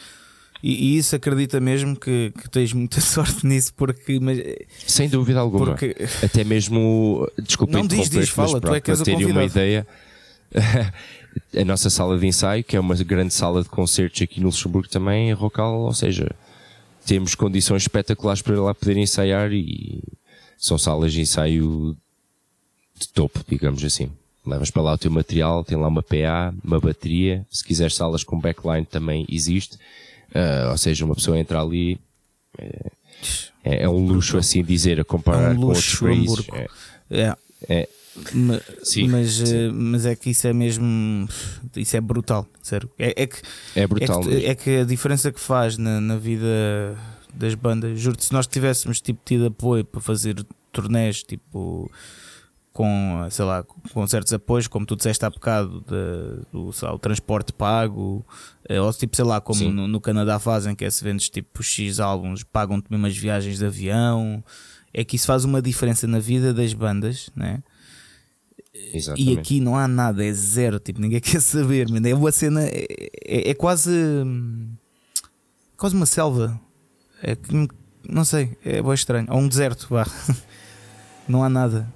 E, 0.63 0.93
e 0.93 0.97
isso 0.97 1.15
acredita 1.15 1.59
mesmo 1.59 1.95
que, 1.95 2.31
que 2.39 2.49
tens 2.49 2.73
muita 2.73 2.99
sorte 3.01 3.45
nisso, 3.45 3.75
porque. 3.75 4.19
Mas, 4.19 4.39
Sem 4.87 5.07
dúvida 5.07 5.39
alguma. 5.39 5.67
porque 5.67 5.95
Até 6.23 6.43
mesmo, 6.43 7.29
desculpa 7.43 7.73
Não, 7.73 7.85
diz, 7.85 8.09
diz, 8.09 8.29
fala, 8.29 8.53
mas 8.53 8.61
tu 8.61 8.67
é 8.73 8.79
pronto, 8.79 9.03
que 9.03 9.11
és 9.11 9.25
uma 9.25 9.43
ideia, 9.43 9.87
a 11.55 11.65
nossa 11.65 11.89
sala 11.89 12.17
de 12.17 12.25
ensaio, 12.27 12.63
que 12.63 12.75
é 12.75 12.79
uma 12.79 12.95
grande 12.95 13.33
sala 13.33 13.63
de 13.63 13.69
concertos 13.69 14.21
aqui 14.21 14.39
no 14.39 14.47
Luxemburgo 14.47 14.87
também, 14.87 15.31
é 15.31 15.33
Rocal, 15.33 15.79
ou 15.81 15.93
seja, 15.93 16.33
temos 17.05 17.35
condições 17.35 17.83
espetaculares 17.83 18.41
para 18.41 18.59
lá 18.61 18.73
poder 18.73 18.97
ensaiar 18.97 19.51
e 19.51 20.01
são 20.57 20.77
salas 20.77 21.11
de 21.11 21.21
ensaio 21.21 21.95
de 22.97 23.07
topo, 23.09 23.43
digamos 23.47 23.83
assim. 23.83 24.09
Levas 24.45 24.71
para 24.71 24.81
lá 24.81 24.93
o 24.93 24.97
teu 24.97 25.11
material, 25.11 25.63
tem 25.63 25.77
lá 25.77 25.87
uma 25.87 26.01
PA, 26.01 26.53
uma 26.63 26.79
bateria, 26.79 27.45
se 27.49 27.63
quiseres 27.63 27.95
salas 27.95 28.23
com 28.23 28.39
backline 28.39 28.85
também 28.85 29.25
existe, 29.29 29.77
Ah, 30.33 30.69
ou 30.71 30.77
seja, 30.77 31.03
uma 31.05 31.15
pessoa 31.15 31.37
entra 31.37 31.61
ali, 31.61 31.99
é, 33.63 33.83
é 33.83 33.89
um 33.89 34.05
luxo 34.05 34.37
assim 34.37 34.63
dizer, 34.63 34.99
a 34.99 35.03
comparar 35.03 35.51
É 35.51 35.53
um 35.53 35.55
com 35.57 35.65
outros 35.67 35.99
luxo, 36.01 36.05
países. 36.05 36.47
É, 36.53 36.67
é, 37.11 37.35
é, 37.69 37.89
ma- 38.33 38.61
Sim, 38.83 39.07
mas, 39.07 39.33
sim. 39.33 39.55
eh, 39.55 39.71
mas 39.71 40.05
é 40.05 40.15
que 40.15 40.29
isso 40.31 40.47
é 40.47 40.53
mesmo. 40.53 41.27
Isso 41.75 41.95
é 41.95 42.01
brutal, 42.01 42.45
sério. 42.61 42.89
É, 42.97 43.23
é 43.23 43.27
que, 43.27 43.37
é 43.75 43.81
é, 43.81 43.87
brutal. 43.87 44.21
que, 44.21 44.27
mesmo. 44.29 44.47
é 44.49 44.55
que 44.55 44.69
a 44.77 44.83
diferença 44.83 45.31
que 45.31 45.39
faz 45.39 45.77
na, 45.77 46.01
na 46.01 46.17
vida 46.17 46.97
das 47.33 47.53
bandas, 47.55 47.99
juro-te, 47.99 48.25
se 48.25 48.33
nós 48.33 48.45
tivéssemos 48.47 48.99
tipo, 48.99 49.19
tido 49.23 49.45
apoio 49.47 49.85
para 49.85 50.01
fazer 50.01 50.45
turnés, 50.71 51.23
tipo. 51.23 51.89
Com, 52.73 53.27
sei 53.29 53.43
lá, 53.43 53.63
com 53.63 54.07
certos 54.07 54.31
apoios, 54.31 54.65
como 54.65 54.85
tu 54.85 54.95
disseste 54.95 55.25
há 55.25 55.29
bocado, 55.29 55.81
de, 55.81 56.45
do 56.53 56.71
lá, 56.81 56.93
o 56.93 56.97
transporte 56.97 57.51
pago, 57.51 58.25
eh, 58.67 58.79
ou 58.79 58.93
tipo, 58.93 59.13
sei 59.13 59.25
lá, 59.25 59.41
como 59.41 59.69
no, 59.69 59.89
no 59.89 59.99
Canadá 59.99 60.39
fazem, 60.39 60.73
que 60.73 60.85
é 60.85 60.89
se 60.89 61.03
vendes 61.03 61.29
tipo 61.29 61.61
X 61.61 61.99
álbuns, 61.99 62.43
pagam-te 62.45 62.89
mesmo 62.89 63.05
as 63.07 63.17
viagens 63.17 63.57
de 63.59 63.65
avião, 63.65 64.41
é 64.93 65.03
que 65.03 65.17
isso 65.17 65.27
faz 65.27 65.43
uma 65.43 65.61
diferença 65.61 66.07
na 66.07 66.17
vida 66.19 66.53
das 66.53 66.73
bandas, 66.73 67.29
né? 67.35 67.61
E 68.73 68.97
Exatamente. 68.97 69.39
aqui 69.39 69.59
não 69.59 69.75
há 69.75 69.87
nada, 69.87 70.25
é 70.25 70.31
zero, 70.31 70.79
tipo, 70.79 71.01
ninguém 71.01 71.19
quer 71.21 71.41
saber, 71.41 71.89
man. 71.89 72.01
é 72.07 72.13
uma 72.15 72.31
cena, 72.31 72.63
é, 72.63 72.85
é- 73.25 73.49
é 73.49 73.53
quase 73.53 73.91
hum, 73.91 74.69
quase 75.77 75.95
uma 75.95 76.05
selva, 76.05 76.59
é 77.21 77.35
que, 77.35 77.67
não 78.07 78.23
sei, 78.23 78.57
é 78.63 78.81
bem 78.81 78.93
estranho, 78.93 79.27
ou 79.29 79.39
um 79.39 79.47
deserto, 79.47 79.87
vá. 79.89 80.05
não 81.27 81.43
há 81.43 81.49
nada. 81.49 81.91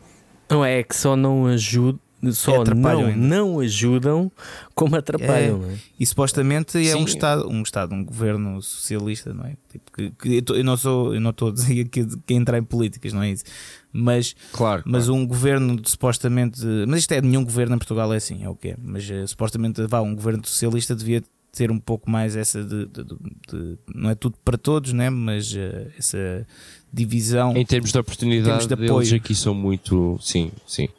Não 0.49 0.63
é 0.65 0.83
que 0.83 0.95
só 0.95 1.15
não 1.15 1.47
ajudam, 1.47 1.99
só 2.33 2.61
atrapalham 2.61 3.15
não, 3.15 3.49
não 3.53 3.59
ajudam 3.59 4.31
como 4.73 4.95
atrapalham. 4.95 5.57
É. 5.57 5.59
não 5.65 5.69
é? 5.71 5.75
E 5.99 6.05
supostamente 6.05 6.77
é 6.77 6.91
Sim. 6.93 6.95
um 7.01 7.05
Estado, 7.05 7.47
um 7.49 7.61
Estado, 7.61 7.93
um 7.93 8.03
governo 8.03 8.61
socialista, 8.61 9.33
não 9.33 9.45
é? 9.45 9.55
Tipo, 9.71 9.91
que, 9.91 10.11
que 10.11 10.35
eu, 10.37 10.41
tô- 10.41 10.55
eu 10.55 10.63
não 10.63 10.77
sou, 10.77 11.13
eu 11.13 11.21
não 11.21 11.31
estou 11.31 11.49
a 11.49 11.51
dizer 11.51 11.85
que, 11.89 12.05
que 12.05 12.33
entrar 12.33 12.57
em 12.57 12.63
políticas, 12.63 13.13
não 13.13 13.23
é 13.23 13.31
isso. 13.31 13.43
Mas, 13.91 14.35
Claro. 14.51 14.83
mas 14.85 15.05
claro. 15.05 15.21
um 15.21 15.25
governo 15.25 15.79
de, 15.79 15.89
supostamente. 15.89 16.59
Mas 16.87 16.99
isto 17.01 17.11
é, 17.13 17.21
nenhum 17.21 17.43
governo 17.43 17.75
em 17.75 17.77
Portugal 17.77 18.13
é 18.13 18.17
assim, 18.17 18.43
é 18.43 18.49
o 18.49 18.55
que 18.55 18.69
é. 18.69 18.75
Mas 18.81 19.09
eh, 19.09 19.25
supostamente 19.25 19.81
vá, 19.87 20.01
um 20.01 20.13
governo 20.13 20.45
socialista 20.45 20.93
devia 20.95 21.23
ter 21.53 21.71
um 21.71 21.79
pouco 21.79 22.11
mais 22.11 22.35
essa 22.35 22.61
de. 22.61 22.85
de- 22.87 23.03
de- 23.05 23.15
de- 23.49 23.77
não 23.95 24.09
é 24.09 24.15
tudo 24.15 24.35
para 24.43 24.57
todos, 24.57 24.91
né? 24.91 25.09
Mas 25.09 25.55
eh, 25.55 25.87
essa 25.97 26.45
divisão. 26.91 27.55
Em 27.55 27.65
termos 27.65 27.93
de 27.93 27.97
oportunidade, 27.97 28.65
Em 28.65 28.67
termos 28.67 28.67
de 28.67 28.73
eles 28.73 28.91
apoio. 29.07 29.15
aqui 29.15 29.33
são 29.33 29.53
muito. 29.53 30.17
Sim, 30.21 30.51
sim. 30.67 30.89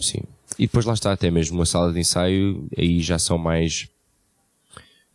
Sim. 0.00 0.20
E 0.58 0.66
depois 0.66 0.84
lá 0.84 0.94
está, 0.94 1.12
até 1.12 1.30
mesmo 1.30 1.56
uma 1.58 1.66
sala 1.66 1.92
de 1.92 1.98
ensaio, 2.00 2.68
aí 2.76 3.00
já 3.00 3.18
são 3.18 3.38
mais. 3.38 3.88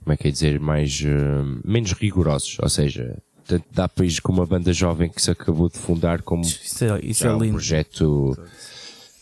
Como 0.03 0.13
é 0.13 0.17
que 0.17 0.27
é 0.27 0.31
dizer? 0.31 0.59
Mais. 0.59 1.01
eh, 1.05 1.59
menos 1.65 1.93
rigorosos. 1.93 2.57
Ou 2.61 2.69
seja, 2.69 3.17
tanto 3.45 3.65
dá 3.71 3.87
para 3.87 4.05
ir 4.05 4.21
com 4.21 4.31
uma 4.31 4.45
banda 4.45 4.71
jovem 4.73 5.09
que 5.09 5.21
se 5.21 5.31
acabou 5.31 5.69
de 5.69 5.77
fundar 5.77 6.21
como 6.21 6.43
Isso 6.43 6.83
é, 6.85 6.99
isso 7.03 7.27
é 7.27 7.33
um 7.33 7.49
projeto. 7.51 8.37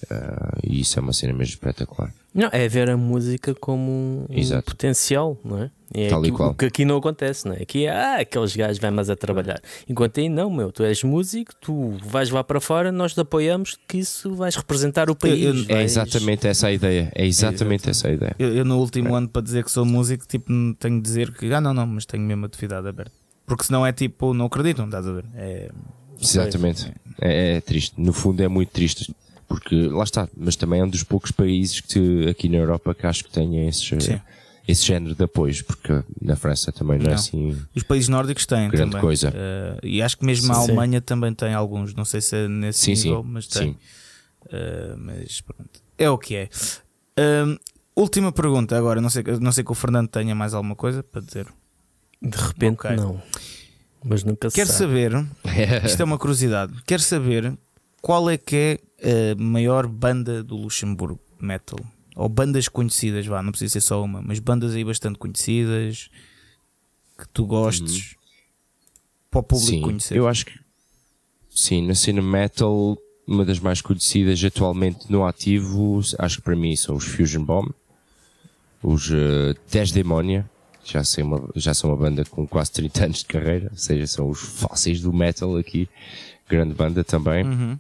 eh, 0.09 0.59
e 0.63 0.80
isso 0.82 0.97
é 0.99 1.01
uma 1.01 1.13
cena 1.13 1.34
mesmo 1.34 1.53
espetacular. 1.53 2.13
Não, 2.36 2.49
é 2.51 2.67
ver 2.67 2.89
a 2.89 2.97
música 2.97 3.55
como 3.55 4.25
um 4.29 4.61
potencial, 4.61 5.38
não 5.43 5.63
é? 5.63 5.71
E 5.95 6.01
é 6.01 6.09
Tal 6.09 6.21
e 6.25 6.27
aqui- 6.27 6.36
qual. 6.36 6.51
o 6.51 6.53
que 6.53 6.65
aqui 6.65 6.83
não 6.83 6.97
acontece, 6.97 7.47
não 7.47 7.53
é? 7.55 7.61
Aqui 7.61 7.86
é, 7.86 7.89
ah, 7.91 8.17
aqueles 8.19 8.53
gajos 8.53 8.77
vêm 8.77 8.91
mais 8.91 9.09
a 9.09 9.15
trabalhar. 9.15 9.61
Enquanto 9.88 10.19
aí 10.19 10.27
não, 10.27 10.49
meu, 10.51 10.69
tu 10.69 10.83
és 10.83 11.01
músico, 11.03 11.53
tu 11.61 11.91
vais 12.03 12.29
lá 12.29 12.43
para 12.43 12.59
fora, 12.59 12.91
nós 12.91 13.13
te 13.13 13.21
apoiamos 13.21 13.77
que 13.88 13.99
isso 13.99 14.36
vais 14.36 14.53
representar 14.57 15.09
o 15.09 15.15
país. 15.15 15.41
eu- 15.45 15.53
É 15.69 15.75
vais- 15.75 15.91
exatamente 15.97 16.45
essa 16.45 16.67
a 16.67 16.73
ideia. 16.73 17.09
É 17.15 17.25
exatamente 17.25 17.89
essa 17.89 18.09
a 18.09 18.11
ideia. 18.11 18.36
Eu, 18.38 18.53
eu 18.53 18.65
no 18.65 18.79
último 18.79 19.15
ano, 19.15 19.29
para 19.29 19.41
dizer 19.41 19.63
que 19.63 19.71
sou 19.71 19.86
músico, 19.86 20.27
tipo, 20.27 20.51
não 20.51 20.73
tenho 20.73 20.97
de 20.97 21.01
dizer 21.03 21.31
que, 21.33 21.53
ah, 21.53 21.61
não, 21.61 21.73
não, 21.73 21.88
mas 21.88 22.05
tenho 22.05 22.23
mesmo 22.23 22.45
atividade 22.45 22.86
aberta. 22.86 23.13
Porque 23.45 23.63
senão 23.63 23.86
é 23.86 23.93
tipo, 23.93 24.33
não 24.33 24.47
acreditam, 24.47 24.86
estás 24.86 25.07
a 25.07 25.11
ver? 25.13 25.23
É, 25.36 25.69
Exatamente. 26.21 26.91
É, 27.21 27.57
é 27.57 27.61
triste. 27.61 27.93
No 27.97 28.11
fundo 28.11 28.41
é 28.41 28.47
muito 28.47 28.69
triste. 28.71 29.13
Porque 29.48 29.76
lá 29.88 30.04
está, 30.04 30.28
mas 30.36 30.56
também 30.56 30.80
é 30.82 30.84
um 30.84 30.89
dos 30.89 31.04
poucos 31.04 31.32
países 31.32 31.80
que 31.82 32.28
aqui 32.28 32.50
na 32.50 32.58
Europa 32.58 32.96
que 32.96 33.06
acho 33.06 33.24
que 33.26 33.32
tenha 33.32 33.70
esse, 33.70 33.82
Sim. 34.02 34.20
esse 34.68 34.84
género 34.86 35.14
de 35.14 35.24
apoios, 35.24 35.62
porque 35.62 36.04
na 36.20 36.36
França 36.36 36.72
também 36.72 36.98
não, 36.98 37.06
é 37.06 37.10
Não. 37.10 37.16
assim. 37.16 37.56
Os 37.76 37.84
países 37.84 38.10
nórdicos 38.10 38.46
têm 38.48 38.68
Grande 38.70 38.91
também. 38.91 39.02
coisa. 39.02 39.32
Eh, 39.36 39.80
e 39.84 40.02
acho 40.02 40.18
que 40.18 40.26
mesmo 40.26 40.52
a 40.52 40.56
Sim. 40.56 40.62
Alemanha 40.64 41.00
também 41.00 41.34
tem 41.34 41.54
alguns. 41.54 41.93
Não 41.93 42.06
sei 42.06 42.22
se 42.22 42.36
é 42.36 42.48
nesse 42.48 42.80
Sim, 42.80 42.91
nível, 43.08 43.22
sim. 43.24 43.30
mas 43.30 43.48
tem. 43.48 43.68
sim. 43.74 43.78
Eh, 44.52 44.96
mas 44.98 45.41
pronto. 45.41 45.80
É 45.98 46.10
o 46.10 46.18
que 46.18 46.36
é. 46.36 46.50
Ahm, 47.18 47.58
última 47.96 48.32
pergunta 48.32 48.76
agora. 48.78 49.00
Não 49.00 49.10
sei, 49.10 49.24
não 49.39 49.52
sei 49.52 49.64
que 49.64 49.72
o 49.72 49.76
Fernando 49.76 50.08
tenha 50.10 50.34
mais 50.34 50.54
alguma 50.56 50.76
coisa 50.76 51.04
para 51.04 51.22
dizer. 51.22 51.48
De 52.22 52.36
repente, 52.38 52.74
Ok. 52.80 52.96
não. 52.96 53.22
Mas 54.04 54.24
nunca 54.24 54.50
Quero 54.50 54.68
sabe. 54.68 54.80
saber, 54.80 55.26
isto 55.86 56.00
é 56.02 56.04
uma 56.04 56.18
curiosidade, 56.18 56.74
quero 56.86 57.02
saber 57.02 57.54
qual 58.02 58.30
é 58.30 58.38
que 58.38 58.56
é 58.56 58.80
a 59.02 59.41
maior 59.41 59.88
banda 59.88 60.43
do 60.43 60.56
Luxemburgo 60.56 61.20
metal. 61.39 61.80
Ou 62.16 62.30
bandas 62.30 62.68
conhecidas, 62.68 63.26
vá, 63.26 63.43
não 63.43 63.52
precisa 63.52 63.74
ser 63.74 63.82
só 63.82 64.02
uma, 64.04 64.22
mas 64.22 64.39
bandas 64.39 64.74
aí 64.74 64.84
bastante 64.84 65.20
conhecidas 65.20 66.10
que 67.18 67.28
tu 67.30 67.46
gostes 67.46 68.16
para 69.30 69.39
o 69.39 69.43
público 69.43 69.72
Sim, 69.72 69.82
conhecer. 69.82 70.18
eu 70.18 70.28
acho 70.28 70.46
que 70.46 70.60
sim, 71.50 71.86
na 71.86 71.96
cena 71.96 72.22
metal, 72.22 72.98
uma 73.28 73.43
das 73.43 73.60
mais 73.60 73.82
conhecidas 73.82 74.43
atualmente 74.43 75.12
no 75.12 75.26
ativo, 75.26 76.02
acho 76.20 76.38
que 76.38 76.43
para 76.43 76.56
mim 76.56 76.76
são 76.76 76.96
os 76.96 77.06
Fusion 77.06 77.43
Bomb, 77.43 77.70
os 78.82 79.10
uh, 79.10 79.56
Desdemonia, 79.70 80.50
já, 80.86 81.04
sei 81.04 81.24
uma, 81.24 81.50
já 81.56 81.74
são 81.74 81.89
uma 81.89 81.98
banda 81.98 82.24
com 82.26 82.48
quase 82.48 82.72
30 82.72 83.06
anos 83.06 83.18
de 83.20 83.26
carreira, 83.26 83.70
ou 83.72 83.78
seja, 83.78 84.08
são 84.08 84.30
os 84.30 84.39
fósseis 84.39 85.02
do 85.02 85.12
metal 85.12 85.58
aqui, 85.58 85.89
grande 86.48 86.74
banda 86.74 87.04
também. 87.04 87.43
Uhum. 87.43 87.80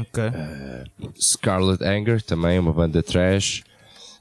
Ok. 0.00 0.22
Scarlet 1.20 1.82
Anger, 1.82 2.22
também 2.22 2.58
uma 2.58 2.72
banda 2.72 3.02
trash. 3.02 3.62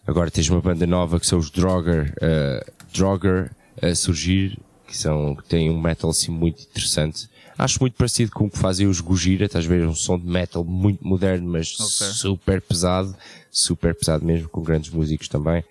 Agora 0.05 0.31
tens 0.31 0.49
uma 0.49 0.61
banda 0.61 0.87
nova 0.87 1.19
que 1.19 1.27
são 1.27 1.37
os 1.37 1.49
Drogger, 1.51 2.13
uh, 2.21 2.71
Drogger 2.93 3.51
a 3.81 3.93
surgir, 3.93 4.57
que, 4.87 4.95
são, 4.97 5.35
que 5.35 5.43
têm 5.43 5.69
um 5.69 5.79
metal 5.79 6.09
assim 6.09 6.31
muito 6.31 6.63
interessante. 6.63 7.29
Acho 7.57 7.79
muito 7.81 7.95
parecido 7.95 8.31
com 8.31 8.45
o 8.45 8.49
que 8.49 8.57
fazem 8.57 8.87
os 8.87 9.01
Gojira, 9.01 9.45
estás 9.45 9.65
a 9.65 9.67
ver 9.67 9.85
um 9.87 9.95
som 9.95 10.17
de 10.17 10.25
metal 10.27 10.63
muito 10.63 11.05
moderno, 11.05 11.49
mas 11.49 11.73
Ok. 11.79 12.07
super 12.13 12.61
pesado, 12.61 13.15
super 13.51 13.95
pesado 13.95 14.23
mesmo, 14.23 14.47
com 14.47 14.61
grandes 14.61 14.91
músicos 14.91 15.27
também. 15.27 15.63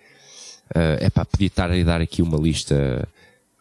é 0.75 1.09
pá, 1.09 1.25
podia 1.25 1.47
estar 1.47 1.71
a 1.71 1.83
dar 1.85 2.01
aqui 2.01 2.23
uma 2.23 2.37
lista 2.37 3.09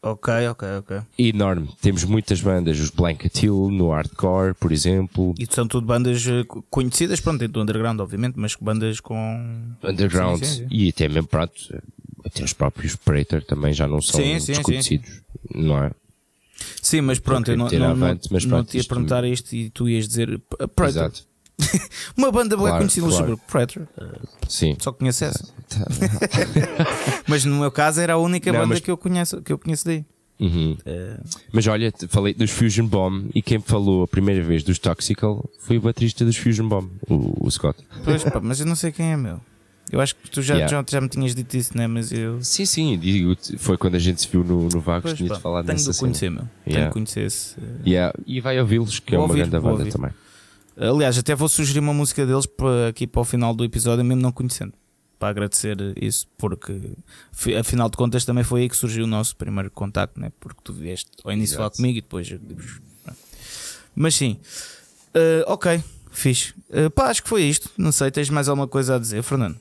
Ok, 0.08 0.48
ok, 0.50 0.68
ok. 0.80 1.02
enorme. 1.18 1.68
Temos 1.82 2.04
muitas 2.04 2.40
bandas, 2.40 2.80
os 2.80 2.92
Blanket 2.92 3.42
Hill 3.42 3.70
no 3.72 3.90
hardcore, 3.90 4.54
por 4.54 4.72
exemplo, 4.72 5.34
E 5.40 5.48
são 5.50 5.68
tudo 5.68 5.88
bandas 5.88 6.26
eh, 6.28 6.44
co- 6.44 6.62
conhecidas, 6.70 7.20
pronto, 7.20 7.40
dentro 7.40 7.54
do 7.54 7.62
underground, 7.62 8.00
obviamente, 8.00 8.36
mas 8.38 8.56
bandas 8.56 9.00
com. 9.00 9.16
underground 9.84 10.38
Sim, 10.44 10.46
sim, 10.46 10.56
sim. 10.58 10.68
e 10.70 10.90
até 10.90 11.08
mesmo 11.10 11.28
pronto, 11.28 11.54
até 12.24 12.44
os 12.44 12.54
próprios 12.54 12.96
Prater 12.96 13.44
também 13.44 13.74
já 13.74 13.88
não 13.88 14.00
são 14.00 14.22
desconhecidos, 14.22 15.22
não 15.54 15.84
é? 15.84 15.92
Sim, 16.82 17.02
mas 17.02 17.18
pronto, 17.18 17.50
eu 17.50 17.58
não, 17.58 17.68
não, 17.68 17.80
não, 17.80 17.90
avante, 17.90 18.28
mas 18.32 18.44
não 18.46 18.58
pronto, 18.58 18.70
te 18.70 18.78
ia 18.78 18.84
perguntar 18.84 19.24
isto 19.26 19.54
e 19.56 19.72
tu 19.72 19.90
ias 19.90 20.08
dizer. 20.08 20.40
"P- 20.40 20.68
Predator. 20.68 21.08
Exato. 21.10 21.35
Uma 22.18 22.32
banda 22.32 22.56
boa 22.58 22.70
Claro, 22.70 22.84
conhecida 22.84 23.06
no 23.08 23.12
claro. 23.12 23.32
Luxemburgo. 23.32 23.52
Predator. 23.52 23.88
Eh, 23.98 24.20
Sim. 24.50 24.76
Só 24.80 24.92
conheço 24.92 25.26
essa. 25.26 25.46
Mas 27.28 27.46
no 27.46 27.56
meu 27.60 27.72
caso 27.72 28.02
era 28.02 28.14
a 28.14 28.18
única 28.18 28.52
Não, 28.52 28.60
banda 28.60 28.74
mas- 28.76 28.80
que, 28.82 28.92
eu 28.92 28.98
conheço, 28.98 29.42
que 29.42 29.52
eu 29.54 29.58
conheço 29.58 29.86
daí. 29.86 30.06
Uhum. 30.40 30.78
Eh, 30.86 31.18
Mas 31.54 31.66
olha, 31.68 31.94
falei 32.10 32.34
dos 32.34 32.52
Fusion 32.52 32.86
Bomb 32.86 33.30
e 33.34 33.42
quem 33.42 33.60
falou 33.62 34.04
a 34.04 34.08
primeira 34.08 34.44
vez 34.44 34.64
dos 34.64 34.78
Toxical 34.78 35.50
foi 35.60 35.78
o 35.78 35.82
baterista 35.82 36.26
dos 36.26 36.36
Fusion 36.36 36.68
Bomb, 36.68 36.90
o, 37.10 37.46
o 37.48 37.50
Scott. 37.52 37.80
pois, 38.04 38.22
pá, 38.24 38.42
mas 38.44 38.60
eu 38.60 38.66
não 38.66 38.76
sei 38.76 38.92
quem 38.92 39.14
é, 39.14 39.18
meu. 39.18 39.40
Eu 39.92 40.02
acho 40.02 40.14
que 40.16 40.30
tu 40.30 40.42
já, 40.42 40.56
Yeah. 40.56 40.78
já, 40.78 40.86
já 40.90 41.00
me 41.00 41.08
tinhas 41.08 41.34
dito 41.36 41.56
isso, 41.56 41.78
né? 41.78 41.88
Mas 41.88 42.12
eu. 42.12 42.44
Sim, 42.44 42.66
sim, 42.66 42.98
digo 43.00 43.34
foi 43.58 43.78
quando 43.78 43.96
a 43.96 44.00
gente 44.00 44.20
se 44.20 44.28
viu 44.28 44.44
no, 44.44 44.68
no 44.68 44.82
Vagos, 44.82 45.14
tinha-te 45.14 45.40
falado 45.40 45.66
tenho 45.68 45.78
nessa 45.78 45.92
de 45.92 45.96
cena. 45.96 46.08
conhecer, 46.10 46.30
meu. 46.32 46.42
Tenho 46.42 46.52
Yeah. 46.76 46.88
de 46.88 46.94
conhecer 46.94 47.22
esse. 47.22 47.56
eh, 47.58 47.90
Yeah. 47.90 48.14
E 48.26 48.42
vai 48.42 48.60
ouvi-los, 48.60 49.00
que 49.00 49.14
é 49.16 49.18
Vou 49.18 49.26
uma 49.28 49.32
ouvir, 49.32 49.48
grande 49.48 49.64
banda 49.64 49.78
ouvir. 49.80 49.92
também. 49.94 50.12
Aliás, 50.78 51.18
até 51.18 51.34
vou 51.36 51.48
sugerir 51.48 51.80
uma 51.80 51.94
música 51.94 52.26
deles 52.26 52.46
para, 52.46 52.90
aqui 52.90 53.08
para 53.08 53.22
o 53.22 53.26
final 53.26 53.54
do 53.56 53.64
episódio, 53.64 54.04
mesmo 54.04 54.22
não 54.22 54.32
conhecendo. 54.32 54.74
Para 55.18 55.30
agradecer 55.30 55.78
isso, 56.02 56.28
porque 56.38 56.92
fi- 57.32 57.56
afinal 57.56 57.90
de 57.90 57.96
contas 57.96 58.26
também 58.26 58.44
foi 58.44 58.62
aí 58.64 58.70
que 58.70 58.76
surgiu 58.76 59.06
o 59.06 59.08
nosso 59.08 59.36
primeiro 59.38 59.72
contacto, 59.72 60.20
né? 60.20 60.32
porque 60.40 60.60
tu 60.64 60.74
vieste 60.74 61.10
ao 61.24 61.32
início 61.32 61.56
falar 61.56 61.70
comigo 61.70 61.98
e 61.98 62.02
depois. 62.02 62.30
Mas 63.96 64.16
sim, 64.16 64.38
Eh, 65.14 65.46
ok, 65.48 65.82
fixe. 66.12 66.54
Eh, 66.70 66.90
pá, 66.90 67.06
acho 67.10 67.24
que 67.24 67.30
foi 67.30 67.44
isto. 67.44 67.70
Não 67.78 67.94
sei, 67.94 68.12
tens 68.12 68.30
mais 68.30 68.50
alguma 68.50 68.68
coisa 68.68 68.96
a 68.98 69.00
dizer, 69.00 69.24
Fernando? 69.24 69.58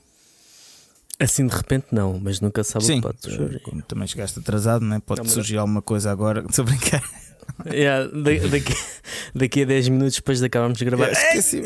Assim 1.21 1.47
de 1.47 1.55
repente, 1.55 1.87
não, 1.93 2.19
mas 2.19 2.41
nunca 2.41 2.65
sabe 2.65 2.85
o 2.85 2.89
sim, 2.89 2.97
que 2.97 3.03
pode 3.03 3.19
surgir. 3.23 3.61
como 3.61 3.81
também 3.83 4.09
chegaste 4.09 4.41
atrasado, 4.41 4.85
né? 4.85 5.01
pode 5.07 5.21
Não, 5.23 5.29
surgir 5.29 5.57
alguma 5.59 5.81
coisa 5.81 6.11
agora. 6.11 6.45
Estou 6.51 6.65
a 6.65 6.67
brincar. 6.67 7.05
Yeah, 7.67 8.07
da- 8.09 8.49
daqui, 8.49 8.75
daqui 9.35 9.63
a 9.63 9.65
10 9.67 9.89
minutos 9.89 10.17
depois 10.17 10.39
de 10.41 10.47
acabarmos 10.47 10.79
de 10.79 10.85
gravar. 10.85 11.11
Esqueci. 11.11 11.63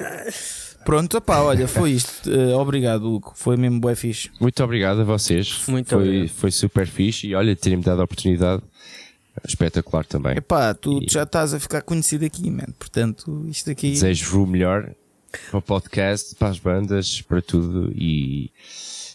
Pronto, 0.85 1.21
pá, 1.21 1.41
olha, 1.41 1.69
foi 1.69 1.91
isto. 1.93 2.31
Eh, 2.33 2.55
obrigado, 2.55 3.05
Hugo. 3.13 3.33
Foi 3.37 3.57
mesmo 3.57 3.79
bué 3.81 3.95
fixe. 3.95 4.31
Muito 4.41 4.63
obrigado 4.65 5.01
a 5.01 5.05
vocês. 5.05 5.63
Muito 5.69 5.89
foi, 5.91 5.99
obrigado. 5.99 6.29
foi 6.31 6.51
super 6.51 6.87
fixe 6.87 7.27
e 7.27 7.35
olha, 7.35 7.55
terem-me 7.55 7.83
dado 7.85 8.01
a 8.01 8.05
oportunidade. 8.05 8.63
Espetacular 9.47 10.05
também. 10.05 10.37
Epá, 10.37 10.75
tu 10.75 11.01
E- 11.03 11.07
já 11.09 11.23
estás 11.25 11.55
a 11.55 11.61
ficar 11.61 11.83
conhecido 11.83 12.25
aqui, 12.25 12.51
man. 12.51 12.67
Portanto, 12.79 13.45
isto 13.49 13.71
aqui. 13.71 13.91
Desejo-vos 13.91 14.35
o 14.35 14.47
melhor 14.47 14.91
para 15.51 15.59
o 15.59 15.63
podcast, 15.63 16.35
para 16.35 16.49
as 16.49 16.59
bandas, 16.59 17.21
para 17.23 17.41
tudo 17.43 17.93
e, 17.95 18.51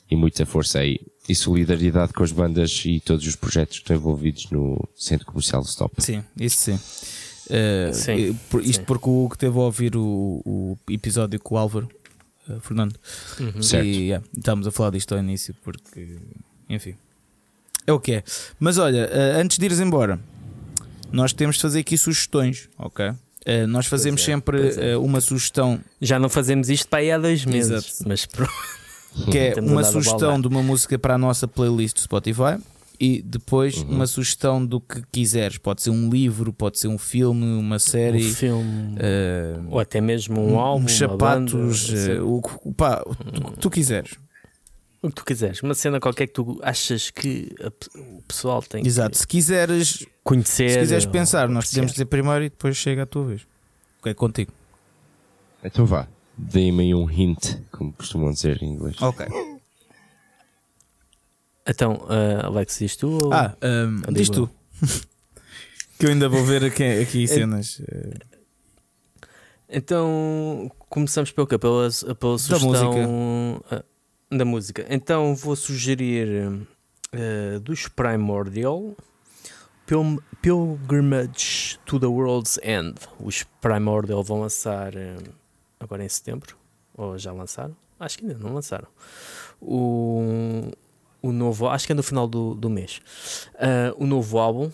e 0.09 0.15
muita 0.15 0.45
força 0.45 0.79
aí. 0.79 0.99
E 1.27 1.33
solidariedade 1.35 2.11
com 2.13 2.23
as 2.23 2.31
bandas 2.31 2.83
e 2.85 2.99
todos 2.99 3.25
os 3.25 3.35
projetos 3.35 3.77
que 3.77 3.83
estão 3.83 3.95
envolvidos 3.95 4.49
no 4.51 4.87
Centro 4.95 5.25
Comercial 5.25 5.61
Stop. 5.63 6.01
Sim, 6.03 6.23
isso 6.37 6.57
sim. 6.57 6.79
Eh, 7.49 7.91
Sim, 7.93 8.29
eh, 8.31 8.35
por- 8.49 8.61
isto 8.61 8.79
sim. 8.79 8.85
porque 8.85 9.09
o 9.09 9.25
Hugo 9.25 9.37
teve 9.37 9.57
a 9.57 9.61
ouvir 9.61 9.95
o, 9.97 10.41
o 10.45 10.77
episódio 10.89 11.39
com 11.39 11.55
o 11.55 11.57
Álvaro 11.57 11.89
eh, 12.49 12.57
Fernando. 12.61 12.95
Uhum. 13.39 13.61
Certo. 13.61 13.85
E 13.85 14.07
yeah, 14.07 14.25
estávamos 14.37 14.65
a 14.67 14.71
falar 14.71 14.91
disto 14.91 15.13
ao 15.13 15.19
início, 15.19 15.53
porque, 15.63 16.17
enfim, 16.69 16.95
é 17.85 17.91
o 17.93 17.99
que 17.99 18.13
é. 18.13 18.23
Mas 18.59 18.77
olha, 18.77 19.09
eh, 19.11 19.41
antes 19.41 19.57
de 19.57 19.65
ires 19.65 19.79
embora, 19.81 20.19
nós 21.11 21.31
temos 21.33 21.57
de 21.57 21.61
fazer 21.61 21.79
aqui 21.81 21.97
sugestões, 21.97 22.69
ok? 22.77 23.11
Eh, 23.45 23.65
nós 23.67 23.87
fazemos 23.87 24.21
é, 24.21 24.25
sempre 24.25 24.73
é. 24.77 24.97
uma 24.97 25.19
sugestão 25.19 25.79
Já 26.01 26.17
não 26.17 26.29
fazemos 26.29 26.69
isto 26.69 26.87
para 26.87 26.99
aí 26.99 27.11
há 27.11 27.17
dois 27.17 27.43
meses. 27.45 27.71
Exato. 27.71 28.07
Mas 28.07 28.25
pronto. 28.25 28.51
Que 29.29 29.37
é 29.37 29.51
Temos 29.51 29.71
uma 29.71 29.83
sugestão 29.83 30.39
de 30.41 30.47
uma 30.47 30.61
música 30.63 30.97
para 30.97 31.15
a 31.15 31.17
nossa 31.17 31.47
playlist 31.47 31.95
do 31.95 32.01
Spotify 32.01 32.57
e 32.99 33.21
depois 33.21 33.77
Uhum. 33.77 33.89
uma 33.95 34.07
sugestão 34.07 34.65
do 34.65 34.79
que 34.79 35.01
quiseres. 35.11 35.57
Pode 35.57 35.81
ser 35.81 35.89
um 35.89 36.09
livro, 36.09 36.53
pode 36.53 36.79
ser 36.79 36.87
um 36.87 36.97
filme, 36.97 37.45
uma 37.57 37.75
Um 37.75 37.79
série. 37.79 38.23
filme, 38.23 38.95
eh, 38.99 39.55
ou 39.69 39.79
até 39.79 39.99
mesmo 39.99 40.39
um 40.41 40.59
álbum, 40.59 40.85
uns 40.85 41.01
uma 41.01 41.09
sapatos, 41.09 41.89
banda, 41.89 42.11
eh, 42.13 42.21
o, 42.21 42.41
o, 42.63 42.73
pá, 42.73 43.03
o, 43.05 43.11
o 43.11 43.51
que 43.51 43.59
tu 43.59 43.69
quiseres. 43.69 44.11
o 45.01 45.09
que 45.09 45.15
tu 45.15 45.25
quiseres. 45.25 45.61
Uma 45.61 45.73
cena 45.73 45.99
qualquer 45.99 46.27
que 46.27 46.33
tu 46.33 46.59
achas 46.63 47.09
que 47.09 47.53
o 47.95 48.21
pessoal 48.27 48.61
tem 48.61 48.85
Exato. 48.85 49.11
que 49.11 49.17
Se 49.17 49.27
quiseres, 49.27 50.05
conhecer. 50.23 50.69
se 50.71 50.79
quiseres 50.79 51.05
ou 51.05 51.11
pensar, 51.11 51.49
nós 51.49 51.67
podemos 51.69 51.91
dizer 51.91 52.05
primeiro 52.05 52.45
e 52.45 52.49
depois 52.49 52.77
chega 52.77 53.03
a 53.03 53.05
tua 53.05 53.25
vez. 53.25 53.41
Ok, 53.99 54.11
é 54.11 54.15
contigo. 54.15 54.51
Então 55.63 55.85
vá, 55.85 56.07
deem-me 56.37 56.83
aí 56.83 56.93
um 56.95 57.09
hint, 57.09 57.55
como 57.71 57.93
costumam 57.93 58.31
dizer 58.31 58.61
em 58.61 58.73
inglês. 58.73 59.01
Ok. 59.01 59.25
Então, 61.65 62.05
ah, 62.09 62.47
Alex, 62.47 62.77
diz 62.79 62.95
tu? 62.95 63.07
Ou... 63.25 63.33
Ah, 63.33 63.55
um, 63.61 64.01
Ou 64.07 64.13
diz 64.13 64.29
digo 64.29 64.47
tu. 64.47 64.49
que 65.97 66.05
eu 66.05 66.09
ainda 66.11 66.27
vou 66.27 66.43
ver 66.43 66.63
aqui, 66.65 66.83
aqui 66.83 67.25
cenas. 67.27 67.81
eh, 67.87 68.19
Então, 69.69 70.69
começamos 70.89 71.31
pelo 71.31 71.47
quê? 71.47 71.57
Pela, 71.57 71.89
pela 72.19 72.37
sugestão 72.37 73.63
ah, 73.71 73.83
da 74.29 74.43
música. 74.45 74.85
Então, 74.89 75.33
vou 75.35 75.55
sugerir 75.55 76.67
ah, 77.13 77.59
dos 77.59 77.87
Primordial 77.87 78.95
Pil- 79.85 80.21
Pilgrimage 80.41 81.79
to 81.85 81.97
the 81.99 82.07
World's 82.07 82.57
End. 82.61 82.95
Os 83.19 83.43
Primordial 83.61 84.21
vão 84.21 84.41
lançar 84.41 84.93
ah, 84.97 85.15
agora 85.83 86.03
em 86.03 86.09
setembro. 86.09 86.57
Ou 86.95 87.17
já 87.17 87.31
lançaram? 87.31 87.75
Acho 87.99 88.17
que 88.17 88.25
ainda 88.25 88.37
não 88.37 88.53
lançaram. 88.53 88.87
O, 89.61 90.71
o 91.21 91.31
novo, 91.31 91.67
acho 91.69 91.85
que 91.85 91.91
é 91.91 91.95
no 91.95 92.03
final 92.03 92.27
do, 92.27 92.53
do 92.53 92.69
mês. 92.69 93.01
Ah, 93.55 93.93
o 93.97 94.05
novo 94.05 94.37
álbum. 94.39 94.71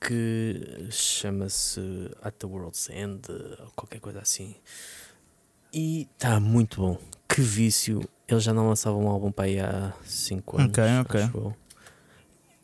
que 0.00 0.86
chama-se 0.90 1.80
At 2.22 2.34
the 2.34 2.46
World's 2.46 2.88
End, 2.90 3.22
ou 3.30 3.72
qualquer 3.74 4.00
coisa 4.00 4.20
assim. 4.20 4.54
E 5.72 6.08
está 6.16 6.38
muito 6.38 6.80
bom. 6.80 6.98
Que 7.28 7.40
vício. 7.40 8.00
Eles 8.26 8.44
já 8.44 8.52
não 8.52 8.68
lançavam 8.68 9.04
um 9.04 9.08
álbum 9.08 9.32
para 9.32 9.46
aí 9.46 9.58
há 9.58 9.92
5 10.04 10.60
anos. 10.60 10.78
Ok, 10.78 10.84
ok. 11.24 11.52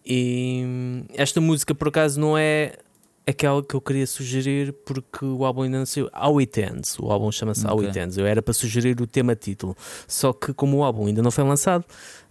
E 0.06 1.04
esta 1.14 1.40
música, 1.40 1.74
por 1.74 1.88
acaso, 1.88 2.20
não 2.20 2.36
é 2.36 2.78
aquela 3.26 3.62
que 3.62 3.74
eu 3.74 3.80
queria 3.80 4.06
sugerir 4.06 4.72
porque 4.84 5.24
o 5.24 5.44
álbum 5.44 5.62
ainda 5.62 5.78
não 5.78 5.86
saiu. 5.86 6.08
How 6.14 6.38
It 6.38 6.60
Ends. 6.60 6.98
O 6.98 7.10
álbum 7.10 7.30
chama-se 7.32 7.66
How 7.66 7.74
Ok. 7.76 7.86
It 7.88 7.98
Ends. 7.98 8.18
Eu 8.18 8.26
era 8.26 8.42
para 8.42 8.52
sugerir 8.54 9.00
o 9.00 9.06
tema 9.06 9.34
título. 9.34 9.76
Só 10.06 10.32
que, 10.32 10.52
como 10.52 10.78
o 10.78 10.84
álbum 10.84 11.06
ainda 11.06 11.22
não 11.22 11.30
foi 11.30 11.44
lançado, 11.44 11.84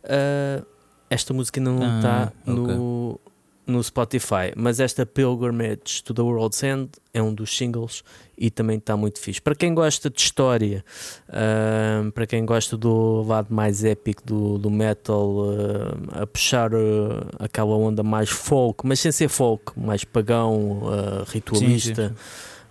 ah, 0.04 0.64
esta 1.10 1.34
música 1.34 1.60
ainda 1.60 1.72
não 1.72 1.84
Ah, 1.84 1.98
está 1.98 2.34
ok. 2.52 2.54
no, 2.76 3.20
no 3.66 3.84
Spotify. 3.84 4.52
Mas 4.56 4.80
esta 4.80 5.06
Pilgrimage 5.06 6.04
to 6.04 6.14
the 6.14 6.22
World's 6.22 6.62
End 6.64 6.90
é 7.14 7.22
um 7.22 7.34
dos 7.34 7.56
singles 7.56 8.04
e 8.38 8.50
também 8.50 8.78
está 8.78 8.98
muito 8.98 9.20
fixe. 9.20 9.42
Para 9.42 9.56
quem 9.56 9.74
gosta 9.74 10.10
de 10.10 10.20
história, 10.20 10.84
ah, 11.30 12.10
para 12.14 12.26
quem 12.28 12.46
gosta 12.46 12.76
do 12.76 13.24
lado 13.24 13.54
mais 13.54 13.84
épico 13.84 14.22
do, 14.26 14.58
do 14.58 14.70
metal, 14.70 15.46
ah, 16.12 16.24
a 16.24 16.28
puxar 16.28 16.72
ah, 16.74 17.28
aquela 17.40 17.76
onda 17.76 18.04
mais 18.04 18.30
folk, 18.30 18.86
mas 18.86 19.00
sem 19.00 19.12
ser 19.12 19.30
folk, 19.30 19.72
mais 19.80 20.04
pagão, 20.04 20.82
ah, 20.86 21.24
ritualista, 21.28 22.10
sim. 22.10 22.16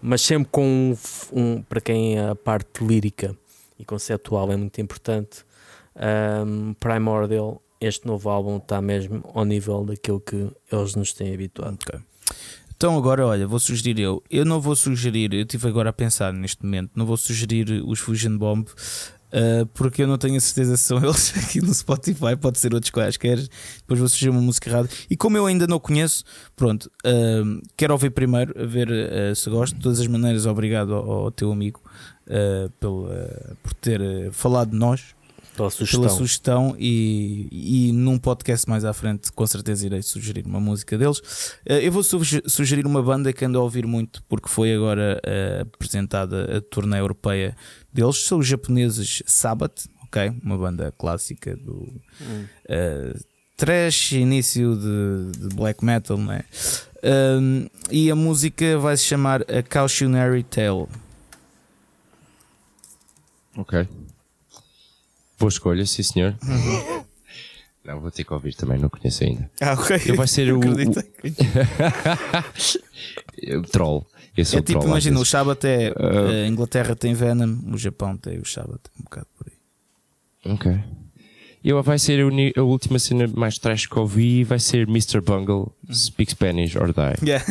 mas 0.02 0.20
sempre 0.20 0.48
com 0.50 0.64
um, 0.64 0.96
um- 1.32 1.62
para 1.62 1.80
quem 1.80 2.18
a 2.18 2.34
parte 2.34 2.84
lírica 2.84 3.34
e 3.78 3.84
conceptual 3.84 4.50
é 4.52 4.56
muito 4.56 4.80
importante. 4.80 5.44
Um, 5.94 6.72
Primordial, 6.74 7.61
este 7.82 8.06
novo 8.06 8.30
álbum 8.30 8.56
está 8.56 8.80
mesmo 8.80 9.22
ao 9.34 9.44
nível 9.44 9.84
daquilo 9.84 10.20
que 10.20 10.48
eles 10.70 10.94
nos 10.94 11.12
têm 11.12 11.34
habituado. 11.34 11.78
Ok. 11.82 12.00
Então 12.82 12.96
agora, 12.96 13.24
olha, 13.24 13.46
vou 13.46 13.60
sugerir 13.60 14.00
eu. 14.00 14.20
Eu 14.28 14.44
não 14.44 14.60
vou 14.60 14.74
sugerir, 14.74 15.32
eu 15.32 15.42
estive 15.42 15.68
agora 15.68 15.90
a 15.90 15.92
pensar 15.92 16.32
neste 16.32 16.64
momento, 16.64 16.90
não 16.96 17.06
vou 17.06 17.16
sugerir 17.16 17.80
os 17.86 18.00
Fusion 18.00 18.36
Bomb. 18.36 18.66
ah, 19.32 19.64
porque 19.72 20.02
eu 20.02 20.08
não 20.08 20.18
tenho 20.18 20.36
a 20.36 20.40
certeza 20.40 20.76
se 20.76 20.82
são 20.82 20.98
eles 21.04 21.32
aqui 21.38 21.60
no 21.60 21.72
Spotify, 21.72 22.34
pode 22.36 22.58
ser 22.58 22.74
outros 22.74 22.90
quaisquer. 22.90 23.38
Depois 23.78 24.00
vou 24.00 24.08
sugerir 24.08 24.30
uma 24.30 24.40
música 24.40 24.68
errada. 24.68 24.88
E 25.08 25.16
como 25.16 25.36
eu 25.36 25.46
ainda 25.46 25.68
não 25.68 25.78
conheço, 25.78 26.24
pronto, 26.56 26.90
ah, 27.04 27.60
quero 27.76 27.92
ouvir 27.92 28.10
primeiro, 28.10 28.52
a 28.60 28.66
ver 28.66 28.88
ah, 28.90 29.32
se 29.32 29.48
gosto. 29.48 29.76
De 29.76 29.80
todas 29.80 30.00
as 30.00 30.08
maneiras, 30.08 30.44
obrigado 30.44 30.92
ao, 30.92 31.08
ao 31.08 31.30
teu 31.30 31.52
amigo 31.52 31.80
pelo, 32.80 33.08
por 33.62 33.74
ter 33.74 34.00
falado 34.32 34.70
de 34.70 34.76
nós 34.76 35.14
Pela 35.56 35.68
sugestão. 35.70 36.00
pela 36.00 36.12
sugestão 36.14 36.74
e, 36.78 37.46
e 37.50 37.92
num 37.92 38.18
podcast 38.18 38.68
mais 38.68 38.84
à 38.86 38.92
frente 38.94 39.30
com 39.32 39.46
certeza 39.46 39.84
irei 39.84 40.00
sugerir 40.02 40.46
uma 40.46 40.58
música 40.60 40.96
deles. 40.96 41.20
Eh, 41.66 41.86
Eu 41.86 41.92
vou 41.92 42.02
suge- 42.02 42.42
sugerir 42.46 42.86
uma 42.86 43.02
banda 43.02 43.32
que 43.32 43.44
ando 43.44 43.58
a 43.58 43.62
ouvir 43.62 43.86
muito 43.86 44.22
porque 44.30 44.48
foi 44.48 44.74
agora 44.74 45.20
eh, 45.24 45.60
apresentada 45.74 46.56
a 46.56 46.60
turnê 46.62 46.98
europeia 46.98 47.54
deles. 47.92 48.24
São 48.24 48.38
os 48.38 48.46
japoneses 48.46 49.22
Sabbath, 49.26 49.84
ok? 50.04 50.32
Uma 50.42 50.56
banda 50.56 50.90
clássica 50.96 51.54
do 51.56 51.92
Hum. 52.20 52.44
eh, 52.68 53.14
trash, 53.56 54.12
início 54.12 54.74
de, 54.74 55.38
de 55.48 55.54
black 55.54 55.84
metal, 55.84 56.16
não 56.16 56.32
é? 56.32 56.44
Um, 57.04 57.66
e 57.90 58.10
a 58.10 58.16
música 58.16 58.78
vai 58.78 58.96
se 58.96 59.04
chamar 59.04 59.42
A 59.42 59.62
Cautionary 59.62 60.44
Tale. 60.44 60.86
Ok. 63.56 63.86
Boa 65.42 65.48
escolha, 65.48 65.84
sim 65.84 66.02
senhor. 66.04 66.36
Não, 67.84 68.00
vou 68.00 68.12
ter 68.12 68.22
que 68.22 68.32
ouvir 68.32 68.54
também, 68.54 68.78
não 68.78 68.88
conheço 68.88 69.24
ainda. 69.24 69.50
Ah, 69.60 69.72
ok. 69.72 70.00
Eu 70.06 70.14
vai 70.14 70.28
ser 70.28 70.52
o, 70.52 70.60
o, 70.60 70.62
o 73.58 73.62
troll. 73.72 74.06
Eu 74.36 74.44
sou 74.44 74.60
É 74.60 74.62
tipo, 74.62 74.78
troll, 74.78 74.92
imagina, 74.92 75.18
o. 75.18 75.24
Shabbat 75.24 75.66
é. 75.66 75.92
Ah. 75.96 76.44
a 76.44 76.46
Inglaterra 76.46 76.94
tem 76.94 77.12
Venom, 77.12 77.58
o 77.72 77.76
Japão 77.76 78.16
tem 78.16 78.38
o 78.38 78.44
Shabbat, 78.44 78.80
um 79.00 79.02
bocado 79.02 79.26
por 79.36 79.48
aí. 79.48 80.52
Ok. 80.54 80.72
Eu 81.64 81.82
vai 81.82 81.98
ser 81.98 82.20
a, 82.22 82.26
uni- 82.26 82.52
a 82.56 82.62
última 82.62 82.98
cena 83.00 83.26
mais 83.36 83.58
trash 83.58 83.86
que 83.86 83.98
ouvi 83.98 84.42
vai 84.44 84.58
ser 84.60 84.88
Mr. 84.88 85.20
Bungle 85.20 85.72
Speak 85.92 86.30
Spanish 86.32 86.76
or 86.76 86.92
Die. 86.92 87.18
Yeah. 87.26 87.44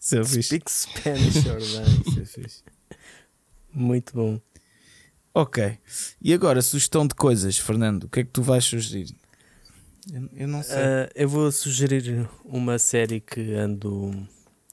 Isso 0.00 0.18
é. 0.18 0.24
Speak 0.24 0.70
Spanish 0.70 1.46
or 1.46 1.58
die. 1.58 2.10
Isso 2.10 2.20
é 2.20 2.24
fixe. 2.26 2.62
Muito 3.72 4.12
bom. 4.14 4.40
Ok. 5.34 5.78
E 6.22 6.32
agora, 6.32 6.62
sugestão 6.62 7.06
de 7.06 7.14
coisas, 7.14 7.58
Fernando, 7.58 8.04
o 8.04 8.08
que 8.08 8.20
é 8.20 8.24
que 8.24 8.30
tu 8.30 8.40
vais 8.40 8.64
sugerir? 8.64 9.08
Eu, 10.36 10.46
não 10.46 10.62
sei. 10.62 10.76
Ah, 10.76 11.10
eu 11.14 11.28
vou 11.28 11.50
sugerir 11.50 12.28
uma 12.44 12.78
série 12.78 13.20
que 13.20 13.52
ando 13.54 14.28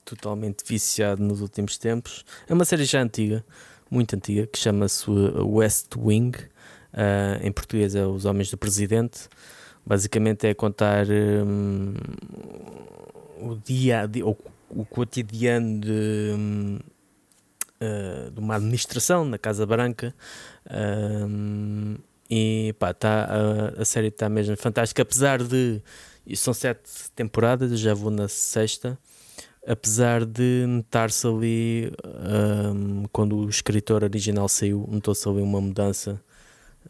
totalmente 0.06 0.64
viciado 0.68 1.24
nos 1.24 1.42
últimos 1.42 1.80
tempos. 1.80 2.24
É 2.48 2.54
uma 2.54 2.66
série 2.66 2.86
já 2.86 3.02
antiga, 3.02 3.44
muito 3.90 4.16
antiga, 4.16 4.46
que 4.46 4.60
chama-se 4.60 5.10
uh, 5.10 5.48
West 5.48 5.96
Wing. 5.98 6.38
Ah, 6.94 7.40
em 7.42 7.52
português 7.52 7.96
é 7.96 8.06
Os 8.06 8.26
Homens 8.26 8.52
do 8.52 8.58
Presidente. 8.58 9.30
Basicamente 9.84 10.46
é 10.46 10.54
contar 10.54 11.08
hum, 11.10 11.96
o 13.40 13.56
dia, 13.56 14.08
o, 14.70 14.86
cotidiano 14.86 15.80
de, 15.80 16.34
hum, 16.38 16.80
ah, 17.80 18.30
de 18.32 18.40
uma 18.40 18.58
administração 18.58 19.26
na 19.26 19.38
Casa 19.38 19.66
Branca. 19.66 20.14
Hum, 20.70 21.98
e 22.30 22.74
pá, 22.80 22.94
tá, 22.94 23.28
a, 23.78 23.82
a 23.82 23.86
série 23.86 24.08
está 24.08 24.30
mesmo 24.30 24.56
fantástica, 24.58 25.02
apesar 25.02 25.44
de. 25.44 25.82
São 26.36 26.54
sete 26.54 27.12
temporadas, 27.16 27.78
já 27.80 27.94
vou 27.94 28.12
na 28.12 28.28
sexta. 28.28 28.98
Apesar 29.68 30.26
de 30.26 30.66
notar-se 30.68 31.28
ali, 31.28 31.92
hum, 32.74 33.06
quando 33.12 33.38
o 33.38 33.50
escritor 33.50 34.04
original 34.04 34.48
saiu, 34.50 34.88
notou-se 34.90 35.28
ali 35.28 35.42
uma 35.42 35.62
mudança 35.62 36.22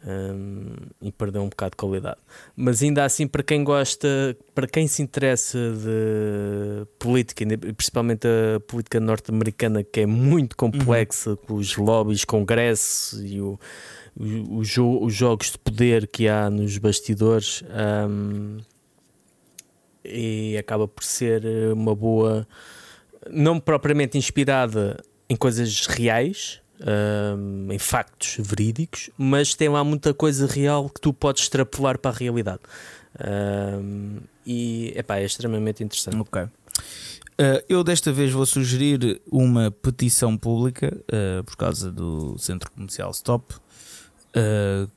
hum, 0.06 0.74
e 1.00 1.12
perdeu 1.12 1.42
um 1.42 1.48
bocado 1.48 1.70
de 1.72 1.76
qualidade. 1.76 2.18
Mas 2.56 2.82
ainda 2.82 3.04
assim, 3.04 3.26
para 3.26 3.42
quem 3.42 3.62
gosta, 3.64 4.36
para 4.54 4.66
quem 4.66 4.86
se 4.86 5.02
interessa 5.02 5.58
de 5.58 6.86
política, 6.98 7.44
principalmente 7.76 8.26
a 8.26 8.60
política 8.60 8.98
norte-americana, 9.00 9.82
que 9.82 10.00
é 10.00 10.06
muito 10.06 10.56
complexa, 10.56 11.36
com 11.36 11.54
os 11.54 11.76
lobbies, 11.76 12.24
congressos 12.24 13.22
e 13.22 13.40
o, 13.40 13.58
o, 14.16 14.58
o 14.58 14.62
jo- 14.64 15.02
os 15.02 15.14
jogos 15.14 15.52
de 15.52 15.58
poder 15.58 16.06
que 16.06 16.28
há 16.28 16.48
nos 16.50 16.78
bastidores 16.78 17.62
hum, 18.08 18.58
e 20.04 20.56
acaba 20.58 20.88
por 20.88 21.04
ser 21.04 21.44
uma 21.72 21.94
boa, 21.94 22.46
não 23.30 23.60
propriamente 23.60 24.18
inspirada 24.18 25.02
em 25.28 25.36
coisas 25.36 25.86
reais, 25.86 26.60
hum, 26.82 27.68
em 27.70 27.78
factos 27.78 28.36
verídicos, 28.38 29.10
mas 29.16 29.54
tem 29.54 29.68
lá 29.68 29.82
muita 29.84 30.12
coisa 30.12 30.46
real 30.46 30.88
que 30.88 31.00
tu 31.00 31.12
podes 31.12 31.44
extrapolar 31.44 31.98
para 31.98 32.10
a 32.10 32.14
realidade. 32.14 32.60
Hum, 33.20 34.18
e 34.44 34.92
epá, 34.96 35.18
é 35.18 35.24
extremamente 35.24 35.82
interessante. 35.82 36.16
Ok. 36.16 36.42
Uh, 36.42 37.64
eu 37.68 37.82
desta 37.82 38.12
vez 38.12 38.30
vou 38.30 38.44
sugerir 38.44 39.20
uma 39.30 39.70
petição 39.70 40.36
pública 40.36 40.96
uh, 41.08 41.42
por 41.44 41.56
causa 41.56 41.90
do 41.90 42.36
centro 42.38 42.70
comercial 42.70 43.10
Stop. 43.10 43.54
Uh, 44.36 44.90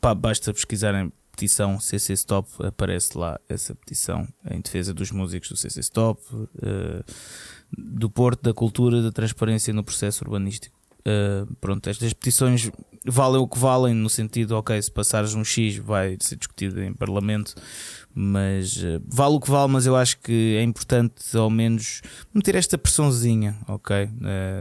pá, 0.00 0.14
basta 0.14 0.52
pesquisarem 0.52 1.12
petição 1.32 1.78
CC 1.78 2.12
Stop, 2.14 2.48
aparece 2.64 3.16
lá 3.16 3.40
essa 3.48 3.74
petição 3.74 4.26
em 4.50 4.60
defesa 4.60 4.94
dos 4.94 5.10
músicos 5.12 5.50
do 5.50 5.56
CC 5.56 5.80
Stop, 5.80 6.20
do 7.70 8.10
Porto, 8.10 8.42
da 8.42 8.52
cultura, 8.52 9.00
da 9.00 9.12
transparência 9.12 9.72
no 9.72 9.84
processo 9.84 10.24
urbanístico. 10.24 10.77
Uh, 11.00 11.54
pronto, 11.60 11.88
estas 11.88 12.12
petições 12.12 12.70
valem 13.06 13.40
o 13.40 13.48
que 13.48 13.58
valem, 13.58 13.94
no 13.94 14.10
sentido, 14.10 14.52
ok, 14.56 14.80
se 14.80 14.90
passares 14.90 15.34
um 15.34 15.44
X 15.44 15.76
vai 15.76 16.16
ser 16.20 16.36
discutido 16.36 16.82
em 16.82 16.92
Parlamento, 16.92 17.54
mas 18.14 18.76
uh, 18.76 19.02
vale 19.06 19.34
o 19.34 19.40
que 19.40 19.50
vale, 19.50 19.72
mas 19.72 19.86
eu 19.86 19.96
acho 19.96 20.18
que 20.18 20.56
é 20.56 20.62
importante 20.62 21.36
ao 21.36 21.48
menos 21.48 22.02
meter 22.34 22.54
esta 22.54 22.76
pressãozinha, 22.76 23.56
ok, 23.68 24.04
uh, 24.04 24.08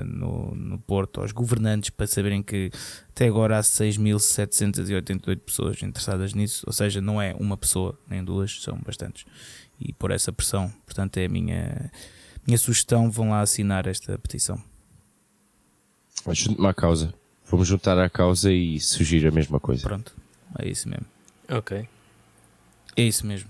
no, 0.05 0.55
no 0.55 0.79
Porto, 0.79 1.21
aos 1.21 1.31
governantes, 1.31 1.89
para 1.89 2.07
saberem 2.07 2.41
que 2.41 2.71
até 3.09 3.27
agora 3.27 3.57
há 3.57 3.61
6.788 3.61 5.39
pessoas 5.39 5.81
interessadas 5.83 6.33
nisso, 6.33 6.63
ou 6.67 6.73
seja, 6.73 7.01
não 7.01 7.21
é 7.21 7.35
uma 7.37 7.57
pessoa, 7.57 7.99
nem 8.07 8.23
duas, 8.23 8.61
são 8.61 8.79
bastantes, 8.85 9.25
e 9.79 9.91
por 9.91 10.11
essa 10.11 10.31
pressão, 10.31 10.71
portanto 10.85 11.17
é 11.17 11.25
a 11.25 11.29
minha, 11.29 11.91
minha 12.45 12.57
sugestão, 12.57 13.11
vão 13.11 13.31
lá 13.31 13.41
assinar 13.41 13.87
esta 13.87 14.17
petição. 14.17 14.61
Junte-me 16.31 16.67
à 16.67 16.73
causa. 16.73 17.13
Vamos 17.49 17.67
juntar 17.67 17.97
à 17.97 18.09
causa 18.09 18.51
e 18.51 18.79
surgir 18.79 19.25
a 19.25 19.31
mesma 19.31 19.59
coisa. 19.59 19.83
Pronto, 19.83 20.13
é 20.59 20.67
isso 20.67 20.89
mesmo. 20.89 21.05
Ok. 21.49 21.87
É 22.95 23.01
isso 23.01 23.25
mesmo. 23.25 23.49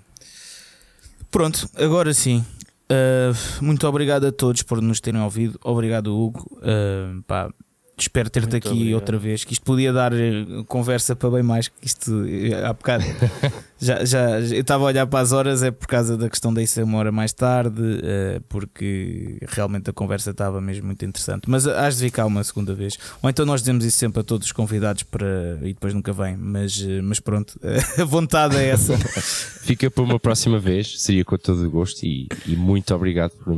Pronto, 1.32 1.70
agora 1.76 2.14
sim. 2.14 2.46
Uh, 2.90 3.64
muito 3.64 3.86
obrigado 3.88 4.26
a 4.26 4.32
todos 4.32 4.62
por 4.64 4.82
nos 4.82 5.00
terem 5.00 5.22
ouvido. 5.22 5.60
Obrigado, 5.64 6.16
Hugo. 6.16 6.48
Uh, 6.58 7.22
pá, 7.24 7.52
espero 7.98 8.30
ter-te 8.30 8.56
aqui 8.56 8.70
obrigado. 8.70 8.96
outra 8.96 9.18
vez. 9.18 9.44
Que 9.44 9.54
isto 9.54 9.64
podia 9.64 9.92
dar 9.92 10.14
eh, 10.14 10.46
conversa 10.68 11.16
para 11.16 11.30
bem 11.32 11.44
mais 11.44 11.68
que 11.68 11.88
isto 11.88 12.26
eh, 12.28 12.54
há 12.64 12.72
bocado. 12.72 13.04
já, 13.80 14.06
já, 14.06 14.40
eu 14.40 14.62
estava 14.62 14.84
a 14.84 14.88
olhar 14.88 15.08
para 15.08 15.20
as 15.20 15.32
horas, 15.32 15.64
é 15.64 15.72
por 15.72 15.88
causa 15.88 16.16
da 16.16 16.30
questão 16.30 16.54
da 16.54 16.62
isso 16.62 16.82
uma 16.84 17.00
hora 17.00 17.12
mais 17.12 17.34
tarde, 17.34 17.82
uh, 17.82 18.42
porque 18.48 19.40
realmente 19.48 19.90
a 19.90 19.94
conversa 19.94 20.32
estava 20.32 20.62
mesmo 20.62 20.86
muito 20.86 21.04
interessante. 21.04 21.50
Mas 21.50 21.66
has 21.66 21.98
de 21.98 22.04
vir 22.04 22.12
cá 22.12 22.26
uma 22.26 22.44
segunda 22.44 22.74
vez. 22.74 22.98
Ou 23.22 23.30
então 23.30 23.46
nós 23.46 23.62
dizemos 23.62 23.84
isso 23.84 23.98
sempre 23.98 24.22
a 24.22 24.24
todos 24.24 24.48
os 24.48 24.52
convidados 24.52 25.04
para 25.04 25.60
e 25.64 25.74
depois 25.74 25.94
nunca 25.94 26.14
vem. 26.14 26.38
Mas, 26.38 26.80
mas 27.04 27.20
pronto, 27.20 27.60
a 28.00 28.06
vontade 28.06 28.56
é 28.58 28.70
essa. 28.70 28.96
Fica 28.98 29.90
para 29.90 30.04
uma 30.04 30.20
próxima 30.20 30.60
vez, 30.60 31.02
seria 31.02 31.26
com 31.26 31.38
todo 31.38 31.66
o 31.66 31.70
gosto 31.70 32.04
e, 32.04 32.28
e 32.46 32.56
muito 32.56 32.94
obrigado 32.94 33.32
por 33.32 33.54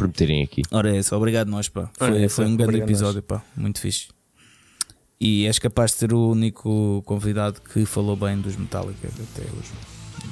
por 0.00 0.08
me 0.08 0.14
terem 0.14 0.42
aqui. 0.42 0.62
Ora, 0.70 0.96
é 0.96 0.98
isso, 0.98 1.14
obrigado 1.14 1.48
nós, 1.48 1.68
pá. 1.68 1.90
Foi, 1.92 2.28
foi 2.28 2.46
um 2.46 2.56
grande 2.56 2.78
episódio, 2.78 3.22
pá. 3.22 3.42
Muito 3.54 3.80
fixe. 3.80 4.08
E 5.20 5.46
és 5.46 5.58
capaz 5.58 5.90
de 5.92 5.98
ser 5.98 6.14
o 6.14 6.30
único 6.30 7.02
convidado 7.04 7.60
que 7.60 7.84
falou 7.84 8.16
bem 8.16 8.40
dos 8.40 8.56
Metallica 8.56 9.08
até 9.08 9.42
hoje. 9.42 9.70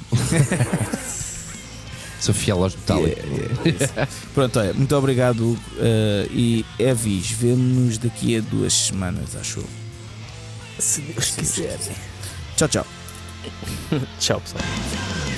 Sou 2.19 2.33
fiel 2.33 2.63
aos 2.63 2.75
Metallica. 2.75 3.21
Yeah, 3.21 3.61
yeah, 3.63 4.11
Pronto, 4.33 4.59
olha, 4.59 4.73
muito 4.73 4.95
obrigado 4.95 5.41
uh, 5.41 5.57
e 6.31 6.65
Evis, 6.79 7.29
vemo-nos 7.29 7.99
daqui 7.99 8.35
a 8.37 8.41
duas 8.41 8.73
semanas, 8.73 9.35
acho. 9.35 9.63
Se 10.79 11.01
Deus 11.01 11.35
quiser. 11.35 11.77
Tchau, 12.55 12.67
tchau. 12.67 12.87
tchau, 14.19 14.41
pessoal. 14.41 15.28